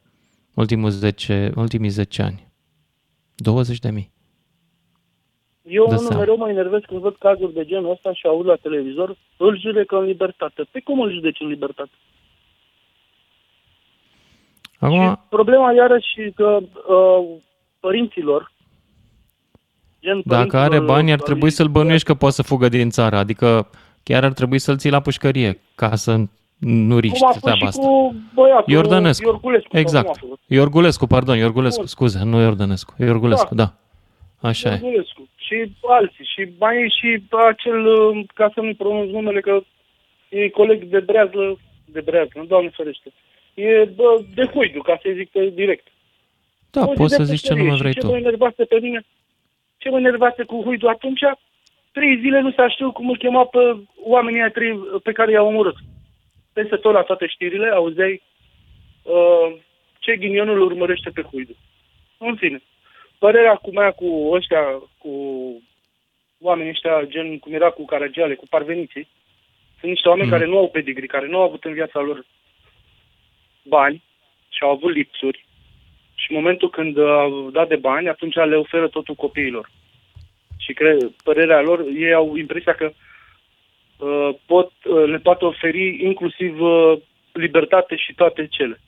ultimul 0.54 0.90
10, 0.90 1.52
ultimii 1.56 1.90
10 1.90 2.22
ani. 2.22 2.48
20 3.36 3.80
de 3.80 3.90
mii. 3.90 4.12
Eu 5.70 5.84
Dă 5.84 5.90
unul 5.90 6.06
seama. 6.06 6.20
mereu 6.20 6.38
mă 6.38 6.50
enervez 6.50 6.82
când 6.88 7.00
văd 7.02 7.16
cazuri 7.20 7.54
de 7.54 7.66
genul 7.66 7.92
ăsta 7.92 8.14
și 8.14 8.28
aud 8.28 8.46
la 8.46 8.56
televizor, 8.56 9.16
îl 9.38 9.60
judecă 9.60 9.98
în 9.98 10.04
libertate. 10.04 10.64
Pe 10.72 10.80
cum 10.80 11.00
îl 11.00 11.12
judeci 11.12 11.40
în 11.40 11.48
libertate? 11.48 11.92
Acum, 14.80 15.20
Problema 15.30 15.72
iarăși 15.74 16.32
că 16.36 16.60
uh, 16.88 17.26
părinților, 17.80 18.52
gen 20.02 20.22
dacă 20.26 20.58
are 20.58 20.68
părinților, 20.68 20.86
bani, 20.96 21.12
ar 21.12 21.18
uh, 21.20 21.24
trebui 21.26 21.50
să-l 21.50 21.68
bănuiești 21.68 22.06
că 22.08 22.14
poate 22.14 22.36
să 22.36 22.44
fugă 22.44 22.70
din 22.70 22.90
țară. 22.90 23.16
Adică 23.16 23.70
chiar 24.04 24.24
ar 24.24 24.34
trebui 24.34 24.60
să-l 24.60 24.78
ții 24.78 24.90
la 24.90 25.00
pușcărie 25.00 25.60
ca 25.76 25.96
să 25.96 26.16
nu 26.58 26.98
riști 27.00 27.18
cum 27.18 27.28
a 27.28 27.32
fost 27.32 27.44
treaba 27.44 27.60
și 27.60 27.66
asta. 27.66 27.82
cu 27.88 28.16
băiatul 28.34 28.74
Iordănescu. 28.74 29.26
Iorgulescu. 29.28 29.62
sau 29.62 29.70
cum 29.72 29.78
a 29.80 29.82
Exact. 29.82 30.18
fost? 30.18 30.42
Iorgulescu, 30.48 31.06
pardon, 31.08 31.38
Iorgulescu, 31.38 31.78
Bun. 31.80 31.88
scuze, 31.88 32.24
nu 32.24 32.40
Iordănescu. 32.42 32.94
Iorgulescu, 32.98 33.56
da. 33.56 33.74
Așa 34.42 34.70
e. 34.74 34.82
Iorgulescu. 35.56 35.76
Și 35.76 35.88
alții. 35.88 36.26
Și 36.26 36.52
mai 36.60 36.84
e 36.84 36.88
și 36.88 37.24
acel, 37.30 37.86
uh, 37.86 38.26
ca 38.34 38.52
să 38.54 38.62
nu 38.62 38.74
pronunț 38.74 39.10
numele, 39.10 39.42
că 39.42 39.62
e 40.30 40.50
coleg 40.50 40.84
de 40.84 41.00
breazlă, 41.00 41.60
de 41.86 42.02
breazlă, 42.02 42.46
doamne 42.48 42.70
ferește. 42.70 43.12
E 43.54 43.86
bă, 43.96 44.22
de 44.34 44.46
huidu, 44.46 44.82
ca 44.82 45.00
să 45.02 45.10
zic 45.14 45.30
pe 45.30 45.50
direct. 45.54 45.88
Da, 46.72 46.82
O 46.82 46.92
zi 46.92 46.98
poți 46.98 47.18
de 47.18 47.24
să 47.24 47.24
zici 47.24 47.42
ce 47.42 47.54
pușcărie. 47.54 47.64
nume 47.64 47.76
Și 47.76 47.82
vrei 47.82 47.94
ce 47.94 48.00
tu. 48.00 48.08
mă 48.08 48.18
enervase 48.18 48.64
pe 48.66 48.80
mine, 48.80 49.06
ce 49.78 49.90
mă 49.90 49.98
enervase 49.98 50.44
cu 50.44 50.62
Huidu 50.64 50.88
atunci, 50.88 51.22
trei 51.92 52.20
zile 52.20 52.40
nu 52.40 52.52
s-a 52.52 52.70
știut 52.70 52.94
cum 52.94 53.10
îl 53.10 53.18
chema 53.18 53.46
pe 53.46 53.60
oamenii 54.04 54.40
aia 54.40 54.50
trei 54.50 54.80
pe 55.04 55.12
care 55.12 55.32
i-au 55.32 55.48
omorât. 55.48 55.76
Peste 56.54 56.76
tot 56.76 56.94
la 56.94 57.02
toate 57.02 57.28
știrile 57.28 57.70
auzeai 57.70 58.22
uh, 59.04 59.56
ce 60.00 60.16
ghinionul 60.16 60.56
îl 60.56 60.62
urmărește 60.62 61.10
pe 61.10 61.22
Huidu. 61.22 61.56
În 62.18 62.36
fine, 62.36 62.62
părerea 63.20 63.56
cu 63.56 63.72
mea 63.72 63.92
cu 63.92 64.30
ăștia, 64.32 64.64
cu 64.98 65.12
oamenii 66.40 66.72
ăștia, 66.72 67.04
gen 67.04 67.40
cum 67.40 67.54
era 67.54 67.70
cu 67.70 67.86
Caragiale, 67.86 68.36
cu 68.36 68.48
parveniții, 68.50 69.08
sunt 69.80 69.92
niște 69.92 70.08
oameni 70.08 70.28
Mm. 70.28 70.34
care 70.34 70.46
nu 70.46 70.58
au 70.58 70.70
pedigree, 70.70 71.08
care 71.08 71.28
nu 71.28 71.38
au 71.38 71.44
avut 71.44 71.64
în 71.64 71.74
viața 71.74 72.00
lor 72.00 72.26
bani 73.64 74.04
și 74.50 74.64
au 74.64 74.70
avut 74.70 74.94
lipsuri 74.94 75.46
și 76.16 76.32
în 76.32 76.36
momentul 76.36 76.70
când 76.70 76.98
uh, 76.98 77.10
au 77.10 77.50
dat 77.50 77.68
de 77.68 77.76
bani, 77.76 78.10
atunci 78.10 78.36
le 78.36 78.56
oferă 78.56 78.88
totul 78.88 79.16
copiilor. 79.16 79.70
Și 80.58 80.74
cred, 80.74 81.12
părerea 81.24 81.62
lor, 81.62 81.86
ei 81.96 82.14
au 82.14 82.36
impresia 82.36 82.74
că 82.74 82.92
uh, 83.98 84.30
pot, 84.46 84.72
uh, 84.84 85.06
le 85.06 85.18
poate 85.18 85.46
oferi 85.46 86.04
inclusiv 86.04 86.62
uh, 86.62 86.98
libertate 87.32 87.96
și 87.96 88.14
toate 88.14 88.48
cele. 88.48 88.80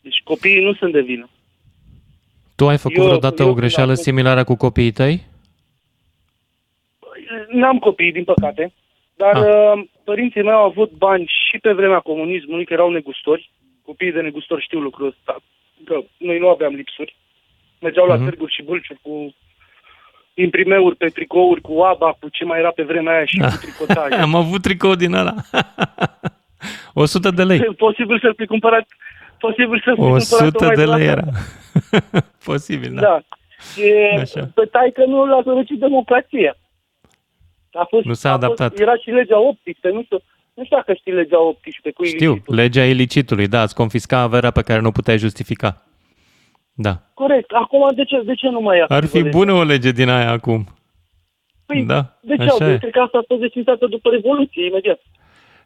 Deci 0.00 0.20
copiii 0.24 0.64
nu 0.64 0.74
sunt 0.74 0.92
de 0.92 1.00
vină. 1.00 1.28
Tu 2.56 2.68
ai 2.68 2.78
făcut 2.78 2.96
Eu- 2.96 3.04
vreodată 3.04 3.42
eu 3.42 3.48
o 3.48 3.54
greșeală 3.54 3.86
când 3.86 3.98
am- 3.98 4.04
similară 4.04 4.44
cu 4.44 4.54
copiii 4.56 4.92
tăi? 4.92 5.26
N-am 7.50 7.78
copii, 7.78 8.12
din 8.12 8.24
păcate, 8.24 8.72
dar 9.16 9.34
Ah. 9.36 9.42
uh, 9.76 9.84
părinții 10.04 10.42
mei 10.42 10.52
au 10.52 10.64
avut 10.64 10.90
bani 10.90 11.24
și 11.50 11.58
pe 11.58 11.72
vremea 11.72 11.98
comunismului, 12.00 12.64
că 12.64 12.72
erau 12.72 12.90
negustori. 12.90 13.50
Copiii 13.84 14.12
de 14.12 14.20
negustori 14.20 14.62
știu 14.62 14.78
lucrul 14.80 15.06
ăsta, 15.06 15.36
că 15.84 16.00
noi 16.18 16.38
nu 16.38 16.48
aveam 16.48 16.74
lipsuri. 16.74 17.16
Mergeau 17.80 18.06
la 18.06 18.14
Mhm. 18.14 18.24
târguri 18.24 18.52
și 18.54 18.62
bâlciuri 18.62 18.98
cu 19.02 19.34
imprimeuri 20.34 20.96
pe 20.96 21.06
tricouri, 21.08 21.60
cu 21.60 21.80
aba, 21.80 22.12
cu 22.20 22.28
ce 22.28 22.44
mai 22.44 22.58
era 22.58 22.70
pe 22.70 22.82
vremea 22.82 23.14
aia 23.14 23.24
și 23.24 23.38
cu 23.38 23.46
tricotaje. 23.64 24.14
Am 24.14 24.34
avut 24.34 24.62
tricou 24.62 24.94
din 24.94 25.12
ăla. 25.12 25.34
100 26.94 27.30
de 27.30 27.42
lei. 27.44 27.60
Posibil 27.60 28.18
să-l 28.20 28.34
fi 28.36 28.46
cumpărat 28.46 28.86
Posibil 29.38 29.82
să 29.84 29.90
fi 29.90 29.96
cumpărat 29.96 30.20
100 30.30 30.72
de 30.74 30.84
lei 30.84 31.06
era. 31.06 31.24
Posibil, 32.44 32.94
da. 32.94 33.00
Da. 33.00 33.20
Și 33.72 33.92
Așa. 34.20 34.50
pe 34.54 34.64
taică 34.70 35.04
nu 35.06 35.24
l-a 35.26 35.40
sărăcit 35.44 35.78
democrația. 35.78 36.56
A 37.72 37.84
fost, 37.88 38.04
Nu 38.04 38.12
s-a 38.12 38.28
a 38.28 38.32
fost- 38.32 38.44
adaptat. 38.44 38.78
Era 38.78 38.96
și 38.96 39.10
legea 39.10 39.38
18, 39.40 39.88
nu 39.88 40.02
știu, 40.02 40.18
nu 40.54 40.64
știu 40.64 40.76
dacă 40.76 40.92
știi 40.92 41.12
legea 41.12 41.40
18 41.42 41.90
cu 41.90 42.04
Știu, 42.04 42.42
legea 42.46 42.84
ilicitului, 42.84 43.48
da, 43.48 43.62
îți 43.62 43.74
confisca 43.74 44.18
averea 44.18 44.50
pe 44.50 44.62
care 44.62 44.80
nu 44.80 44.90
puteai 44.92 45.18
justifica. 45.18 45.82
Da. 46.74 47.02
Corect. 47.14 47.50
Acum 47.50 47.90
de 47.94 48.04
ce, 48.04 48.22
de 48.24 48.34
ce 48.34 48.48
nu 48.48 48.60
mai 48.60 48.76
e 48.78 48.80
Ar 48.82 48.90
activă 48.90 49.06
fi 49.16 49.16
legea? 49.22 49.36
bună 49.38 49.52
o 49.52 49.62
lege 49.62 49.90
din 49.90 50.08
aia 50.08 50.30
acum. 50.30 50.66
Păi, 51.66 51.82
da, 51.84 52.18
De 52.22 52.36
ce 52.36 52.42
așa 52.42 52.64
au? 52.64 52.70
e. 52.70 52.78
Cred 52.78 52.90
că 52.92 53.00
asta 53.00 53.18
a 53.18 53.24
fost 53.26 53.40
desfințată 53.40 53.86
după 53.86 54.08
Revoluție, 54.10 54.66
imediat. 54.66 55.00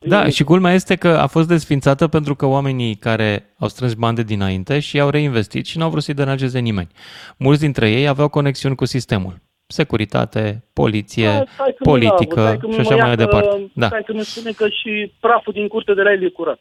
Da, 0.07 0.29
și 0.29 0.45
culmea 0.45 0.73
este 0.73 0.97
că 0.97 1.09
a 1.09 1.27
fost 1.27 1.49
desfințată 1.49 2.09
pentru 2.09 2.35
că 2.35 2.47
oamenii 2.47 2.95
care 2.95 3.55
au 3.59 3.69
strâns 3.69 3.95
bani 3.95 4.17
de 4.17 4.23
dinainte 4.23 4.79
și 4.79 4.97
i-au 4.97 5.11
reinvestit 5.11 5.67
și 5.67 5.79
n-au 5.79 5.91
vrut 5.91 6.03
să-i 6.03 6.15
deranjeze 6.15 6.59
nimeni. 6.59 6.89
Mulți 7.37 7.61
dintre 7.61 7.91
ei 7.91 8.09
aveau 8.09 8.29
conexiuni 8.29 8.75
cu 8.75 8.85
sistemul. 8.85 9.41
Securitate, 9.67 10.65
poliție, 10.73 11.27
Da, 11.27 11.45
stai 11.53 11.75
că 11.79 11.91
nu 11.91 11.97
l-a 11.97 12.07
avut, 12.07 12.17
politică 12.17 12.41
stai 12.41 12.57
că 12.59 12.67
și 12.71 12.75
mă 12.75 12.81
așa 12.81 12.95
mai 12.97 13.09
ia 13.09 13.15
că- 13.15 13.23
departe. 13.25 13.71
Da. 13.75 13.87
Stai 13.87 14.03
că 14.07 14.13
mi 14.13 14.25
spune 14.25 14.51
că 14.51 14.69
și 14.69 15.13
praful 15.21 15.53
din 15.53 15.69
curte 15.69 15.95
de 15.95 16.03
la 16.03 16.13
el 16.13 16.25
e 16.25 16.29
curat. 16.29 16.59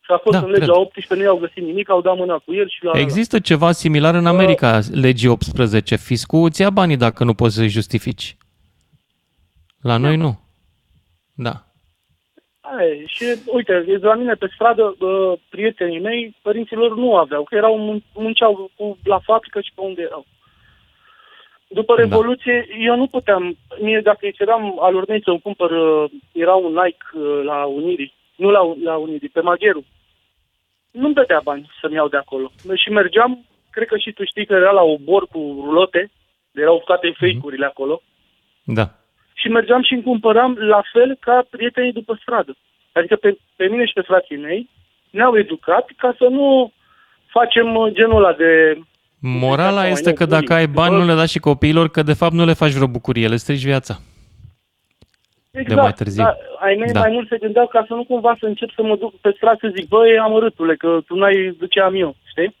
Și 0.00 0.10
a 0.10 0.18
fost 0.22 0.36
Da, 0.38 0.44
în 0.44 0.50
legea 0.50 0.64
cred. 0.64 0.76
18, 0.76 1.14
nu 1.14 1.22
i-au 1.22 1.36
găsit 1.36 1.62
nimic, 1.62 1.90
au 1.90 2.00
dat 2.00 2.16
mâna 2.16 2.38
cu 2.38 2.54
el 2.54 2.68
și 2.68 2.84
l-au 2.84 2.96
Există 2.96 3.38
ceva 3.38 3.72
similar 3.72 4.14
în 4.14 4.26
America, 4.26 4.80
legii 4.92 5.28
18. 5.28 5.96
Fiscul 5.96 6.44
îți 6.44 6.60
ia 6.60 6.70
banii 6.70 6.96
dacă 6.96 7.24
nu 7.24 7.34
poți 7.34 7.54
să-i 7.54 7.68
justifici. 7.68 8.36
La 9.80 9.96
noi 9.96 10.16
nu. 10.16 10.40
Da. 11.34 11.66
Aia, 12.72 12.94
și 13.06 13.24
uite, 13.46 13.80
de 13.80 13.96
la 13.96 14.14
mine 14.14 14.34
pe 14.34 14.50
stradă, 14.54 14.94
bă, 14.98 15.36
prietenii 15.48 16.00
mei, 16.00 16.36
părinților 16.42 16.96
nu 16.96 17.16
aveau, 17.16 17.42
că 17.42 17.54
erau 17.54 17.78
mun- 17.78 18.12
munceau 18.14 18.70
cu, 18.76 18.98
la 19.04 19.18
fabrică 19.18 19.60
și 19.60 19.72
pe 19.74 19.80
unde 19.80 20.02
erau. 20.02 20.26
După 21.68 21.94
Revoluție, 21.96 22.66
eu 22.78 22.96
nu 22.96 23.06
puteam, 23.06 23.56
mie 23.80 24.00
dacă 24.00 24.18
îi 24.20 24.32
ceream 24.32 24.78
alor 24.80 25.04
mei 25.08 25.22
să-mi 25.22 25.40
cumpăr, 25.40 25.70
uh, 25.70 26.10
era 26.32 26.54
un 26.54 26.72
Nike 26.72 27.06
uh, 27.12 27.40
la 27.44 27.64
Unirii, 27.64 28.14
nu 28.36 28.50
la, 28.50 28.60
la 28.82 28.96
Unirii, 28.96 29.28
pe 29.28 29.40
Magheru. 29.40 29.84
Nu-mi 30.90 31.14
dădea 31.14 31.40
bani 31.44 31.70
să-mi 31.80 31.94
iau 31.94 32.08
de 32.08 32.16
acolo. 32.16 32.50
Și 32.74 32.90
mergeam, 32.90 33.46
cred 33.70 33.86
că 33.88 33.96
și 33.96 34.12
tu 34.12 34.24
știi 34.24 34.46
că 34.46 34.54
era 34.54 34.70
la 34.70 34.82
obor 34.82 35.26
cu 35.26 35.38
rulote, 35.64 36.10
erau 36.52 36.82
toate 36.84 37.14
fake-urile 37.18 37.66
acolo, 37.66 38.02
Da. 38.64 38.90
Și 39.44 39.50
mergeam 39.50 39.82
și 39.82 39.92
îmi 39.92 40.02
cumpăram 40.02 40.56
la 40.58 40.82
fel 40.92 41.16
ca 41.20 41.46
prietenii 41.50 41.92
după 41.92 42.18
stradă. 42.20 42.56
Adică 42.92 43.16
pe, 43.16 43.36
pe 43.56 43.66
mine 43.66 43.84
și 43.86 43.92
pe 43.92 44.00
frații 44.00 44.36
mei 44.36 44.70
ne-au 45.10 45.38
educat 45.38 45.90
ca 45.96 46.14
să 46.18 46.26
nu 46.30 46.72
facem 47.26 47.74
uh, 47.74 47.92
genul 47.92 48.16
ăla 48.24 48.32
de... 48.32 48.78
Morala 49.20 49.80
mai 49.80 49.90
este 49.90 50.08
nou, 50.08 50.14
că 50.18 50.24
dacă 50.24 50.52
ai 50.52 50.66
bani, 50.66 50.96
nu 50.96 51.04
le 51.04 51.14
dați 51.14 51.32
și 51.32 51.38
copiilor, 51.38 51.88
că 51.88 52.02
de 52.02 52.12
fapt 52.12 52.32
nu 52.32 52.44
le 52.44 52.52
faci 52.52 52.72
vreo 52.72 52.86
bucurie, 52.86 53.28
le 53.28 53.36
strici 53.36 53.64
viața. 53.64 53.94
Exact, 55.50 55.80
mai 55.80 55.92
târziu. 55.92 56.22
Da, 56.22 56.36
ai 56.60 56.74
mei 56.74 56.92
Da. 56.92 57.00
mai 57.00 57.10
mult 57.10 57.28
se 57.28 57.38
gândeau 57.38 57.66
ca 57.66 57.84
să 57.88 57.94
nu 57.94 58.04
cumva 58.04 58.36
să 58.40 58.46
încep 58.46 58.70
să 58.74 58.82
mă 58.82 58.96
duc 58.96 59.20
pe 59.20 59.32
stradă 59.36 59.58
să 59.60 59.72
zic, 59.76 59.88
băi, 59.88 60.18
amărâtule, 60.18 60.76
că 60.76 61.00
tu 61.06 61.14
n-ai 61.14 61.56
de 61.58 61.66
ce 61.66 61.80
am 61.80 61.94
eu, 61.94 62.16
știi? 62.24 62.56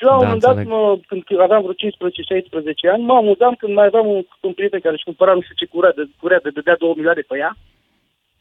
Și 0.00 0.06
la 0.06 0.14
un 0.14 0.20
Da, 0.20 0.24
moment 0.26 0.42
dat, 0.46 0.56
înțeleg. 0.56 0.72
mă, 0.72 0.98
când 1.26 1.40
aveam 1.40 1.62
vreo 1.62 1.74
15-16 1.74 2.92
ani, 2.92 3.02
mă 3.04 3.14
amuzam 3.14 3.54
când 3.54 3.72
mai 3.74 3.86
aveam 3.86 4.06
un, 4.06 4.22
un 4.40 4.52
prieten 4.52 4.80
care 4.80 4.94
își 4.94 5.04
cumpăra 5.08 5.34
nu 5.34 5.40
știu 5.40 5.54
ce 5.58 5.66
curea 5.74 5.92
de, 5.96 6.02
curea 6.20 6.40
de 6.42 6.50
dădea 6.50 6.76
2 6.78 6.92
milioane 6.96 7.20
pe 7.28 7.36
ea 7.38 7.52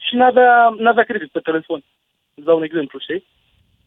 și 0.05 0.15
n-avea, 0.15 0.73
n-avea 0.77 1.03
credit 1.03 1.29
pe 1.31 1.39
telefon. 1.39 1.83
Îți 2.35 2.45
dau 2.45 2.57
un 2.57 2.63
exemplu, 2.63 2.99
știi? 2.99 3.23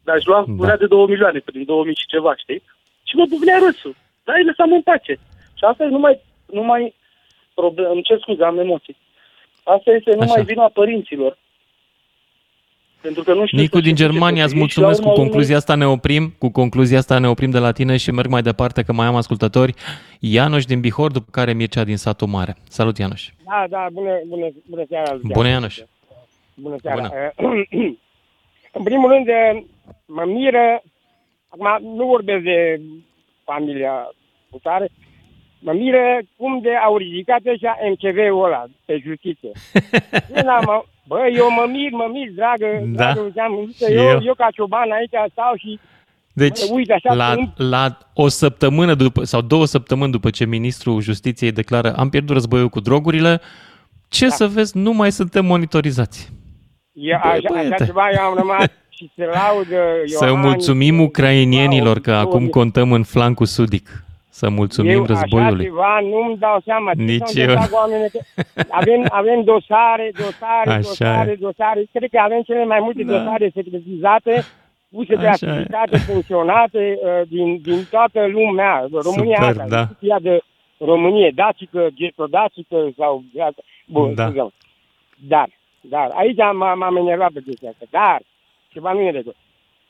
Dar 0.04 0.16
își 0.16 0.26
lua 0.26 0.44
Da. 0.46 0.52
curea 0.58 0.76
de 0.76 0.86
2 0.86 1.06
milioane 1.06 1.38
prin 1.38 1.64
2000 1.64 1.94
și 2.00 2.06
ceva, 2.06 2.32
știi? 2.36 2.62
Și 3.08 3.16
mă 3.16 3.24
bucnea 3.28 3.58
râsul. 3.64 3.94
Dar 4.24 4.36
îi 4.36 4.44
lăsam 4.44 4.72
în 4.72 4.82
pace. 4.82 5.14
Și 5.58 5.64
asta 5.70 5.84
e 5.84 5.88
numai, 5.98 6.20
numai 6.46 6.94
problem, 7.54 7.90
îmi 7.90 8.02
cer 8.02 8.18
scuze, 8.20 8.44
am 8.44 8.58
emoții. 8.58 8.96
Asta 9.64 9.90
este 9.90 10.10
numai 10.10 10.40
Așa. 10.40 10.50
vina 10.52 10.68
părinților. 10.68 11.38
Pentru 13.02 13.22
că 13.22 13.34
nu 13.34 13.46
știu 13.46 13.58
Nicu 13.58 13.76
să 13.76 13.82
din 13.82 13.88
justifice 13.90 14.12
Germania, 14.12 14.44
îți 14.44 14.52
copiii 14.52 14.68
și 14.68 14.78
la 14.78 14.84
mulțumesc. 14.84 15.00
Cu 15.00 15.08
urma 15.08 15.22
concluzia 15.22 15.56
asta 15.56 15.74
ne 15.74 15.86
oprim. 15.86 16.34
Cu 16.38 16.48
concluzia 16.50 16.98
asta 16.98 17.18
ne 17.18 17.28
oprim 17.28 17.50
de 17.50 17.58
la 17.58 17.72
tine 17.72 17.96
și 17.96 18.10
merg 18.10 18.28
mai 18.30 18.42
departe 18.42 18.82
că 18.82 18.92
mai 18.92 19.06
am 19.06 19.16
ascultători. 19.16 19.74
Ianoș 20.20 20.64
din 20.64 20.80
Bihor, 20.80 21.10
după 21.10 21.28
care 21.30 21.52
Mircea 21.52 21.84
din 21.84 21.96
Satul 21.96 22.26
Mare. 22.26 22.56
Salut, 22.68 22.98
Ianoș. 22.98 23.28
Da, 23.44 23.66
da, 23.68 23.86
bună, 23.92 24.10
bună, 24.26 24.46
bună 24.68 24.84
seara. 24.88 25.12
Lucian. 25.12 25.32
Bună, 25.32 25.48
Ianoș. 25.48 25.78
Bună 26.54 26.76
seara. 26.82 27.10
în 28.78 28.82
primul 28.84 29.10
rând, 29.10 29.26
eh, 29.28 29.62
mă 30.06 30.24
miră, 30.26 30.82
acum 31.48 31.96
nu 31.96 32.06
vorbesc 32.06 32.42
de 32.42 32.80
familia 33.44 33.92
cu 34.50 34.58
tare, 34.62 34.88
mă 35.58 35.72
miră 35.72 36.18
cum 36.36 36.60
de 36.60 36.74
au 36.74 36.96
ridicat 36.96 37.40
ăștia 37.46 37.76
MCV-ul 37.90 38.44
ăla 38.44 38.64
pe 38.84 39.00
justiție. 39.04 39.50
eu, 40.36 40.44
n-am, 40.44 40.62
mă- 40.66 40.84
bă, 41.06 41.18
eu 41.34 41.50
mă 41.50 41.64
mir, 41.70 41.90
mă 41.90 42.08
mir, 42.12 42.28
dragă, 42.34 42.66
Da. 42.84 43.02
dragă 43.02 43.20
Lucian, 43.20 43.52
uite, 43.52 43.86
Și 43.86 43.92
eu, 43.92 44.02
eu. 44.08 44.20
eu. 44.22 44.34
ca 44.34 44.48
cioban 44.54 44.90
aici 44.90 45.30
stau 45.32 45.52
și 45.56 45.78
Deci, 46.34 46.68
Bă, 46.68 46.74
uite, 46.74 46.92
așa 46.92 47.14
la, 47.14 47.34
cum- 47.34 47.52
la 47.56 47.98
o 48.14 48.28
săptămână 48.28 48.94
după, 48.94 49.24
sau 49.24 49.40
două 49.40 49.64
săptămâni 49.66 50.12
după 50.12 50.30
ce 50.30 50.44
ministrul 50.44 51.00
justiției 51.00 51.52
declară 51.52 51.92
am 51.96 52.08
pierdut 52.08 52.34
războiul 52.34 52.68
cu 52.68 52.80
drogurile, 52.80 53.40
ce 54.08 54.26
Da. 54.26 54.34
să 54.34 54.46
vezi, 54.46 54.76
nu 54.78 54.92
mai 54.92 55.12
suntem 55.12 55.44
monitorizați. 55.44 56.32
eu, 56.92 57.18
Bă, 57.22 57.28
așa, 57.28 57.40
băiete. 57.52 57.74
așa 57.74 57.84
ceva 57.84 58.02
eu 58.16 58.22
am 58.22 58.34
rămas 58.36 58.64
și 58.96 59.10
se 59.16 59.24
laudă 59.24 59.76
Să 60.06 60.24
Iohannis, 60.24 60.44
mulțumim 60.44 61.00
ucrainienilor 61.00 62.00
că 62.00 62.10
Wow, 62.10 62.20
acum 62.20 62.46
contăm 62.48 62.92
în 62.92 63.02
flancul 63.02 63.46
sudic. 63.46 64.04
Să 64.42 64.48
mulțumim 64.48 64.90
eu 64.90 65.04
războiului. 65.04 65.52
așa 65.52 65.62
ceva 65.62 66.00
nu-mi 66.12 66.36
dau 66.38 66.60
seama. 66.64 66.90
Ce 66.94 67.02
Nici 67.02 67.26
s-a 67.26 67.40
eu. 67.40 67.48
întâmplat 67.48 67.70
cu 67.70 67.76
oamenii 67.82 68.04
ăștia? 68.04 68.24
avem, 68.80 69.00
avem 69.20 69.42
dosare, 69.44 70.10
dosare, 70.16 70.70
Așa 70.70 70.78
dosare, 70.88 71.30
e. 71.30 71.34
dosare. 71.46 71.80
Cred 71.92 72.10
că 72.10 72.18
avem 72.22 72.42
cele 72.42 72.64
mai 72.64 72.80
multe 72.80 73.02
Da. 73.02 73.12
dosare 73.18 73.50
secretizate, 73.54 74.44
puse 74.90 75.14
pe 75.14 75.26
Așa 75.26 75.46
e. 75.46 75.48
activitate, 75.50 75.96
funcționate 75.96 76.98
uh, 77.02 77.28
din, 77.28 77.48
din 77.62 77.80
toată 77.90 78.26
lumea. 78.26 78.86
România 79.08 79.36
Super, 79.40 79.48
asta, 79.50 79.64
da. 79.76 79.80
discuția 79.84 80.18
de 80.28 80.40
Românie, 80.78 81.30
dacică, 81.34 81.88
getodacică 81.94 82.76
sau... 82.96 83.22
Bun, 83.86 84.14
Da. 84.14 84.28
da. 84.30 84.46
Dar, 85.28 85.48
dar, 85.80 86.10
aici 86.14 86.36
m- 86.36 86.76
m-am 86.78 86.96
enervat 86.96 87.30
pe 87.32 87.40
chestia 87.46 87.68
asta. 87.68 87.84
Dar, 87.90 88.20
ceva 88.72 88.92
nu 88.92 89.00
e 89.00 89.10
de 89.10 89.16
regulă. 89.16 89.34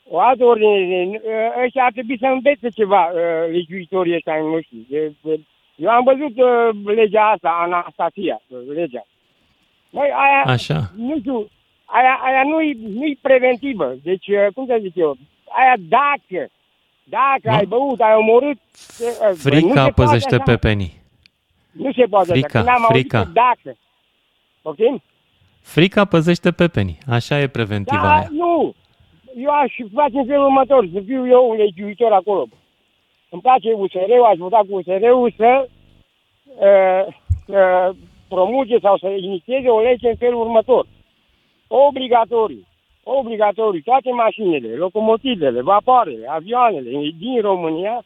O 0.09 0.19
altă 0.19 0.43
ordine, 0.43 0.79
de- 0.87 1.21
ă, 1.59 1.63
ăștia 1.63 1.83
ar 1.83 1.91
trebui 1.91 2.17
să 2.19 2.25
învețe 2.25 2.69
ceva, 2.69 3.05
uh, 3.13 3.51
legiuitorii 3.51 4.15
ăștia 4.15 4.33
ai 4.33 4.41
noștri. 4.41 4.77
De- 4.89 5.13
de- 5.21 5.39
Eu 5.75 5.89
am 5.89 6.03
văzut 6.03 6.37
uh, 6.37 6.93
legea 6.95 7.29
asta, 7.29 7.49
Anastasia, 7.61 8.41
uh, 8.47 8.57
legea. 8.73 9.05
Băi, 9.89 10.09
aia, 10.23 10.41
Așa. 10.53 10.91
nu 10.95 11.17
știu, 11.19 11.49
aia, 11.85 12.19
aia 12.23 12.43
nu-i, 12.43 12.77
nu-i 12.93 13.19
preventivă. 13.21 13.95
Deci, 14.03 14.27
uh, 14.27 14.47
cum 14.55 14.65
să 14.65 14.77
zic 14.81 14.95
eu, 14.95 15.17
aia 15.57 15.73
dacă, 15.77 16.49
dacă 17.03 17.49
ai 17.57 17.65
băut, 17.65 17.99
ai 18.01 18.15
omorât... 18.15 18.57
uh, 18.99 19.17
bă, 19.19 19.27
nu 19.27 19.33
se 19.35 19.49
Frica 19.49 19.73
poate 19.73 19.91
păzește 19.91 20.35
așa. 20.35 20.43
pepenii. 20.43 21.01
Nu 21.71 21.91
se 21.93 22.05
poate 22.05 22.31
Frica, 22.31 22.47
așa. 22.47 22.57
Când 22.57 22.67
am 22.67 22.85
frica. 22.93 23.17
auzit 23.17 23.33
că 23.33 23.39
dacă. 23.41 23.77
Ok? 24.61 25.01
Frica 25.61 26.05
păzește 26.05 26.51
pepenii. 26.51 26.97
Așa 27.09 27.39
e 27.39 27.47
preventiva 27.47 28.01
Da, 28.01 28.13
aia. 28.13 28.27
nu. 28.31 28.75
Eu 29.35 29.49
aș 29.49 29.73
face 29.93 30.17
în 30.17 30.25
felul 30.25 30.43
următor, 30.43 30.89
să 30.93 30.99
fiu 31.05 31.27
eu 31.27 31.49
un 31.49 31.55
legiuitor 31.55 32.11
acolo. 32.11 32.45
Îmi 33.29 33.41
place 33.41 33.71
USR-ul, 33.73 34.23
aș 34.23 34.37
vota 34.37 34.61
cu 34.69 34.75
USR-ul 34.75 35.33
să, 35.37 35.67
uh, 36.45 37.13
să 37.45 37.91
promulge 38.27 38.79
sau 38.79 38.97
să 38.97 39.07
inițieze 39.07 39.67
o 39.67 39.79
lege 39.79 40.09
în 40.09 40.15
felul 40.15 40.41
următor. 40.41 40.85
Obligatoriu. 41.67 42.63
Obligatoriu. 43.03 43.81
Toate 43.81 44.11
mașinile, 44.11 44.75
locomotivele, 44.75 45.61
vapoarele, 45.61 46.27
avioanele 46.29 46.89
din 47.19 47.41
România 47.41 48.03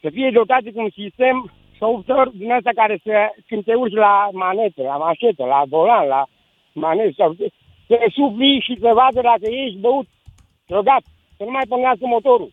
să 0.00 0.08
fie 0.10 0.30
dotate 0.30 0.72
cu 0.72 0.80
un 0.80 0.90
sistem 0.90 1.50
software 1.78 2.30
din 2.34 2.50
ăsta 2.52 2.70
care 2.74 3.00
să, 3.04 3.12
când 3.48 3.64
te 3.64 3.74
urci 3.74 3.94
la 3.94 4.28
manetă, 4.32 4.82
la 4.82 4.96
mașetă, 4.96 5.44
la 5.44 5.62
volan, 5.68 6.06
la 6.06 6.22
manetă, 6.72 7.12
sau, 7.16 7.34
să 7.86 7.96
sufli 8.16 8.64
și 8.66 8.76
să 8.80 8.90
vadă 8.94 9.20
dacă 9.20 9.46
ești 9.46 9.78
băut, 9.78 10.06
drogat, 10.72 11.02
să 11.36 11.42
nu 11.44 11.50
mai 11.50 11.66
pornească 11.68 12.06
motorul. 12.06 12.52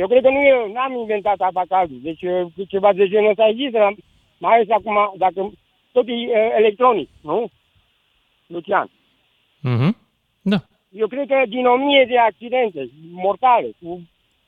Eu 0.00 0.06
cred 0.08 0.22
că 0.22 0.30
nu 0.30 0.42
eu, 0.46 0.72
n-am 0.72 0.92
inventat 0.96 1.40
abacadul. 1.40 1.98
Deci 2.02 2.22
uh, 2.22 2.46
ceva 2.68 2.92
de 2.92 3.08
genul 3.08 3.30
ăsta 3.30 3.46
există, 3.48 3.78
dar 3.78 3.94
mai 4.38 4.54
ales 4.54 4.70
acum, 4.70 4.96
dacă 5.16 5.50
tot 5.92 6.06
e 6.08 6.12
uh, 6.12 6.28
electronic, 6.60 7.08
nu? 7.22 7.50
Lucian. 8.46 8.90
Mhm. 9.60 9.96
Da. 10.42 10.58
Eu 10.90 11.06
cred 11.06 11.26
că 11.28 11.42
din 11.48 11.66
o 11.66 11.76
mie 11.76 12.04
de 12.08 12.18
accidente 12.18 12.88
mortale 13.12 13.68
cu 13.82 14.00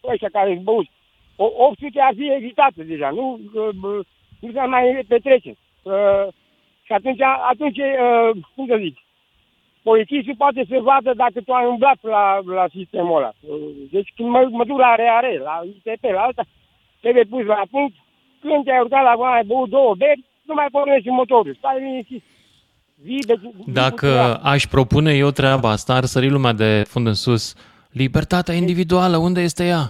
ăștia 0.04 0.28
care 0.32 0.52
îți 0.52 0.62
băuți, 0.62 0.90
o- 1.36 1.52
800 1.68 2.00
ar 2.00 2.14
fi 2.16 2.32
evitate 2.32 2.82
deja, 2.82 3.10
nu, 3.10 3.40
uh, 3.54 3.68
bă, 3.80 4.00
nu 4.40 4.52
se 4.52 4.60
mai 4.60 5.04
petrece. 5.08 5.56
Uh, 5.82 6.26
și 6.82 6.92
atunci, 6.92 7.20
atunci 7.50 7.78
uh, 7.78 8.30
cum 8.54 8.66
să 8.66 8.76
zic, 8.80 8.96
polițistul 9.88 10.34
poate 10.44 10.62
să 10.70 10.76
vadă 10.90 11.10
dacă 11.24 11.38
tu 11.46 11.52
ai 11.52 11.66
umblat 11.74 11.98
la, 12.14 12.22
la 12.58 12.66
sistemul 12.76 13.16
ăla. 13.18 13.32
Uh, 13.40 13.56
Deci 13.94 14.10
când 14.16 14.28
mă, 14.34 14.40
mă 14.58 14.64
duc 14.70 14.78
la 14.86 14.92
RAR, 15.00 15.24
la 15.48 15.54
ITP, 15.72 16.04
la 16.16 16.22
alta, 16.26 16.42
trebuie 17.02 17.24
pus 17.32 17.44
la 17.44 17.62
punct. 17.74 17.94
Când 18.42 18.64
te-ai 18.64 18.80
urcat 18.84 19.02
la 19.08 19.14
volan, 19.16 19.32
ai 19.38 19.44
băut 19.52 19.68
două 19.76 19.94
beri, 20.02 20.24
nu 20.48 20.54
mai 20.54 20.66
pornești 20.74 21.08
motorul. 21.20 21.54
Stai 21.58 21.76
liniștit. 21.84 22.22
Vii 23.06 23.20
de, 23.30 23.34
vii 23.42 23.72
Dacă 23.82 24.40
aș 24.52 24.62
propune 24.66 25.12
eu 25.24 25.30
treaba 25.30 25.68
asta, 25.70 25.94
ar 25.94 26.04
sări 26.04 26.30
lumea 26.36 26.52
de 26.52 26.82
fund 26.92 27.06
în 27.06 27.14
sus. 27.14 27.54
Libertatea 28.02 28.54
individuală, 28.54 29.16
unde 29.16 29.40
este 29.40 29.64
ea? 29.66 29.84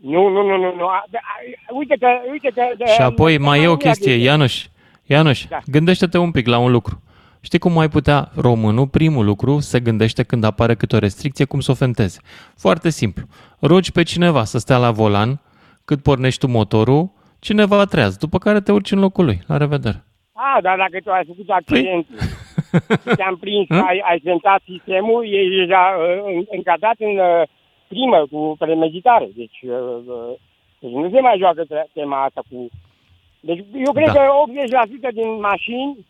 Nu, 0.00 0.28
nu, 0.28 0.42
nu, 0.48 0.56
nu, 0.56 0.74
nu. 0.76 0.86
A- 0.86 1.04
a- 1.12 1.72
Uite 1.80 1.96
că, 2.00 2.06
uite 2.30 2.50
că... 2.54 2.62
de- 2.76 2.84
Și 2.86 3.00
apoi 3.00 3.38
mai 3.38 3.56
e 3.58 3.60
o 3.60 3.64
România 3.64 3.90
chestie, 3.90 4.16
de- 4.16 4.22
Ianuș, 4.22 4.64
Ianuș, 5.06 5.44
Da. 5.48 5.58
gândește-te 5.66 6.18
un 6.18 6.30
pic 6.30 6.46
la 6.46 6.58
un 6.58 6.70
lucru. 6.70 7.02
Știi 7.40 7.58
cum 7.58 7.72
mai 7.72 7.88
putea 7.88 8.28
românul, 8.36 8.88
primul 8.88 9.24
lucru, 9.24 9.58
se 9.58 9.80
gândește 9.80 10.22
când 10.22 10.44
apare 10.44 10.74
câte 10.74 10.96
o 10.96 10.98
restricție, 10.98 11.44
cum 11.44 11.60
să 11.60 11.70
o 11.70 11.74
fenteze. 11.74 12.20
Foarte 12.56 12.90
simplu. 12.90 13.24
Rogi 13.60 13.92
pe 13.92 14.02
cineva 14.02 14.44
să 14.44 14.58
stea 14.58 14.76
la 14.78 14.90
volan, 14.90 15.40
cât 15.84 16.02
pornești 16.02 16.40
tu 16.40 16.46
motorul, 16.52 17.10
cineva 17.38 17.84
treaz, 17.84 18.16
după 18.16 18.38
care 18.38 18.60
te 18.60 18.72
urci 18.72 18.90
în 18.92 18.98
locul 19.00 19.24
lui. 19.24 19.38
La 19.46 19.56
revedere. 19.56 20.04
A, 20.32 20.60
dar 20.62 20.76
dacă 20.76 20.96
tu 21.04 21.10
ai 21.10 21.24
făcut 21.26 21.48
accidentul 21.50 22.14
Păi- 22.18 22.28
și 23.08 23.14
te-am 23.16 23.36
prins, 23.36 23.66
ai, 23.70 23.98
ai 24.10 24.20
sentat 24.24 24.60
sistemul, 24.72 25.20
e 25.34 25.40
deja 25.60 25.82
uh, 25.98 26.34
în- 26.36 26.46
încadrat 26.56 26.96
în 26.98 27.14
uh, 27.18 27.42
crimă 27.88 28.26
cu 28.30 28.54
premeditare. 28.58 29.28
Deci, 29.36 29.58
uh, 29.62 29.72
uh, 30.06 30.32
deci 30.80 30.90
nu 30.90 31.10
se 31.12 31.20
mai 31.20 31.36
joacă 31.38 31.62
tre- 31.64 31.90
tema 31.92 32.24
asta 32.24 32.42
cu... 32.50 32.68
Deci 33.40 33.64
eu 33.86 33.92
cred 33.92 34.06
Da. 34.06 34.12
că 34.12 34.22
80% 35.10 35.12
din 35.20 35.30
mașini 35.50 36.06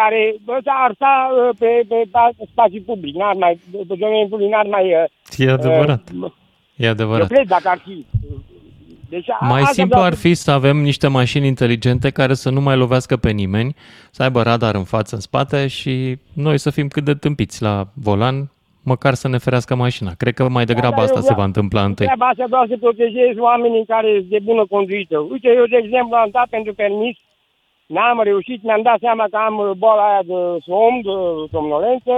care 0.00 0.20
bă, 0.44 0.56
ar 0.84 0.92
sta 0.94 1.12
uh, 1.32 1.56
pe, 1.58 1.70
pe, 1.88 1.98
pe 2.12 2.44
spațiu 2.52 2.82
public, 2.90 3.14
n-ar 3.14 3.34
mai, 3.44 3.60
pe 3.88 3.94
domeniul 4.02 4.28
public, 4.32 4.48
n-ar 4.50 4.66
mai... 4.76 4.84
Uh, 5.02 5.46
E 5.46 5.50
adevărat. 5.50 6.02
Uh, 6.20 6.30
E 6.76 6.84
eu 6.84 6.90
adevărat. 6.90 7.28
cred 7.28 7.46
dacă 7.46 7.68
ar 7.68 7.80
fi. 7.86 8.06
Deci, 9.08 9.28
a- 9.30 9.46
Mai 9.46 9.60
asta 9.60 9.72
simplu 9.72 9.88
vreau 9.96 10.04
ar 10.04 10.12
să- 10.14 10.20
fi 10.26 10.34
să 10.34 10.50
avem 10.50 10.76
niște 10.76 11.06
mașini 11.08 11.46
inteligente 11.46 12.10
care 12.10 12.34
să 12.34 12.50
nu 12.50 12.60
mai 12.60 12.76
lovească 12.76 13.16
pe 13.16 13.30
nimeni, 13.30 13.74
să 14.10 14.22
aibă 14.22 14.42
radar 14.42 14.74
în 14.74 14.84
față, 14.84 15.14
în 15.14 15.20
spate 15.20 15.66
și 15.66 16.16
noi 16.32 16.58
să 16.58 16.70
fim 16.70 16.88
cât 16.88 17.04
de 17.04 17.14
tâmpiți 17.14 17.62
la 17.62 17.86
volan, 17.94 18.50
măcar 18.82 19.14
să 19.14 19.28
ne 19.28 19.38
ferească 19.38 19.74
mașina. 19.74 20.10
Cred 20.16 20.34
că 20.34 20.48
mai 20.48 20.64
degrabă 20.64 20.88
dar 20.96 20.98
eu 20.98 21.04
asta 21.04 21.16
se 21.20 21.22
vreau- 21.24 21.38
va 21.38 21.44
întâmpla 21.44 21.84
întâi. 21.84 22.06
Treaba 22.06 22.26
asta 22.26 22.44
vreau 22.48 22.66
să 22.68 22.76
protejez 22.80 23.32
oamenii 23.38 23.84
care 23.86 24.08
sunt 24.18 24.30
de 24.30 24.38
bună 24.42 24.64
conduită. 24.70 25.16
Uite, 25.18 25.48
eu, 25.56 25.64
de 25.74 25.80
exemplu, 25.84 26.14
am 26.16 26.28
dat 26.32 26.46
pentru 26.56 26.74
permis, 26.74 27.16
n-am 27.94 28.20
reușit, 28.22 28.62
mi-am 28.62 28.82
dat 28.82 28.98
seama 29.00 29.26
că 29.30 29.36
am 29.36 29.58
uh, 29.58 29.70
boala 29.76 30.08
aia 30.10 30.22
de 30.22 30.58
somn, 30.66 30.96
de 31.02 31.14
somnolență, 31.50 32.14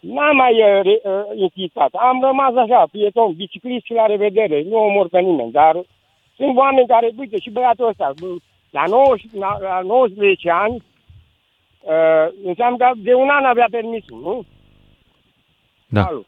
n-am 0.00 0.36
mai 0.36 0.52
uh, 0.52 0.80
re- 0.82 1.02
uh, 1.04 1.22
insistat. 1.34 1.90
Am 1.92 2.20
rămas 2.22 2.54
așa, 2.54 2.86
pieton, 2.90 3.32
biciclist 3.32 3.84
și 3.84 3.92
la 3.92 4.06
revedere, 4.06 4.62
nu 4.62 4.76
omor 4.76 5.08
pe 5.08 5.20
nimeni, 5.20 5.52
dar 5.52 5.74
sunt 6.36 6.56
oameni 6.56 6.86
care, 6.86 7.10
uite, 7.18 7.38
și 7.38 7.50
băiatul 7.50 7.88
ăsta, 7.88 8.12
bă, 8.20 8.26
la, 8.70 8.84
19, 8.86 9.38
la, 9.38 9.58
la 9.60 9.80
19 9.80 10.50
ani, 10.50 10.74
uh, 11.80 12.26
înseamnă 12.44 12.76
că 12.76 12.90
de 12.96 13.14
un 13.14 13.28
an 13.28 13.44
avea 13.44 13.66
permisul, 13.70 14.20
nu? 14.20 14.44
Da. 15.88 16.04
Alo. 16.04 16.22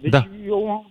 Deci 0.00 0.10
Da. 0.10 0.22
eu... 0.46 0.84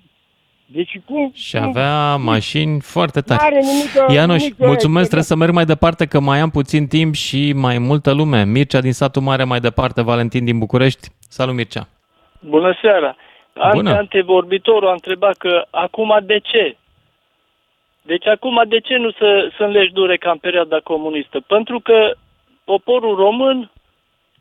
Deci 0.74 1.00
cum... 1.06 1.32
Și 1.36 1.58
avea 1.58 2.16
mașini 2.16 2.80
foarte 2.82 3.22
tari. 3.22 3.42
N-are 3.42 3.60
nimică- 3.60 4.14
Ianuș, 4.14 4.42
nimică 4.42 4.66
mulțumesc, 4.66 5.10
trebuie 5.10 5.20
excelent. 5.20 5.26
să 5.26 5.36
merg 5.36 5.54
mai 5.54 5.66
departe 5.66 6.06
că 6.06 6.20
mai 6.20 6.40
am 6.40 6.50
puțin 6.50 6.88
timp 6.88 7.14
și 7.14 7.54
mai 7.54 7.78
multă 7.78 8.12
lume. 8.14 8.44
Mircea 8.46 8.82
din 8.82 8.94
satul 8.94 9.22
mare 9.22 9.44
mai 9.44 9.60
departe, 9.60 10.02
Valentin 10.02 10.46
din 10.46 10.60
București. 10.60 11.08
Salut 11.30 11.56
Mircea. 11.56 11.88
Bună 12.40 12.78
seara! 12.82 13.16
Ante, 13.54 13.76
Bună. 13.76 13.94
antevorbitorul 13.96 14.88
a 14.90 14.92
întrebat 14.92 15.38
că 15.38 15.66
acum 15.70 16.20
de 16.24 16.40
ce? 16.40 16.78
Deci 18.02 18.28
acum 18.28 18.64
de 18.68 18.80
ce 18.80 18.96
nu 18.98 19.12
să, 19.12 19.52
să 19.58 19.64
înlegi 19.64 19.92
dure 19.94 20.18
ca 20.18 20.32
în 20.32 20.38
perioada 20.38 20.80
comunistă? 20.84 21.40
Pentru 21.48 21.80
că 21.80 22.12
poporul 22.64 23.16
român 23.16 23.72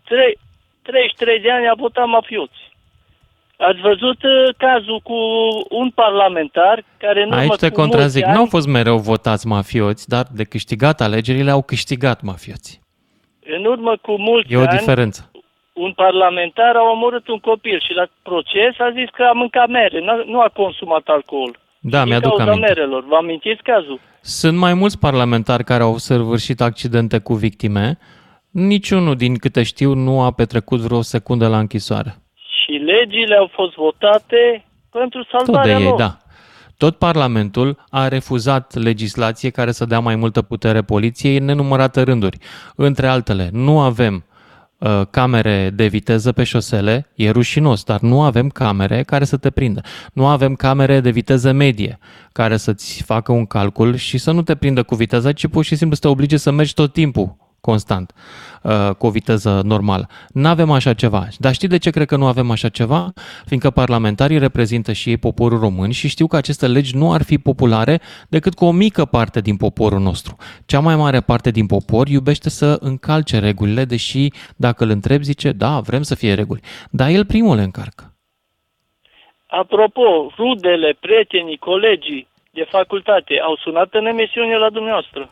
trei, 0.05 0.39
33 0.82 1.40
de 1.40 1.51
ani 1.51 1.69
a 1.69 1.74
votat 1.77 2.07
mafioți. 2.07 2.69
Ați 3.69 3.81
văzut 3.81 4.23
uh, 4.23 4.55
cazul 4.57 5.01
cu 5.03 5.15
un 5.70 5.91
parlamentar 5.91 6.85
care 6.99 7.23
în 7.23 7.27
urmă 7.28 7.41
Aici 7.41 7.51
te 7.57 7.69
cu 7.69 7.74
mulți 7.81 7.91
contrazic. 7.91 8.24
ani, 8.24 8.32
Nu 8.35 8.41
au 8.41 8.47
fost 8.47 8.66
mereu 8.66 8.99
votați 8.99 9.47
mafioți, 9.47 10.09
dar 10.09 10.24
de 10.32 10.45
câștigat 10.45 11.01
alegerile 11.01 11.51
au 11.51 11.62
câștigat 11.62 12.23
mafioții. 12.23 12.78
în 13.57 13.65
urmă 13.65 13.97
cu 14.03 14.12
mulți 14.19 14.53
E 14.53 14.57
o 14.57 14.61
ani, 14.61 14.69
diferență. 14.78 15.31
un 15.73 15.93
parlamentar 15.93 16.77
a 16.77 16.91
omorât 16.93 17.28
un 17.28 17.39
copil 17.39 17.81
și 17.87 17.93
la 17.95 18.07
proces 18.23 18.73
a 18.78 18.91
zis 18.99 19.09
că 19.16 19.23
a 19.23 19.32
mâncat 19.32 19.69
mere, 19.69 20.01
n-a- 20.05 20.24
nu 20.27 20.41
a 20.41 20.51
consumat 20.55 21.03
alcool. 21.05 21.59
Da, 21.81 22.01
Din 22.01 22.09
mi-aduc 22.09 22.28
cauza 22.37 22.45
aminte. 22.53 22.66
merelor. 22.69 23.05
Vă 23.07 23.16
amintiți 23.16 23.62
cazul? 23.62 24.01
Sunt 24.20 24.57
mai 24.59 24.74
mulți 24.74 24.99
parlamentari 24.99 25.65
care 25.65 25.82
au 25.82 25.97
săvârșit 25.97 26.61
accidente 26.61 27.19
cu 27.19 27.35
victime. 27.35 27.99
Niciunul, 28.51 29.16
din 29.16 29.37
câte 29.37 29.62
știu, 29.62 29.95
nu 29.95 30.20
a 30.23 30.31
petrecut 30.32 30.78
vreo 30.78 31.01
secundă 31.03 31.49
la 31.49 31.59
închisoare. 31.59 32.15
Și 32.70 32.76
legile 32.76 33.36
au 33.36 33.51
fost 33.52 33.74
votate 33.74 34.64
pentru 34.90 35.22
Tot 35.22 35.30
de 35.30 35.44
salvarea 35.44 35.78
ei, 35.78 35.84
lor. 35.84 35.98
da. 35.98 36.16
Tot 36.76 36.97
Parlamentul 36.97 37.84
a 37.90 38.09
refuzat 38.09 38.74
legislație 38.74 39.51
care 39.51 39.72
să 39.72 39.84
dea 39.84 40.01
mai 40.01 40.16
multă 40.16 40.42
putere 40.42 40.82
poliției 40.82 41.36
în 41.36 41.44
nenumărate 41.44 42.02
rânduri. 42.02 42.38
Între 42.76 43.06
altele, 43.06 43.48
nu 43.52 43.80
avem 43.80 44.24
uh, 44.78 45.01
camere 45.10 45.70
de 45.74 45.86
viteză 45.86 46.32
pe 46.32 46.44
șosele, 46.44 47.06
e 47.14 47.30
rușinos, 47.30 47.84
dar 47.84 48.01
nu 48.01 48.22
avem 48.22 48.48
camere 48.48 49.02
care 49.02 49.24
să 49.24 49.36
te 49.36 49.51
prindă. 49.51 49.80
Nu 50.12 50.26
avem 50.26 50.55
camere 50.55 51.01
de 51.01 51.10
viteză 51.10 51.52
medie 51.52 51.98
care 52.32 52.56
să-ți 52.56 53.02
facă 53.02 53.32
un 53.32 53.47
calcul 53.47 53.94
și 53.94 54.18
să 54.18 54.30
nu 54.30 54.42
te 54.42 54.55
prindă 54.55 54.82
cu 54.82 54.94
viteza, 54.94 55.32
ci 55.32 55.47
pur 55.47 55.64
și 55.64 55.76
simplu 55.76 55.94
să 55.94 56.02
te 56.02 56.09
oblige 56.09 56.36
să 56.36 56.51
mergi 56.51 56.74
tot 56.74 56.92
timpul 56.92 57.36
constant, 57.61 58.12
uh, 58.62 58.91
cu 58.99 59.07
o 59.07 59.11
viteză 59.11 59.61
normală. 59.65 60.07
Nu 60.28 60.49
avem 60.49 60.70
așa 60.70 60.93
ceva. 60.93 61.27
Dar 61.39 61.53
știi 61.53 61.69
de 61.69 61.78
ce 61.78 61.91
cred 61.91 62.07
că 62.07 62.16
nu 62.16 62.27
avem 62.27 62.51
așa 62.51 62.69
ceva? 62.69 63.12
Fiindcă 63.47 63.70
parlamentarii 63.70 64.39
reprezintă 64.39 64.93
și 64.93 65.09
ei 65.09 65.16
poporul 65.16 65.59
român 65.59 65.91
și 65.91 66.09
știu 66.09 66.27
că 66.27 66.37
aceste 66.37 66.66
legi 66.66 66.97
nu 66.97 67.12
ar 67.12 67.23
fi 67.23 67.39
populare 67.39 68.01
decât 68.28 68.55
cu 68.55 68.65
o 68.65 68.70
mică 68.70 69.05
parte 69.05 69.41
din 69.41 69.57
poporul 69.57 70.01
nostru. 70.01 70.37
Cea 70.66 70.81
mai 70.81 70.97
mare 70.97 71.20
parte 71.20 71.51
din 71.51 71.66
popor 71.66 72.09
iubește 72.09 72.51
să 72.51 72.77
încalce 72.81 73.39
regulile, 73.39 73.85
deși 73.85 74.28
dacă 74.57 74.85
îl 74.85 74.91
întrebi 74.91 75.24
zice, 75.24 75.53
da, 75.53 75.81
vrem 75.81 76.03
să 76.03 76.15
fie 76.15 76.35
reguli. 76.35 76.61
Dar 76.91 77.09
el 77.09 77.24
primul 77.27 77.57
le 77.57 77.62
încarcă. 77.62 78.15
Apropo, 79.47 80.32
rudele, 80.37 80.97
prietenii, 81.01 81.57
colegii 81.57 82.28
de 82.51 82.66
facultate 82.70 83.41
au 83.45 83.57
sunat 83.57 83.89
în 83.93 84.07
emisiune 84.07 84.57
la 84.57 84.70
dumneavoastră. 84.70 85.31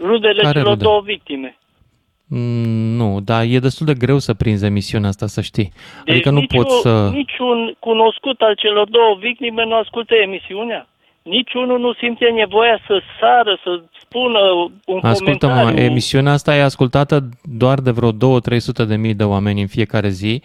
Rudele 0.00 0.42
Care 0.42 0.58
celor 0.58 0.72
rude? 0.72 0.84
două 0.84 1.00
victime. 1.04 1.58
Mm, 2.26 2.96
Nu, 2.96 3.20
dar 3.20 3.44
e 3.48 3.58
destul 3.58 3.86
de 3.86 3.94
greu 3.94 4.18
să 4.18 4.34
prinzi 4.34 4.64
emisiunea 4.64 5.08
asta, 5.08 5.26
să 5.26 5.40
știi. 5.40 5.72
Deci 6.04 6.14
Adică 6.14 6.30
nu 6.30 6.38
niciun, 6.40 6.62
poți 6.62 6.80
să... 6.80 7.08
Niciun 7.12 7.76
cunoscut 7.78 8.40
al 8.40 8.54
celor 8.54 8.88
două 8.88 9.16
victime 9.20 9.64
nu 9.64 9.74
ascultă 9.74 10.14
emisiunea. 10.14 10.88
Niciunul 11.22 11.78
nu 11.80 11.92
simte 11.92 12.24
nevoia 12.24 12.78
să 12.86 13.00
sară, 13.20 13.58
să 13.64 13.82
spună 14.00 14.38
un 14.86 14.98
Ascultă-mă, 15.02 15.52
comentariu. 15.54 15.84
emisiunea 15.84 16.32
asta 16.32 16.56
e 16.56 16.62
ascultată 16.62 17.28
doar 17.42 17.78
de 17.80 17.90
vreo 17.90 18.12
2-300 18.12 18.16
de 18.88 18.96
mii 18.96 19.14
de 19.14 19.24
oameni 19.24 19.60
în 19.60 19.66
fiecare 19.66 20.08
zi 20.08 20.42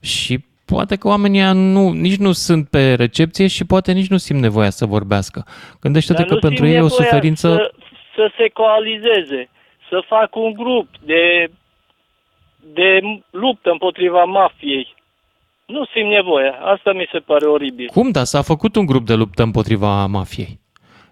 și 0.00 0.44
poate 0.64 0.96
că 0.96 1.08
oamenii 1.08 1.40
ăia 1.40 1.52
nu, 1.52 1.90
nici 1.92 2.16
nu 2.16 2.32
sunt 2.32 2.68
pe 2.68 2.94
recepție 2.94 3.46
și 3.46 3.64
poate 3.64 3.92
nici 3.92 4.08
nu 4.08 4.16
simt 4.16 4.40
nevoia 4.40 4.70
să 4.70 4.86
vorbească. 4.86 5.44
Gândește-te 5.80 6.18
Dar 6.18 6.26
că 6.28 6.34
nu 6.34 6.40
pentru 6.40 6.64
simt 6.64 6.68
ei 6.68 6.80
e 6.80 6.80
o 6.80 6.86
nevoia 6.88 7.02
suferință... 7.08 7.48
Să, 7.54 7.70
să 8.16 8.30
se 8.36 8.48
coalizeze, 8.48 9.48
să 9.88 10.04
facă 10.06 10.38
un 10.38 10.52
grup 10.52 10.88
de, 11.04 11.50
de 12.74 13.00
luptă 13.30 13.70
împotriva 13.70 14.24
mafiei. 14.24 14.94
Nu 15.66 15.84
simt 15.84 16.10
nevoia. 16.10 16.52
Asta 16.52 16.92
mi 16.92 17.08
se 17.12 17.18
pare 17.18 17.44
oribil. 17.46 17.86
Cum, 17.86 18.10
da, 18.10 18.24
s-a 18.24 18.42
făcut 18.42 18.76
un 18.76 18.86
grup 18.86 19.06
de 19.06 19.14
luptă 19.14 19.42
împotriva 19.42 20.06
mafiei. 20.06 20.60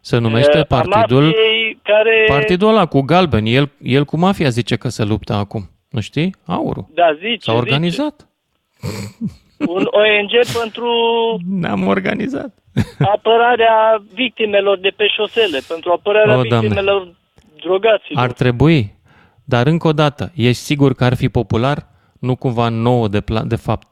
Se 0.01 0.19
numește 0.19 0.57
E, 0.57 0.61
a 0.61 0.65
partidul... 0.65 1.25
mafiei 1.25 1.79
care... 1.83 2.25
Partidul 2.29 2.69
ăla 2.69 2.87
cu 2.87 3.01
galben, 3.01 3.47
el, 3.47 3.71
el 3.83 4.05
cu 4.05 4.17
mafia 4.17 4.49
zice 4.49 4.77
că 4.77 4.89
se 4.89 5.05
luptă 5.05 5.33
acum. 5.33 5.63
Nu 5.91 6.01
știi? 6.01 6.35
Aurul. 6.47 6.87
Da, 6.95 7.15
zice, 7.15 7.39
S-a 7.39 7.53
organizat. 7.53 8.29
Zice. 8.81 9.33
Un 9.67 9.87
ONG 9.91 10.31
pentru 10.61 10.89
Ne-am 11.49 11.87
organizat. 11.87 12.55
apărarea 13.15 14.03
victimelor 14.15 14.79
de 14.79 14.89
pe 14.97 15.07
șosele, 15.07 15.61
pentru 15.69 15.93
apărarea 15.93 16.39
O, 16.39 16.43
Doamne. 16.43 16.59
victimelor 16.69 17.15
drogaților. 17.61 18.23
Ar 18.23 18.33
trebui, 18.33 18.95
dar 19.45 19.67
încă 19.67 19.87
o 19.89 19.93
dată, 19.93 20.33
ești 20.35 20.63
sigur 20.63 20.95
că 20.95 21.05
ar 21.05 21.15
fi 21.15 21.29
popular? 21.29 21.87
Nu 22.21 22.37
cumva 22.37 22.69
nouă 22.69 23.09
de, 23.09 23.21
pla- 23.21 23.45
de 23.47 23.57
fapt 23.57 23.87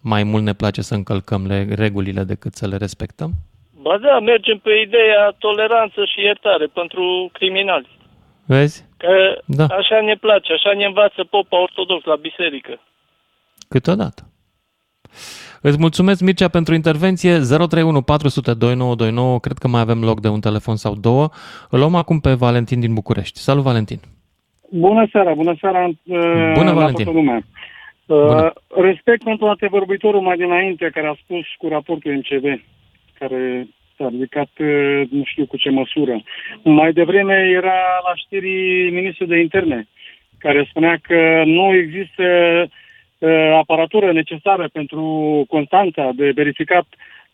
mai 0.00 0.22
mult 0.22 0.42
ne 0.44 0.52
place 0.52 0.82
să 0.82 0.94
încălcăm 0.94 1.46
le- 1.46 1.66
regulile 1.74 2.22
decât 2.22 2.54
să 2.54 2.66
le 2.66 2.76
respectăm? 2.76 3.30
Ba 3.82 3.98
da, 3.98 4.18
mergem 4.20 4.58
pe 4.58 4.70
ideea 4.86 5.34
toleranță 5.38 6.04
și 6.04 6.20
iertare 6.20 6.66
pentru 6.66 7.28
criminali. 7.32 7.88
Vezi? 8.46 8.84
Că 8.96 9.42
Da. 9.46 9.64
așa 9.64 10.00
ne 10.00 10.14
place, 10.14 10.52
așa 10.52 10.72
ne 10.76 10.84
învață 10.84 11.24
popa 11.30 11.60
ortodox 11.60 12.04
la 12.04 12.16
biserică. 12.16 12.80
Câteodată. 13.68 14.22
Îți 15.62 15.78
mulțumesc, 15.80 16.20
Mircea, 16.20 16.48
pentru 16.48 16.74
intervenție. 16.74 17.30
031 17.30 18.02
400 18.02 18.54
2929. 18.54 19.38
Cred 19.38 19.58
că 19.58 19.68
mai 19.68 19.80
avem 19.80 20.00
loc 20.04 20.20
de 20.20 20.28
un 20.28 20.40
telefon 20.40 20.76
sau 20.76 20.94
două. 20.94 21.28
Îl 21.70 21.78
luăm 21.78 21.94
acum 21.94 22.20
pe 22.20 22.32
Valentin 22.32 22.80
din 22.80 22.94
București. 22.94 23.38
Salut, 23.38 23.62
Valentin! 23.62 24.00
Bună 24.70 25.08
seara, 25.12 25.34
bună 25.34 25.54
seara 25.60 25.84
uh, 25.86 26.52
Bună, 26.54 26.70
la 26.72 26.80
Valentin. 26.80 27.04
toată 27.04 27.18
lumea. 27.20 27.42
Bună. 28.06 28.52
Uh, 28.74 28.82
respect 28.82 29.22
pentru 29.22 29.46
antevorbitorul 29.46 30.20
mai 30.20 30.36
dinainte 30.36 30.90
care 30.94 31.06
a 31.06 31.16
spus 31.22 31.44
cu 31.58 31.68
raportul 31.68 32.12
MCV, 32.12 32.62
care 33.18 33.66
s-a 33.96 34.08
ridicat 34.08 34.50
uh, 34.58 35.02
nu 35.10 35.22
știu 35.24 35.46
cu 35.46 35.56
ce 35.56 35.70
măsură. 35.70 36.22
Mai 36.62 36.92
devreme 36.92 37.34
era 37.60 37.78
la 38.08 38.14
știrii 38.14 38.90
ministrul 38.90 39.28
de 39.28 39.38
interne, 39.40 39.88
care 40.38 40.66
spunea 40.68 40.98
că 41.02 41.42
nu 41.44 41.74
există 41.74 42.22
uh, 42.62 42.80
aparatură 43.58 44.12
necesară 44.12 44.68
pentru 44.72 45.02
Constanța 45.48 46.10
de 46.14 46.30
verificat 46.34 46.86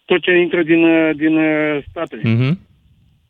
tot 0.04 0.22
ce 0.22 0.32
intră 0.32 0.62
din, 0.62 0.84
uh, 0.84 1.10
din 1.16 1.36
uh, 1.36 1.78
state. 1.90 2.20
Mhm. 2.22 2.58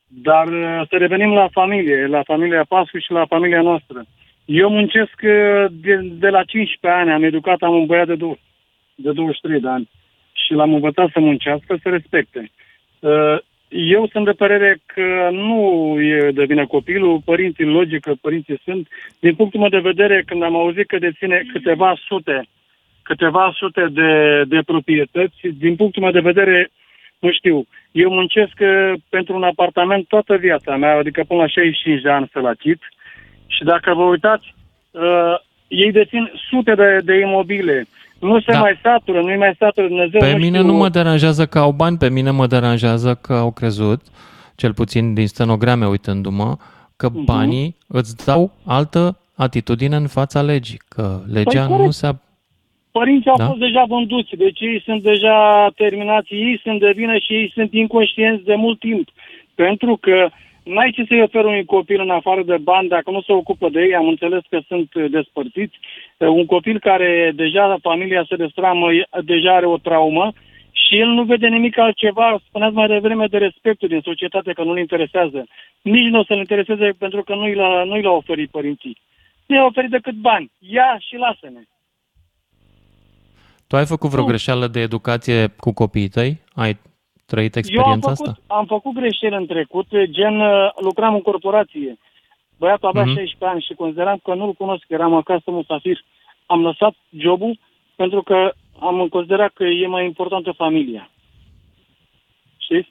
Dar 0.06 0.46
uh, 0.46 0.88
să 0.88 0.96
revenim 0.96 1.32
la 1.32 1.48
familie, 1.50 2.06
la 2.06 2.22
familia 2.22 2.64
Pascu 2.68 2.98
și 2.98 3.10
la 3.10 3.26
familia 3.26 3.62
noastră. 3.62 4.04
Eu 4.44 4.70
muncesc 4.70 5.16
uh, 5.22 5.66
de, 5.70 5.94
de 6.24 6.28
la 6.28 6.42
15 6.44 7.00
ani, 7.00 7.10
am 7.10 7.22
educat, 7.22 7.60
am 7.60 7.74
un 7.74 7.86
băiat 7.86 8.06
de, 8.06 8.14
dou- 8.14 8.38
de 8.94 9.12
23 9.12 9.60
de 9.60 9.68
ani 9.68 9.88
și 10.32 10.52
l-am 10.52 10.74
învățat 10.74 11.08
să 11.12 11.20
muncească, 11.20 11.78
să 11.82 11.88
respecte. 11.88 12.50
Uh, 13.70 13.88
Eu 13.90 14.08
sunt 14.12 14.24
de 14.24 14.32
părere 14.32 14.78
că 14.86 15.28
nu 15.32 15.96
e 16.00 16.30
de 16.30 16.44
vină 16.44 16.66
copilul, 16.66 17.20
părinții 17.24 17.64
logic 17.64 18.00
că 18.00 18.12
părinții 18.20 18.60
sunt. 18.64 18.88
Din 19.18 19.34
punctul 19.34 19.60
meu 19.60 19.68
de 19.68 19.78
vedere, 19.78 20.22
când 20.26 20.42
am 20.42 20.56
auzit 20.56 20.86
că 20.86 20.98
deține 20.98 21.42
câteva 21.52 21.94
sute, 22.06 22.46
câteva 23.02 23.52
sute 23.56 23.86
de, 23.90 24.42
de 24.44 24.58
proprietăți, 24.66 25.36
din 25.58 25.76
punctul 25.76 26.02
meu 26.02 26.10
de 26.10 26.20
vedere, 26.20 26.70
nu 27.18 27.32
știu, 27.32 27.66
eu 27.92 28.10
muncesc 28.10 28.52
uh, 28.60 28.92
pentru 29.08 29.34
un 29.34 29.42
apartament 29.42 30.06
toată 30.06 30.36
viața 30.36 30.76
mea, 30.76 30.96
adică 30.96 31.24
până 31.28 31.40
la 31.40 31.46
65 31.46 32.02
de 32.02 32.10
ani 32.10 32.30
să-l 32.32 32.46
achit. 32.46 32.78
Și 33.46 33.64
dacă 33.64 33.94
vă 33.94 34.02
uitați, 34.02 34.54
uh, 34.90 35.34
ei 35.68 35.92
dețin 35.92 36.32
sute 36.50 36.74
de, 36.74 37.00
de 37.04 37.18
imobile. 37.18 37.86
Nu 38.18 38.40
se 38.40 38.52
Da. 38.52 38.60
mai 38.60 38.78
satură, 38.82 39.20
nu-i 39.20 39.36
mai 39.36 39.54
satură 39.58 39.86
Dumnezeu. 39.86 40.20
Pe 40.20 40.34
mine 40.38 40.56
știu, 40.58 40.70
nu 40.70 40.76
mă 40.76 40.88
deranjează 40.88 41.46
că 41.46 41.58
au 41.58 41.72
bani, 41.72 41.96
pe 41.98 42.08
mine 42.10 42.30
mă 42.30 42.46
deranjează 42.46 43.14
că 43.14 43.32
au 43.32 43.50
crezut, 43.52 44.00
cel 44.56 44.74
puțin 44.74 45.14
din 45.14 45.26
stenograme 45.26 45.86
uitându-mă, 45.86 46.56
că 46.96 47.08
Mhm. 47.12 47.24
banii 47.24 47.76
îți 47.88 48.24
dau 48.26 48.50
altă 48.66 49.18
atitudine 49.36 49.96
în 49.96 50.06
fața 50.06 50.42
legii, 50.42 50.80
că 50.88 51.20
legea 51.32 51.66
corect. 51.66 51.84
nu 51.84 51.90
se... 51.90 52.08
ap- 52.12 52.26
Părinții 52.90 53.30
au 53.30 53.36
Da. 53.36 53.46
fost 53.46 53.58
deja 53.58 53.84
vânduți, 53.88 54.36
deci 54.36 54.60
ei 54.60 54.82
sunt 54.84 55.02
deja 55.02 55.68
terminați, 55.76 56.32
ei 56.34 56.60
sunt 56.62 56.80
de 56.80 56.92
vină 56.96 57.16
și 57.18 57.32
ei 57.32 57.50
sunt 57.54 57.72
inconștienți 57.72 58.44
de 58.44 58.54
mult 58.54 58.78
timp. 58.78 59.08
Pentru 59.54 59.96
că 60.00 60.28
n-ai 60.74 60.90
ce 60.90 61.04
să-i 61.08 61.22
oferi 61.22 61.46
unui 61.46 61.64
copil 61.64 62.00
în 62.00 62.10
afară 62.10 62.42
de 62.42 62.56
bani 62.56 62.88
dacă 62.88 63.10
nu 63.10 63.20
se 63.20 63.32
ocupă 63.32 63.68
de 63.68 63.80
ei, 63.80 63.94
am 63.94 64.08
înțeles 64.08 64.42
că 64.50 64.58
sunt 64.66 64.94
uh, 64.94 65.10
despărțiți. 65.10 65.78
Uh, 66.16 66.28
Un 66.28 66.46
copil 66.46 66.78
care 66.78 67.32
deja 67.34 67.76
familia 67.82 68.24
se 68.28 68.36
destramă, 68.36 68.92
e- 68.92 69.08
deja 69.24 69.54
are 69.54 69.66
o 69.66 69.78
traumă 69.78 70.32
și 70.88 70.98
el 70.98 71.08
nu 71.08 71.22
vede 71.22 71.48
nimic 71.48 71.78
altceva, 71.78 72.40
spuneați 72.46 72.74
mai 72.74 72.88
devreme, 72.88 73.26
de 73.26 73.38
respectul 73.38 73.88
din 73.88 74.00
societate, 74.00 74.52
că 74.52 74.62
nu-l 74.62 74.78
interesează. 74.78 75.46
Nici 75.82 76.10
nu 76.10 76.18
o 76.18 76.24
să-l 76.24 76.38
intereseze 76.38 76.94
pentru 76.98 77.22
că 77.22 77.34
nu-i 77.34 77.54
l-a, 77.54 77.84
nu-i 77.84 78.02
l-a 78.02 78.10
oferit 78.10 78.50
părinții. 78.50 78.96
Nu 79.46 79.56
i-a 79.56 79.64
oferit 79.64 79.90
decât 79.90 80.14
bani. 80.14 80.50
Ia 80.58 80.96
și 80.98 81.16
lasă-ne. 81.16 81.60
Tu 83.66 83.76
ai 83.76 83.86
făcut 83.86 84.10
vreo 84.10 84.24
greșeală 84.24 84.66
de 84.66 84.80
educație 84.80 85.46
cu 85.56 85.72
copiii 85.72 86.08
tăi? 86.08 86.40
Ai 86.54 86.78
trăit 87.32 87.54
Eu 87.54 87.60
am 87.60 87.64
experiența 87.64 88.08
făcut, 88.10 88.26
asta? 88.26 88.54
am 88.58 88.66
făcut 88.66 88.92
greșeli 88.94 89.34
în 89.36 89.46
trecut, 89.46 89.86
gen 90.04 90.40
uh, 90.40 90.68
lucram 90.80 91.14
în 91.14 91.22
corporație. 91.22 91.98
Băiatul 92.58 92.88
avea 92.88 93.04
Mhm. 93.04 93.14
16 93.14 93.44
ani 93.44 93.62
și 93.66 93.74
consideram 93.74 94.18
că 94.24 94.34
nu-l 94.34 94.52
cunosc, 94.52 94.84
eram 94.88 95.14
acasă 95.14 95.50
musafir. 95.50 95.98
Am 96.46 96.60
lăsat 96.62 96.94
jobul 97.18 97.58
pentru 97.96 98.22
că 98.22 98.52
am 98.80 99.06
considerat 99.08 99.52
că 99.54 99.64
e 99.64 99.86
mai 99.86 100.04
importantă 100.04 100.52
familia. 100.52 101.10
Știți? 102.58 102.88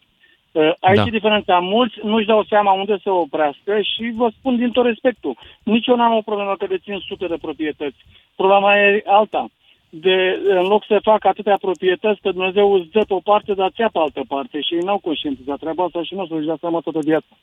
Uh, 0.52 0.72
Aici 0.80 0.96
Da. 0.98 1.04
e 1.08 1.18
diferența. 1.20 1.60
Mulți 1.60 1.96
nu-și 2.04 2.26
dau 2.28 2.44
seama 2.44 2.72
unde 2.72 2.98
să 3.04 3.10
oprească 3.12 3.82
și 3.82 4.12
vă 4.16 4.32
spun 4.38 4.56
din 4.58 4.72
tot 4.72 4.86
respectul. 4.86 5.38
Nici 5.64 5.88
eu 5.88 5.96
n-am 5.96 6.14
o 6.16 6.22
problemă 6.22 6.56
că 6.58 6.66
dețin 6.68 6.98
sute 7.08 7.28
de 7.28 7.38
proprietăți. 7.42 7.98
Problema 8.36 8.78
e 8.78 9.04
alta. 9.06 9.48
De, 9.90 10.40
în 10.50 10.66
loc 10.68 10.86
să 10.86 11.00
facă 11.04 11.28
atâtea 11.28 11.58
proprietăți, 11.62 12.22
că 12.22 12.32
Dumnezeu 12.32 12.74
îți 12.74 12.90
dă 12.92 13.04
pe 13.08 13.14
o 13.14 13.20
parte, 13.20 13.54
dar 13.54 13.70
ți 13.70 13.92
pe 13.92 14.00
altă 14.00 14.22
parte 14.28 14.62
și 14.62 14.74
ei 14.74 14.82
n-au 14.82 15.00
conștientizat 15.00 15.58
treaba 15.60 15.84
asta 15.84 16.04
și 16.04 16.14
nu 16.14 16.22
o 16.22 16.28
să-și 16.28 16.46
dea 16.46 16.58
seama 16.60 16.80
toată 16.80 17.00
viața. 17.00 17.38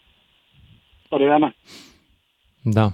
Părerea 1.09 1.39
mea. 1.39 1.55
Da. 2.62 2.89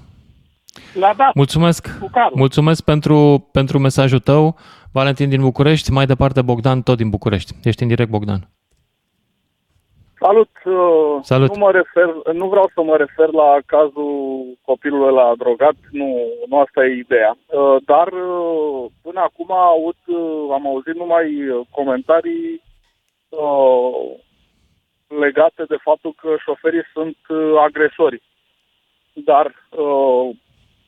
La 0.95 1.15
dat. 1.17 1.35
Mulțumesc. 1.35 1.99
Cu 2.01 2.09
carul. 2.13 2.37
Mulțumesc 2.37 2.85
pentru, 2.85 3.49
pentru 3.53 3.79
mesajul 3.79 4.19
tău. 4.19 4.57
Valentin 4.93 5.29
din 5.29 5.41
București, 5.41 5.91
mai 5.91 6.07
departe 6.07 6.43
Bogdan, 6.43 6.83
tot 6.83 6.97
din 6.97 7.11
București. 7.11 7.55
Ești 7.63 7.83
în 7.83 7.89
direct, 7.89 8.11
Bogdan. 8.11 8.49
Salut! 10.21 10.51
uh, 10.65 11.19
Salut. 11.23 11.51
Nu, 11.51 11.65
mă 11.65 11.71
refer, 11.71 12.09
nu 12.33 12.49
vreau 12.49 12.71
să 12.75 12.83
mă 12.83 12.97
refer 12.97 13.29
la 13.33 13.59
cazul 13.67 14.59
copilului 14.65 15.15
la 15.15 15.35
drogat, 15.39 15.77
nu, 15.91 16.09
nu 16.49 16.59
asta 16.59 16.85
e 16.85 17.05
ideea. 17.07 17.37
Uh, 17.47 17.77
Dar 17.85 18.07
uh, 18.13 18.91
până 19.03 19.21
acum 19.21 19.51
aud, 19.53 19.97
uh, 20.07 20.49
am 20.53 20.67
auzit 20.67 20.95
numai 20.95 21.49
uh, 21.49 21.67
comentarii 21.71 22.63
uh, 23.29 24.19
legate 25.07 25.65
de 25.69 25.77
faptul 25.83 26.15
că 26.21 26.29
șoferii 26.45 26.85
sunt 26.93 27.19
uh, 27.29 27.55
agresori. 27.59 28.23
Dar 29.13 29.47
uh, 29.47 30.37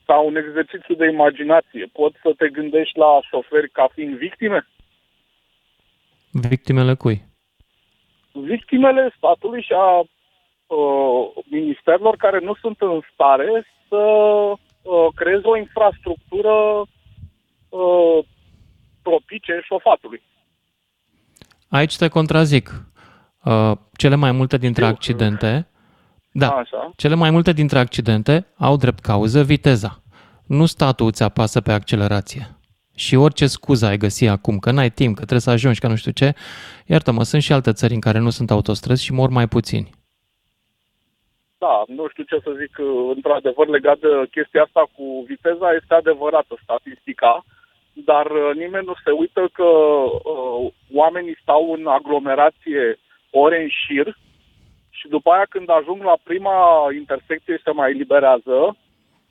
ca 0.07 0.19
un 0.19 0.37
exercițiu 0.37 0.95
de 0.95 1.07
imaginație, 1.11 1.91
poți 1.93 2.17
să 2.23 2.33
te 2.37 2.49
gândești 2.49 2.99
la 2.99 3.21
șoferi 3.31 3.71
ca 3.71 3.89
fiind 3.93 4.17
victime? 4.17 4.67
Victimele 6.31 6.95
cui? 6.95 7.32
Victimele 8.33 9.15
statului 9.17 9.63
și 9.63 9.73
a 9.73 9.99
uh, 9.99 11.45
ministerilor 11.51 12.17
care 12.17 12.39
nu 12.39 12.55
sunt 12.55 12.81
în 12.81 13.01
stare 13.13 13.67
să 13.89 13.97
uh, 13.97 15.07
creeze 15.15 15.47
o 15.47 15.57
infrastructură 15.57 16.53
uh, 17.69 18.25
propice 19.03 19.61
șofatului. 19.65 20.23
Aici 21.69 21.97
te 21.97 22.09
contrazic. 22.09 22.71
Uh, 23.45 23.73
Cele 23.97 24.15
mai 24.15 24.33
multe 24.33 24.57
dintre 24.57 24.85
accidente, 24.85 25.67
da, 26.33 26.49
Așa. 26.49 26.93
cele 26.97 27.15
mai 27.15 27.31
multe 27.31 27.53
dintre 27.53 27.79
accidente 27.79 28.47
au 28.59 28.77
drept 28.77 28.99
cauză 28.99 29.43
viteza. 29.43 30.03
Nu 30.47 30.67
statul 30.67 31.07
îți 31.07 31.23
apasă 31.23 31.61
pe 31.61 31.73
accelerație. 31.73 32.57
Și 32.95 33.15
orice 33.17 33.47
scuză 33.47 33.87
ai 33.87 33.97
găsi 33.97 34.27
acum, 34.27 34.59
că 34.59 34.71
n-ai 34.71 34.91
timp, 34.91 35.15
că 35.15 35.21
trebuie 35.21 35.41
să 35.41 35.51
ajungi, 35.51 35.81
că 35.81 35.89
nu 35.89 35.97
știu 35.97 36.13
ce, 36.13 36.35
iartă-mă, 36.87 37.23
sunt 37.23 37.43
și 37.43 37.53
alte 37.53 37.73
țări 37.73 37.95
în 37.95 38.01
care 38.01 38.19
nu 38.19 38.31
sunt 38.31 38.51
autostrăzi 38.51 39.05
și 39.05 39.13
mor 39.13 39.29
mai 39.29 39.49
puțini. 39.49 39.91
Da, 41.59 41.83
nu 41.87 42.09
știu 42.09 42.23
ce 42.23 42.39
să 42.45 42.51
zic, 42.61 42.77
uh, 42.79 43.13
într-adevăr, 43.15 43.67
legat 43.69 43.99
de 43.99 44.09
chestia 44.31 44.63
asta 44.63 44.83
cu 44.97 45.25
viteza, 45.27 45.69
este 45.81 45.95
adevărată 45.95 46.55
statistica, 46.63 47.45
dar 47.93 48.27
uh, 48.27 48.51
nimeni 48.55 48.89
nu 48.91 48.95
se 49.05 49.11
uită 49.11 49.49
că 49.53 49.63
uh, 49.63 50.73
oamenii 50.93 51.39
stau 51.43 51.73
în 51.73 51.87
aglomerație 51.87 52.99
ore 53.31 53.63
în 53.63 53.69
șir 53.69 54.17
și 54.91 55.09
după 55.09 55.31
aia 55.31 55.47
când 55.49 55.71
ajung 55.71 56.03
la 56.03 56.17
prima 56.23 56.57
intersecție 56.95 57.57
și 57.57 57.63
se 57.63 57.71
mai 57.71 57.91
eliberează, 57.91 58.77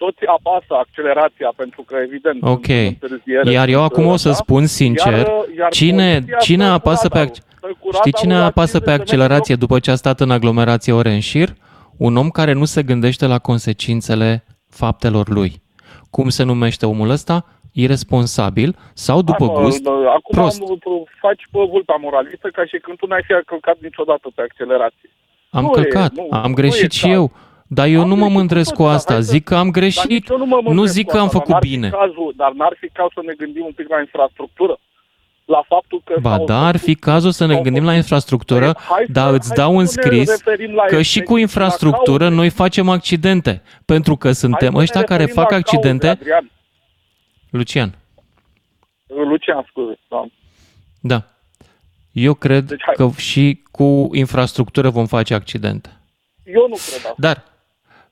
toți 0.04 0.24
apasă 0.38 0.74
accelerația 0.84 1.50
pentru 1.56 1.82
că, 1.88 1.96
evident, 2.08 2.38
Ok. 2.44 2.66
sunt 2.66 2.98
întârziere, 3.02 3.52
Iar 3.52 3.68
eu 3.68 3.80
sunt, 3.80 3.92
acum 3.92 4.06
o 4.06 4.16
să 4.26 4.28
da? 4.28 4.34
spun 4.34 4.66
sincer, 4.66 5.14
Iar, 5.14 5.28
iar 5.58 5.70
cine, 5.72 6.10
poliția 6.14 6.38
cine 6.38 6.64
stă 6.64 6.72
cu 6.72 6.78
apasă 6.80 7.08
pe, 7.10 7.18
radarul, 7.18 7.36
ac- 7.36 7.44
stă 7.58 7.68
cu 7.80 7.90
știi 8.00 8.12
cine 8.14 8.34
radarul 8.34 8.42
la 8.42 8.46
apasă 8.54 8.78
50 8.78 8.80
pe 8.80 8.86
de 8.86 8.92
metri 8.92 9.02
accelerație 9.04 9.56
după 9.56 9.80
ce 9.80 9.92
a 9.92 9.96
stat 9.96 10.20
în 10.20 10.32
aglomerație 10.32 10.94
ore 10.94 11.12
în 11.12 11.20
șir? 11.20 11.50
Un 11.98 12.16
om 12.18 12.30
care 12.30 12.54
nu 12.54 12.66
se 12.66 12.82
gândește 12.84 13.26
la 13.26 13.40
consecințele 13.40 14.44
faptelor 14.70 15.30
lui. 15.30 15.62
Cum 16.10 16.30
se 16.30 16.44
numește 16.44 16.86
omul 16.86 17.10
ăsta? 17.10 17.46
Irresponsabil 17.74 18.76
sau 18.94 19.22
după 19.22 19.46
Hai, 19.46 19.54
mă, 19.56 19.62
gust 19.62 19.82
bă, 19.84 19.90
Acum 20.08 20.34
prost. 20.38 20.62
am, 20.62 20.78
faci 21.20 21.44
pe 21.52 21.60
vulpa 21.70 21.96
moralistă 22.02 22.48
ca 22.54 22.66
și 22.66 22.78
când 22.78 22.98
tu 22.98 23.06
n-ai 23.08 23.24
fi 23.28 23.34
călcat 23.46 23.78
niciodată 23.82 24.28
pe 24.36 24.42
accelerație. 24.42 25.10
Am 25.50 25.64
Nu 25.64 25.70
e, 25.70 25.74
călcat, 25.82 26.12
nu- 26.14 26.28
am 26.32 26.50
nu 26.50 26.54
greșit 26.56 26.92
e 26.92 26.96
și 26.96 27.02
caz. 27.06 27.12
eu. 27.14 27.32
Dar 27.74 27.88
eu 27.88 28.02
Am 28.02 28.08
nu 28.08 28.16
mă 28.16 28.20
greșit 28.22 28.38
mândresc 28.38 28.70
cu 28.70 28.76
cu 28.76 28.82
toți, 28.82 28.96
asta. 28.96 29.14
dar 29.14 29.18
hai 29.22 29.26
să- 29.26 29.32
Zic 29.32 29.44
că 29.44 29.56
am 29.56 29.62
Dar 29.70 29.72
greșit. 29.72 30.10
nici 30.10 30.28
eu 30.30 30.38
nu, 30.38 30.46
mă 30.46 30.56
Nu 30.56 30.62
mândresc 30.68 30.94
zic 30.94 31.06
cu 31.06 31.12
că 31.12 31.18
am 31.18 31.26
asta, 31.26 31.38
dar 31.38 31.46
făcut 31.48 31.54
n-ar 31.62 31.64
fi 31.64 31.70
bine. 31.76 31.90
Cazul, 31.90 32.34
dar 32.36 32.52
n-ar 32.52 32.76
fi 32.80 32.88
cazul 32.94 33.12
să 33.16 33.22
ne 33.26 33.34
gândim 33.38 33.64
un 33.66 33.72
pic 33.72 33.90
la 33.90 34.00
infrastructură. 34.00 34.80
La 35.46 35.64
faptul 35.68 36.02
că 36.06 36.14
Ba 36.22 36.36
s-au 36.36 36.46
da, 36.46 36.66
ar 36.68 36.78
fi 36.78 36.96
cazul 36.96 37.32
să 37.32 37.46
ne 37.46 37.62
gândim 37.62 37.84
la 37.86 37.96
infrastructură, 37.96 38.74
Păi, 38.74 38.84
hai 38.90 39.04
să- 39.06 39.12
dar 39.12 39.34
îți 39.34 39.48
hai 39.48 39.56
dau 39.58 39.72
să 39.72 39.72
în 39.72 39.76
nu 39.76 39.82
ne 39.82 40.24
scris 40.24 40.30
referim 40.44 40.74
la 40.76 40.84
că 40.84 41.02
și 41.02 41.12
efect, 41.18 41.28
cu 41.28 41.34
la 41.34 41.40
infrastructură 41.40 42.18
cauze. 42.24 42.36
noi 42.36 42.50
facem 42.50 42.90
accidente. 42.90 43.62
Pentru 43.86 44.16
că 44.16 44.32
suntem 44.32 44.68
Hai 44.74 44.76
să 44.76 44.82
ăștia 44.82 45.00
ne 45.00 45.06
care 45.06 45.20
referim 45.24 45.42
fac 45.42 45.52
la 45.52 45.58
accidente. 45.58 46.06
Cauze, 46.06 46.22
Adrian. 46.22 46.52
Lucian, 47.50 47.96
Lucian, 49.08 49.66
scuze. 49.70 50.00
Da. 50.10 50.26
da. 51.00 51.24
Eu 52.12 52.34
cred 52.34 52.64
Deci, 52.64 52.82
hai. 52.86 52.94
că 52.98 53.10
și 53.18 53.64
cu 53.72 54.10
infrastructură 54.14 54.90
vom 54.90 55.06
face 55.06 55.34
accidente. 55.34 55.90
Eu 56.44 56.66
nu 56.70 56.76
cred 56.76 56.96
asta. 56.96 57.14
Dar 57.18 57.36
Eu 57.38 57.51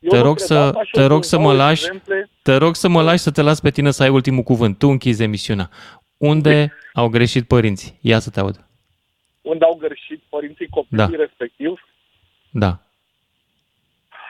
te 0.09 0.15
nu 0.17 0.23
rog 0.23 0.35
cred 0.35 0.47
să, 0.47 0.53
asta 0.53 0.83
și 0.83 0.91
te 0.91 1.01
eu 1.01 1.07
rog 1.07 1.23
sunt 1.23 1.25
să 1.25 1.35
două 1.35 1.47
mă 1.47 1.53
lași, 1.63 1.83
exemple. 1.85 2.29
te 2.41 2.55
rog 2.55 2.75
să 2.75 2.87
mă 2.87 3.01
lași 3.01 3.17
să 3.23 3.31
te 3.31 3.41
las 3.41 3.59
pe 3.59 3.69
tine 3.69 3.91
să 3.91 4.03
ai 4.03 4.09
ultimul 4.09 4.43
cuvânt. 4.43 4.77
Tu 4.77 4.87
închizi 4.87 5.23
emisiunea. 5.23 5.69
Unde 6.17 6.73
au 6.93 7.07
greșit 7.07 7.47
părinții? 7.47 7.97
Ia 8.01 8.19
să 8.19 8.29
te 8.29 8.39
aud. 8.39 8.63
unde 9.41 9.65
au 9.65 9.75
greșit 9.75 10.21
părinții 10.29 10.67
copilului 10.69 11.17
Da. 11.17 11.23
respectiv. 11.23 11.87
Da. 12.51 12.79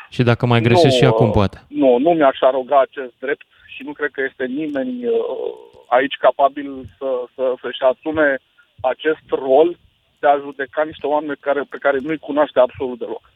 Și 0.10 0.24
dacă 0.24 0.46
mai 0.46 0.62
greșești 0.62 0.98
și 0.98 1.04
Nu, 1.04 1.10
acum, 1.10 1.28
uh, 1.28 1.34
poate. 1.34 1.64
Nu, 1.68 1.98
nu 1.98 2.10
mi-aș 2.12 2.38
aroga 2.42 2.80
acest 2.80 3.14
drept 3.20 3.46
și 3.76 3.84
nu 3.84 3.92
cred 3.92 4.10
că 4.12 4.22
este 4.30 4.46
nimeni 4.46 5.06
uh, 5.06 5.14
aici 5.88 6.16
capabil 6.20 6.90
să, 6.98 7.08
să, 7.36 7.54
să-și 7.62 7.82
asume 7.92 8.40
acest 8.82 9.26
rol 9.30 9.78
de 10.20 10.28
a 10.28 10.38
judeca 10.38 10.84
niște 10.84 11.08
oameni 11.08 11.38
care, 11.40 11.62
pe 11.70 11.78
care 11.78 11.98
nu-i 12.02 12.18
cunoaște 12.18 12.60
absolut 12.60 13.00
deloc. 13.00 13.32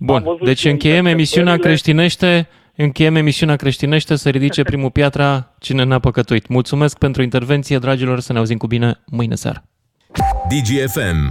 Am 0.00 0.06
Bun, 0.06 0.22
văzut 0.22 0.44
deci 0.44 0.58
și 0.58 0.68
încheiem 0.68 1.06
emisiunea 1.06 1.52
interpretările- 1.52 2.02
creștinește, 2.02 2.48
încheiem 2.76 3.16
emisiunea 3.16 3.56
creștinește 3.56 4.16
să 4.16 4.28
ridice 4.28 4.62
primul 4.62 4.90
piatra 4.90 5.54
cine 5.58 5.82
n-a 5.82 5.98
păcătuit. 5.98 6.48
Mulțumesc 6.48 6.98
pentru 6.98 7.22
intervenție, 7.22 7.78
dragilor, 7.78 8.20
să 8.20 8.32
ne 8.32 8.38
auzim 8.38 8.56
cu 8.56 8.66
bine 8.66 9.00
mâine 9.06 9.34
seară. 9.34 9.64
DGFM. 10.48 11.28